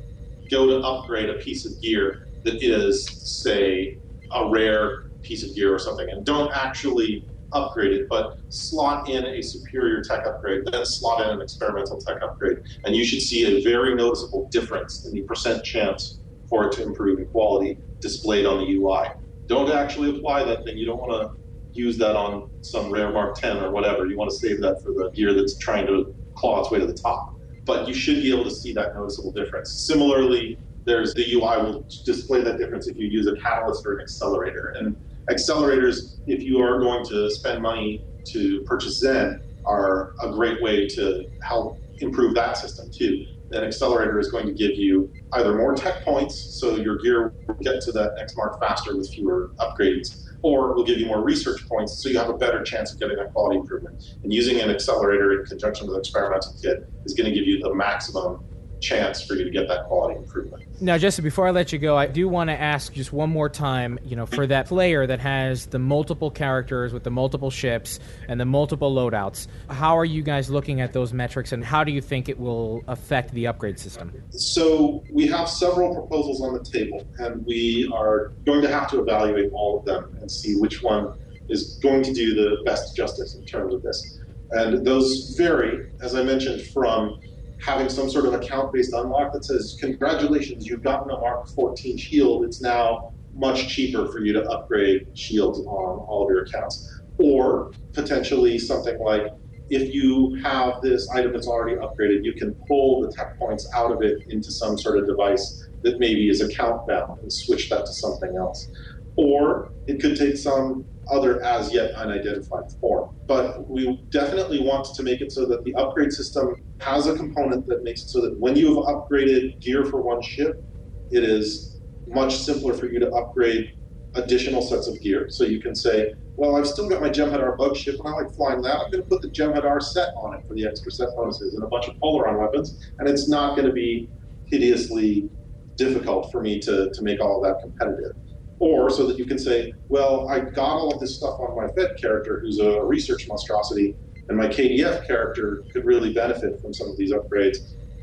go 0.50 0.66
to 0.68 0.78
upgrade 0.80 1.30
a 1.30 1.36
piece 1.36 1.66
of 1.66 1.80
gear 1.82 2.28
that 2.44 2.64
is, 2.64 3.08
say, 3.44 3.98
a 4.34 4.50
rare 4.50 4.92
piece 5.22 5.44
of 5.44 5.56
gear 5.56 5.74
or 5.74 5.80
something 5.80 6.08
and 6.10 6.26
don't 6.26 6.52
actually 6.56 7.28
upgrade 7.56 7.94
it, 7.94 8.10
but 8.10 8.38
slot 8.50 9.10
in 9.10 9.26
a 9.26 9.42
superior 9.42 10.02
tech 10.02 10.26
upgrade, 10.28 10.66
then 10.72 10.86
slot 10.86 11.26
in 11.26 11.30
an 11.30 11.42
experimental 11.42 11.98
tech 11.98 12.22
upgrade. 12.22 12.60
And 12.84 12.96
you 12.96 13.06
should 13.06 13.22
see 13.22 13.58
a 13.58 13.64
very 13.64 13.96
noticeable 13.96 14.48
difference 14.50 15.06
in 15.06 15.14
the 15.14 15.22
percent 15.22 15.64
chance 15.64 16.20
for 16.50 16.68
it 16.68 16.74
to 16.74 16.84
improve 16.84 17.20
in 17.20 17.26
quality 17.28 17.80
displayed 18.00 18.46
on 18.46 18.60
the 18.60 18.76
UI. 18.76 19.10
Don't 19.48 19.72
actually 19.72 20.16
apply 20.18 20.44
that 20.44 20.64
thing. 20.66 20.78
You 20.78 20.86
don't 20.86 21.00
want 21.00 21.12
to 21.12 21.46
use 21.72 21.98
that 21.98 22.16
on 22.16 22.50
some 22.62 22.92
rare 22.92 23.12
Mark 23.12 23.36
10 23.36 23.58
or 23.58 23.72
whatever. 23.72 24.06
You 24.08 24.18
want 24.18 24.32
to 24.32 24.38
save 24.38 24.62
that 24.62 24.82
for 24.82 24.94
the 24.94 25.12
gear 25.12 25.34
that's 25.34 25.58
trying 25.58 25.88
to 25.88 26.16
claw 26.36 26.62
its 26.62 26.72
way 26.72 26.80
to 26.80 26.86
the 26.86 26.94
top. 26.94 27.36
But 27.66 27.88
you 27.88 27.94
should 27.94 28.22
be 28.22 28.32
able 28.32 28.44
to 28.44 28.52
see 28.52 28.74
that 28.74 28.96
noticeable 28.96 29.32
difference. 29.32 29.72
Similarly, 29.72 30.60
there's 30.86 31.14
the 31.16 31.34
UI 31.34 31.58
will 31.64 31.86
display 32.06 32.42
that 32.42 32.58
difference 32.58 32.88
if 32.88 32.96
you 32.98 33.08
use 33.08 33.28
a 33.28 33.36
catalyst 33.38 33.86
or 33.86 33.96
an 33.96 34.02
accelerator. 34.02 34.76
And 34.78 34.96
accelerators, 35.30 35.98
if 36.28 36.44
you 36.44 36.60
are 36.60 36.80
going 36.80 37.06
to 37.06 37.30
spend 37.32 37.62
money 37.62 38.06
to 38.32 38.62
purchase 38.66 39.00
Zen, 39.00 39.40
are 39.66 40.12
a 40.22 40.32
great 40.32 40.62
way 40.62 40.88
to 40.88 41.24
help 41.42 41.82
improve 42.00 42.36
that 42.36 42.58
system 42.58 42.90
too. 42.96 43.24
An 43.52 43.64
accelerator 43.64 44.20
is 44.20 44.30
going 44.30 44.48
to 44.48 44.54
give 44.54 44.72
you 44.76 45.10
either 45.34 45.56
more 45.56 45.76
tech 45.76 46.04
points, 46.04 46.58
so 46.60 46.76
your 46.76 46.98
gear 46.98 47.34
will 47.48 47.56
get 47.62 47.82
to 47.82 47.92
that 47.94 48.12
next 48.18 48.36
mark 48.38 48.60
faster 48.60 48.96
with 48.98 49.10
fewer 49.14 49.52
upgrades, 49.60 50.08
or 50.42 50.72
it 50.72 50.76
will 50.76 50.84
give 50.84 51.00
you 51.00 51.06
more 51.06 51.24
research 51.24 51.62
points, 51.70 52.02
so 52.02 52.10
you 52.10 52.18
have 52.18 52.30
a 52.30 52.38
better 52.38 52.64
chance 52.64 52.92
of 52.92 53.00
getting 53.00 53.18
that 53.18 53.32
quality 53.34 53.58
improvement. 53.58 53.96
And 54.24 54.34
using 54.34 54.60
an 54.62 54.70
accelerator 54.70 55.32
in 55.34 55.46
conjunction 55.46 55.88
with 55.88 55.96
an 55.96 56.00
experimental 56.00 56.54
kit 56.62 56.80
is 57.06 57.14
going 57.14 57.30
to 57.30 57.36
give 57.36 57.48
you 57.48 57.60
the 57.60 57.74
maximum 57.74 58.40
chance 58.82 59.24
for 59.24 59.36
you 59.36 59.44
to 59.46 59.52
get 59.52 59.68
that 59.68 59.86
quality 59.88 60.18
improvement. 60.18 60.62
Now, 60.82 60.98
Jesse, 60.98 61.22
before 61.22 61.48
I 61.48 61.52
let 61.52 61.72
you 61.72 61.80
go, 61.80 61.98
I 61.98 62.08
do 62.08 62.28
want 62.28 62.50
to 62.50 62.60
ask 62.60 62.92
just 62.92 63.14
one 63.14 63.30
more 63.30 63.48
time, 63.48 63.98
you 64.04 64.18
know, 64.18 64.26
for 64.26 64.46
that 64.48 64.68
player 64.68 65.08
that 65.08 65.22
has 65.22 65.68
the 65.68 65.80
multiple 65.80 66.30
characters 66.30 66.92
with 66.92 67.04
the 67.04 67.10
multiple 67.10 67.50
ships 67.50 68.00
and 68.28 68.40
the 68.40 68.46
multiple 68.46 68.94
loadouts, 68.94 69.48
how 69.70 69.98
are 69.98 70.04
you 70.04 70.22
guys 70.22 70.50
looking 70.50 70.82
at 70.82 70.92
those 70.92 71.14
metrics 71.14 71.54
and 71.54 71.64
how 71.64 71.86
do 71.86 71.94
you 71.94 72.02
think 72.02 72.28
it 72.28 72.38
will 72.38 72.84
affect 72.90 73.34
the 73.34 73.48
upgrade 73.48 73.80
system? 73.80 74.12
So, 74.32 75.02
we 75.12 75.28
have 75.28 75.48
several 75.48 75.96
proposals 75.96 76.42
on 76.42 76.54
the 76.54 76.64
table, 76.64 77.08
and 77.20 77.46
we 77.46 77.90
are 77.94 78.34
going 78.46 78.62
to 78.62 78.68
have 78.68 78.90
to 78.92 79.00
evaluate 79.00 79.54
all 79.54 79.80
of 79.80 79.86
them 79.86 80.18
and 80.20 80.30
see 80.30 80.56
which 80.58 80.84
one 80.84 81.18
is 81.48 81.80
going 81.82 82.04
to 82.04 82.14
do 82.14 82.34
the 82.34 82.58
best 82.66 82.98
justice 82.98 83.36
in 83.36 83.46
terms 83.46 83.74
of 83.74 83.82
this. 83.82 84.20
And 84.52 84.86
those 84.86 85.36
vary, 85.38 85.90
as 86.02 86.16
I 86.16 86.24
mentioned, 86.24 86.68
from 86.68 87.20
having 87.66 87.90
some 87.90 88.10
sort 88.10 88.26
of 88.26 88.34
account 88.36 88.72
based 88.72 88.94
unlock 88.94 89.34
that 89.34 89.44
says, 89.44 89.76
Congratulations, 89.80 90.68
you've 90.68 90.84
gotten 90.84 91.10
a 91.10 91.20
Mark 91.20 91.48
14 91.50 91.98
shield. 91.98 92.46
It's 92.46 92.62
now 92.62 93.14
much 93.34 93.68
cheaper 93.68 94.08
for 94.12 94.20
you 94.20 94.34
to 94.34 94.44
upgrade 94.50 95.08
shields 95.18 95.60
on 95.60 96.00
all 96.00 96.24
of 96.24 96.30
your 96.30 96.44
accounts. 96.44 97.02
Or 97.18 97.72
potentially 97.94 98.60
something 98.60 99.00
like, 99.00 99.34
if 99.70 99.94
you 99.96 100.36
have 100.44 100.82
this 100.84 101.10
item 101.10 101.34
that's 101.34 101.48
already 101.48 101.76
upgraded, 101.78 102.24
you 102.24 102.34
can 102.34 102.54
pull 102.68 103.02
the 103.02 103.12
tech 103.12 103.38
points 103.40 103.68
out 103.74 103.92
of 103.92 104.04
it 104.04 104.28
into 104.30 104.52
some 104.52 104.78
sort 104.78 105.00
of 105.00 105.08
device 105.08 105.68
that 105.82 106.00
maybe 106.00 106.30
is 106.30 106.42
account 106.42 106.88
bound 106.88 107.20
and 107.22 107.34
switch 107.34 107.70
that 107.72 107.86
to 107.88 107.94
something 107.94 108.36
else. 108.38 108.70
Or 109.16 109.72
it 109.88 110.00
could 110.00 110.18
take 110.18 110.38
some 110.38 110.86
other 111.10 111.42
as 111.42 111.74
yet 111.74 111.96
unidentified 111.96 112.72
form. 112.80 113.15
But 113.28 113.70
we 113.70 114.04
definitely 114.12 114.62
want 114.62 114.88
to 114.96 115.04
make 115.04 115.22
it 115.22 115.32
so 115.32 115.46
that 115.48 115.64
the 115.64 115.74
upgrade 115.76 116.12
system 116.12 116.56
has 116.82 117.08
a 117.08 117.16
component 117.16 117.66
that 117.68 117.84
makes 117.84 118.04
it 118.04 118.10
so 118.10 118.22
that 118.22 118.40
when 118.40 118.56
you 118.56 118.76
have 118.76 118.86
upgraded 118.86 119.60
gear 119.62 119.86
for 119.86 120.02
one 120.02 120.22
ship, 120.22 120.64
it 121.12 121.24
is 121.24 121.82
much 122.08 122.38
simpler 122.38 122.74
for 122.74 122.88
you 122.88 123.00
to 123.00 123.10
upgrade 123.12 123.68
additional 124.14 124.62
sets 124.62 124.88
of 124.88 125.00
gear. 125.02 125.28
So 125.30 125.44
you 125.44 125.60
can 125.60 125.76
say, 125.76 126.14
well, 126.38 126.56
I've 126.56 126.68
still 126.68 126.90
got 126.90 127.02
my 127.02 127.10
Jem'Hadar 127.10 127.58
bug 127.58 127.76
ship 127.76 127.96
and 127.98 128.08
I 128.08 128.12
like 128.12 128.34
flying 128.36 128.62
that. 128.62 128.76
I'm 128.76 128.92
going 128.92 129.04
to 129.04 129.10
put 129.10 129.22
the 129.22 129.30
Jem'Hadar 129.30 129.82
set 129.82 130.10
on 130.18 130.36
it 130.36 130.42
for 130.48 130.54
the 130.54 130.66
extra 130.68 130.92
set 130.92 131.10
bonuses 131.16 131.56
and 131.56 131.64
a 131.64 131.68
bunch 131.68 131.88
of 131.88 131.96
Polaron 132.04 132.40
weapons. 132.40 132.78
And 133.00 133.10
it's 133.10 133.28
not 133.28 133.56
going 133.56 133.68
to 133.68 133.74
be 133.74 134.10
hideously 134.46 135.30
difficult 135.78 136.32
for 136.32 136.42
me 136.42 136.60
to, 136.60 136.92
to 136.94 137.02
make 137.02 137.22
all 137.22 137.44
of 137.44 137.44
that 137.44 137.62
competitive 137.62 138.12
or 138.60 138.90
so 138.90 139.06
that 139.08 139.18
you 139.18 139.26
can 139.26 139.38
say, 139.38 139.74
well, 139.90 140.30
I 140.30 140.40
got 140.40 140.78
all 140.78 140.94
of 140.94 141.00
this 141.00 141.18
stuff 141.18 141.40
on 141.40 141.56
my 141.56 141.68
Fed 141.74 141.92
character, 142.00 142.40
who's 142.42 142.60
a 142.60 142.84
research 142.84 143.28
monstrosity, 143.28 143.96
and 144.30 144.38
my 144.38 144.48
KDF 144.48 145.06
character 145.06 145.64
could 145.72 145.86
really 145.86 146.14
benefit 146.14 146.60
from 146.62 146.74
some 146.74 146.90
of 146.90 146.98
these 146.98 147.12
upgrades. 147.12 147.58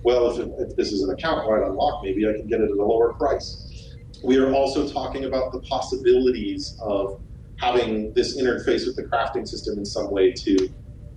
Well, 0.05 0.31
if, 0.31 0.39
it, 0.39 0.53
if 0.59 0.77
this 0.77 0.93
is 0.93 1.03
an 1.03 1.11
account 1.11 1.49
wide 1.49 1.63
unlock, 1.63 2.03
maybe 2.03 2.29
I 2.29 2.33
can 2.33 2.47
get 2.47 2.61
it 2.61 2.71
at 2.71 2.77
a 2.77 2.85
lower 2.85 3.15
price. 3.15 3.97
We 4.23 4.37
are 4.39 4.53
also 4.53 4.87
talking 4.89 5.25
about 5.25 5.53
the 5.53 5.61
possibilities 5.61 6.77
of 6.81 7.21
having 7.59 8.13
this 8.15 8.41
interface 8.41 8.87
with 8.87 8.97
the 8.97 9.05
crafting 9.05 9.47
system 9.47 9.79
in 9.79 9.85
some 9.85 10.11
way 10.11 10.33
to 10.33 10.69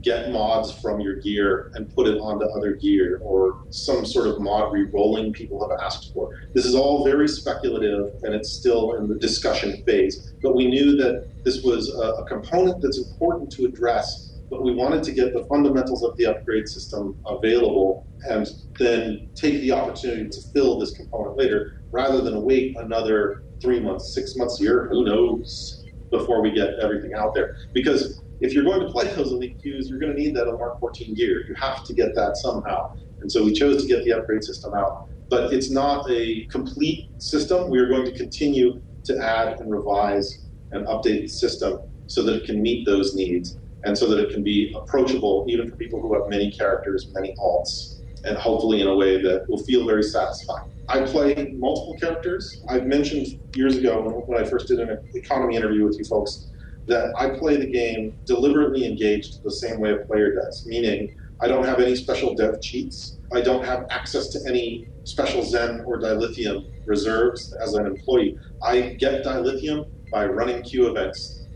get 0.06 0.32
mods 0.32 0.72
from 0.72 0.99
your 0.99 1.19
gear 1.19 1.72
and 1.73 1.94
put 1.94 2.07
it 2.07 2.18
onto 2.19 2.45
other 2.45 2.76
gear 2.76 3.19
or 3.23 3.56
some 3.72 4.06
sort 4.06 4.27
of 4.27 4.40
mod 4.40 4.72
re-rolling 4.72 5.34
people 5.34 5.68
have 5.68 5.77
asked 5.84 6.14
for. 6.14 6.30
This 6.53 6.65
is 6.65 6.76
all 6.76 7.03
very 7.03 7.27
speculative 7.27 8.11
and 8.22 8.34
it's 8.36 8.53
still 8.53 8.94
in 8.94 9.10
the 9.10 9.15
discussion 9.15 9.84
phase. 9.86 10.34
But 10.44 10.56
we 10.56 10.68
knew 10.68 10.95
that 10.98 11.27
this 11.44 11.64
was 11.64 11.90
a, 11.90 12.22
a 12.22 12.26
component 12.27 12.82
that's 12.82 12.99
important 12.99 13.52
to 13.53 13.65
address, 13.65 14.38
but 14.49 14.64
we 14.64 14.76
wanted 14.76 15.03
to 15.03 15.11
get 15.11 15.34
the 15.34 15.44
fundamentals 15.49 16.03
of 16.03 16.15
the 16.18 16.27
upgrade 16.27 16.68
system 16.68 17.18
available 17.26 18.06
and 18.30 18.48
then 18.77 19.27
take 19.36 19.60
the 19.61 19.72
opportunity 19.72 20.30
to 20.30 20.41
fill 20.53 20.80
this 20.80 20.91
component 20.91 21.36
later 21.36 21.82
rather 21.91 22.22
than 22.22 22.44
wait 22.44 22.77
another 22.77 23.44
three 23.61 23.80
months, 23.80 24.14
six 24.14 24.36
months, 24.36 24.60
a 24.60 24.64
year, 24.64 24.88
who 24.90 25.03
knows, 25.03 25.84
before 26.11 26.41
we 26.41 26.52
get 26.52 26.69
everything 26.82 27.14
out 27.14 27.34
there. 27.34 27.56
Because 27.73 28.22
if 28.40 28.53
you're 28.53 28.64
going 28.64 28.82
to 28.82 28.91
play 28.91 29.06
those 29.14 29.32
elite 29.32 29.60
queues, 29.62 29.90
you're 29.90 29.99
going 29.99 30.16
to 30.16 30.20
need 30.20 30.36
that 30.36 30.48
on 30.48 30.57
Mark 30.57 30.80
14 30.80 31.14
gear. 31.16 31.44
You 31.48 31.56
have 31.56 31.84
to 31.86 31.94
get 31.94 32.16
that 32.16 32.38
somehow. 32.38 32.91
And 33.22 33.32
so 33.32 33.44
we 33.44 33.53
chose 33.53 33.82
to 33.82 33.88
get 33.88 34.03
the 34.03 34.14
upgrade 34.14 34.44
system 34.44 34.74
out. 34.74 35.07
But 35.30 35.53
it's 35.53 35.72
not 35.72 36.10
a 36.12 36.45
complete 36.52 37.10
system. 37.18 37.70
We 37.70 37.80
are 37.80 37.88
going 37.88 38.06
to 38.06 38.12
continue 38.12 38.82
to 39.06 39.18
add 39.18 39.60
and 39.60 39.72
revise 39.72 40.48
and 40.72 40.86
update 40.88 41.22
the 41.22 41.28
system 41.28 41.80
so 42.07 42.22
that 42.24 42.36
it 42.36 42.45
can 42.45 42.62
meet 42.62 42.86
those 42.86 43.16
needs 43.16 43.57
and 43.86 43.98
so 43.98 44.07
that 44.07 44.20
it 44.20 44.32
can 44.34 44.44
be 44.44 44.76
approachable 44.76 45.45
even 45.48 45.70
for 45.70 45.76
people 45.78 46.02
who 46.02 46.14
have 46.14 46.30
many 46.30 46.52
characters, 46.52 47.10
many 47.14 47.34
alts, 47.40 48.02
and 48.26 48.38
hopefully 48.38 48.82
in 48.82 48.88
a 48.88 48.95
way 48.95 49.22
that 49.22 49.45
will 49.48 49.64
feel 49.64 49.86
very 49.86 50.03
satisfying. 50.03 50.64
I 50.88 51.02
play 51.02 51.53
multiple 51.57 51.95
characters. 51.99 52.64
I've 52.70 52.86
mentioned 52.86 53.28
years 53.56 53.78
ago 53.78 54.24
when 54.28 54.40
I 54.40 54.48
first 54.48 54.68
did 54.68 54.80
an 54.80 54.98
economy 55.16 55.56
interview 55.56 55.86
with 55.86 55.98
you 55.98 56.06
folks 56.06 56.52
that 56.88 57.14
I 57.18 57.30
play 57.30 57.57
the 57.57 57.66
game 57.66 58.16
deliberately 58.26 58.86
engaged 58.86 59.44
the 59.44 59.52
same 59.52 59.80
way 59.80 59.94
a 59.94 59.98
player 59.98 60.36
does, 60.36 60.66
meaning 60.66 61.16
I 61.41 61.48
don't 61.48 61.66
have 61.66 61.80
any 61.80 61.95
special 61.95 62.34
dev 62.34 62.62
cheats. 62.62 63.18
I 63.34 63.41
don't 63.41 63.66
have 63.66 63.88
access 63.90 64.28
to 64.30 64.40
any 64.48 64.88
special 65.03 65.44
Zen 65.44 65.82
or 65.82 65.99
dilithium 65.99 66.72
reserves 66.86 67.53
as 67.53 67.74
an 67.74 67.86
employee. 67.86 68.38
I 68.64 68.95
get 68.99 69.26
dilithium 69.26 69.90
by 70.12 70.26
running 70.28 70.62
queue 70.64 70.88
events, 70.88 71.48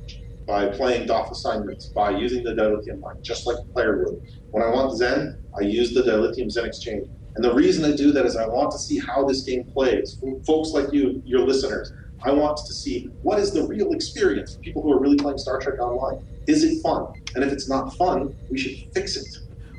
by 0.45 0.67
playing 0.67 1.07
DOFF 1.07 1.31
assignments, 1.31 1.85
by 1.87 2.09
using 2.09 2.43
the 2.43 2.51
dilithium 2.51 3.01
line, 3.01 3.21
just 3.21 3.47
like 3.47 3.57
a 3.57 3.73
player 3.73 4.03
would. 4.03 4.21
When 4.51 4.63
I 4.63 4.69
want 4.69 4.97
Zen, 4.97 5.41
I 5.57 5.63
use 5.63 5.93
the 5.93 6.01
dilithium 6.01 6.51
Zen 6.51 6.65
exchange. 6.65 7.07
And 7.35 7.43
the 7.43 7.53
reason 7.53 7.85
I 7.85 7.95
do 7.95 8.11
that 8.11 8.25
is 8.25 8.35
I 8.35 8.47
want 8.47 8.71
to 8.71 8.79
see 8.79 8.99
how 8.99 9.23
this 9.25 9.43
game 9.43 9.63
plays. 9.63 10.21
Folks 10.45 10.71
like 10.71 10.91
you, 10.91 11.21
your 11.23 11.41
listeners, 11.41 11.93
I 12.23 12.31
want 12.31 12.57
to 12.57 12.73
see 12.73 13.05
what 13.21 13.39
is 13.39 13.51
the 13.51 13.65
real 13.65 13.93
experience 13.93 14.55
for 14.55 14.61
people 14.61 14.81
who 14.81 14.91
are 14.91 14.99
really 14.99 15.17
playing 15.17 15.37
Star 15.37 15.59
Trek 15.59 15.79
Online. 15.79 16.25
Is 16.47 16.63
it 16.63 16.81
fun? 16.81 17.13
And 17.35 17.43
if 17.43 17.53
it's 17.53 17.69
not 17.69 17.95
fun, 17.95 18.35
we 18.49 18.57
should 18.57 18.93
fix 18.93 19.15
it. 19.15 19.27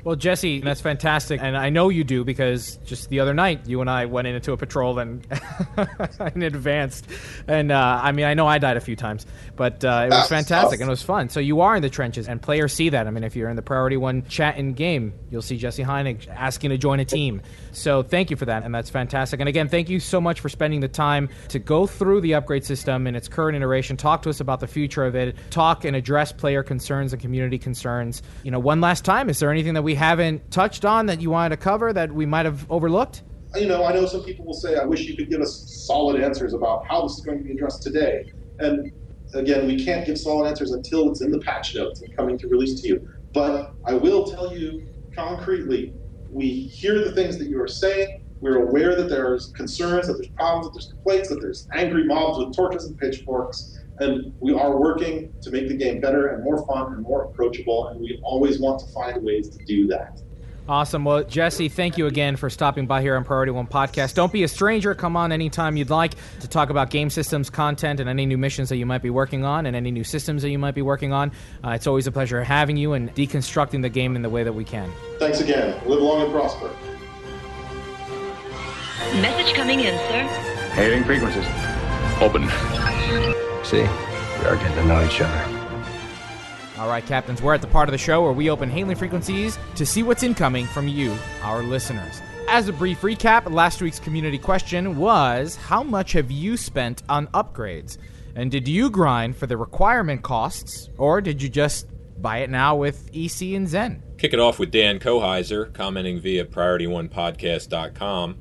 Well, 0.03 0.15
Jesse, 0.15 0.61
that's 0.61 0.81
fantastic, 0.81 1.41
and 1.43 1.55
I 1.55 1.69
know 1.69 1.89
you 1.89 2.03
do 2.03 2.23
because 2.23 2.77
just 2.85 3.09
the 3.09 3.19
other 3.19 3.35
night 3.35 3.67
you 3.67 3.81
and 3.81 3.89
I 3.89 4.05
went 4.05 4.27
into 4.27 4.51
a 4.51 4.57
patrol 4.57 4.97
and 4.97 5.23
in 6.35 6.41
advanced, 6.41 7.05
and 7.47 7.71
uh, 7.71 7.99
I 8.01 8.11
mean 8.11 8.25
I 8.25 8.33
know 8.33 8.47
I 8.47 8.57
died 8.57 8.77
a 8.77 8.81
few 8.81 8.95
times, 8.95 9.27
but 9.55 9.85
uh, 9.85 10.07
it 10.07 10.09
was 10.09 10.27
fantastic 10.27 10.79
and 10.79 10.87
it 10.87 10.89
was 10.89 11.03
fun. 11.03 11.29
So 11.29 11.39
you 11.39 11.61
are 11.61 11.75
in 11.75 11.83
the 11.83 11.89
trenches, 11.89 12.27
and 12.27 12.41
players 12.41 12.73
see 12.73 12.89
that. 12.89 13.05
I 13.05 13.11
mean, 13.11 13.23
if 13.23 13.35
you're 13.35 13.49
in 13.49 13.55
the 13.55 13.61
Priority 13.61 13.97
One 13.97 14.25
chat 14.25 14.57
in 14.57 14.73
game, 14.73 15.13
you'll 15.29 15.43
see 15.43 15.57
Jesse 15.57 15.83
Heinig 15.83 16.27
asking 16.29 16.71
to 16.71 16.79
join 16.79 16.99
a 16.99 17.05
team. 17.05 17.43
So 17.71 18.03
thank 18.03 18.29
you 18.29 18.35
for 18.35 18.45
that, 18.45 18.63
and 18.63 18.73
that's 18.73 18.89
fantastic. 18.89 19.39
And 19.39 19.47
again, 19.47 19.67
thank 19.67 19.89
you 19.89 19.99
so 19.99 20.19
much 20.19 20.39
for 20.39 20.49
spending 20.49 20.79
the 20.79 20.87
time 20.87 21.29
to 21.49 21.59
go 21.59 21.87
through 21.87 22.21
the 22.21 22.33
upgrade 22.33 22.65
system 22.65 23.07
in 23.07 23.15
its 23.15 23.27
current 23.27 23.55
iteration, 23.55 23.97
talk 23.97 24.21
to 24.23 24.29
us 24.29 24.39
about 24.39 24.59
the 24.59 24.67
future 24.67 25.05
of 25.05 25.15
it, 25.15 25.35
talk 25.49 25.85
and 25.85 25.95
address 25.95 26.31
player 26.31 26.63
concerns 26.63 27.13
and 27.13 27.21
community 27.21 27.57
concerns. 27.57 28.21
You 28.43 28.51
know, 28.51 28.59
one 28.59 28.81
last 28.81 29.05
time, 29.05 29.29
is 29.29 29.39
there 29.39 29.51
anything 29.51 29.73
that 29.73 29.83
we 29.83 29.95
haven't 29.95 30.51
touched 30.51 30.85
on 30.85 31.05
that 31.05 31.21
you 31.21 31.29
wanted 31.29 31.55
to 31.55 31.57
cover 31.57 31.93
that 31.93 32.11
we 32.11 32.25
might 32.25 32.45
have 32.45 32.69
overlooked? 32.69 33.23
You 33.55 33.67
know, 33.67 33.83
I 33.83 33.93
know 33.93 34.05
some 34.05 34.23
people 34.23 34.45
will 34.45 34.53
say, 34.53 34.77
I 34.77 34.85
wish 34.85 35.01
you 35.01 35.15
could 35.15 35.29
give 35.29 35.41
us 35.41 35.85
solid 35.85 36.21
answers 36.21 36.53
about 36.53 36.85
how 36.87 37.03
this 37.03 37.17
is 37.17 37.21
going 37.21 37.37
to 37.37 37.43
be 37.43 37.51
addressed 37.51 37.83
today. 37.83 38.31
And 38.59 38.91
again, 39.33 39.67
we 39.67 39.83
can't 39.83 40.05
give 40.05 40.17
solid 40.17 40.47
answers 40.47 40.71
until 40.71 41.09
it's 41.09 41.21
in 41.21 41.31
the 41.31 41.39
patch 41.39 41.75
notes 41.75 42.01
and 42.01 42.15
coming 42.15 42.37
to 42.39 42.47
release 42.47 42.79
to 42.81 42.87
you. 42.87 43.09
But 43.33 43.73
I 43.85 43.93
will 43.93 44.25
tell 44.25 44.55
you 44.55 44.87
concretely, 45.15 45.93
we 46.31 46.49
hear 46.49 47.03
the 47.03 47.11
things 47.11 47.37
that 47.37 47.47
you 47.47 47.61
are 47.61 47.67
saying. 47.67 48.07
We're 48.39 48.67
aware 48.67 48.95
that 48.95 49.09
there's 49.09 49.51
concerns, 49.55 50.07
that 50.07 50.13
there's 50.13 50.29
problems, 50.29 50.67
that 50.67 50.73
there's 50.73 50.89
complaints, 50.89 51.29
that 51.29 51.41
there's 51.41 51.67
angry 51.75 52.05
mobs 52.05 52.39
with 52.39 52.55
torches 52.55 52.85
and 52.85 52.97
pitchforks. 52.97 53.77
And 53.99 54.33
we 54.41 54.53
are 54.53 54.79
working 54.79 55.31
to 55.43 55.51
make 55.51 55.67
the 55.67 55.77
game 55.77 56.01
better 56.01 56.27
and 56.27 56.43
more 56.43 56.65
fun 56.65 56.93
and 56.93 57.03
more 57.03 57.25
approachable, 57.25 57.89
and 57.89 57.99
we 57.99 58.19
always 58.23 58.59
want 58.59 58.79
to 58.79 58.85
find 58.87 59.23
ways 59.23 59.49
to 59.49 59.59
do 59.67 59.85
that. 59.87 60.19
Awesome. 60.69 61.03
Well, 61.03 61.23
Jesse, 61.23 61.69
thank 61.69 61.97
you 61.97 62.07
again 62.07 62.35
for 62.35 62.49
stopping 62.49 62.85
by 62.85 63.01
here 63.01 63.17
on 63.17 63.23
Priority 63.23 63.51
One 63.51 63.67
Podcast. 63.67 64.13
Don't 64.13 64.31
be 64.31 64.43
a 64.43 64.47
stranger. 64.47 64.95
Come 64.95 65.17
on 65.17 65.31
anytime 65.31 65.75
you'd 65.75 65.89
like 65.89 66.13
to 66.39 66.47
talk 66.47 66.69
about 66.69 66.89
game 66.89 67.09
systems, 67.09 67.49
content, 67.49 67.99
and 67.99 68.07
any 68.07 68.25
new 68.25 68.37
missions 68.37 68.69
that 68.69 68.77
you 68.77 68.85
might 68.85 69.01
be 69.01 69.09
working 69.09 69.43
on, 69.43 69.65
and 69.65 69.75
any 69.75 69.91
new 69.91 70.03
systems 70.03 70.41
that 70.43 70.49
you 70.49 70.59
might 70.59 70.75
be 70.75 70.81
working 70.81 71.11
on. 71.13 71.31
Uh, 71.63 71.71
it's 71.71 71.87
always 71.87 72.07
a 72.07 72.11
pleasure 72.11 72.43
having 72.43 72.77
you 72.77 72.93
and 72.93 73.13
deconstructing 73.15 73.81
the 73.81 73.89
game 73.89 74.15
in 74.15 74.21
the 74.21 74.29
way 74.29 74.43
that 74.43 74.53
we 74.53 74.63
can. 74.63 74.91
Thanks 75.19 75.41
again. 75.41 75.75
Live 75.87 75.99
long 75.99 76.21
and 76.21 76.31
prosper. 76.31 76.69
Message 79.19 79.53
coming 79.55 79.81
in, 79.81 79.97
sir. 80.09 80.23
Hailing 80.73 81.03
frequencies. 81.03 81.45
Open. 82.21 82.47
See, 83.65 83.81
we 83.81 84.45
are 84.47 84.55
getting 84.55 84.75
to 84.75 84.85
know 84.85 85.03
each 85.03 85.19
other. 85.19 85.60
All 86.81 86.87
right, 86.87 87.05
Captains, 87.05 87.43
we're 87.43 87.53
at 87.53 87.61
the 87.61 87.67
part 87.67 87.87
of 87.87 87.91
the 87.91 87.99
show 87.99 88.23
where 88.23 88.31
we 88.31 88.49
open 88.49 88.67
hailing 88.67 88.95
frequencies 88.95 89.59
to 89.75 89.85
see 89.85 90.01
what's 90.01 90.23
incoming 90.23 90.65
from 90.65 90.87
you, 90.87 91.15
our 91.43 91.61
listeners. 91.61 92.23
As 92.47 92.69
a 92.69 92.73
brief 92.73 93.01
recap, 93.01 93.51
last 93.51 93.83
week's 93.83 93.99
community 93.99 94.39
question 94.39 94.97
was 94.97 95.55
How 95.55 95.83
much 95.83 96.13
have 96.13 96.31
you 96.31 96.57
spent 96.57 97.03
on 97.07 97.27
upgrades? 97.27 97.99
And 98.33 98.49
did 98.49 98.67
you 98.67 98.89
grind 98.89 99.37
for 99.37 99.45
the 99.45 99.57
requirement 99.57 100.23
costs, 100.23 100.89
or 100.97 101.21
did 101.21 101.39
you 101.39 101.49
just 101.49 101.85
buy 102.19 102.39
it 102.39 102.49
now 102.49 102.75
with 102.75 103.11
EC 103.13 103.53
and 103.53 103.69
Zen. 103.69 104.01
Kick 104.17 104.33
it 104.33 104.39
off 104.39 104.57
with 104.57 104.71
Dan 104.71 104.97
Koheiser 104.97 105.71
commenting 105.75 106.19
via 106.19 106.45
PriorityOnePodcast.com. 106.45 108.37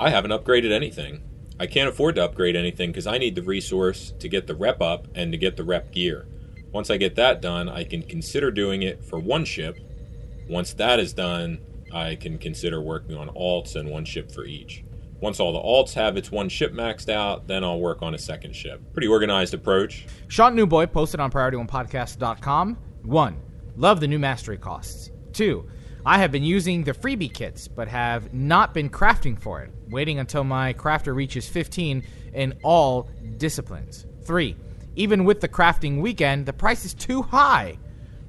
I 0.00 0.08
haven't 0.08 0.30
upgraded 0.30 0.72
anything. 0.72 1.22
I 1.58 1.66
can't 1.66 1.90
afford 1.90 2.14
to 2.14 2.24
upgrade 2.24 2.56
anything 2.56 2.90
because 2.90 3.06
I 3.06 3.18
need 3.18 3.34
the 3.34 3.42
resource 3.42 4.14
to 4.20 4.26
get 4.26 4.46
the 4.46 4.54
rep 4.54 4.80
up 4.80 5.06
and 5.14 5.32
to 5.32 5.36
get 5.36 5.58
the 5.58 5.64
rep 5.64 5.92
gear. 5.92 6.26
Once 6.72 6.90
I 6.90 6.96
get 6.96 7.16
that 7.16 7.40
done, 7.42 7.68
I 7.68 7.84
can 7.84 8.02
consider 8.02 8.50
doing 8.50 8.82
it 8.82 9.04
for 9.04 9.18
one 9.18 9.44
ship. 9.44 9.78
Once 10.48 10.72
that 10.74 11.00
is 11.00 11.12
done, 11.12 11.58
I 11.92 12.14
can 12.14 12.38
consider 12.38 12.80
working 12.80 13.16
on 13.16 13.28
alts 13.30 13.76
and 13.76 13.88
one 13.88 14.04
ship 14.04 14.30
for 14.30 14.44
each. 14.44 14.84
Once 15.20 15.38
all 15.38 15.52
the 15.52 15.58
alts 15.58 15.92
have 15.94 16.16
its 16.16 16.30
one 16.30 16.48
ship 16.48 16.72
maxed 16.72 17.08
out, 17.08 17.46
then 17.46 17.62
I'll 17.62 17.80
work 17.80 18.02
on 18.02 18.14
a 18.14 18.18
second 18.18 18.54
ship. 18.54 18.80
Pretty 18.92 19.08
organized 19.08 19.52
approach. 19.52 20.06
Sean 20.28 20.54
Newboy 20.54 20.86
posted 20.86 21.20
on 21.20 21.30
PriorityOnePodcast.com. 21.30 22.78
One, 23.02 23.36
love 23.76 24.00
the 24.00 24.08
new 24.08 24.18
mastery 24.18 24.56
costs. 24.56 25.10
Two, 25.32 25.68
I 26.06 26.18
have 26.18 26.32
been 26.32 26.44
using 26.44 26.84
the 26.84 26.92
freebie 26.92 27.32
kits, 27.32 27.68
but 27.68 27.86
have 27.88 28.32
not 28.32 28.72
been 28.72 28.88
crafting 28.88 29.38
for 29.38 29.60
it, 29.60 29.70
waiting 29.90 30.18
until 30.18 30.44
my 30.44 30.72
crafter 30.72 31.14
reaches 31.14 31.46
15 31.48 32.02
in 32.32 32.58
all 32.62 33.10
disciplines. 33.36 34.06
Three, 34.22 34.56
even 34.96 35.24
with 35.24 35.40
the 35.40 35.48
crafting 35.48 36.00
weekend, 36.00 36.46
the 36.46 36.52
price 36.52 36.84
is 36.84 36.94
too 36.94 37.22
high. 37.22 37.78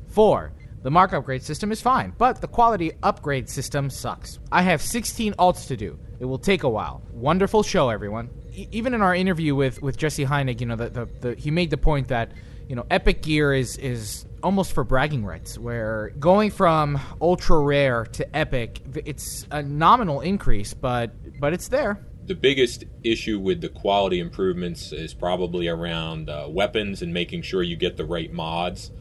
Four, 0.07 0.53
the 0.83 0.91
mark 0.91 1.13
upgrade 1.13 1.43
system 1.43 1.71
is 1.71 1.81
fine, 1.81 2.13
but 2.17 2.41
the 2.41 2.47
quality 2.47 2.91
upgrade 3.03 3.49
system 3.49 3.89
sucks. 3.89 4.39
I 4.51 4.63
have 4.63 4.81
16 4.81 5.33
alts 5.33 5.67
to 5.67 5.77
do. 5.77 5.99
It 6.19 6.25
will 6.25 6.39
take 6.39 6.63
a 6.63 6.69
while. 6.69 7.01
Wonderful 7.11 7.63
show, 7.63 7.89
everyone. 7.89 8.29
E- 8.51 8.67
even 8.71 8.93
in 8.93 9.01
our 9.01 9.15
interview 9.15 9.55
with, 9.55 9.81
with 9.81 9.97
Jesse 9.97 10.25
Heinig, 10.25 10.59
you 10.59 10.65
know, 10.67 10.75
the, 10.75 10.89
the, 10.89 11.05
the, 11.21 11.35
he 11.35 11.51
made 11.51 11.69
the 11.69 11.77
point 11.77 12.07
that, 12.09 12.31
you 12.67 12.75
know, 12.75 12.85
Epic 12.89 13.21
Gear 13.21 13.53
is, 13.53 13.77
is 13.77 14.25
almost 14.43 14.73
for 14.73 14.83
bragging 14.83 15.23
rights, 15.25 15.57
where 15.57 16.11
going 16.19 16.51
from 16.51 16.99
ultra 17.19 17.59
rare 17.59 18.05
to 18.05 18.35
epic, 18.35 18.81
it's 19.05 19.45
a 19.51 19.61
nominal 19.61 20.21
increase, 20.21 20.73
but 20.73 21.11
but 21.39 21.53
it's 21.53 21.67
there. 21.67 22.05
The 22.27 22.35
biggest 22.35 22.85
issue 23.03 23.39
with 23.39 23.61
the 23.61 23.69
quality 23.69 24.19
improvements 24.19 24.91
is 24.91 25.13
probably 25.13 25.67
around 25.67 26.29
uh, 26.29 26.47
weapons 26.49 27.01
and 27.01 27.13
making 27.13 27.41
sure 27.41 27.63
you 27.63 27.75
get 27.75 27.97
the 27.97 28.05
right 28.05 28.31
mods. 28.31 28.91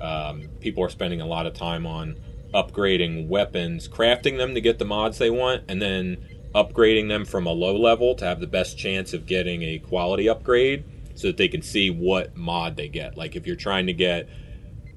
Um, 0.00 0.48
people 0.60 0.82
are 0.84 0.88
spending 0.88 1.20
a 1.20 1.26
lot 1.26 1.46
of 1.46 1.54
time 1.54 1.86
on 1.86 2.16
upgrading 2.54 3.28
weapons, 3.28 3.88
crafting 3.88 4.38
them 4.38 4.54
to 4.54 4.60
get 4.60 4.78
the 4.78 4.84
mods 4.84 5.18
they 5.18 5.30
want, 5.30 5.64
and 5.68 5.80
then 5.82 6.16
upgrading 6.54 7.08
them 7.08 7.24
from 7.24 7.46
a 7.46 7.52
low 7.52 7.76
level 7.76 8.14
to 8.16 8.24
have 8.24 8.40
the 8.40 8.46
best 8.46 8.78
chance 8.78 9.12
of 9.12 9.26
getting 9.26 9.62
a 9.62 9.78
quality 9.78 10.28
upgrade 10.28 10.84
so 11.14 11.28
that 11.28 11.36
they 11.36 11.48
can 11.48 11.62
see 11.62 11.90
what 11.90 12.36
mod 12.36 12.76
they 12.76 12.88
get. 12.88 13.16
Like 13.16 13.36
if 13.36 13.46
you're 13.46 13.56
trying 13.56 13.86
to 13.86 13.92
get 13.92 14.28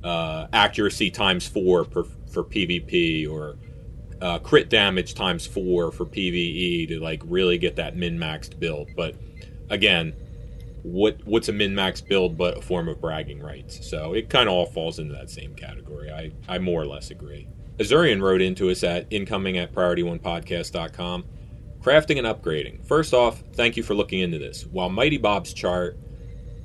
uh, 0.04 0.48
accuracy 0.54 1.12
times 1.12 1.48
four 1.48 1.86
per, 1.86 2.04
for 2.04 2.44
PvP 2.44 3.30
or 3.30 3.58
uh, 4.24 4.40
crit 4.40 4.70
damage 4.70 5.16
times 5.16 5.46
four 5.46 5.92
for 5.92 6.06
PvE 6.06 6.88
to 6.88 7.00
like 7.00 7.22
really 7.26 7.58
get 7.58 7.76
that 7.76 7.98
min 7.98 8.18
maxed 8.18 8.58
build. 8.58 8.88
But 8.96 9.16
again, 9.70 10.14
what 10.84 11.18
what's 11.26 11.50
a 11.50 11.54
min 11.54 11.76
max 11.76 12.00
build 12.00 12.38
but 12.38 12.58
a 12.58 12.62
form 12.62 12.88
of 12.88 13.02
bragging 13.02 13.42
rights? 13.42 13.88
So 13.88 14.14
it 14.14 14.30
kind 14.30 14.48
of 14.48 14.56
all 14.56 14.66
falls 14.66 14.98
into 14.98 15.14
that 15.14 15.30
same 15.30 15.54
category. 15.56 16.10
I, 16.10 16.32
I 16.48 16.58
more 16.60 16.82
or 16.82 16.86
less 16.86 17.12
agree. 17.12 17.48
Azurian 17.80 18.22
wrote 18.22 18.42
into 18.42 18.70
us 18.70 18.84
at 18.84 19.08
incoming 19.10 19.58
at 19.58 19.74
priorityonepodcast.com. 19.74 21.26
Crafting 21.82 22.18
and 22.18 22.28
upgrading. 22.28 22.86
First 22.86 23.14
off, 23.14 23.44
thank 23.56 23.76
you 23.76 23.84
for 23.84 23.94
looking 23.94 24.22
into 24.22 24.38
this. 24.38 24.66
While 24.66 24.90
Mighty 24.90 25.18
Bob's 25.18 25.54
chart 25.54 25.98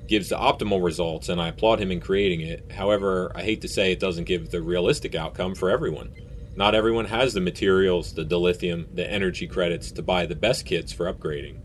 gives 0.07 0.29
the 0.29 0.37
optimal 0.37 0.83
results, 0.83 1.29
and 1.29 1.41
I 1.41 1.49
applaud 1.49 1.81
him 1.81 1.91
in 1.91 1.99
creating 1.99 2.43
it. 2.43 2.71
However, 2.71 3.33
I 3.35 3.43
hate 3.43 3.63
to 3.63 3.69
say 3.69 3.91
it 3.91 3.99
doesn't 3.99 4.25
give 4.25 4.51
the 4.51 4.63
realistic 4.63 5.17
outcome 5.17 5.57
for 5.57 5.71
everyone. 5.71 6.13
Not 6.59 6.75
everyone 6.75 7.05
has 7.05 7.35
the 7.35 7.41
materials, 7.41 8.13
the 8.15 8.25
dilithium, 8.25 8.93
the 8.93 9.09
energy 9.09 9.47
credits 9.47 9.93
to 9.93 10.03
buy 10.03 10.27
the 10.27 10.35
best 10.35 10.67
kits 10.67 10.93
for 10.93 11.07
upgrading. 11.07 11.61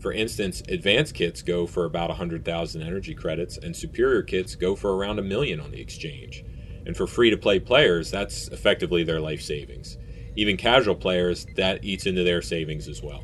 For 0.00 0.12
instance, 0.12 0.60
advanced 0.68 1.14
kits 1.14 1.40
go 1.40 1.68
for 1.68 1.84
about 1.84 2.08
100,000 2.08 2.82
energy 2.82 3.14
credits, 3.14 3.58
and 3.58 3.76
superior 3.76 4.22
kits 4.22 4.56
go 4.56 4.74
for 4.74 4.96
around 4.96 5.20
a 5.20 5.22
million 5.22 5.60
on 5.60 5.70
the 5.70 5.80
exchange. 5.80 6.44
And 6.84 6.96
for 6.96 7.06
free 7.06 7.30
to 7.30 7.36
play 7.36 7.60
players, 7.60 8.10
that's 8.10 8.48
effectively 8.48 9.04
their 9.04 9.20
life 9.20 9.40
savings. 9.40 9.98
Even 10.34 10.56
casual 10.56 10.96
players, 10.96 11.46
that 11.54 11.84
eats 11.84 12.04
into 12.04 12.24
their 12.24 12.42
savings 12.42 12.88
as 12.88 13.00
well 13.00 13.22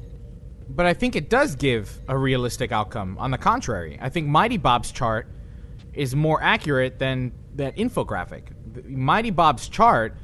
but 0.72 0.86
I 0.86 0.94
think 0.94 1.16
it 1.16 1.28
does 1.28 1.56
give 1.56 1.98
a 2.06 2.16
realistic 2.16 2.70
outcome. 2.70 3.18
On 3.18 3.32
the 3.32 3.38
contrary, 3.38 3.98
I 4.00 4.08
think 4.08 4.28
Mighty 4.28 4.56
Bob's 4.56 4.92
chart 4.92 5.26
is 5.92 6.14
more 6.14 6.40
accurate 6.40 7.00
than 7.00 7.32
that 7.56 7.76
infographic. 7.76 8.44
Mighty 8.88 9.30
Bob's 9.30 9.68
chart 9.68 10.14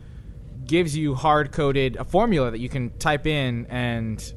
gives 0.66 0.97
you 0.97 1.14
hard 1.14 1.52
coded 1.52 1.97
a 1.97 2.05
formula 2.05 2.51
that 2.51 2.60
you 2.60 2.68
can 2.68 2.90
type 2.98 3.26
in 3.26 3.66
and 3.66 4.34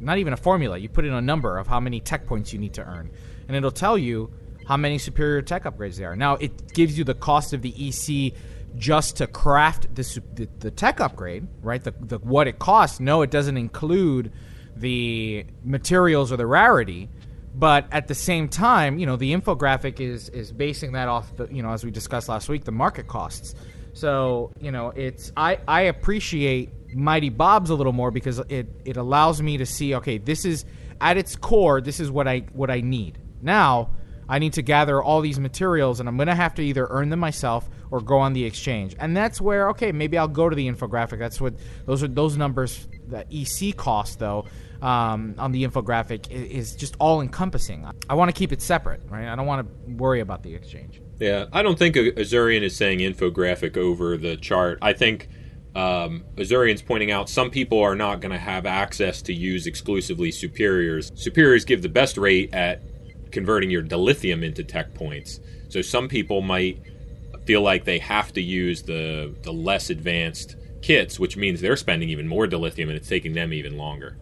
not 0.00 0.18
even 0.18 0.32
a 0.32 0.36
formula, 0.36 0.76
you 0.76 0.88
put 0.88 1.04
in 1.04 1.12
a 1.12 1.20
number 1.20 1.56
of 1.56 1.66
how 1.66 1.80
many 1.80 2.00
tech 2.00 2.26
points 2.26 2.52
you 2.52 2.58
need 2.58 2.74
to 2.74 2.82
earn, 2.82 3.10
and 3.48 3.56
it'll 3.56 3.70
tell 3.70 3.96
you 3.96 4.32
how 4.66 4.76
many 4.76 4.98
superior 4.98 5.42
tech 5.42 5.64
upgrades 5.64 5.96
there 5.96 6.12
are. 6.12 6.16
Now, 6.16 6.34
it 6.34 6.72
gives 6.74 6.96
you 6.96 7.04
the 7.04 7.14
cost 7.14 7.52
of 7.52 7.62
the 7.62 7.74
EC 7.88 8.34
just 8.76 9.16
to 9.16 9.26
craft 9.26 9.94
the, 9.94 10.22
the, 10.34 10.48
the 10.58 10.70
tech 10.70 11.00
upgrade, 11.00 11.46
right? 11.62 11.82
The, 11.82 11.94
the, 12.00 12.18
what 12.18 12.48
it 12.48 12.58
costs. 12.58 12.98
No, 12.98 13.22
it 13.22 13.30
doesn't 13.30 13.56
include 13.56 14.32
the 14.76 15.46
materials 15.62 16.32
or 16.32 16.36
the 16.36 16.46
rarity 16.46 17.08
but 17.54 17.86
at 17.92 18.08
the 18.08 18.14
same 18.14 18.48
time 18.48 18.98
you 18.98 19.06
know 19.06 19.16
the 19.16 19.32
infographic 19.32 20.00
is 20.00 20.28
is 20.30 20.52
basing 20.52 20.92
that 20.92 21.08
off 21.08 21.36
the 21.36 21.46
you 21.46 21.62
know 21.62 21.70
as 21.70 21.84
we 21.84 21.90
discussed 21.90 22.28
last 22.28 22.48
week 22.48 22.64
the 22.64 22.72
market 22.72 23.06
costs 23.06 23.54
so 23.94 24.52
you 24.60 24.70
know 24.70 24.90
it's 24.90 25.32
i 25.36 25.58
i 25.66 25.82
appreciate 25.82 26.70
mighty 26.94 27.30
bob's 27.30 27.70
a 27.70 27.74
little 27.74 27.92
more 27.92 28.10
because 28.10 28.38
it 28.48 28.68
it 28.84 28.96
allows 28.96 29.40
me 29.40 29.56
to 29.56 29.64
see 29.64 29.94
okay 29.94 30.18
this 30.18 30.44
is 30.44 30.64
at 31.00 31.16
its 31.16 31.36
core 31.36 31.80
this 31.80 32.00
is 32.00 32.10
what 32.10 32.28
i 32.28 32.40
what 32.52 32.70
i 32.70 32.80
need. 32.80 33.18
Now 33.40 33.90
i 34.28 34.38
need 34.38 34.54
to 34.54 34.62
gather 34.62 35.02
all 35.02 35.20
these 35.20 35.38
materials 35.38 36.00
and 36.00 36.08
i'm 36.08 36.18
to 36.18 36.34
have 36.34 36.54
to 36.54 36.62
either 36.62 36.86
earn 36.90 37.08
them 37.08 37.20
myself 37.20 37.68
or 37.90 38.00
go 38.00 38.18
on 38.18 38.32
the 38.32 38.44
exchange. 38.44 38.96
And 38.98 39.16
that's 39.16 39.40
where 39.40 39.70
okay 39.70 39.92
maybe 39.92 40.18
i'll 40.18 40.28
go 40.28 40.48
to 40.48 40.56
the 40.56 40.68
infographic. 40.68 41.18
That's 41.18 41.40
what 41.40 41.54
those 41.86 42.02
are 42.02 42.08
those 42.08 42.36
numbers 42.36 42.88
the 43.06 43.24
ec 43.30 43.76
cost 43.76 44.18
though 44.18 44.46
um, 44.84 45.34
on 45.38 45.50
the 45.50 45.66
infographic 45.66 46.30
is, 46.30 46.76
just 46.76 46.94
all 47.00 47.22
encompassing. 47.22 47.88
I 48.08 48.14
want 48.14 48.28
to 48.28 48.38
keep 48.38 48.52
it 48.52 48.60
separate, 48.60 49.00
right? 49.08 49.26
I 49.26 49.34
don't 49.34 49.46
want 49.46 49.66
to 49.66 49.92
worry 49.94 50.20
about 50.20 50.42
the 50.42 50.54
exchange. 50.54 51.00
Yeah, 51.18 51.46
I 51.52 51.62
don't 51.62 51.78
think 51.78 51.96
Azurian 51.96 52.60
is 52.60 52.76
saying 52.76 52.98
infographic 52.98 53.78
over 53.78 54.18
the 54.18 54.36
chart. 54.36 54.78
I 54.82 54.92
think 54.92 55.28
um, 55.74 56.24
Azurian's 56.36 56.82
pointing 56.82 57.10
out 57.10 57.30
some 57.30 57.50
people 57.50 57.80
are 57.80 57.94
not 57.94 58.20
going 58.20 58.32
to 58.32 58.38
have 58.38 58.66
access 58.66 59.22
to 59.22 59.32
use 59.32 59.66
exclusively 59.66 60.30
superiors. 60.30 61.10
Superiors 61.14 61.64
give 61.64 61.80
the 61.80 61.88
best 61.88 62.18
rate 62.18 62.52
at 62.52 62.82
converting 63.30 63.70
your 63.70 63.82
dilithium 63.82 64.44
into 64.44 64.62
tech 64.62 64.92
points. 64.92 65.40
So 65.70 65.80
some 65.80 66.08
people 66.08 66.42
might 66.42 66.82
feel 67.46 67.62
like 67.62 67.84
they 67.84 67.98
have 68.00 68.34
to 68.34 68.42
use 68.42 68.82
the 68.82 69.34
the 69.42 69.52
less 69.52 69.88
advanced 69.88 70.56
kits, 70.82 71.18
which 71.18 71.38
means 71.38 71.62
they're 71.62 71.76
spending 71.76 72.10
even 72.10 72.28
more 72.28 72.46
dilithium 72.46 72.88
and 72.88 72.92
it's 72.92 73.08
taking 73.08 73.32
them 73.32 73.52
even 73.54 73.78
longer. 73.78 74.18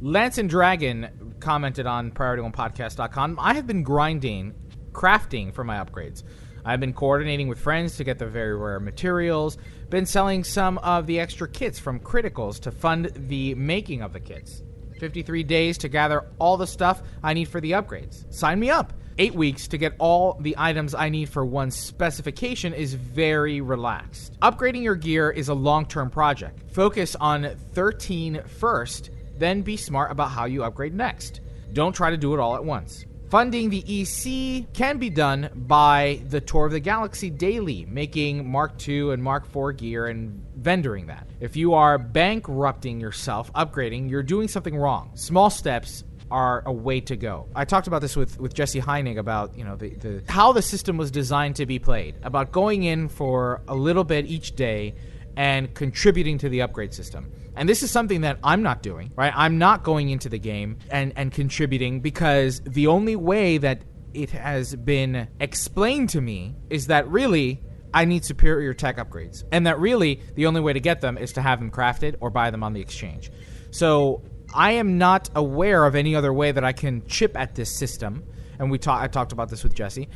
Lance 0.00 0.38
and 0.38 0.48
Dragon 0.48 1.34
commented 1.40 1.86
on 1.86 2.12
PriorityOnePodcast.com. 2.12 3.36
I 3.40 3.54
have 3.54 3.66
been 3.66 3.82
grinding, 3.82 4.54
crafting 4.92 5.52
for 5.52 5.64
my 5.64 5.84
upgrades. 5.84 6.22
I've 6.64 6.78
been 6.78 6.92
coordinating 6.92 7.48
with 7.48 7.58
friends 7.58 7.96
to 7.96 8.04
get 8.04 8.18
the 8.18 8.26
very 8.26 8.56
rare 8.56 8.78
materials, 8.78 9.58
been 9.88 10.06
selling 10.06 10.44
some 10.44 10.78
of 10.78 11.06
the 11.08 11.18
extra 11.18 11.48
kits 11.48 11.80
from 11.80 11.98
Criticals 11.98 12.60
to 12.60 12.70
fund 12.70 13.10
the 13.14 13.56
making 13.56 14.02
of 14.02 14.12
the 14.12 14.20
kits. 14.20 14.62
53 15.00 15.42
days 15.42 15.78
to 15.78 15.88
gather 15.88 16.26
all 16.38 16.56
the 16.56 16.66
stuff 16.66 17.02
I 17.24 17.34
need 17.34 17.48
for 17.48 17.60
the 17.60 17.72
upgrades. 17.72 18.32
Sign 18.32 18.60
me 18.60 18.70
up. 18.70 18.92
Eight 19.20 19.34
weeks 19.34 19.66
to 19.68 19.78
get 19.78 19.94
all 19.98 20.38
the 20.40 20.54
items 20.58 20.94
I 20.94 21.08
need 21.08 21.28
for 21.28 21.44
one 21.44 21.72
specification 21.72 22.72
is 22.72 22.94
very 22.94 23.60
relaxed. 23.60 24.38
Upgrading 24.42 24.84
your 24.84 24.94
gear 24.94 25.30
is 25.30 25.48
a 25.48 25.54
long 25.54 25.86
term 25.86 26.08
project. 26.08 26.70
Focus 26.72 27.16
on 27.16 27.56
13 27.72 28.42
first 28.46 29.10
then 29.38 29.62
be 29.62 29.76
smart 29.76 30.10
about 30.10 30.30
how 30.30 30.44
you 30.44 30.64
upgrade 30.64 30.94
next. 30.94 31.40
Don't 31.72 31.92
try 31.92 32.10
to 32.10 32.16
do 32.16 32.34
it 32.34 32.40
all 32.40 32.54
at 32.54 32.64
once. 32.64 33.04
Funding 33.30 33.68
the 33.68 33.84
EC 33.86 34.72
can 34.72 34.96
be 34.96 35.10
done 35.10 35.50
by 35.54 36.22
the 36.28 36.40
Tour 36.40 36.64
of 36.64 36.72
the 36.72 36.80
Galaxy 36.80 37.28
daily, 37.28 37.84
making 37.84 38.50
Mark 38.50 38.88
II 38.88 39.12
and 39.12 39.22
Mark 39.22 39.44
IV 39.54 39.76
gear 39.76 40.06
and 40.06 40.42
vendoring 40.58 41.08
that. 41.08 41.28
If 41.38 41.54
you 41.54 41.74
are 41.74 41.98
bankrupting 41.98 43.00
yourself 43.00 43.52
upgrading, 43.52 44.08
you're 44.08 44.22
doing 44.22 44.48
something 44.48 44.74
wrong. 44.74 45.10
Small 45.14 45.50
steps 45.50 46.04
are 46.30 46.62
a 46.64 46.72
way 46.72 47.00
to 47.02 47.16
go. 47.16 47.48
I 47.54 47.66
talked 47.66 47.86
about 47.86 48.00
this 48.00 48.16
with, 48.16 48.40
with 48.40 48.54
Jesse 48.54 48.80
Heinig 48.80 49.18
about 49.18 49.56
you 49.56 49.64
know 49.64 49.76
the, 49.76 49.90
the 49.90 50.22
how 50.28 50.52
the 50.52 50.62
system 50.62 50.96
was 50.96 51.10
designed 51.10 51.56
to 51.56 51.66
be 51.66 51.78
played, 51.78 52.16
about 52.22 52.50
going 52.50 52.84
in 52.84 53.08
for 53.08 53.60
a 53.68 53.74
little 53.74 54.04
bit 54.04 54.26
each 54.26 54.56
day 54.56 54.94
and 55.36 55.72
contributing 55.74 56.38
to 56.38 56.48
the 56.48 56.62
upgrade 56.62 56.92
system. 56.92 57.30
And 57.58 57.68
this 57.68 57.82
is 57.82 57.90
something 57.90 58.22
that 58.22 58.38
I'm 58.42 58.62
not 58.62 58.82
doing, 58.82 59.12
right? 59.16 59.32
I'm 59.34 59.58
not 59.58 59.82
going 59.82 60.10
into 60.10 60.28
the 60.28 60.38
game 60.38 60.78
and, 60.90 61.12
and 61.16 61.32
contributing 61.32 62.00
because 62.00 62.60
the 62.60 62.86
only 62.86 63.16
way 63.16 63.58
that 63.58 63.82
it 64.14 64.30
has 64.30 64.74
been 64.76 65.28
explained 65.40 66.10
to 66.10 66.20
me 66.20 66.54
is 66.70 66.86
that 66.86 67.08
really 67.08 67.62
I 67.92 68.04
need 68.04 68.24
superior 68.24 68.74
tech 68.74 68.98
upgrades, 68.98 69.44
and 69.50 69.66
that 69.66 69.78
really 69.78 70.20
the 70.34 70.46
only 70.46 70.60
way 70.60 70.72
to 70.72 70.80
get 70.80 71.00
them 71.00 71.18
is 71.18 71.32
to 71.32 71.42
have 71.42 71.58
them 71.58 71.70
crafted 71.70 72.16
or 72.20 72.30
buy 72.30 72.50
them 72.50 72.62
on 72.62 72.74
the 72.74 72.80
exchange. 72.80 73.30
So 73.70 74.22
I 74.54 74.72
am 74.72 74.98
not 74.98 75.30
aware 75.34 75.84
of 75.84 75.94
any 75.94 76.14
other 76.14 76.32
way 76.32 76.52
that 76.52 76.64
I 76.64 76.72
can 76.72 77.06
chip 77.06 77.36
at 77.36 77.54
this 77.54 77.76
system. 77.76 78.24
And 78.58 78.70
we 78.70 78.78
talked. 78.78 79.02
I 79.02 79.08
talked 79.08 79.32
about 79.32 79.48
this 79.48 79.62
with 79.62 79.74
Jesse, 79.74 80.08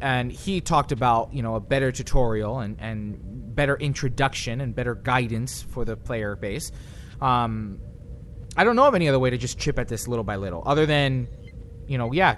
and 0.00 0.32
he 0.32 0.60
talked 0.60 0.92
about 0.92 1.32
you 1.32 1.42
know 1.42 1.54
a 1.56 1.60
better 1.60 1.92
tutorial 1.92 2.60
and 2.60 2.76
and 2.80 3.54
better 3.54 3.76
introduction 3.76 4.60
and 4.60 4.74
better 4.74 4.94
guidance 4.94 5.62
for 5.62 5.84
the 5.84 5.96
player 5.96 6.36
base. 6.36 6.72
Um, 7.20 7.80
I 8.56 8.64
don't 8.64 8.76
know 8.76 8.86
of 8.86 8.94
any 8.94 9.08
other 9.08 9.18
way 9.18 9.30
to 9.30 9.38
just 9.38 9.58
chip 9.58 9.78
at 9.78 9.88
this 9.88 10.08
little 10.08 10.24
by 10.24 10.36
little, 10.36 10.62
other 10.66 10.86
than 10.86 11.28
you 11.86 11.98
know, 11.98 12.12
yeah, 12.12 12.36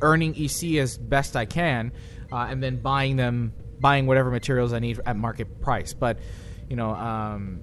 earning 0.00 0.34
EC 0.36 0.76
as 0.76 0.96
best 0.96 1.36
I 1.36 1.44
can, 1.44 1.92
uh, 2.32 2.46
and 2.48 2.62
then 2.62 2.80
buying 2.80 3.16
them, 3.16 3.52
buying 3.78 4.06
whatever 4.06 4.30
materials 4.30 4.72
I 4.72 4.78
need 4.78 5.00
at 5.04 5.16
market 5.16 5.60
price. 5.60 5.94
But 5.94 6.18
you 6.68 6.76
know, 6.76 6.90
um, 6.90 7.60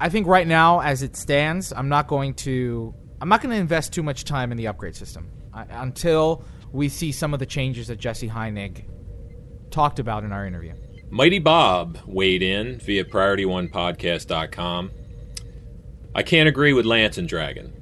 I 0.00 0.08
think 0.08 0.26
right 0.26 0.46
now, 0.46 0.80
as 0.80 1.02
it 1.02 1.16
stands, 1.16 1.72
I'm 1.72 1.88
not 1.88 2.06
going 2.08 2.34
to, 2.34 2.94
I'm 3.20 3.28
not 3.28 3.40
going 3.40 3.54
to 3.54 3.60
invest 3.60 3.92
too 3.92 4.02
much 4.02 4.24
time 4.24 4.50
in 4.50 4.58
the 4.58 4.66
upgrade 4.66 4.94
system 4.94 5.30
I, 5.54 5.64
until 5.70 6.44
we 6.76 6.88
see 6.88 7.10
some 7.10 7.32
of 7.32 7.40
the 7.40 7.46
changes 7.46 7.88
that 7.88 7.98
Jesse 7.98 8.28
Heinig 8.28 8.84
talked 9.70 9.98
about 9.98 10.24
in 10.24 10.32
our 10.32 10.46
interview. 10.46 10.74
Mighty 11.08 11.38
Bob 11.38 11.98
weighed 12.06 12.42
in 12.42 12.78
via 12.78 13.04
PriorityOnePodcast.com. 13.04 14.90
I 16.14 16.22
can't 16.22 16.48
agree 16.48 16.72
with 16.72 16.86
Lance 16.86 17.18
and 17.18 17.28
Dragon. 17.28 17.72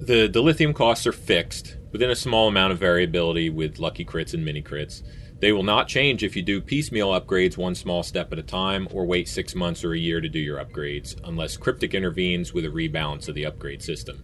The 0.00 0.28
dilithium 0.28 0.74
costs 0.74 1.06
are 1.06 1.12
fixed 1.12 1.76
within 1.92 2.10
a 2.10 2.16
small 2.16 2.48
amount 2.48 2.72
of 2.72 2.78
variability 2.78 3.50
with 3.50 3.78
lucky 3.78 4.04
crits 4.04 4.32
and 4.32 4.44
mini 4.44 4.62
crits. 4.62 5.02
They 5.40 5.52
will 5.52 5.62
not 5.62 5.88
change 5.88 6.22
if 6.22 6.36
you 6.36 6.42
do 6.42 6.60
piecemeal 6.60 7.08
upgrades 7.18 7.56
one 7.56 7.74
small 7.74 8.02
step 8.02 8.32
at 8.32 8.38
a 8.38 8.42
time 8.42 8.86
or 8.92 9.06
wait 9.06 9.28
six 9.28 9.54
months 9.54 9.82
or 9.82 9.92
a 9.92 9.98
year 9.98 10.20
to 10.20 10.28
do 10.28 10.38
your 10.38 10.62
upgrades, 10.62 11.18
unless 11.24 11.56
Cryptic 11.56 11.94
intervenes 11.94 12.52
with 12.52 12.64
a 12.64 12.68
rebalance 12.68 13.28
of 13.28 13.34
the 13.34 13.46
upgrade 13.46 13.82
system. 13.82 14.22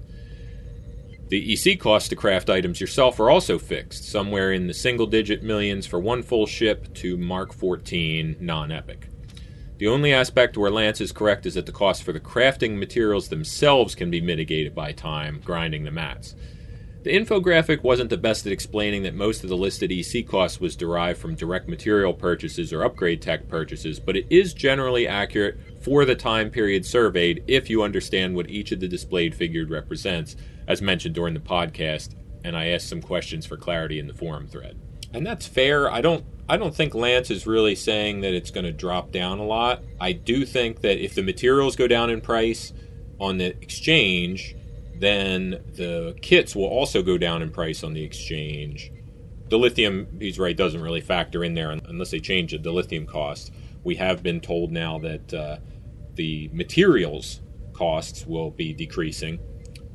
The 1.29 1.53
EC 1.53 1.79
costs 1.81 2.09
to 2.11 2.17
craft 2.17 2.49
items 2.49 2.81
yourself 2.81 3.19
are 3.19 3.31
also 3.31 3.59
fixed, 3.59 4.05
somewhere 4.05 4.53
in 4.53 4.69
the 4.69 4.75
single 4.75 5.07
digit 5.07 5.43
millions 5.43 5.85
for 5.85 5.99
one 5.99 6.23
full 6.23 6.47
ship 6.47 6.95
to 6.95 7.17
Mark 7.17 7.53
14 7.53 8.37
non 8.39 8.71
epic. 8.71 9.09
The 9.79 9.89
only 9.89 10.13
aspect 10.13 10.57
where 10.57 10.71
Lance 10.71 11.01
is 11.01 11.11
correct 11.11 11.45
is 11.45 11.55
that 11.55 11.67
the 11.67 11.73
cost 11.73 12.05
for 12.05 12.13
the 12.13 12.21
crafting 12.21 12.79
materials 12.79 13.29
themselves 13.29 13.97
can 13.97 14.09
be 14.09 14.21
mitigated 14.21 14.73
by 14.73 14.93
time 14.93 15.41
grinding 15.45 15.83
the 15.83 15.91
mats. 15.91 16.37
The 17.03 17.11
infographic 17.11 17.83
wasn't 17.83 18.11
the 18.11 18.17
best 18.17 18.47
at 18.47 18.53
explaining 18.53 19.03
that 19.03 19.15
most 19.15 19.43
of 19.43 19.49
the 19.49 19.57
listed 19.57 19.93
EC 19.93 20.27
costs 20.27 20.61
was 20.61 20.77
derived 20.77 21.21
from 21.21 21.35
direct 21.35 21.69
material 21.69 22.15
purchases 22.15 22.73
or 22.73 22.85
upgrade 22.85 23.21
tech 23.21 23.49
purchases, 23.49 24.01
but 24.01 24.17
it 24.17 24.27
is 24.31 24.55
generally 24.55 25.07
accurate 25.07 25.59
for 25.81 26.05
the 26.05 26.17
time 26.17 26.51
period 26.51 26.87
surveyed 26.87 27.45
if 27.47 27.69
you 27.69 27.83
understand 27.83 28.35
what 28.35 28.51
each 28.51 28.73
of 28.73 28.81
the 28.81 28.89
displayed 28.89 29.35
figures 29.35 29.69
represents, 29.69 30.37
as 30.67 30.83
mentioned 30.83 31.15
during 31.15 31.35
the 31.35 31.41
podcast, 31.41 32.15
and 32.45 32.57
I 32.57 32.69
asked 32.69 32.89
some 32.89 33.03
questions 33.03 33.47
for 33.47 33.57
clarity 33.57 33.99
in 33.99 34.07
the 34.07 34.15
forum 34.15 34.47
thread. 34.47 34.79
And 35.13 35.27
that's 35.27 35.47
fair. 35.47 35.91
I 35.91 36.01
don't 36.01 36.25
I 36.49 36.57
don't 36.57 36.75
think 36.75 36.95
Lance 36.95 37.31
is 37.31 37.47
really 37.47 37.75
saying 37.75 38.21
that 38.21 38.33
it's 38.33 38.53
going 38.53 38.67
to 38.67 38.73
drop 38.73 39.11
down 39.11 39.39
a 39.39 39.45
lot. 39.45 39.83
I 40.01 40.13
do 40.13 40.45
think 40.45 40.81
that 40.83 41.03
if 41.03 41.15
the 41.15 41.23
materials 41.23 41.75
go 41.75 41.89
down 41.89 42.09
in 42.09 42.21
price 42.21 42.73
on 43.19 43.39
the 43.39 43.47
exchange, 43.47 44.55
then 44.95 45.63
the 45.75 46.17
kits 46.23 46.55
will 46.55 46.67
also 46.67 47.03
go 47.03 47.19
down 47.19 47.43
in 47.43 47.51
price 47.51 47.83
on 47.83 47.95
the 47.95 48.03
exchange. 48.03 48.93
Dilithium, 49.49 50.21
he's 50.21 50.39
right, 50.39 50.57
doesn't 50.57 50.81
really 50.81 51.01
factor 51.01 51.43
in 51.43 51.55
there 51.55 51.71
unless 51.71 52.11
they 52.11 52.21
change 52.21 52.55
it, 52.55 52.63
dilithium 52.63 53.07
cost. 53.07 53.53
We 53.83 53.97
have 53.97 54.23
been 54.23 54.41
told 54.41 54.71
now 54.71 54.99
that 55.01 55.35
uh, 55.35 55.57
the 56.15 56.49
materials 56.53 57.41
costs 57.73 58.27
will 58.27 58.51
be 58.51 58.73
decreasing, 58.73 59.39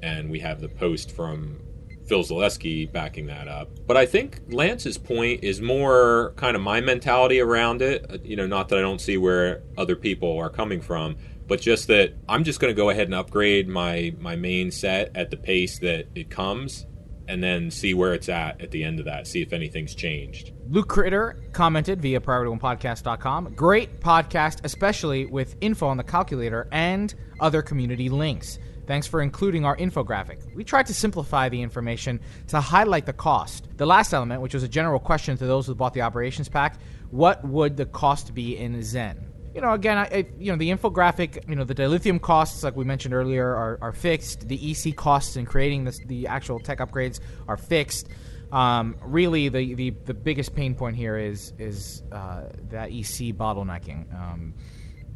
and 0.01 0.29
we 0.29 0.39
have 0.39 0.61
the 0.61 0.69
post 0.69 1.11
from 1.11 1.61
Phil 2.07 2.23
Zaleski 2.23 2.91
backing 2.91 3.27
that 3.27 3.47
up. 3.47 3.69
But 3.87 3.97
I 3.97 4.05
think 4.05 4.41
Lance's 4.49 4.97
point 4.97 5.43
is 5.43 5.61
more 5.61 6.33
kind 6.35 6.55
of 6.55 6.61
my 6.61 6.81
mentality 6.81 7.39
around 7.39 7.81
it. 7.81 8.25
You 8.25 8.35
know, 8.35 8.47
not 8.47 8.69
that 8.69 8.79
I 8.79 8.81
don't 8.81 8.99
see 8.99 9.17
where 9.17 9.63
other 9.77 9.95
people 9.95 10.37
are 10.37 10.49
coming 10.49 10.81
from, 10.81 11.15
but 11.47 11.61
just 11.61 11.87
that 11.87 12.13
I'm 12.27 12.43
just 12.43 12.59
going 12.59 12.73
to 12.73 12.77
go 12.77 12.89
ahead 12.89 13.07
and 13.07 13.15
upgrade 13.15 13.67
my 13.67 14.13
my 14.19 14.35
main 14.35 14.71
set 14.71 15.15
at 15.15 15.31
the 15.31 15.37
pace 15.37 15.79
that 15.79 16.07
it 16.15 16.29
comes 16.29 16.85
and 17.27 17.41
then 17.41 17.71
see 17.71 17.93
where 17.93 18.13
it's 18.13 18.27
at 18.27 18.59
at 18.59 18.71
the 18.71 18.83
end 18.83 18.99
of 18.99 19.05
that, 19.05 19.25
see 19.25 19.41
if 19.41 19.53
anything's 19.53 19.95
changed. 19.95 20.51
Luke 20.69 20.89
Critter 20.89 21.41
commented 21.53 22.01
via 22.01 22.19
PriorityOnePodcast.com. 22.19 23.53
Great 23.55 24.01
podcast, 24.01 24.59
especially 24.65 25.25
with 25.25 25.55
info 25.61 25.87
on 25.87 25.95
the 25.95 26.03
calculator 26.03 26.67
and 26.73 27.13
other 27.39 27.61
community 27.61 28.09
links. 28.09 28.59
Thanks 28.87 29.07
for 29.07 29.21
including 29.21 29.65
our 29.65 29.77
infographic. 29.77 30.53
We 30.55 30.63
tried 30.63 30.87
to 30.87 30.93
simplify 30.93 31.49
the 31.49 31.61
information 31.61 32.19
to 32.47 32.59
highlight 32.59 33.05
the 33.05 33.13
cost. 33.13 33.67
The 33.77 33.85
last 33.85 34.13
element, 34.13 34.41
which 34.41 34.53
was 34.53 34.63
a 34.63 34.67
general 34.67 34.99
question 34.99 35.37
to 35.37 35.45
those 35.45 35.67
who 35.67 35.75
bought 35.75 35.93
the 35.93 36.01
operations 36.01 36.49
pack, 36.49 36.79
what 37.09 37.43
would 37.45 37.77
the 37.77 37.85
cost 37.85 38.33
be 38.33 38.57
in 38.57 38.81
Zen? 38.83 39.31
you 39.53 39.59
know, 39.59 39.73
again, 39.73 39.97
I, 39.97 40.25
you 40.39 40.51
know, 40.51 40.57
the 40.57 40.69
infographic, 40.69 41.47
you 41.49 41.55
know, 41.55 41.63
the 41.63 41.75
dilithium 41.75 42.21
costs, 42.21 42.63
like 42.63 42.75
we 42.75 42.85
mentioned 42.85 43.13
earlier, 43.13 43.45
are, 43.47 43.77
are 43.81 43.91
fixed. 43.91 44.47
The 44.47 44.71
EC 44.71 44.95
costs 44.95 45.35
in 45.35 45.45
creating 45.45 45.83
this, 45.83 45.99
the 46.05 46.27
actual 46.27 46.59
tech 46.59 46.79
upgrades 46.79 47.19
are 47.47 47.57
fixed. 47.57 48.07
Um, 48.51 48.95
really, 49.01 49.49
the, 49.49 49.73
the, 49.73 49.89
the 50.05 50.13
biggest 50.13 50.55
pain 50.55 50.75
point 50.75 50.95
here 50.95 51.17
is 51.17 51.53
is 51.57 52.03
uh, 52.11 52.43
that 52.69 52.91
EC 52.91 53.35
bottlenecking. 53.35 54.13
Um, 54.13 54.53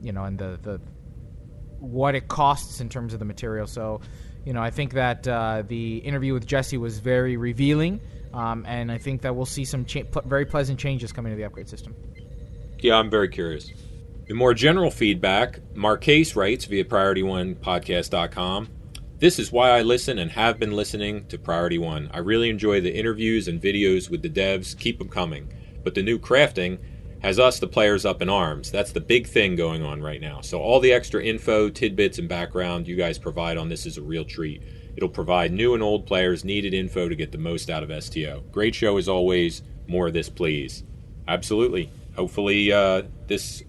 you 0.02 0.12
know, 0.12 0.24
and 0.24 0.38
the, 0.38 0.60
the 0.62 0.82
what 1.80 2.16
it 2.16 2.28
costs 2.28 2.82
in 2.82 2.90
terms 2.90 3.14
of 3.14 3.20
the 3.20 3.26
material. 3.26 3.68
So, 3.68 4.02
you 4.46 4.54
know, 4.54 4.62
I 4.62 4.70
think 4.70 4.94
that 4.94 5.28
uh, 5.28 5.64
the 5.68 5.98
interview 5.98 6.34
with 6.34 6.46
Jesse 6.46 6.78
was 6.78 7.00
very 7.00 7.38
revealing, 7.38 8.00
um, 8.34 8.66
and 8.68 8.92
I 8.92 8.98
think 8.98 9.22
that 9.22 9.36
we'll 9.36 9.46
see 9.46 9.66
some 9.66 9.86
cha- 9.86 10.04
very 10.26 10.46
pleasant 10.46 10.80
changes 10.80 11.12
coming 11.12 11.32
to 11.32 11.36
the 11.36 11.44
upgrade 11.44 11.70
system. 11.70 11.96
Yeah, 12.80 12.98
I'm 12.98 13.10
very 13.10 13.30
curious. 13.30 13.72
In 14.28 14.36
more 14.36 14.54
general 14.54 14.92
feedback, 14.92 15.60
Marquise 15.76 16.36
writes 16.36 16.66
via 16.66 16.84
PriorityOnePodcast.com. 16.84 18.70
This 19.18 19.40
is 19.40 19.52
why 19.52 19.70
I 19.70 19.82
listen 19.82 20.20
and 20.20 20.32
have 20.32 20.60
been 20.60 20.74
listening 20.74 21.26
to 21.28 21.38
Priority 21.38 21.78
One. 21.78 22.10
I 22.14 22.20
really 22.20 22.50
enjoy 22.50 22.82
the 22.82 22.94
interviews 22.94 23.48
and 23.48 23.62
videos 23.62 24.10
with 24.10 24.22
the 24.22 24.30
devs. 24.30 24.78
Keep 24.78 25.00
them 25.00 25.10
coming. 25.10 25.54
But 25.84 25.96
the 25.96 26.04
new 26.04 26.20
crafting 26.20 26.80
has 27.22 27.40
us, 27.40 27.60
the 27.60 27.68
players, 27.68 28.06
up 28.06 28.22
in 28.22 28.30
arms. 28.30 28.72
That's 28.72 28.92
the 28.92 29.02
big 29.02 29.28
thing 29.28 29.56
going 29.56 29.84
on 29.84 30.02
right 30.02 30.22
now. 30.22 30.42
So, 30.42 30.60
all 30.60 30.80
the 30.80 30.92
extra 30.92 31.24
info, 31.24 31.70
tidbits, 31.70 32.20
and 32.20 32.30
background 32.30 32.88
you 32.88 32.96
guys 32.96 33.18
provide 33.18 33.58
on 33.58 33.70
this 33.70 33.86
is 33.86 33.98
a 33.98 34.02
real 34.02 34.26
treat. 34.26 34.62
It'll 34.96 35.10
provide 35.10 35.52
new 35.52 35.74
and 35.74 35.84
old 35.84 36.06
players 36.06 36.46
needed 36.46 36.74
info 36.74 37.10
to 37.10 37.16
get 37.16 37.32
the 37.32 37.38
most 37.38 37.70
out 37.70 37.84
of 37.84 38.04
STO. 38.04 38.44
Great 38.52 38.76
show 38.76 38.98
as 38.98 39.10
always. 39.10 39.62
More 39.88 40.08
of 40.08 40.14
this, 40.14 40.30
please. 40.30 40.84
Absolutely. 41.28 41.92
Hopefully, 42.16 42.72
uh, 42.72 43.04
this 43.28 43.64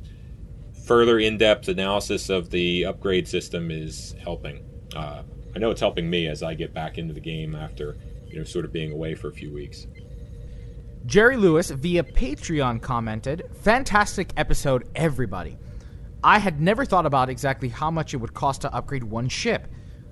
further 0.86 1.18
in-depth 1.18 1.68
analysis 1.68 2.28
of 2.28 2.50
the 2.50 2.84
upgrade 2.84 3.26
system 3.26 3.70
is 3.70 4.14
helping. 4.22 4.64
Uh, 4.94 5.22
I 5.54 5.58
know 5.58 5.70
it's 5.70 5.80
helping 5.80 6.08
me 6.08 6.28
as 6.28 6.42
I 6.42 6.54
get 6.54 6.72
back 6.72 6.96
into 6.96 7.12
the 7.12 7.20
game 7.20 7.54
after 7.54 7.96
you 8.28 8.38
know 8.38 8.44
sort 8.44 8.64
of 8.64 8.72
being 8.72 8.92
away 8.92 9.14
for 9.14 9.28
a 9.28 9.32
few 9.32 9.52
weeks. 9.52 9.86
Jerry 11.06 11.36
Lewis 11.36 11.70
via 11.70 12.02
Patreon 12.02 12.82
commented, 12.82 13.44
"Fantastic 13.62 14.32
episode, 14.36 14.88
everybody. 14.96 15.56
I 16.24 16.40
had 16.40 16.60
never 16.60 16.84
thought 16.84 17.06
about 17.06 17.28
exactly 17.28 17.68
how 17.68 17.92
much 17.92 18.12
it 18.12 18.16
would 18.16 18.34
cost 18.34 18.62
to 18.62 18.74
upgrade 18.74 19.04
one 19.04 19.28
ship. 19.28 19.68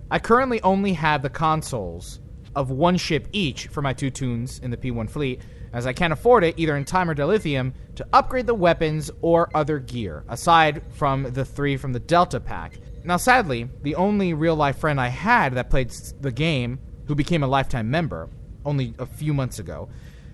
I 0.09 0.21
currently 0.21 0.63
only 0.63 0.93
have 0.93 1.23
the 1.23 1.31
consoles 1.31 2.21
of 2.55 2.71
one 2.71 2.97
ship 2.97 3.27
each 3.33 3.67
for 3.67 3.83
my 3.83 3.93
two 3.93 4.11
toons 4.11 4.61
in 4.61 4.71
the 4.71 4.77
P1 4.77 5.09
fleet, 5.11 5.43
as 5.73 5.85
I 5.85 5.93
can't 5.93 6.13
afford 6.13 6.45
it 6.45 6.55
either 6.57 6.77
in 6.77 6.85
time 6.85 7.11
or 7.11 7.15
dilithium 7.17 7.73
to 7.97 8.07
upgrade 8.13 8.47
the 8.47 8.55
weapons 8.55 9.11
or 9.21 9.51
other 9.53 9.81
gear, 9.81 10.23
aside 10.29 10.81
from 10.91 11.25
the 11.25 11.45
three 11.45 11.77
from 11.77 11.93
the 11.93 11.99
Delta 11.99 12.39
pack. 12.39 12.79
Now, 13.03 13.17
sadly, 13.17 13.69
the 13.83 13.97
only 13.97 14.33
real 14.33 14.55
life 14.55 14.79
friend 14.79 15.01
I 15.01 15.09
had 15.09 15.57
that 15.57 15.71
played 15.71 15.91
the 16.21 16.31
game, 16.31 16.79
who 17.07 17.17
became 17.17 17.43
a 17.43 17.49
lifetime 17.49 17.91
member 17.91 18.29
only 18.65 18.95
a 19.01 19.07
few 19.07 19.35
months 19.35 19.59
ago, 19.59 19.89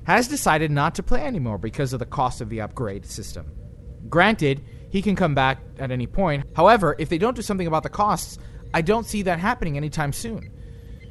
has 0.04 0.28
decided 0.28 0.70
not 0.70 0.94
to 0.94 1.02
play 1.02 1.22
anymore 1.22 1.58
because 1.58 1.92
of 1.92 1.98
the 1.98 2.06
cost 2.06 2.40
of 2.40 2.48
the 2.48 2.60
upgrade 2.60 3.06
system. 3.06 3.52
Granted, 4.08 4.64
he 4.90 5.02
can 5.02 5.14
come 5.14 5.34
back 5.34 5.58
at 5.78 5.90
any 5.90 6.06
point. 6.06 6.44
However, 6.56 6.96
if 6.98 7.08
they 7.08 7.18
don't 7.18 7.36
do 7.36 7.42
something 7.42 7.66
about 7.66 7.82
the 7.82 7.88
costs, 7.88 8.38
I 8.72 8.82
don't 8.82 9.06
see 9.06 9.22
that 9.22 9.38
happening 9.38 9.76
anytime 9.76 10.12
soon. 10.12 10.50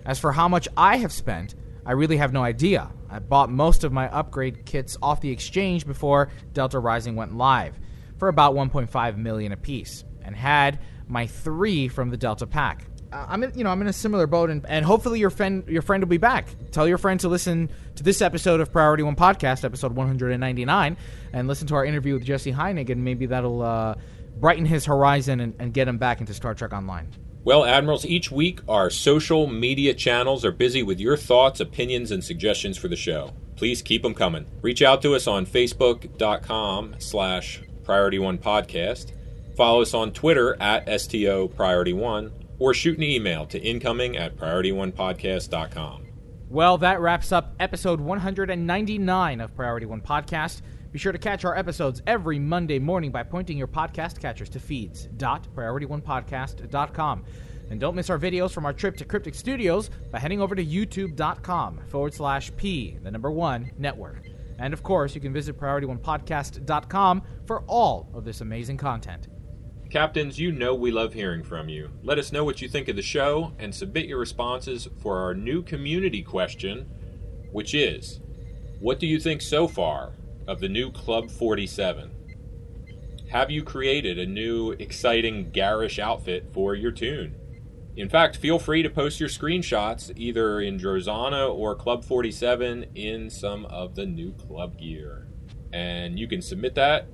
As 0.06 0.20
for 0.20 0.32
how 0.32 0.48
much 0.48 0.68
I 0.76 0.98
have 0.98 1.12
spent, 1.12 1.56
I 1.86 1.94
really 1.94 2.18
have 2.18 2.34
no 2.34 2.44
idea. 2.44 2.92
I 3.10 3.20
bought 3.20 3.50
most 3.50 3.84
of 3.84 3.94
my 3.94 4.10
upgrade 4.10 4.66
kits 4.66 4.98
off 5.02 5.22
the 5.22 5.32
exchange 5.32 5.86
before 5.86 6.30
Delta 6.54 6.80
Rising 6.80 7.16
went 7.16 7.36
live 7.36 7.80
for 8.18 8.28
about 8.28 8.54
1.5 8.54 9.18
million 9.18 9.52
apiece 9.52 10.04
and 10.24 10.36
had 10.36 10.80
my 11.08 11.26
3 11.26 11.88
from 11.88 12.10
the 12.10 12.18
Delta 12.18 12.46
pack. 12.46 12.86
I'm 13.12 13.44
in, 13.44 13.52
you 13.56 13.64
know, 13.64 13.72
I'm 13.72 13.82
in 13.82 13.88
a 13.88 13.94
similar 13.94 14.28
boat, 14.28 14.50
and, 14.50 14.66
and 14.68 14.86
hopefully 14.86 15.20
your 15.20 15.30
friend, 15.30 15.64
your 15.68 15.82
friend 15.82 16.04
will 16.04 16.10
be 16.10 16.18
back. 16.18 16.48
Tell 16.72 16.88
your 16.88 16.98
friend 16.98 17.20
to 17.22 17.30
listen 17.30 17.70
to 17.96 18.04
this 18.04 18.22
episode 18.22 18.62
of 18.62 18.72
Priority 18.72 19.04
One 19.04 19.16
Podcast, 19.16 19.64
episode 19.64 19.96
199, 19.96 20.98
and 21.34 21.48
listen 21.48 21.68
to 21.68 21.76
our 21.76 21.86
interview 21.86 22.14
with 22.14 22.24
Jesse 22.24 22.54
Heinig, 22.54 22.90
and 22.90 23.04
maybe 23.04 23.26
that'll 23.26 23.62
uh, 23.62 23.96
brighten 24.40 24.66
his 24.66 24.86
horizon 24.86 25.40
and, 25.40 25.56
and 25.60 25.74
get 25.74 25.88
him 25.88 25.98
back 25.98 26.20
into 26.20 26.34
Star 26.34 26.54
Trek 26.54 26.74
Online. 26.74 27.10
Well, 27.44 27.66
Admirals, 27.66 28.06
each 28.06 28.32
week 28.32 28.60
our 28.68 28.90
social 28.90 29.48
media 29.48 29.94
channels 29.94 30.44
are 30.46 30.52
busy 30.52 30.84
with 30.84 31.00
your 31.00 31.18
thoughts, 31.18 31.60
opinions, 31.60 32.12
and 32.12 32.24
suggestions 32.24 32.78
for 32.78 32.90
the 32.90 32.96
show. 32.96 33.34
Please 33.56 33.82
keep 33.82 34.04
them 34.04 34.14
coming. 34.14 34.46
Reach 34.62 34.82
out 34.82 35.02
to 35.02 35.16
us 35.16 35.26
on 35.26 35.46
facebook.com 35.46 36.96
slash 37.00 37.62
priority 37.84 38.20
one 38.20 38.38
podcast. 38.38 39.14
Follow 39.56 39.82
us 39.82 39.94
on 39.94 40.14
Twitter 40.14 40.56
at 40.62 41.02
STO 41.02 41.48
Priority 41.50 41.92
One, 41.92 42.32
or 42.60 42.74
shoot 42.74 42.98
an 42.98 43.04
email 43.04 43.46
to 43.48 43.60
incoming 43.60 44.16
at 44.18 44.38
priorityonepodcast.com. 44.38 46.06
Well, 46.50 46.78
that 46.80 47.00
wraps 47.00 47.32
up 47.32 47.54
episode 47.60 48.02
199 48.02 49.42
of 49.42 49.56
Priority 49.56 49.86
One 49.86 50.02
Podcast. 50.02 50.64
Be 50.92 50.98
sure 50.98 51.12
to 51.12 51.20
catch 51.20 51.46
our 51.46 51.56
episodes 51.56 52.02
every 52.08 52.40
Monday 52.40 52.80
morning 52.80 53.12
by 53.12 53.22
pointing 53.22 53.56
your 53.58 53.68
podcast 53.68 54.20
catchers 54.20 54.50
to 54.50 54.60
feeds.priorityonepodcast.com. 54.60 57.26
And 57.70 57.80
don't 57.80 57.96
miss 57.96 58.10
our 58.10 58.18
videos 58.18 58.52
from 58.52 58.66
our 58.66 58.74
trip 58.74 58.98
to 58.98 59.06
Cryptic 59.06 59.36
Studios 59.36 59.92
by 60.12 60.18
heading 60.18 60.42
over 60.42 60.56
to 60.56 60.66
youtube.com 60.66 61.82
forward 61.88 62.16
slash 62.16 62.52
P, 62.58 62.98
the 63.04 63.12
number 63.12 63.30
one 63.30 63.70
network. 63.78 64.28
And 64.58 64.74
of 64.74 64.82
course, 64.82 65.14
you 65.14 65.22
can 65.22 65.32
visit 65.32 65.60
priorityonepodcast.com 65.60 67.22
for 67.46 67.62
all 67.68 68.10
of 68.16 68.26
this 68.26 68.42
amazing 68.42 68.78
content. 68.78 69.28
Captains, 69.90 70.40
you 70.40 70.52
know 70.52 70.76
we 70.76 70.92
love 70.92 71.14
hearing 71.14 71.44
from 71.44 71.68
you. 71.68 71.90
Let 72.04 72.20
us 72.20 72.32
know 72.32 72.44
what 72.44 72.62
you 72.62 72.70
think 72.70 72.90
of 72.90 72.96
the 72.96 73.02
show 73.02 73.54
and 73.58 73.74
submit 73.74 74.06
your 74.06 74.20
responses 74.20 74.88
for 75.02 75.18
our 75.18 75.34
new 75.34 75.64
community 75.64 76.22
question, 76.22 76.86
which 77.52 77.74
is 77.74 78.20
What 78.80 79.00
do 79.00 79.08
you 79.08 79.20
think 79.20 79.42
so 79.42 79.68
far 79.68 80.14
of 80.48 80.60
the 80.60 80.70
new 80.70 80.92
Club 80.92 81.32
47? 81.32 82.12
Have 83.32 83.50
you 83.50 83.64
created 83.64 84.20
a 84.20 84.28
new, 84.28 84.74
exciting, 84.74 85.50
garish 85.50 85.98
outfit 85.98 86.54
for 86.54 86.76
your 86.76 86.92
tune? 86.92 87.36
In 87.96 88.10
fact, 88.10 88.38
feel 88.38 88.60
free 88.60 88.84
to 88.84 88.92
post 88.92 89.20
your 89.20 89.30
screenshots 89.30 90.12
either 90.16 90.62
in 90.62 90.78
Drozana 90.78 91.52
or 91.52 91.74
Club 91.74 92.06
47 92.06 92.92
in 92.94 93.32
some 93.32 93.66
of 93.66 93.96
the 93.96 94.06
new 94.06 94.34
club 94.34 94.78
gear. 94.78 95.28
And 95.74 96.20
you 96.20 96.28
can 96.28 96.44
submit 96.44 96.76
that 96.76 97.08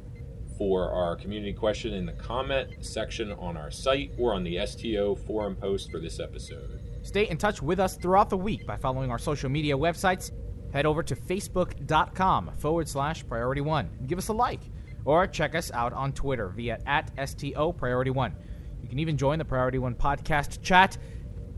for 0.58 0.90
our 0.92 1.16
community 1.16 1.54
question 1.54 1.94
in 1.94 2.06
the 2.06 2.14
comment 2.14 2.70
section 2.86 3.32
on 3.34 3.58
our 3.58 3.72
site 3.72 4.12
or 4.18 4.34
on 4.34 4.44
the 4.44 4.60
STO 4.66 5.16
forum 5.16 5.56
post 5.56 5.92
for 5.92 6.00
this 6.00 6.20
episode. 6.20 6.80
Stay 7.04 7.30
in 7.30 7.38
touch 7.38 7.62
with 7.62 7.80
us 7.80 7.98
throughout 7.98 8.30
the 8.30 8.38
week 8.38 8.66
by 8.66 8.78
following 8.78 9.12
our 9.12 9.20
social 9.20 9.50
media 9.50 9.78
websites 9.78 10.32
head 10.74 10.86
over 10.86 11.02
to 11.04 11.16
facebook.com 11.16 12.52
forward 12.58 12.88
slash 12.88 13.26
priority 13.28 13.62
one 13.62 13.90
and 14.00 14.08
give 14.08 14.18
us 14.18 14.28
a 14.28 14.34
like. 14.34 14.62
Or 15.06 15.28
check 15.28 15.54
us 15.54 15.72
out 15.72 15.94
on 15.94 16.14
Twitter 16.14 16.50
via 16.50 16.80
at 16.88 17.12
STO 17.30 17.72
Priority 17.74 18.10
One. 18.10 18.36
You 18.82 18.90
can 18.90 18.98
even 18.98 19.18
join 19.18 19.38
the 19.38 19.46
Priority 19.46 19.78
One 19.78 19.94
podcast 19.94 20.64
chat 20.64 20.98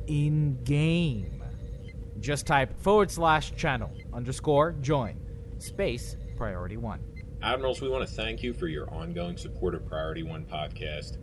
in 0.07 0.61
game. 0.65 1.41
Just 2.19 2.45
type 2.45 2.77
forward 2.81 3.09
slash 3.09 3.55
channel 3.55 3.89
underscore 4.13 4.73
join 4.73 5.17
space 5.59 6.17
priority 6.35 6.77
one. 6.77 6.99
Admirals, 7.47 7.79
we 7.79 7.87
want 7.87 8.05
to 8.05 8.13
thank 8.13 8.43
you 8.43 8.51
for 8.51 8.67
your 8.67 8.93
ongoing 8.93 9.37
support 9.37 9.73
of 9.73 9.87
Priority 9.87 10.21
One 10.21 10.43
podcast. 10.43 11.17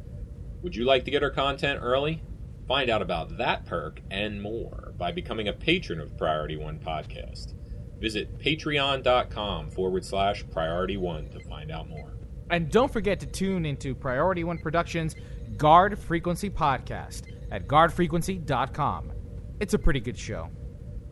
Would 0.62 0.74
you 0.74 0.86
like 0.86 1.04
to 1.04 1.10
get 1.10 1.22
our 1.22 1.28
content 1.28 1.80
early? 1.82 2.22
Find 2.66 2.88
out 2.88 3.02
about 3.02 3.36
that 3.36 3.66
perk 3.66 4.00
and 4.10 4.40
more 4.40 4.94
by 4.96 5.12
becoming 5.12 5.48
a 5.48 5.52
patron 5.52 6.00
of 6.00 6.16
Priority 6.16 6.56
One 6.56 6.78
podcast. 6.78 7.52
Visit 8.00 8.38
patreon.com 8.38 9.68
forward 9.68 10.02
slash 10.02 10.46
priority 10.50 10.96
one 10.96 11.28
to 11.28 11.40
find 11.40 11.70
out 11.70 11.90
more. 11.90 12.14
And 12.48 12.70
don't 12.70 12.90
forget 12.90 13.20
to 13.20 13.26
tune 13.26 13.66
into 13.66 13.94
Priority 13.94 14.44
One 14.44 14.56
Productions 14.56 15.16
Guard 15.58 15.98
Frequency 15.98 16.48
Podcast 16.48 17.24
at 17.50 17.68
guardfrequency.com. 17.68 19.12
It's 19.60 19.74
a 19.74 19.78
pretty 19.78 20.00
good 20.00 20.18
show. 20.18 20.48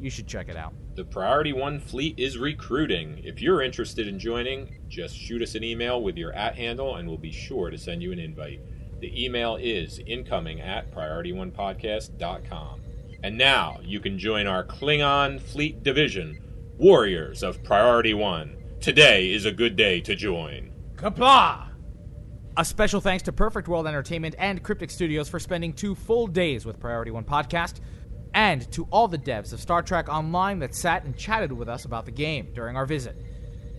You 0.03 0.11
should 0.11 0.27
check 0.27 0.49
it 0.49 0.57
out. 0.57 0.75
The 0.97 1.05
Priority 1.05 1.53
One 1.53 1.79
fleet 1.79 2.19
is 2.19 2.37
recruiting. 2.37 3.21
If 3.23 3.41
you're 3.41 3.63
interested 3.63 4.09
in 4.09 4.19
joining, 4.19 4.81
just 4.89 5.17
shoot 5.17 5.41
us 5.43 5.55
an 5.55 5.63
email 5.63 6.03
with 6.03 6.17
your 6.17 6.33
at 6.33 6.57
handle 6.57 6.97
and 6.97 7.07
we'll 7.07 7.19
be 7.19 7.31
sure 7.31 7.71
to 7.71 7.79
send 7.79 8.03
you 8.03 8.11
an 8.11 8.19
invite. 8.19 8.61
The 8.99 9.25
email 9.25 9.55
is 9.55 10.01
incoming 10.05 10.61
at 10.61 10.93
priorityonepodcast.com. 10.93 12.81
And 13.23 13.39
now 13.39 13.79
you 13.81 14.01
can 14.01 14.19
join 14.19 14.49
our 14.49 14.65
Klingon 14.65 15.41
Fleet 15.41 15.85
Division 15.85 16.43
Warriors 16.79 17.45
of 17.45 17.63
Priority 17.63 18.15
One. 18.15 18.57
Today 18.81 19.31
is 19.31 19.45
a 19.45 19.53
good 19.53 19.77
day 19.77 20.01
to 20.01 20.17
join. 20.17 20.73
Qapla'! 20.97 21.69
A 22.57 22.65
special 22.65 23.01
thanks 23.01 23.23
to 23.23 23.33
Perfect 23.33 23.67
World 23.69 23.87
Entertainment 23.87 24.35
and 24.37 24.63
Cryptic 24.63 24.91
Studios 24.91 25.29
for 25.29 25.39
spending 25.39 25.73
two 25.73 25.95
full 25.95 26.27
days 26.27 26.67
with 26.67 26.81
Priority 26.81 27.11
One 27.13 27.25
Podcast, 27.25 27.77
and 28.35 28.71
to 28.73 28.87
all 28.91 29.09
the 29.09 29.19
devs 29.19 29.53
of 29.53 29.61
Star 29.61 29.83
Trek 29.83 30.09
Online 30.09 30.59
that 30.61 30.75
sat 30.75 31.05
and 31.05 31.17
chatted 31.17 31.53
with 31.53 31.69
us 31.69 31.85
about 31.85 32.07
the 32.07 32.13
game 32.13 32.53
during 32.55 32.77
our 32.77 32.87
visit. 32.87 33.17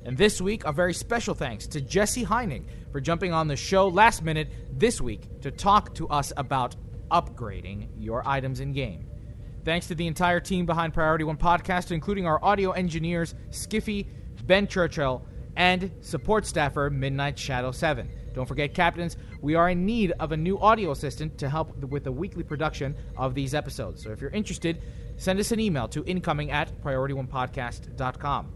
And 0.05 0.17
this 0.17 0.41
week, 0.41 0.65
a 0.65 0.71
very 0.71 0.93
special 0.93 1.33
thanks 1.33 1.65
to 1.67 1.81
Jesse 1.81 2.25
Heinig 2.25 2.65
for 2.91 2.99
jumping 2.99 3.31
on 3.31 3.47
the 3.47 3.55
show 3.55 3.87
last 3.87 4.21
minute 4.21 4.49
this 4.71 4.99
week 4.99 5.41
to 5.41 5.51
talk 5.51 5.95
to 5.95 6.07
us 6.09 6.33
about 6.35 6.75
upgrading 7.09 7.87
your 7.97 8.27
items 8.27 8.59
in 8.59 8.73
game. 8.73 9.05
Thanks 9.63 9.87
to 9.87 9.95
the 9.95 10.07
entire 10.07 10.41
team 10.41 10.65
behind 10.65 10.93
Priority 10.93 11.23
One 11.23 11.37
Podcast, 11.37 11.91
including 11.91 12.27
our 12.27 12.43
audio 12.43 12.71
engineers, 12.71 13.33
Skiffy, 13.49 14.07
Ben 14.45 14.67
Churchill, 14.67 15.25
and 15.55 15.91
support 16.01 16.45
staffer 16.45 16.89
Midnight 16.89 17.39
Shadow 17.39 17.71
7. 17.71 18.09
Don't 18.33 18.47
forget, 18.47 18.73
captains, 18.73 19.15
we 19.43 19.55
are 19.55 19.69
in 19.69 19.85
need 19.85 20.13
of 20.21 20.31
a 20.31 20.37
new 20.37 20.57
audio 20.57 20.91
assistant 20.91 21.37
to 21.37 21.49
help 21.49 21.75
with 21.83 22.05
the 22.05 22.11
weekly 22.11 22.43
production 22.43 22.95
of 23.17 23.35
these 23.35 23.53
episodes. 23.53 24.01
So 24.01 24.09
if 24.11 24.21
you're 24.21 24.29
interested, 24.31 24.81
send 25.17 25.37
us 25.37 25.51
an 25.51 25.59
email 25.59 25.89
to 25.89 26.03
incoming 26.05 26.49
at 26.49 26.81
priorityonepodcast.com. 26.81 28.53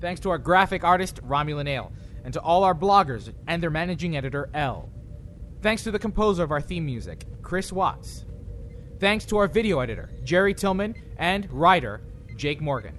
Thanks 0.00 0.20
to 0.22 0.30
our 0.30 0.38
graphic 0.38 0.84
artist, 0.84 1.22
Romulan 1.22 1.68
Ale, 1.68 1.92
and 2.24 2.32
to 2.32 2.40
all 2.40 2.64
our 2.64 2.74
bloggers 2.74 3.30
and 3.46 3.62
their 3.62 3.68
managing 3.68 4.16
editor, 4.16 4.48
L. 4.54 4.88
Thanks 5.60 5.84
to 5.84 5.90
the 5.90 5.98
composer 5.98 6.42
of 6.42 6.50
our 6.50 6.62
theme 6.62 6.86
music, 6.86 7.26
Chris 7.42 7.70
Watts. 7.70 8.24
Thanks 9.00 9.26
to 9.26 9.36
our 9.36 9.46
video 9.46 9.80
editor, 9.80 10.08
Jerry 10.24 10.54
Tillman, 10.54 10.94
and 11.18 11.46
writer, 11.52 12.00
Jake 12.36 12.62
Morgan. 12.62 12.96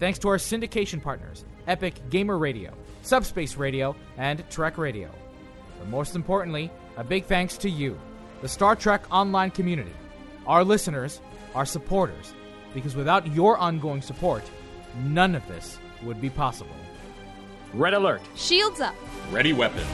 Thanks 0.00 0.18
to 0.18 0.28
our 0.28 0.38
syndication 0.38 1.00
partners, 1.00 1.44
Epic 1.68 1.94
Gamer 2.10 2.36
Radio, 2.36 2.74
Subspace 3.02 3.56
Radio, 3.56 3.94
and 4.16 4.42
Trek 4.50 4.76
Radio. 4.76 5.21
But 5.82 5.88
most 5.88 6.14
importantly, 6.14 6.70
a 6.96 7.02
big 7.02 7.24
thanks 7.24 7.56
to 7.56 7.68
you, 7.68 7.98
the 8.40 8.46
Star 8.46 8.76
Trek 8.76 9.02
online 9.10 9.50
community, 9.50 9.90
our 10.46 10.62
listeners, 10.62 11.20
our 11.56 11.66
supporters, 11.66 12.34
because 12.72 12.94
without 12.94 13.26
your 13.34 13.58
ongoing 13.58 14.00
support, 14.00 14.48
none 15.06 15.34
of 15.34 15.44
this 15.48 15.80
would 16.04 16.20
be 16.20 16.30
possible. 16.30 16.76
Red 17.74 17.94
alert. 17.94 18.22
Shields 18.36 18.80
up. 18.80 18.94
Ready 19.32 19.52
weapons. 19.52 19.88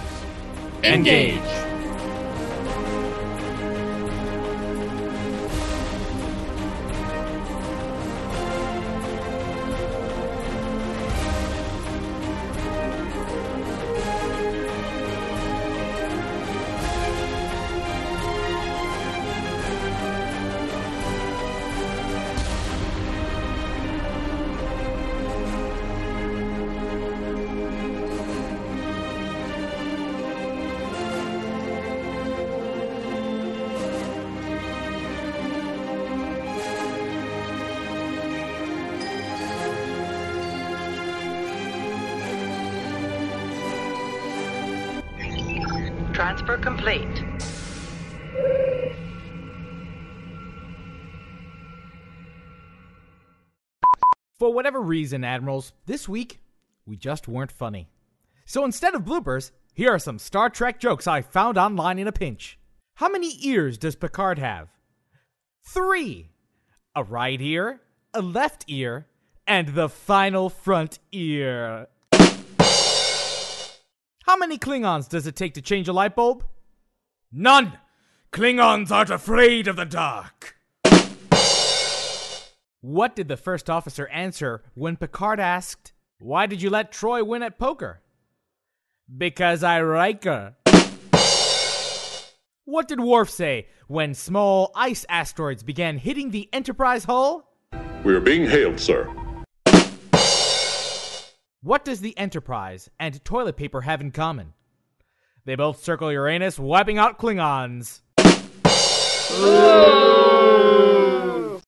Engage. 0.84 1.40
Transfer 1.40 1.77
reason, 54.88 55.22
Admirals, 55.22 55.72
this 55.86 56.08
week, 56.08 56.40
we 56.86 56.96
just 56.96 57.28
weren't 57.28 57.52
funny. 57.52 57.88
So 58.46 58.64
instead 58.64 58.94
of 58.94 59.04
bloopers, 59.04 59.52
here 59.74 59.92
are 59.92 59.98
some 59.98 60.18
Star 60.18 60.50
Trek 60.50 60.80
jokes 60.80 61.06
I 61.06 61.22
found 61.22 61.56
online 61.58 61.98
in 61.98 62.08
a 62.08 62.12
pinch. 62.12 62.58
How 62.94 63.08
many 63.08 63.36
ears 63.46 63.78
does 63.78 63.94
Picard 63.94 64.38
have? 64.40 64.68
Three. 65.62 66.30
A 66.96 67.04
right 67.04 67.40
ear, 67.40 67.80
a 68.12 68.22
left 68.22 68.64
ear, 68.66 69.06
and 69.46 69.68
the 69.68 69.88
final 69.88 70.50
front 70.50 70.98
ear. 71.12 71.86
How 74.24 74.36
many 74.36 74.58
Klingons 74.58 75.08
does 75.08 75.26
it 75.26 75.36
take 75.36 75.54
to 75.54 75.62
change 75.62 75.88
a 75.88 75.92
light 75.92 76.16
bulb? 76.16 76.44
None! 77.30 77.78
Klingons 78.32 78.90
aren't 78.90 79.10
afraid 79.10 79.68
of 79.68 79.76
the 79.76 79.86
dark. 79.86 80.57
What 82.80 83.16
did 83.16 83.26
the 83.26 83.36
first 83.36 83.68
officer 83.68 84.06
answer 84.06 84.62
when 84.74 84.96
Picard 84.96 85.40
asked, 85.40 85.92
Why 86.20 86.46
did 86.46 86.62
you 86.62 86.70
let 86.70 86.92
Troi 86.92 87.26
win 87.26 87.42
at 87.42 87.58
poker? 87.58 88.02
Because 89.16 89.64
I 89.64 89.80
like 89.80 90.22
her. 90.22 90.54
What 92.64 92.86
did 92.86 93.00
Worf 93.00 93.30
say 93.30 93.66
when 93.88 94.14
small 94.14 94.70
ice 94.76 95.04
asteroids 95.08 95.64
began 95.64 95.98
hitting 95.98 96.30
the 96.30 96.48
Enterprise 96.52 97.02
hull? 97.04 97.52
We 98.04 98.14
are 98.14 98.20
being 98.20 98.46
hailed, 98.46 98.78
sir. 98.78 99.12
What 101.60 101.84
does 101.84 102.00
the 102.00 102.16
Enterprise 102.16 102.88
and 103.00 103.24
toilet 103.24 103.56
paper 103.56 103.80
have 103.80 104.00
in 104.00 104.12
common? 104.12 104.52
They 105.44 105.56
both 105.56 105.82
circle 105.82 106.12
Uranus, 106.12 106.60
wiping 106.60 106.98
out 106.98 107.18
Klingons. 107.18 108.02